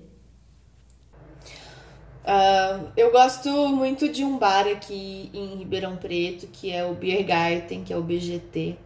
Uh, 2.24 2.88
eu 2.96 3.10
gosto 3.10 3.50
muito 3.68 4.08
de 4.08 4.24
um 4.24 4.38
bar 4.38 4.68
aqui 4.68 5.28
em 5.34 5.56
Ribeirão 5.56 5.96
Preto, 5.96 6.46
que 6.46 6.70
é 6.70 6.84
o 6.84 6.94
Beer 6.94 7.26
Garden, 7.26 7.82
que 7.82 7.92
é 7.92 7.96
o 7.96 8.02
BGT. 8.02 8.76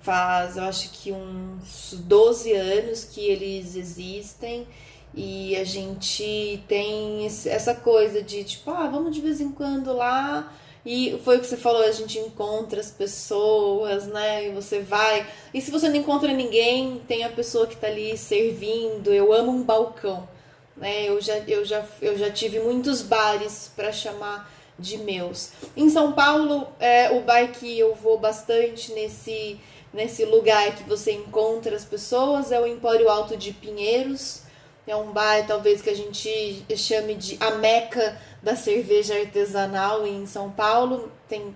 Faz, 0.00 0.58
eu 0.58 0.64
acho 0.64 0.90
que 0.90 1.10
uns 1.12 1.94
12 1.98 2.52
anos 2.52 3.04
que 3.04 3.22
eles 3.22 3.74
existem 3.74 4.66
e 5.14 5.56
a 5.56 5.64
gente 5.64 6.62
tem 6.68 7.24
essa 7.24 7.74
coisa 7.74 8.20
de 8.20 8.44
tipo, 8.44 8.70
ah, 8.70 8.86
vamos 8.86 9.14
de 9.14 9.22
vez 9.22 9.40
em 9.40 9.50
quando 9.50 9.94
lá 9.94 10.52
e 10.84 11.18
foi 11.24 11.38
o 11.38 11.40
que 11.40 11.46
você 11.46 11.56
falou, 11.56 11.82
a 11.82 11.90
gente 11.92 12.18
encontra 12.18 12.78
as 12.78 12.90
pessoas, 12.90 14.06
né? 14.06 14.48
E 14.48 14.50
você 14.50 14.80
vai. 14.80 15.26
E 15.52 15.60
se 15.60 15.70
você 15.70 15.88
não 15.88 15.96
encontra 15.96 16.30
ninguém, 16.32 17.00
tem 17.08 17.24
a 17.24 17.30
pessoa 17.30 17.66
que 17.66 17.76
tá 17.76 17.86
ali 17.86 18.16
servindo. 18.18 19.12
Eu 19.12 19.32
amo 19.32 19.50
um 19.50 19.62
balcão, 19.62 20.28
né? 20.76 21.08
Eu 21.08 21.20
já, 21.22 21.38
eu 21.38 21.64
já, 21.64 21.82
eu 22.02 22.18
já 22.18 22.30
tive 22.30 22.60
muitos 22.60 23.00
bares 23.00 23.70
para 23.74 23.90
chamar 23.92 24.52
de 24.78 24.98
meus. 24.98 25.52
Em 25.74 25.88
São 25.88 26.12
Paulo, 26.12 26.68
é, 26.78 27.10
o 27.12 27.20
bar 27.22 27.50
que 27.52 27.78
eu 27.78 27.94
vou 27.94 28.18
bastante 28.18 28.92
nesse, 28.92 29.58
nesse 29.90 30.26
lugar 30.26 30.76
que 30.76 30.82
você 30.82 31.12
encontra 31.12 31.74
as 31.74 31.84
pessoas 31.84 32.52
é 32.52 32.60
o 32.60 32.66
Empório 32.66 33.08
Alto 33.08 33.38
de 33.38 33.54
Pinheiros. 33.54 34.43
É 34.86 34.94
um 34.94 35.12
bar, 35.12 35.46
talvez, 35.46 35.80
que 35.80 35.88
a 35.88 35.96
gente 35.96 36.64
chame 36.76 37.14
de 37.14 37.38
a 37.40 37.52
meca 37.52 38.18
da 38.42 38.54
cerveja 38.54 39.14
artesanal 39.14 40.06
em 40.06 40.26
São 40.26 40.50
Paulo. 40.50 41.10
Tem 41.26 41.54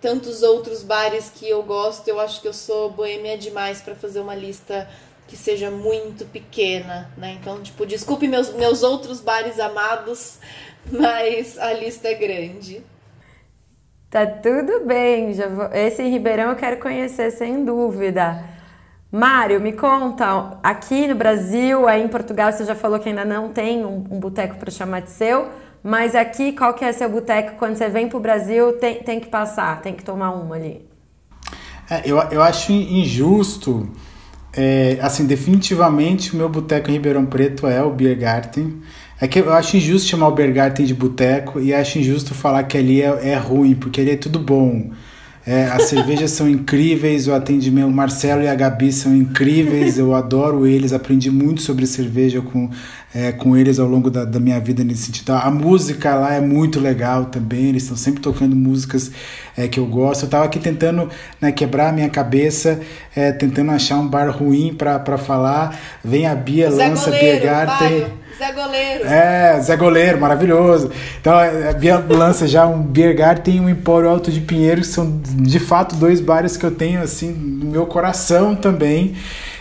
tantos 0.00 0.42
outros 0.42 0.82
bares 0.84 1.30
que 1.34 1.48
eu 1.48 1.62
gosto. 1.62 2.06
Eu 2.06 2.20
acho 2.20 2.40
que 2.40 2.46
eu 2.46 2.52
sou 2.52 2.90
boêmia 2.90 3.36
demais 3.36 3.80
para 3.80 3.96
fazer 3.96 4.20
uma 4.20 4.34
lista 4.34 4.88
que 5.26 5.36
seja 5.36 5.70
muito 5.70 6.24
pequena, 6.24 7.10
né? 7.16 7.36
Então, 7.40 7.60
tipo, 7.62 7.84
desculpe 7.84 8.26
meus, 8.26 8.52
meus 8.54 8.82
outros 8.82 9.20
bares 9.20 9.58
amados, 9.60 10.38
mas 10.90 11.58
a 11.58 11.72
lista 11.72 12.08
é 12.08 12.14
grande. 12.14 12.82
Tá 14.08 14.24
tudo 14.24 14.86
bem, 14.86 15.34
já 15.34 15.48
vou... 15.48 15.66
esse 15.74 16.02
Ribeirão 16.02 16.50
eu 16.50 16.56
quero 16.56 16.80
conhecer 16.80 17.30
sem 17.30 17.62
dúvida. 17.62 18.42
Mário, 19.10 19.58
me 19.58 19.72
conta, 19.72 20.58
aqui 20.62 21.06
no 21.06 21.14
Brasil, 21.14 21.88
aí 21.88 22.04
em 22.04 22.08
Portugal 22.08 22.52
você 22.52 22.64
já 22.66 22.74
falou 22.74 22.98
que 22.98 23.08
ainda 23.08 23.24
não 23.24 23.48
tem 23.48 23.82
um, 23.82 24.04
um 24.10 24.20
boteco 24.20 24.56
para 24.56 24.70
chamar 24.70 25.00
de 25.00 25.10
seu, 25.10 25.48
mas 25.82 26.14
aqui, 26.14 26.52
qual 26.52 26.74
que 26.74 26.84
é 26.84 26.92
seu 26.92 27.08
boteco? 27.08 27.56
Quando 27.56 27.74
você 27.76 27.88
vem 27.88 28.06
pro 28.06 28.20
Brasil, 28.20 28.74
tem, 28.74 28.96
tem 28.96 29.18
que 29.18 29.28
passar, 29.28 29.80
tem 29.80 29.94
que 29.94 30.04
tomar 30.04 30.32
uma 30.32 30.56
ali. 30.56 30.86
É, 31.88 32.02
eu, 32.04 32.18
eu 32.30 32.42
acho 32.42 32.70
injusto, 32.70 33.88
é, 34.52 34.98
assim, 35.00 35.26
definitivamente 35.26 36.34
o 36.34 36.36
meu 36.36 36.50
boteco 36.50 36.90
em 36.90 36.92
Ribeirão 36.92 37.24
Preto 37.24 37.66
é 37.66 37.82
o 37.82 37.90
Biergarten. 37.90 38.82
É 39.18 39.26
que 39.26 39.40
eu 39.40 39.52
acho 39.54 39.78
injusto 39.78 40.06
chamar 40.06 40.28
o 40.28 40.32
Biergarten 40.32 40.84
de 40.84 40.92
boteco 40.92 41.58
e 41.58 41.72
acho 41.72 41.98
injusto 41.98 42.34
falar 42.34 42.64
que 42.64 42.76
ali 42.76 43.00
é, 43.00 43.30
é 43.30 43.36
ruim, 43.36 43.74
porque 43.74 44.02
ali 44.02 44.10
é 44.10 44.16
tudo 44.16 44.38
bom. 44.38 44.90
É, 45.50 45.64
as 45.64 45.84
cervejas 45.84 46.32
são 46.32 46.46
incríveis, 46.46 47.26
o 47.26 47.32
atendimento, 47.32 47.86
o 47.86 47.90
Marcelo 47.90 48.42
e 48.42 48.48
a 48.48 48.54
Gabi 48.54 48.92
são 48.92 49.16
incríveis, 49.16 49.96
eu 49.96 50.14
adoro 50.14 50.66
eles, 50.66 50.92
aprendi 50.92 51.30
muito 51.30 51.62
sobre 51.62 51.86
cerveja 51.86 52.42
com, 52.42 52.68
é, 53.14 53.32
com 53.32 53.56
eles 53.56 53.78
ao 53.78 53.88
longo 53.88 54.10
da, 54.10 54.26
da, 54.26 54.38
minha 54.38 54.60
vida 54.60 54.84
nesse 54.84 55.04
sentido. 55.04 55.30
A 55.30 55.50
música 55.50 56.14
lá 56.16 56.34
é 56.34 56.40
muito 56.42 56.78
legal 56.78 57.24
também, 57.24 57.70
eles 57.70 57.84
estão 57.84 57.96
sempre 57.96 58.20
tocando 58.20 58.54
músicas 58.54 59.10
é, 59.56 59.66
que 59.66 59.80
eu 59.80 59.86
gosto. 59.86 60.24
Eu 60.24 60.26
estava 60.26 60.44
aqui 60.44 60.58
tentando 60.58 61.08
né, 61.40 61.50
quebrar 61.50 61.88
a 61.88 61.92
minha 61.92 62.10
cabeça, 62.10 62.78
é, 63.16 63.32
tentando 63.32 63.70
achar 63.70 63.98
um 63.98 64.06
bar 64.06 64.28
ruim 64.28 64.74
para 64.74 65.16
falar. 65.16 65.80
Vem 66.04 66.26
a 66.26 66.34
Bia, 66.34 66.70
Zé 66.70 66.90
lança 66.90 67.06
Goleiro, 67.06 67.40
Biergarten. 67.40 68.27
Zé 68.38 68.52
Goleiro. 68.52 69.04
É, 69.04 69.60
Zé 69.60 69.76
Goleiro, 69.76 70.20
maravilhoso. 70.20 70.92
Então, 71.20 71.34
a 71.36 71.72
Bia 71.72 71.98
lança 72.08 72.46
já 72.46 72.66
um 72.66 72.80
Biergarten 72.80 73.56
e 73.56 73.60
um 73.60 73.68
Empório 73.68 74.08
Alto 74.08 74.30
de 74.30 74.40
Pinheiro, 74.40 74.80
que 74.80 74.86
são 74.86 75.20
de 75.24 75.58
fato 75.58 75.96
dois 75.96 76.20
bares 76.20 76.56
que 76.56 76.64
eu 76.64 76.70
tenho 76.70 77.02
assim 77.02 77.32
no 77.32 77.66
meu 77.66 77.86
coração 77.86 78.54
também 78.54 79.16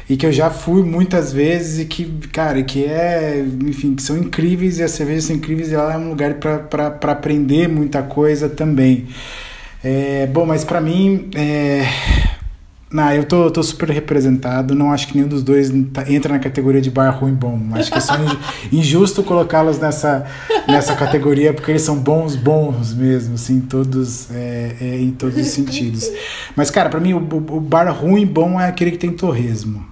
e 0.10 0.16
que 0.16 0.26
eu 0.26 0.32
já 0.32 0.50
fui 0.50 0.84
muitas 0.84 1.34
vezes 1.34 1.80
e 1.80 1.86
que, 1.86 2.06
cara, 2.32 2.62
que 2.64 2.86
é, 2.86 3.44
enfim, 3.66 3.96
que 3.96 4.02
são 4.02 4.18
incríveis 4.18 4.80
e 4.80 4.84
as 4.84 4.92
cervejas 4.92 5.26
são 5.26 5.36
incríveis 5.36 5.72
e 5.72 5.76
lá 5.76 5.94
é 5.94 5.98
um 5.98 6.10
lugar 6.10 6.36
para 6.36 7.12
aprender 7.12 7.68
muita 7.68 8.04
coisa 8.04 8.48
também. 8.48 9.08
É, 9.84 10.28
bom, 10.28 10.46
mas 10.46 10.64
para 10.64 10.80
mim, 10.80 11.30
é, 11.36 11.84
não, 12.90 13.12
eu 13.12 13.26
tô, 13.26 13.52
tô 13.52 13.62
super 13.62 13.90
representado. 13.90 14.74
Não 14.74 14.94
acho 14.94 15.08
que 15.08 15.16
nenhum 15.16 15.28
dos 15.28 15.44
dois 15.44 15.70
tá, 15.94 16.10
entra 16.10 16.34
na 16.34 16.40
categoria 16.40 16.80
de 16.80 16.90
bar 16.90 17.10
ruim 17.10 17.34
bom. 17.34 17.60
Acho 17.74 17.92
que 17.92 17.98
é 17.98 18.02
só 18.02 18.14
injusto 18.72 19.24
colocá-los 19.24 19.78
nessa, 19.78 20.26
nessa 20.68 20.96
categoria, 20.96 21.54
porque 21.54 21.70
eles 21.70 21.82
são 21.82 21.98
bons, 21.98 22.38
bons 22.38 22.94
mesmo, 22.94 23.36
assim, 23.36 23.60
todos, 23.60 24.32
é, 24.32 24.78
é, 24.80 25.00
em 25.02 25.12
todos 25.12 25.38
os 25.38 25.48
sentidos. 25.48 26.10
Mas, 26.56 26.72
cara, 26.72 26.90
para 26.90 27.00
mim, 27.02 27.12
o, 27.12 27.18
o, 27.18 27.60
bar 27.60 27.92
ruim 27.92 28.26
bom 28.26 28.60
é 28.60 28.68
aquele 28.70 28.92
que 28.92 28.98
tem 28.98 29.12
torresmo. 29.12 29.86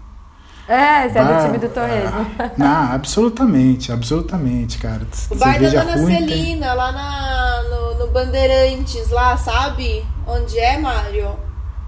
É, 0.66 1.10
você 1.10 1.20
bar, 1.20 1.32
é 1.32 1.38
do 1.38 1.46
time 1.46 1.58
do 1.58 1.74
torresmo. 1.74 2.28
Ah, 2.40 2.52
não, 2.58 2.94
absolutamente, 2.94 3.92
absolutamente, 3.92 4.78
cara. 4.78 5.02
O 5.30 5.36
bar 5.36 5.62
da 5.62 5.70
Dona 5.70 5.98
Celina, 5.98 6.28
tem... 6.28 6.60
lá 6.62 6.92
na, 6.94 7.64
no, 7.64 8.00
no 8.00 8.08
Bandeirantes, 8.08 9.10
lá, 9.10 9.36
sabe? 9.36 10.06
Onde 10.26 10.58
é, 10.58 10.78
Mário? 10.78 11.45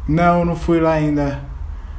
Não, 0.08 0.46
não 0.46 0.56
fui 0.56 0.80
lá 0.80 0.94
ainda. 0.94 1.42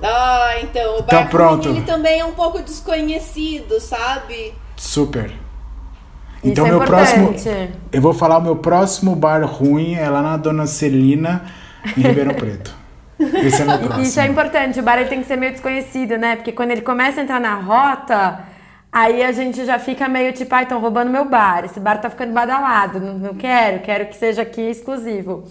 Ah, 0.03 0.55
então. 0.63 0.97
O 0.97 1.01
então, 1.01 1.27
pronto. 1.27 1.69
ele 1.69 1.83
também 1.83 2.21
é 2.21 2.25
um 2.25 2.33
pouco 2.33 2.63
desconhecido, 2.63 3.81
sabe? 3.81 4.55
Super. 4.77 5.33
Então, 6.43 6.65
Isso 6.65 6.75
é 6.75 6.79
meu 6.79 6.87
próximo. 6.87 7.35
Eu 7.93 8.01
vou 8.01 8.15
falar 8.15 8.39
o 8.39 8.43
meu 8.43 8.57
próximo 8.57 9.15
bar 9.17 9.45
ruim 9.45 9.95
é 9.95 10.09
lá 10.09 10.23
na 10.23 10.37
Dona 10.37 10.67
Celina, 10.67 11.47
em 11.97 12.01
Ribeirão 12.01 12.35
Preto. 12.35 12.73
Esse 13.19 13.63
é 13.63 13.65
meu 13.65 13.79
próximo. 13.79 14.03
Isso 14.03 14.21
é 14.21 14.27
importante, 14.27 14.79
o 14.79 14.83
bar 14.83 14.99
ele 14.99 15.09
tem 15.09 15.21
que 15.21 15.27
ser 15.27 15.37
meio 15.37 15.53
desconhecido, 15.53 16.17
né? 16.17 16.37
Porque 16.37 16.53
quando 16.53 16.71
ele 16.71 16.83
começa 16.83 17.21
a 17.21 17.25
entrar 17.25 17.41
na 17.41 17.57
rota, 17.57 18.45
aí 18.93 19.23
a 19.23 19.33
gente 19.33 19.65
já 19.65 19.81
fica 19.81 20.09
meio 20.09 20.33
tipo, 20.33 20.55
ai, 20.55 20.61
ah, 20.61 20.63
estão 20.63 20.81
roubando 20.81 21.11
meu 21.11 21.25
bar, 21.25 21.65
esse 21.65 21.81
bar 21.81 22.01
tá 22.01 22.09
ficando 22.09 22.33
badalado, 22.33 23.01
não, 23.01 23.19
não 23.19 23.35
quero, 23.35 23.81
quero 23.81 24.07
que 24.07 24.17
seja 24.17 24.43
aqui 24.43 24.61
exclusivo. 24.61 25.45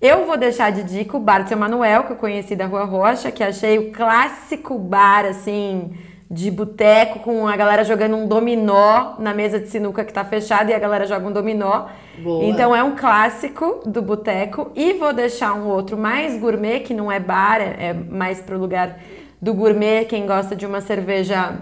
Eu 0.00 0.24
vou 0.24 0.38
deixar 0.38 0.72
de 0.72 0.82
dica 0.82 1.14
o 1.14 1.20
bar 1.20 1.42
do 1.42 1.48
seu 1.48 1.58
Manuel, 1.58 2.04
que 2.04 2.12
eu 2.12 2.16
conheci 2.16 2.56
da 2.56 2.64
Rua 2.64 2.84
Rocha, 2.84 3.30
que 3.30 3.44
achei 3.44 3.78
o 3.78 3.92
clássico 3.92 4.78
bar, 4.78 5.26
assim, 5.26 5.92
de 6.30 6.50
boteco, 6.50 7.18
com 7.18 7.46
a 7.46 7.54
galera 7.54 7.84
jogando 7.84 8.16
um 8.16 8.26
dominó 8.26 9.16
na 9.18 9.34
mesa 9.34 9.60
de 9.60 9.68
sinuca 9.68 10.02
que 10.02 10.10
tá 10.10 10.24
fechada 10.24 10.70
e 10.70 10.74
a 10.74 10.78
galera 10.78 11.04
joga 11.04 11.28
um 11.28 11.32
dominó. 11.32 11.88
Boa. 12.18 12.44
Então 12.44 12.74
é 12.74 12.82
um 12.82 12.96
clássico 12.96 13.82
do 13.84 14.00
boteco. 14.00 14.72
E 14.74 14.94
vou 14.94 15.12
deixar 15.12 15.52
um 15.52 15.66
outro 15.68 15.98
mais 15.98 16.40
gourmet, 16.40 16.80
que 16.80 16.94
não 16.94 17.12
é 17.12 17.20
bar, 17.20 17.60
é 17.60 17.92
mais 17.92 18.40
pro 18.40 18.58
lugar 18.58 18.98
do 19.40 19.52
gourmet, 19.52 20.06
quem 20.06 20.26
gosta 20.26 20.56
de 20.56 20.64
uma 20.64 20.80
cerveja 20.80 21.60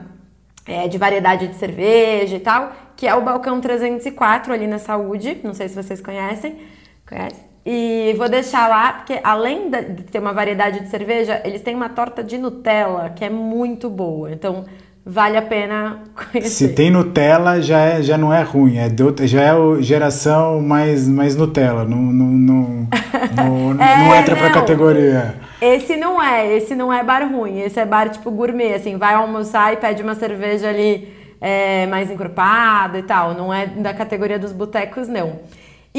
é, 0.65 0.87
de 0.87 0.97
variedade 0.97 1.49
de 1.49 1.57
cerveja 1.57 2.37
e 2.37 2.41
tal, 2.41 2.71
que 2.95 3.05
é 3.05 3.15
o 3.17 3.21
Balcão 3.21 3.61
304 3.61 4.53
ali 4.53 4.69
na 4.69 4.79
Saúde. 4.79 5.41
Não 5.43 5.55
sei 5.55 5.69
se 5.69 5.75
vocês 5.75 6.01
conhecem. 6.01 6.57
Conhece? 7.05 7.48
E 7.71 8.15
vou 8.17 8.31
deixar 8.31 8.67
lá, 8.67 8.95
porque 8.95 9.21
além 9.23 9.69
de 9.69 10.05
ter 10.05 10.19
uma 10.19 10.33
variedade 10.33 10.81
de 10.81 10.89
cerveja, 10.89 11.43
eles 11.45 11.61
têm 11.61 11.75
uma 11.75 11.91
torta 11.91 12.25
de 12.25 12.39
Nutella 12.39 13.11
que 13.11 13.23
é 13.23 13.29
muito 13.29 13.91
boa. 13.91 14.33
Então, 14.33 14.65
vale 15.05 15.37
a 15.37 15.43
pena 15.43 15.99
conhecer. 16.17 16.49
Se 16.49 16.69
tem 16.69 16.91
Nutella, 16.91 17.61
já, 17.61 17.79
é, 17.79 18.03
já 18.03 18.17
não 18.17 18.33
é 18.33 18.41
ruim. 18.41 18.79
É 18.79 18.89
de, 18.89 19.27
já 19.27 19.43
é 19.43 19.83
geração 19.83 20.63
mais, 20.63 21.07
mais 21.07 21.37
Nutella. 21.37 21.85
Não, 21.85 21.99
não, 21.99 22.27
não, 22.27 22.89
não, 23.37 23.85
é, 23.85 23.99
não 23.99 24.15
entra 24.15 24.35
não. 24.35 24.41
pra 24.41 24.51
categoria. 24.51 25.35
Esse 25.61 25.95
não 25.99 26.23
é, 26.23 26.57
esse 26.57 26.75
não 26.75 26.91
é 26.91 27.05
bar 27.05 27.31
ruim. 27.31 27.61
Esse 27.61 27.79
é 27.79 27.85
bar 27.85 28.09
tipo 28.09 28.31
gourmet, 28.31 28.73
assim. 28.73 28.97
Vai 28.97 29.13
almoçar 29.13 29.75
e 29.75 29.77
pede 29.77 30.03
uma 30.03 30.15
cerveja 30.15 30.71
ali 30.71 31.07
é, 31.39 31.87
mais 31.87 32.11
encorpada 32.11 32.99
e 32.99 33.03
tal. 33.03 33.35
Não 33.35 33.53
é 33.53 33.67
da 33.67 33.93
categoria 33.93 34.39
dos 34.39 34.53
botecos, 34.53 35.07
não. 35.07 35.41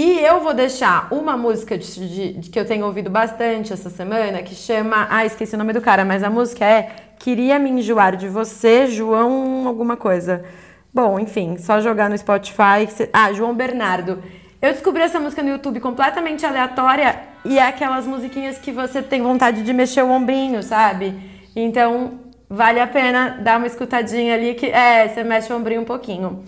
E 0.02 0.18
eu 0.18 0.40
vou 0.40 0.54
deixar 0.54 1.10
uma 1.12 1.36
música 1.36 1.78
de, 1.78 2.08
de, 2.08 2.34
de, 2.36 2.50
que 2.50 2.58
eu 2.58 2.64
tenho 2.64 2.86
ouvido 2.86 3.10
bastante 3.10 3.74
essa 3.74 3.90
semana, 3.90 4.42
que 4.42 4.56
chama. 4.56 5.06
Ah, 5.10 5.26
esqueci 5.26 5.56
o 5.56 5.58
nome 5.58 5.74
do 5.74 5.82
cara, 5.82 6.06
mas 6.06 6.24
a 6.24 6.30
música 6.30 6.64
é 6.64 6.90
Queria 7.20 7.60
Me 7.60 7.70
Enjoar 7.70 8.16
de 8.16 8.30
Você, 8.30 8.88
João 8.88 9.68
alguma 9.68 9.98
coisa. 9.98 10.46
Bom, 10.94 11.20
enfim, 11.20 11.58
só 11.58 11.82
jogar 11.82 12.10
no 12.10 12.18
Spotify. 12.18 12.88
Ah, 13.12 13.34
João 13.34 13.54
Bernardo. 13.54 14.24
Eu 14.62 14.72
descobri 14.72 15.02
essa 15.02 15.20
música 15.20 15.44
no 15.44 15.50
YouTube 15.50 15.82
completamente 15.82 16.46
aleatória 16.46 17.20
e 17.44 17.60
é 17.60 17.68
aquelas 17.68 18.08
musiquinhas 18.08 18.58
que 18.58 18.72
você 18.72 19.02
tem 19.02 19.22
vontade 19.22 19.64
de 19.64 19.74
mexer 19.74 20.04
o 20.04 20.12
ombrinho, 20.12 20.64
sabe? 20.64 21.14
Então, 21.54 22.22
vale 22.50 22.80
a 22.80 22.88
pena 22.88 23.38
dar 23.42 23.58
uma 23.58 23.68
escutadinha 23.68 24.34
ali 24.36 24.54
que 24.54 24.68
é, 24.68 25.10
você 25.10 25.26
mexe 25.26 25.52
o 25.52 25.58
ombrinho 25.58 25.82
um 25.82 25.86
pouquinho. 25.86 26.42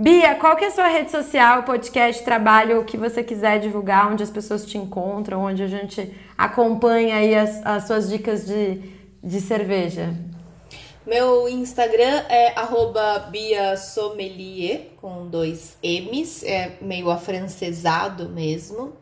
Bia, 0.00 0.34
qual 0.36 0.56
que 0.56 0.64
é 0.64 0.68
a 0.68 0.70
sua 0.70 0.88
rede 0.88 1.10
social, 1.10 1.62
podcast, 1.64 2.24
trabalho, 2.24 2.80
o 2.80 2.84
que 2.86 2.96
você 2.96 3.22
quiser 3.22 3.60
divulgar, 3.60 4.10
onde 4.10 4.22
as 4.22 4.30
pessoas 4.30 4.64
te 4.64 4.78
encontram, 4.78 5.42
onde 5.42 5.62
a 5.62 5.66
gente 5.66 6.14
acompanha 6.38 7.16
aí 7.16 7.34
as, 7.34 7.60
as 7.66 7.86
suas 7.86 8.08
dicas 8.08 8.46
de, 8.46 8.80
de 9.22 9.40
cerveja? 9.42 10.14
Meu 11.06 11.46
Instagram 11.50 12.24
é 12.30 12.54
@bia_sommelier 13.30 14.86
com 14.96 15.28
dois 15.28 15.76
M's, 15.82 16.44
é 16.44 16.78
meio 16.80 17.10
afrancesado 17.10 18.26
mesmo. 18.30 18.94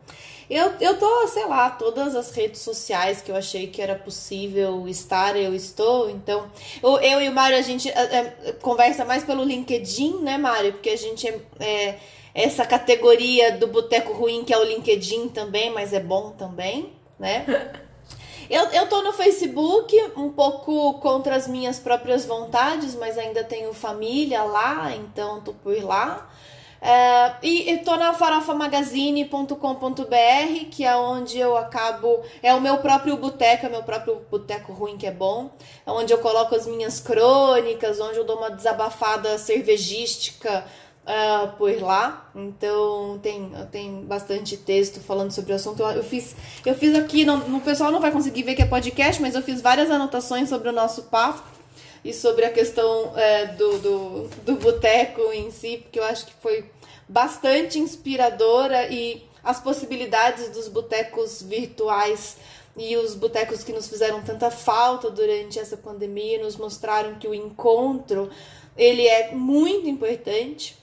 Eu, 0.49 0.73
eu 0.81 0.97
tô, 0.97 1.27
sei 1.27 1.45
lá, 1.45 1.69
todas 1.69 2.15
as 2.15 2.31
redes 2.31 2.61
sociais 2.61 3.21
que 3.21 3.29
eu 3.29 3.35
achei 3.35 3.67
que 3.67 3.79
era 3.79 3.93
possível 3.93 4.87
estar, 4.87 5.35
eu 5.35 5.53
estou. 5.53 6.09
Então, 6.09 6.49
eu, 6.81 6.97
eu 6.97 7.21
e 7.21 7.29
o 7.29 7.33
Mário, 7.33 7.55
a 7.55 7.61
gente 7.61 7.87
é, 7.87 8.01
é, 8.01 8.51
conversa 8.53 9.05
mais 9.05 9.23
pelo 9.23 9.43
LinkedIn, 9.43 10.21
né, 10.21 10.39
Mário? 10.39 10.73
Porque 10.73 10.89
a 10.89 10.97
gente 10.97 11.27
é, 11.27 11.39
é 11.59 11.99
essa 12.33 12.65
categoria 12.65 13.51
do 13.51 13.67
boteco 13.67 14.11
ruim, 14.13 14.43
que 14.43 14.51
é 14.51 14.57
o 14.57 14.63
LinkedIn 14.63 15.29
também, 15.29 15.69
mas 15.69 15.93
é 15.93 15.99
bom 15.99 16.31
também, 16.31 16.93
né? 17.19 17.45
Eu, 18.49 18.65
eu 18.69 18.89
tô 18.89 19.03
no 19.03 19.13
Facebook, 19.13 19.95
um 20.17 20.31
pouco 20.31 20.95
contra 20.95 21.35
as 21.35 21.47
minhas 21.47 21.77
próprias 21.77 22.25
vontades, 22.25 22.95
mas 22.95 23.15
ainda 23.15 23.43
tenho 23.43 23.71
família 23.75 24.41
lá, 24.41 24.91
então 24.95 25.39
tô 25.41 25.53
por 25.53 25.79
lá. 25.83 26.27
É, 26.81 27.35
e 27.43 27.71
estou 27.71 27.97
na 27.97 28.13
farofamagazine.com.br, 28.13 30.65
que 30.71 30.85
é 30.85 30.95
onde 30.95 31.37
eu 31.37 31.57
acabo. 31.57 32.21
É 32.41 32.53
o 32.53 32.61
meu 32.61 32.77
próprio 32.77 33.17
boteco, 33.17 33.65
é 33.65 33.69
meu 33.69 33.83
próprio 33.83 34.21
boteco 34.31 34.71
ruim 34.71 34.97
que 34.97 35.05
é 35.05 35.11
bom. 35.11 35.51
É 35.85 35.91
onde 35.91 36.13
eu 36.13 36.19
coloco 36.19 36.55
as 36.55 36.65
minhas 36.65 36.99
crônicas, 36.99 37.99
onde 37.99 38.17
eu 38.17 38.23
dou 38.23 38.37
uma 38.37 38.49
desabafada 38.49 39.37
cervejística 39.37 40.63
uh, 41.05 41.49
por 41.57 41.71
lá. 41.81 42.29
Então 42.33 43.19
tem, 43.21 43.51
tem 43.71 44.05
bastante 44.05 44.55
texto 44.55 45.01
falando 45.01 45.31
sobre 45.31 45.51
o 45.51 45.55
assunto. 45.55 45.81
Eu, 45.81 45.91
eu 45.91 46.03
fiz, 46.03 46.33
eu 46.65 46.75
fiz 46.75 46.95
aqui, 46.95 47.25
não, 47.25 47.57
o 47.57 47.61
pessoal 47.61 47.91
não 47.91 47.99
vai 47.99 48.11
conseguir 48.11 48.43
ver 48.43 48.55
que 48.55 48.61
é 48.61 48.65
podcast, 48.65 49.21
mas 49.21 49.35
eu 49.35 49.41
fiz 49.41 49.61
várias 49.61 49.91
anotações 49.91 50.47
sobre 50.47 50.69
o 50.69 50.73
nosso 50.73 51.03
papo 51.03 51.58
e 52.03 52.13
sobre 52.13 52.45
a 52.45 52.51
questão 52.51 53.13
é, 53.17 53.47
do, 53.47 53.79
do, 53.79 54.27
do 54.45 54.55
boteco 54.55 55.21
em 55.33 55.51
si, 55.51 55.77
porque 55.77 55.99
eu 55.99 56.03
acho 56.03 56.25
que 56.25 56.33
foi 56.41 56.65
bastante 57.07 57.79
inspiradora 57.79 58.87
e 58.87 59.23
as 59.43 59.59
possibilidades 59.59 60.49
dos 60.49 60.67
botecos 60.67 61.41
virtuais 61.41 62.37
e 62.77 62.95
os 62.97 63.15
botecos 63.15 63.63
que 63.63 63.73
nos 63.73 63.87
fizeram 63.87 64.21
tanta 64.21 64.51
falta 64.51 65.09
durante 65.09 65.59
essa 65.59 65.75
pandemia 65.75 66.41
nos 66.41 66.55
mostraram 66.55 67.15
que 67.15 67.27
o 67.27 67.33
encontro 67.33 68.29
ele 68.77 69.07
é 69.07 69.31
muito 69.33 69.87
importante 69.87 70.77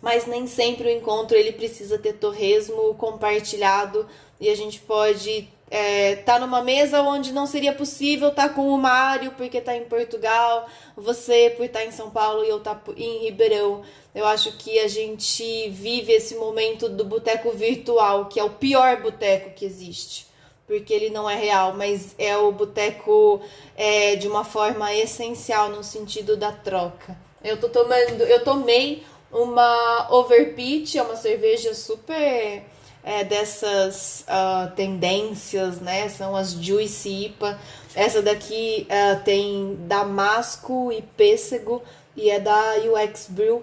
mas 0.00 0.26
nem 0.26 0.46
sempre 0.46 0.88
o 0.88 0.90
encontro 0.90 1.36
ele 1.36 1.52
precisa 1.52 1.98
ter 1.98 2.14
torresmo 2.14 2.94
compartilhado 2.94 4.06
e 4.40 4.48
a 4.48 4.54
gente 4.54 4.78
pode 4.80 5.48
é, 5.70 6.16
tá 6.16 6.38
numa 6.38 6.62
mesa 6.62 7.02
onde 7.02 7.32
não 7.32 7.46
seria 7.46 7.72
possível 7.72 8.28
estar 8.28 8.48
tá 8.48 8.54
com 8.54 8.68
o 8.68 8.78
Mário 8.78 9.32
porque 9.32 9.60
tá 9.60 9.76
em 9.76 9.84
Portugal, 9.84 10.66
você 10.96 11.52
por 11.56 11.64
estar 11.66 11.80
tá 11.80 11.84
em 11.84 11.90
São 11.90 12.10
Paulo 12.10 12.44
e 12.44 12.48
eu 12.48 12.60
tá 12.60 12.80
em 12.96 13.24
Ribeirão. 13.24 13.82
Eu 14.14 14.26
acho 14.26 14.52
que 14.56 14.78
a 14.78 14.88
gente 14.88 15.68
vive 15.70 16.12
esse 16.12 16.36
momento 16.36 16.88
do 16.88 17.04
boteco 17.04 17.50
virtual, 17.50 18.26
que 18.26 18.40
é 18.40 18.44
o 18.44 18.50
pior 18.50 19.02
boteco 19.02 19.50
que 19.50 19.64
existe. 19.64 20.26
porque 20.66 20.92
ele 20.92 21.10
não 21.10 21.30
é 21.30 21.36
real, 21.36 21.74
mas 21.74 22.14
é 22.18 22.36
o 22.36 22.50
boteco 22.50 23.40
é, 23.76 24.16
de 24.16 24.26
uma 24.26 24.42
forma 24.42 24.92
essencial 24.92 25.68
no 25.70 25.84
sentido 25.84 26.36
da 26.36 26.50
troca. 26.50 27.16
Eu 27.42 27.60
tô 27.60 27.68
tomando, 27.68 28.22
eu 28.22 28.42
tomei 28.42 29.04
uma 29.30 30.08
Overpitch, 30.10 30.96
é 30.96 31.02
uma 31.02 31.14
cerveja 31.14 31.72
super 31.74 32.64
é, 33.06 33.22
dessas 33.22 34.24
uh, 34.28 34.74
tendências, 34.74 35.80
né? 35.80 36.08
São 36.08 36.34
as 36.34 36.50
Juicy 36.50 37.26
IPA. 37.26 37.56
Essa 37.94 38.20
daqui 38.20 38.84
uh, 38.90 39.22
tem 39.22 39.76
damasco 39.82 40.90
e 40.92 41.00
pêssego 41.00 41.80
e 42.16 42.28
é 42.28 42.40
da 42.40 42.74
UX 42.78 43.28
Brew. 43.30 43.62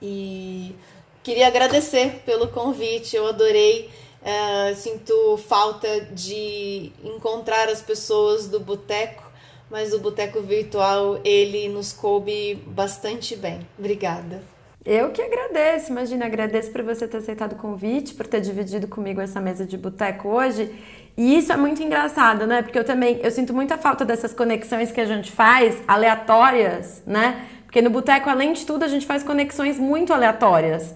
E 0.00 0.74
queria 1.22 1.46
agradecer 1.46 2.22
pelo 2.24 2.48
convite, 2.48 3.14
eu 3.14 3.26
adorei. 3.26 3.90
Uh, 4.22 4.74
sinto 4.74 5.36
falta 5.46 6.00
de 6.12 6.90
encontrar 7.04 7.68
as 7.68 7.82
pessoas 7.82 8.48
do 8.48 8.58
boteco, 8.58 9.30
mas 9.70 9.92
o 9.92 9.98
boteco 9.98 10.40
virtual 10.40 11.20
ele 11.22 11.68
nos 11.68 11.92
coube 11.92 12.54
bastante 12.66 13.36
bem. 13.36 13.60
Obrigada. 13.78 14.42
Eu 14.90 15.10
que 15.10 15.20
agradeço, 15.20 15.92
imagina, 15.92 16.24
agradeço 16.24 16.70
por 16.70 16.82
você 16.82 17.06
ter 17.06 17.18
aceitado 17.18 17.52
o 17.52 17.56
convite, 17.56 18.14
por 18.14 18.26
ter 18.26 18.40
dividido 18.40 18.88
comigo 18.88 19.20
essa 19.20 19.38
mesa 19.38 19.66
de 19.66 19.76
boteco 19.76 20.28
hoje. 20.28 20.72
E 21.14 21.36
isso 21.36 21.52
é 21.52 21.58
muito 21.58 21.82
engraçado, 21.82 22.46
né? 22.46 22.62
Porque 22.62 22.78
eu 22.78 22.84
também, 22.84 23.20
eu 23.22 23.30
sinto 23.30 23.52
muita 23.52 23.76
falta 23.76 24.02
dessas 24.02 24.32
conexões 24.32 24.90
que 24.90 24.98
a 24.98 25.04
gente 25.04 25.30
faz, 25.30 25.76
aleatórias, 25.86 27.02
né? 27.06 27.44
Porque 27.66 27.82
no 27.82 27.90
boteco, 27.90 28.30
além 28.30 28.54
de 28.54 28.64
tudo, 28.64 28.82
a 28.82 28.88
gente 28.88 29.04
faz 29.04 29.22
conexões 29.22 29.78
muito 29.78 30.10
aleatórias. 30.10 30.94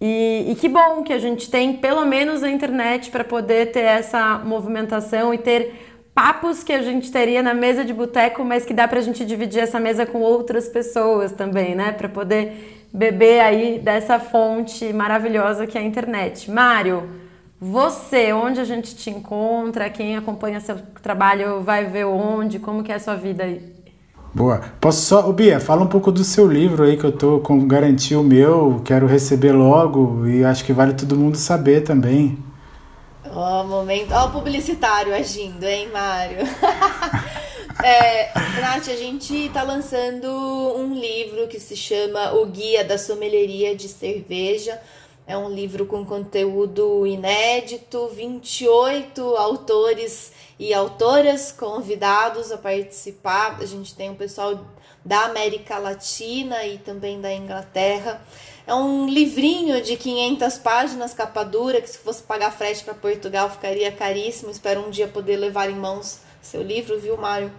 E, 0.00 0.46
e 0.50 0.54
que 0.54 0.66
bom 0.66 1.02
que 1.02 1.12
a 1.12 1.18
gente 1.18 1.50
tem 1.50 1.74
pelo 1.74 2.06
menos 2.06 2.42
a 2.42 2.48
internet 2.48 3.10
para 3.10 3.24
poder 3.24 3.72
ter 3.72 3.80
essa 3.80 4.38
movimentação 4.38 5.34
e 5.34 5.36
ter 5.38 5.74
papos 6.14 6.64
que 6.64 6.72
a 6.72 6.80
gente 6.80 7.12
teria 7.12 7.42
na 7.42 7.52
mesa 7.52 7.84
de 7.84 7.92
boteco, 7.92 8.42
mas 8.42 8.64
que 8.64 8.72
dá 8.72 8.88
para 8.88 9.00
a 9.00 9.02
gente 9.02 9.22
dividir 9.22 9.60
essa 9.60 9.78
mesa 9.78 10.06
com 10.06 10.20
outras 10.22 10.66
pessoas 10.66 11.30
também, 11.32 11.74
né? 11.74 11.92
Para 11.92 12.08
poder 12.08 12.83
beber 12.94 13.40
aí 13.40 13.80
dessa 13.80 14.20
fonte 14.20 14.92
maravilhosa 14.92 15.66
que 15.66 15.76
é 15.76 15.80
a 15.80 15.84
internet. 15.84 16.48
Mário, 16.48 17.10
você, 17.60 18.32
onde 18.32 18.60
a 18.60 18.64
gente 18.64 18.94
te 18.94 19.10
encontra? 19.10 19.90
Quem 19.90 20.16
acompanha 20.16 20.60
seu 20.60 20.76
trabalho 21.02 21.60
vai 21.60 21.86
ver 21.86 22.04
onde? 22.04 22.60
Como 22.60 22.84
que 22.84 22.92
é 22.92 22.94
a 22.94 23.00
sua 23.00 23.16
vida 23.16 23.42
aí? 23.42 23.74
Boa. 24.32 24.60
Posso 24.80 25.02
só, 25.02 25.28
ô 25.28 25.32
Bia, 25.32 25.58
fala 25.58 25.82
um 25.82 25.88
pouco 25.88 26.12
do 26.12 26.22
seu 26.22 26.46
livro 26.46 26.84
aí 26.84 26.96
que 26.96 27.04
eu 27.04 27.12
tô 27.12 27.40
com 27.40 27.66
garantia 27.66 28.18
o 28.18 28.22
meu, 28.22 28.80
quero 28.84 29.06
receber 29.06 29.52
logo 29.52 30.26
e 30.26 30.44
acho 30.44 30.64
que 30.64 30.72
vale 30.72 30.94
todo 30.94 31.16
mundo 31.16 31.36
saber 31.36 31.82
também. 31.82 32.38
Ó, 33.28 33.62
oh, 33.62 33.64
momento, 33.66 34.12
ó, 34.12 34.26
oh, 34.26 34.30
publicitário 34.30 35.14
agindo, 35.14 35.64
hein, 35.64 35.88
Mário? 35.92 36.38
É, 37.82 38.30
Nath, 38.60 38.88
a 38.88 38.96
gente 38.96 39.46
está 39.46 39.62
lançando 39.62 40.28
um 40.28 40.94
livro 40.94 41.48
que 41.48 41.58
se 41.58 41.76
chama 41.76 42.32
O 42.34 42.46
Guia 42.46 42.84
da 42.84 42.96
Sommelieria 42.96 43.74
de 43.74 43.88
Cerveja. 43.88 44.80
É 45.26 45.36
um 45.36 45.48
livro 45.48 45.86
com 45.86 46.04
conteúdo 46.04 47.06
inédito, 47.06 48.08
28 48.08 49.20
autores 49.36 50.32
e 50.58 50.72
autoras 50.72 51.50
convidados 51.50 52.52
a 52.52 52.58
participar. 52.58 53.58
A 53.60 53.66
gente 53.66 53.94
tem 53.94 54.10
um 54.10 54.14
pessoal 54.14 54.64
da 55.04 55.24
América 55.24 55.78
Latina 55.78 56.64
e 56.64 56.78
também 56.78 57.20
da 57.20 57.32
Inglaterra. 57.32 58.22
É 58.66 58.74
um 58.74 59.08
livrinho 59.08 59.82
de 59.82 59.96
500 59.96 60.58
páginas, 60.58 61.12
capa 61.12 61.42
dura, 61.42 61.80
que 61.80 61.90
se 61.90 61.98
fosse 61.98 62.22
pagar 62.22 62.50
frete 62.50 62.84
para 62.84 62.94
Portugal 62.94 63.50
ficaria 63.50 63.90
caríssimo. 63.90 64.50
Espero 64.50 64.86
um 64.86 64.90
dia 64.90 65.08
poder 65.08 65.36
levar 65.36 65.68
em 65.68 65.74
mãos 65.76 66.20
seu 66.44 66.62
livro, 66.62 66.98
viu, 66.98 67.16
Mário? 67.16 67.52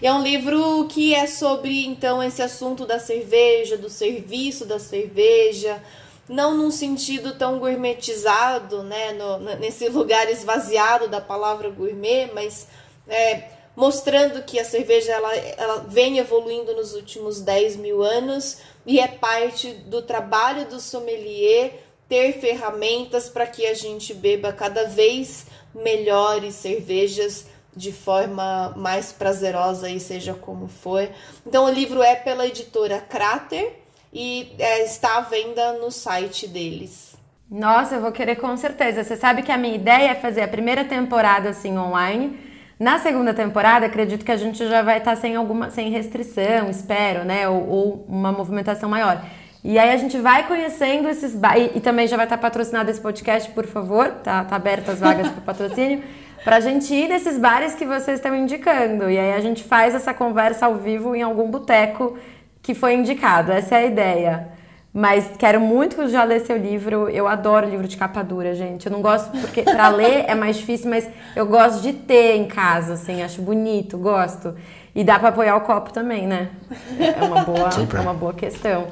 E 0.00 0.06
é 0.06 0.12
um 0.12 0.22
livro 0.22 0.86
que 0.88 1.14
é 1.14 1.26
sobre, 1.26 1.84
então, 1.84 2.22
esse 2.22 2.40
assunto 2.40 2.86
da 2.86 2.98
cerveja, 2.98 3.76
do 3.76 3.90
serviço 3.90 4.64
da 4.64 4.78
cerveja, 4.78 5.82
não 6.28 6.56
num 6.56 6.70
sentido 6.70 7.36
tão 7.36 7.58
gourmetizado, 7.58 8.82
né, 8.82 9.12
no, 9.12 9.38
nesse 9.56 9.88
lugar 9.88 10.30
esvaziado 10.30 11.08
da 11.08 11.20
palavra 11.20 11.70
gourmet, 11.70 12.30
mas 12.32 12.68
é, 13.08 13.48
mostrando 13.74 14.42
que 14.42 14.58
a 14.58 14.64
cerveja 14.64 15.12
ela, 15.12 15.34
ela 15.34 15.84
vem 15.88 16.18
evoluindo 16.18 16.74
nos 16.74 16.94
últimos 16.94 17.40
10 17.40 17.76
mil 17.76 18.02
anos 18.02 18.58
e 18.84 19.00
é 19.00 19.08
parte 19.08 19.72
do 19.72 20.02
trabalho 20.02 20.66
do 20.66 20.80
sommelier 20.80 21.84
ter 22.08 22.40
ferramentas 22.40 23.28
para 23.28 23.46
que 23.46 23.66
a 23.66 23.74
gente 23.74 24.12
beba 24.14 24.52
cada 24.52 24.84
vez 24.84 25.46
melhores 25.74 26.54
cervejas 26.54 27.46
de 27.78 27.92
forma 27.92 28.74
mais 28.76 29.12
prazerosa 29.12 29.88
e 29.88 30.00
seja 30.00 30.34
como 30.34 30.66
for. 30.66 31.08
Então 31.46 31.64
o 31.64 31.70
livro 31.70 32.02
é 32.02 32.16
pela 32.16 32.46
editora 32.46 33.00
Crater 33.00 33.72
e 34.12 34.52
é, 34.58 34.84
está 34.84 35.18
à 35.18 35.20
venda 35.20 35.74
no 35.74 35.90
site 35.90 36.48
deles. 36.48 37.16
Nossa, 37.48 37.94
eu 37.94 38.00
vou 38.00 38.12
querer 38.12 38.36
com 38.36 38.54
certeza. 38.56 39.04
Você 39.04 39.16
sabe 39.16 39.42
que 39.42 39.52
a 39.52 39.56
minha 39.56 39.76
ideia 39.76 40.10
é 40.10 40.14
fazer 40.16 40.42
a 40.42 40.48
primeira 40.48 40.84
temporada 40.84 41.50
assim 41.50 41.78
online. 41.78 42.38
Na 42.78 42.98
segunda 42.98 43.32
temporada, 43.32 43.86
acredito 43.86 44.24
que 44.24 44.32
a 44.32 44.36
gente 44.36 44.68
já 44.68 44.82
vai 44.82 44.98
estar 44.98 45.16
sem 45.16 45.36
alguma 45.36 45.70
sem 45.70 45.90
restrição, 45.90 46.68
espero, 46.68 47.24
né? 47.24 47.48
Ou, 47.48 47.68
ou 47.68 48.06
uma 48.08 48.32
movimentação 48.32 48.88
maior. 48.88 49.22
E 49.64 49.78
aí 49.78 49.90
a 49.90 49.96
gente 49.96 50.18
vai 50.18 50.46
conhecendo 50.46 51.08
esses 51.08 51.34
e, 51.34 51.78
e 51.78 51.80
também 51.80 52.06
já 52.06 52.16
vai 52.16 52.26
estar 52.26 52.38
patrocinado 52.38 52.90
esse 52.90 53.00
podcast, 53.00 53.50
por 53.50 53.66
favor. 53.66 54.10
Tá, 54.22 54.44
tá 54.44 54.56
aberto 54.56 54.90
as 54.90 55.00
vagas 55.00 55.28
para 55.28 55.40
patrocínio 55.40 56.02
pra 56.44 56.60
gente 56.60 56.94
ir 56.94 57.08
nesses 57.08 57.38
bares 57.38 57.74
que 57.74 57.84
vocês 57.84 58.18
estão 58.18 58.34
indicando. 58.34 59.10
E 59.10 59.18
aí 59.18 59.32
a 59.32 59.40
gente 59.40 59.64
faz 59.64 59.94
essa 59.94 60.14
conversa 60.14 60.66
ao 60.66 60.76
vivo 60.76 61.14
em 61.14 61.22
algum 61.22 61.50
boteco 61.50 62.16
que 62.62 62.74
foi 62.74 62.94
indicado. 62.94 63.52
Essa 63.52 63.76
é 63.76 63.78
a 63.78 63.86
ideia. 63.86 64.48
Mas 64.92 65.30
quero 65.38 65.60
muito 65.60 66.08
já 66.08 66.24
ler 66.24 66.40
seu 66.40 66.56
livro. 66.56 67.08
Eu 67.08 67.28
adoro 67.28 67.68
livro 67.68 67.86
de 67.86 67.96
capa 67.96 68.22
dura, 68.22 68.54
gente. 68.54 68.86
Eu 68.86 68.92
não 68.92 69.02
gosto 69.02 69.30
porque 69.40 69.62
para 69.62 69.88
ler 69.94 70.24
é 70.26 70.34
mais 70.34 70.56
difícil, 70.56 70.88
mas 70.90 71.08
eu 71.36 71.46
gosto 71.46 71.82
de 71.82 71.92
ter 71.92 72.36
em 72.36 72.46
casa, 72.46 72.94
assim, 72.94 73.22
acho 73.22 73.42
bonito, 73.42 73.98
gosto. 73.98 74.54
E 74.94 75.04
dá 75.04 75.18
para 75.18 75.28
apoiar 75.28 75.56
o 75.56 75.60
copo 75.60 75.92
também, 75.92 76.26
né? 76.26 76.48
É 76.98 77.22
uma 77.22 77.44
boa, 77.44 77.68
é 77.94 78.00
uma 78.00 78.14
boa 78.14 78.32
questão. 78.32 78.86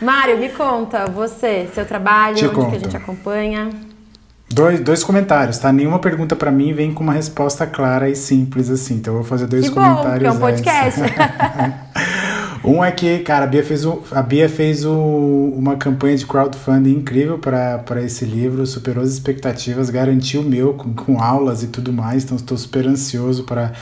Mário, 0.00 0.36
me 0.38 0.48
conta, 0.50 1.06
você, 1.06 1.68
seu 1.72 1.86
trabalho, 1.86 2.36
Te 2.36 2.46
onde 2.46 2.54
conto. 2.54 2.70
que 2.70 2.76
a 2.76 2.80
gente 2.80 2.96
acompanha? 2.96 3.70
Dois, 4.50 4.80
dois 4.80 5.04
comentários, 5.04 5.58
tá? 5.58 5.70
Nenhuma 5.70 5.98
pergunta 5.98 6.34
para 6.34 6.50
mim 6.50 6.72
vem 6.72 6.92
com 6.92 7.04
uma 7.04 7.12
resposta 7.12 7.66
clara 7.66 8.08
e 8.08 8.16
simples 8.16 8.70
assim. 8.70 8.94
Então 8.94 9.12
eu 9.14 9.18
vou 9.20 9.28
fazer 9.28 9.46
dois 9.46 9.68
que 9.68 9.74
comentários. 9.74 10.22
Bom, 10.22 10.28
é 10.28 10.32
um 10.32 10.38
podcast. 10.38 11.00
um 12.64 12.82
é 12.82 12.90
que, 12.90 13.18
cara, 13.18 13.44
a 13.44 13.46
Bia 13.46 13.62
fez, 13.62 13.84
um, 13.84 13.98
a 14.10 14.22
Bia 14.22 14.48
fez 14.48 14.86
um, 14.86 15.50
uma 15.50 15.76
campanha 15.76 16.16
de 16.16 16.24
crowdfunding 16.26 16.92
incrível 16.92 17.38
para 17.38 18.02
esse 18.02 18.24
livro, 18.24 18.66
superou 18.66 19.04
as 19.04 19.10
expectativas, 19.10 19.90
garantiu 19.90 20.40
o 20.40 20.44
meu 20.44 20.72
com, 20.74 20.94
com 20.94 21.22
aulas 21.22 21.62
e 21.62 21.66
tudo 21.66 21.92
mais. 21.92 22.24
Então 22.24 22.36
estou 22.36 22.56
super 22.56 22.86
ansioso 22.86 23.44
para 23.44 23.72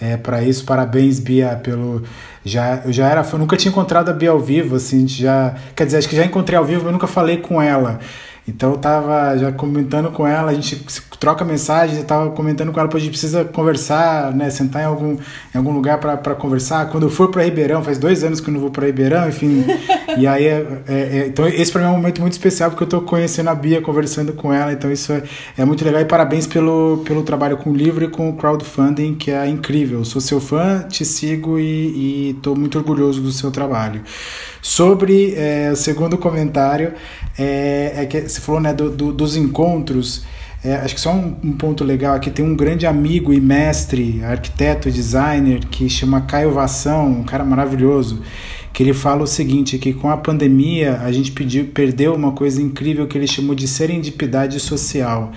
é, 0.00 0.16
para 0.16 0.42
isso. 0.42 0.64
Parabéns, 0.64 1.20
Bia, 1.20 1.60
pelo. 1.62 2.02
Já, 2.44 2.82
eu 2.84 2.92
já 2.92 3.08
era 3.08 3.24
fã, 3.24 3.38
nunca 3.38 3.56
tinha 3.56 3.70
encontrado 3.70 4.08
a 4.10 4.12
Bia 4.12 4.30
ao 4.30 4.40
vivo, 4.40 4.76
assim, 4.76 5.06
já. 5.06 5.54
Quer 5.74 5.86
dizer, 5.86 5.98
acho 5.98 6.08
que 6.08 6.16
já 6.16 6.24
encontrei 6.24 6.58
ao 6.58 6.64
vivo, 6.64 6.84
mas 6.84 6.92
nunca 6.92 7.06
falei 7.06 7.38
com 7.38 7.60
ela. 7.60 8.00
Então 8.46 8.72
eu 8.72 8.78
tava 8.78 9.36
já 9.38 9.50
comentando 9.50 10.10
com 10.10 10.26
ela, 10.26 10.50
a 10.50 10.54
gente 10.54 10.84
troca 11.18 11.44
mensagens, 11.44 11.98
eu 11.98 12.04
tava 12.04 12.30
comentando 12.30 12.70
com 12.70 12.78
ela, 12.78 12.88
pô, 12.88 12.98
a 12.98 13.00
gente 13.00 13.10
precisa 13.10 13.44
conversar, 13.44 14.34
né, 14.34 14.50
sentar 14.50 14.82
em 14.82 14.84
algum, 14.84 15.16
em 15.54 15.58
algum 15.58 15.72
lugar 15.72 15.98
para 15.98 16.34
conversar. 16.34 16.90
Quando 16.90 17.04
eu 17.04 17.10
for 17.10 17.30
para 17.30 17.42
Ribeirão, 17.42 17.82
faz 17.82 17.96
dois 17.96 18.22
anos 18.22 18.40
que 18.40 18.50
eu 18.50 18.52
não 18.52 18.60
vou 18.60 18.70
para 18.70 18.84
Ribeirão, 18.84 19.26
enfim. 19.26 19.64
e 20.18 20.26
aí, 20.26 20.44
é, 20.44 20.66
é, 20.86 20.94
é, 20.94 21.26
então 21.26 21.46
esse 21.48 21.72
para 21.72 21.80
mim 21.80 21.86
é 21.86 21.90
um 21.90 21.96
momento 21.96 22.20
muito 22.20 22.34
especial, 22.34 22.70
porque 22.70 22.84
eu 22.84 22.88
tô 22.88 23.00
conhecendo 23.00 23.48
a 23.48 23.54
Bia, 23.54 23.80
conversando 23.80 24.34
com 24.34 24.52
ela, 24.52 24.72
então 24.72 24.92
isso 24.92 25.10
é, 25.12 25.22
é 25.56 25.64
muito 25.64 25.82
legal. 25.82 26.02
E 26.02 26.04
parabéns 26.04 26.46
pelo, 26.46 27.02
pelo 27.06 27.22
trabalho 27.22 27.56
com 27.56 27.70
o 27.70 27.74
livro 27.74 28.04
e 28.04 28.08
com 28.08 28.28
o 28.28 28.36
crowdfunding, 28.36 29.14
que 29.14 29.30
é 29.30 29.48
incrível. 29.48 30.00
Eu 30.00 30.04
sou 30.04 30.20
seu 30.20 30.40
fã, 30.40 30.84
te 30.86 31.06
sigo 31.06 31.58
e, 31.58 32.30
e 32.30 32.34
tô 32.42 32.54
muito 32.54 32.76
orgulhoso 32.76 33.22
do 33.22 33.32
seu 33.32 33.50
trabalho. 33.50 34.02
Sobre 34.60 35.34
é, 35.36 35.70
o 35.72 35.76
segundo 35.76 36.18
comentário, 36.18 36.92
é, 37.38 37.92
é, 37.96 38.06
que 38.06 38.20
você 38.20 38.40
falou 38.40 38.60
né, 38.60 38.72
do, 38.72 38.90
do, 38.90 39.12
dos 39.12 39.36
encontros. 39.36 40.24
É, 40.64 40.76
acho 40.76 40.94
que 40.94 41.00
só 41.00 41.12
um, 41.12 41.36
um, 41.44 41.52
ponto 41.52 41.84
legal 41.84 42.14
aqui, 42.14 42.30
tem 42.30 42.44
um 42.44 42.56
grande 42.56 42.86
amigo 42.86 43.34
e 43.34 43.40
mestre, 43.40 44.24
arquiteto 44.24 44.88
e 44.88 44.92
designer, 44.92 45.60
que 45.66 45.90
chama 45.90 46.22
Caio 46.22 46.52
Vação, 46.52 47.06
um 47.06 47.22
cara 47.22 47.44
maravilhoso, 47.44 48.22
que 48.72 48.82
ele 48.82 48.94
fala 48.94 49.24
o 49.24 49.26
seguinte, 49.26 49.76
que 49.76 49.92
com 49.92 50.08
a 50.08 50.16
pandemia 50.16 51.00
a 51.02 51.12
gente 51.12 51.32
pediu, 51.32 51.66
perdeu 51.66 52.14
uma 52.14 52.32
coisa 52.32 52.62
incrível 52.62 53.06
que 53.06 53.18
ele 53.18 53.26
chamou 53.26 53.54
de 53.54 53.68
serendipidade 53.68 54.58
social, 54.58 55.32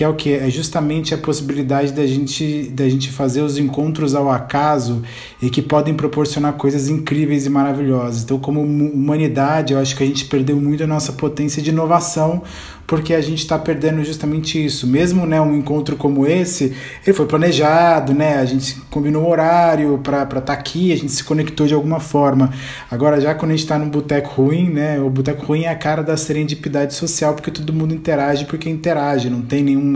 que 0.00 0.04
é 0.04 0.08
o 0.08 0.14
que? 0.14 0.32
É 0.32 0.48
justamente 0.48 1.12
a 1.12 1.18
possibilidade 1.18 1.92
da 1.92 2.06
gente, 2.06 2.70
da 2.72 2.88
gente 2.88 3.10
fazer 3.10 3.42
os 3.42 3.58
encontros 3.58 4.14
ao 4.14 4.30
acaso 4.30 5.02
e 5.42 5.50
que 5.50 5.60
podem 5.60 5.92
proporcionar 5.92 6.54
coisas 6.54 6.88
incríveis 6.88 7.44
e 7.44 7.50
maravilhosas. 7.50 8.22
Então, 8.22 8.38
como 8.38 8.62
humanidade, 8.62 9.74
eu 9.74 9.78
acho 9.78 9.94
que 9.94 10.02
a 10.02 10.06
gente 10.06 10.24
perdeu 10.24 10.56
muito 10.56 10.82
a 10.82 10.86
nossa 10.86 11.12
potência 11.12 11.60
de 11.60 11.68
inovação 11.68 12.42
porque 12.90 13.14
a 13.14 13.20
gente 13.20 13.38
está 13.38 13.56
perdendo 13.56 14.02
justamente 14.02 14.62
isso. 14.62 14.84
Mesmo 14.84 15.24
né, 15.24 15.40
um 15.40 15.54
encontro 15.54 15.94
como 15.94 16.26
esse, 16.26 16.74
ele 17.06 17.16
foi 17.16 17.24
planejado, 17.24 18.12
né? 18.12 18.38
A 18.38 18.44
gente 18.44 18.80
combinou 18.90 19.22
o 19.26 19.30
horário 19.30 19.96
para 20.02 20.22
estar 20.24 20.40
tá 20.40 20.52
aqui, 20.52 20.92
a 20.92 20.96
gente 20.96 21.12
se 21.12 21.22
conectou 21.22 21.68
de 21.68 21.72
alguma 21.72 22.00
forma. 22.00 22.52
Agora, 22.90 23.20
já 23.20 23.32
quando 23.32 23.52
a 23.52 23.54
gente 23.54 23.62
está 23.62 23.78
no 23.78 23.86
boteco 23.86 24.42
ruim, 24.42 24.70
né? 24.70 25.00
O 25.00 25.08
boteco 25.08 25.46
ruim 25.46 25.62
é 25.62 25.68
a 25.68 25.76
cara 25.76 26.02
da 26.02 26.16
serendipidade 26.16 26.94
social, 26.94 27.32
porque 27.34 27.52
todo 27.52 27.72
mundo 27.72 27.94
interage 27.94 28.44
porque 28.46 28.68
interage, 28.68 29.30
não 29.30 29.40
tem 29.40 29.62
nenhum, 29.62 29.89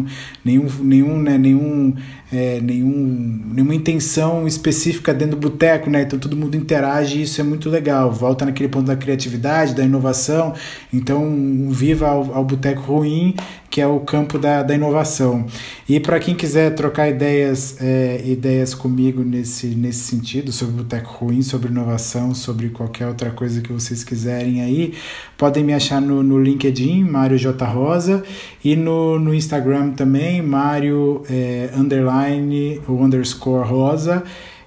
nenhum, 0.45 0.66
nenhum, 0.81 1.19
né, 1.19 1.39
nenhum 1.39 1.95
é, 2.35 2.61
nenhum, 2.61 3.41
nenhuma 3.53 3.75
intenção 3.75 4.47
específica 4.47 5.15
dentro 5.15 5.37
do 5.37 5.49
boteco, 5.49 5.89
né? 5.89 6.03
Então 6.03 6.19
todo 6.19 6.37
mundo 6.37 6.57
interage 6.57 7.19
e 7.19 7.23
isso 7.23 7.41
é 7.41 7.45
muito 7.45 7.71
legal. 7.71 8.11
Volta 8.11 8.45
naquele 8.45 8.69
ponto 8.69 8.87
da 8.87 8.97
criatividade, 8.97 9.75
da 9.75 9.85
inovação. 9.85 10.53
Então, 10.93 11.25
um 11.25 11.71
viva 11.71 12.09
ao, 12.09 12.35
ao 12.35 12.45
boteco 12.45 12.81
ruim, 12.81 13.35
que 13.75 13.81
é 13.81 13.87
o 13.89 13.99
campo 13.99 14.39
da, 14.39 14.63
da 14.63 14.73
inovação. 14.73 15.47
E 15.89 15.99
para 15.99 16.21
quem 16.21 16.33
quiser 16.33 16.77
trocar 16.77 17.09
ideias, 17.09 17.77
é, 17.81 18.23
ideias 18.25 18.73
comigo 18.73 19.25
nesse, 19.25 19.67
nesse 19.67 19.99
sentido, 19.99 20.53
sobre 20.53 20.77
boteco 20.77 21.25
ruim, 21.25 21.43
sobre 21.43 21.71
inovação, 21.71 22.33
sobre 22.37 22.69
qualquer 22.69 23.09
outra 23.09 23.33
coisa 23.33 23.61
que 23.61 23.73
vocês 23.73 24.05
quiserem 24.05 24.63
aí, 24.63 24.95
podem 25.37 25.65
me 25.65 25.75
achar 25.75 26.01
no, 26.01 26.23
no 26.23 26.41
LinkedIn, 26.41 27.03
Mário 27.03 27.37
J. 27.37 27.67
Rosa, 27.67 28.23
e 28.65 28.77
no, 28.77 29.19
no 29.19 29.35
Instagram 29.35 29.91
também, 29.91 30.41
Mário 30.41 31.25
é, 31.29 31.71
underline 31.77 32.81
ou 32.87 33.03
underscore 33.03 33.69
rosa. 33.69 34.23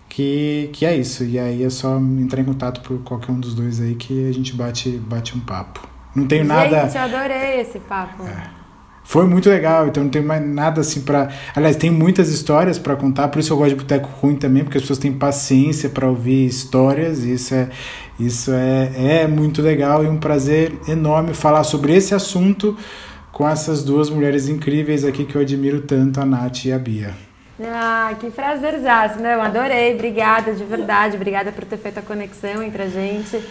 Que, 0.10 0.70
que 0.74 0.86
é 0.86 0.98
isso. 0.98 1.24
E 1.24 1.40
aí 1.40 1.64
é 1.64 1.70
só 1.70 1.98
entrar 1.98 2.42
em 2.42 2.46
contato 2.46 2.82
por 2.82 3.02
qualquer 3.04 3.32
um 3.32 3.40
dos 3.40 3.56
dois 3.56 3.80
aí 3.80 3.96
que 3.96 4.28
a 4.28 4.34
gente 4.34 4.54
bate, 4.54 4.90
bate 4.90 5.38
um 5.38 5.40
papo. 5.40 5.88
Não 6.14 6.28
tenho 6.28 6.42
Gente, 6.42 6.50
nada. 6.50 6.90
Gente, 6.90 6.96
eu 6.98 7.02
adorei 7.04 7.62
esse 7.62 7.80
papo. 7.80 8.24
É. 8.24 8.57
Foi 9.08 9.26
muito 9.26 9.50
legal, 9.50 9.88
então 9.88 10.04
não 10.04 10.10
tem 10.10 10.22
mais 10.22 10.46
nada 10.46 10.82
assim 10.82 11.00
para. 11.00 11.30
Aliás, 11.56 11.78
tem 11.78 11.90
muitas 11.90 12.28
histórias 12.28 12.78
para 12.78 12.94
contar, 12.94 13.30
por 13.30 13.40
isso 13.40 13.54
eu 13.54 13.58
gosto 13.58 13.70
de 13.70 13.76
boteco 13.76 14.10
ruim 14.22 14.36
também, 14.36 14.66
porque 14.66 14.78
as 14.78 14.84
pessoas 14.84 15.00
têm 15.00 15.14
paciência 15.14 15.88
para 15.88 16.10
ouvir 16.10 16.46
histórias, 16.46 17.24
e 17.24 17.32
isso 17.32 17.56
é, 17.56 17.70
isso 18.20 18.52
é, 18.52 19.22
é 19.22 19.28
muito 19.28 19.62
legal 19.62 20.04
e 20.04 20.08
um 20.10 20.18
prazer 20.18 20.74
enorme 20.90 21.34
falar 21.34 21.64
sobre 21.64 21.96
esse 21.96 22.14
assunto 22.14 22.78
com 23.32 23.48
essas 23.48 23.82
duas 23.82 24.10
mulheres 24.10 24.50
incríveis 24.50 25.06
aqui 25.06 25.24
que 25.24 25.36
eu 25.36 25.42
admiro 25.42 25.84
tanto, 25.84 26.20
a 26.20 26.26
Nath 26.26 26.66
e 26.66 26.74
a 26.74 26.78
Bia. 26.78 27.14
Ah, 27.64 28.14
que 28.20 28.30
prazerzaço, 28.30 29.22
né? 29.22 29.36
Eu 29.36 29.42
adorei, 29.42 29.94
obrigada 29.94 30.52
de 30.52 30.66
verdade, 30.66 31.16
obrigada 31.16 31.50
por 31.54 31.64
ter 31.64 31.78
feito 31.78 31.98
a 31.98 32.02
conexão 32.02 32.62
entre 32.62 32.84
a 32.84 32.88
gente. 32.90 33.42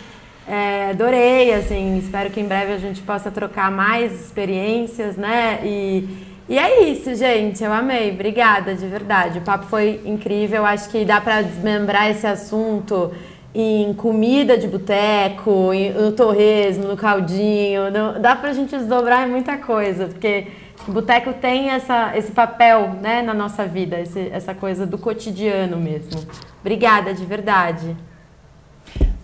É, 0.49 0.91
adorei, 0.91 1.53
assim, 1.53 1.99
espero 1.99 2.31
que 2.31 2.41
em 2.41 2.47
breve 2.47 2.73
a 2.73 2.79
gente 2.79 3.03
possa 3.03 3.31
trocar 3.33 3.71
mais 3.71 4.13
experiências, 4.13 5.17
né? 5.17 5.61
E, 5.65 6.09
e 6.49 6.57
é 6.57 6.85
isso, 6.89 7.13
gente, 7.17 7.65
eu 7.65 7.73
amei, 7.73 8.13
obrigada, 8.13 8.75
de 8.75 8.87
verdade. 8.87 9.39
O 9.41 9.43
papo 9.43 9.67
foi 9.67 10.01
incrível, 10.05 10.65
acho 10.65 10.89
que 10.89 11.05
dá 11.05 11.21
para 11.21 11.43
desmembrar 11.43 12.09
esse 12.11 12.27
assunto 12.27 13.13
em 13.53 13.93
comida 13.95 14.57
de 14.57 14.69
boteco, 14.69 15.73
no 15.99 16.13
torresmo, 16.13 16.89
no 16.89 16.97
caldinho, 16.97 17.91
no, 17.91 18.21
dá 18.21 18.37
pra 18.37 18.53
gente 18.53 18.77
desdobrar 18.77 19.27
em 19.27 19.31
muita 19.31 19.57
coisa, 19.57 20.07
porque 20.07 20.47
o 20.87 20.93
boteco 20.93 21.33
tem 21.33 21.71
essa, 21.71 22.17
esse 22.17 22.31
papel 22.31 22.91
né, 23.03 23.23
na 23.23 23.35
nossa 23.35 23.65
vida, 23.65 23.99
esse, 23.99 24.29
essa 24.31 24.55
coisa 24.55 24.87
do 24.87 24.97
cotidiano 24.97 25.77
mesmo. 25.79 26.21
Obrigada, 26.61 27.13
de 27.13 27.25
verdade. 27.25 27.97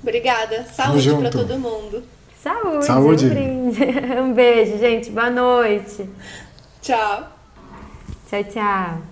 Obrigada. 0.03 0.65
Saúde 0.65 1.15
para 1.15 1.31
todo 1.31 1.59
mundo. 1.59 2.03
Saúde. 2.43 2.85
Saúde. 2.87 3.27
Um, 3.27 3.70
um 4.20 4.35
beijo, 4.35 4.77
gente. 4.79 5.11
Boa 5.11 5.31
noite. 5.31 6.09
Tchau. 6.83 7.29
Tchau, 8.29 8.45
tchau. 8.45 9.12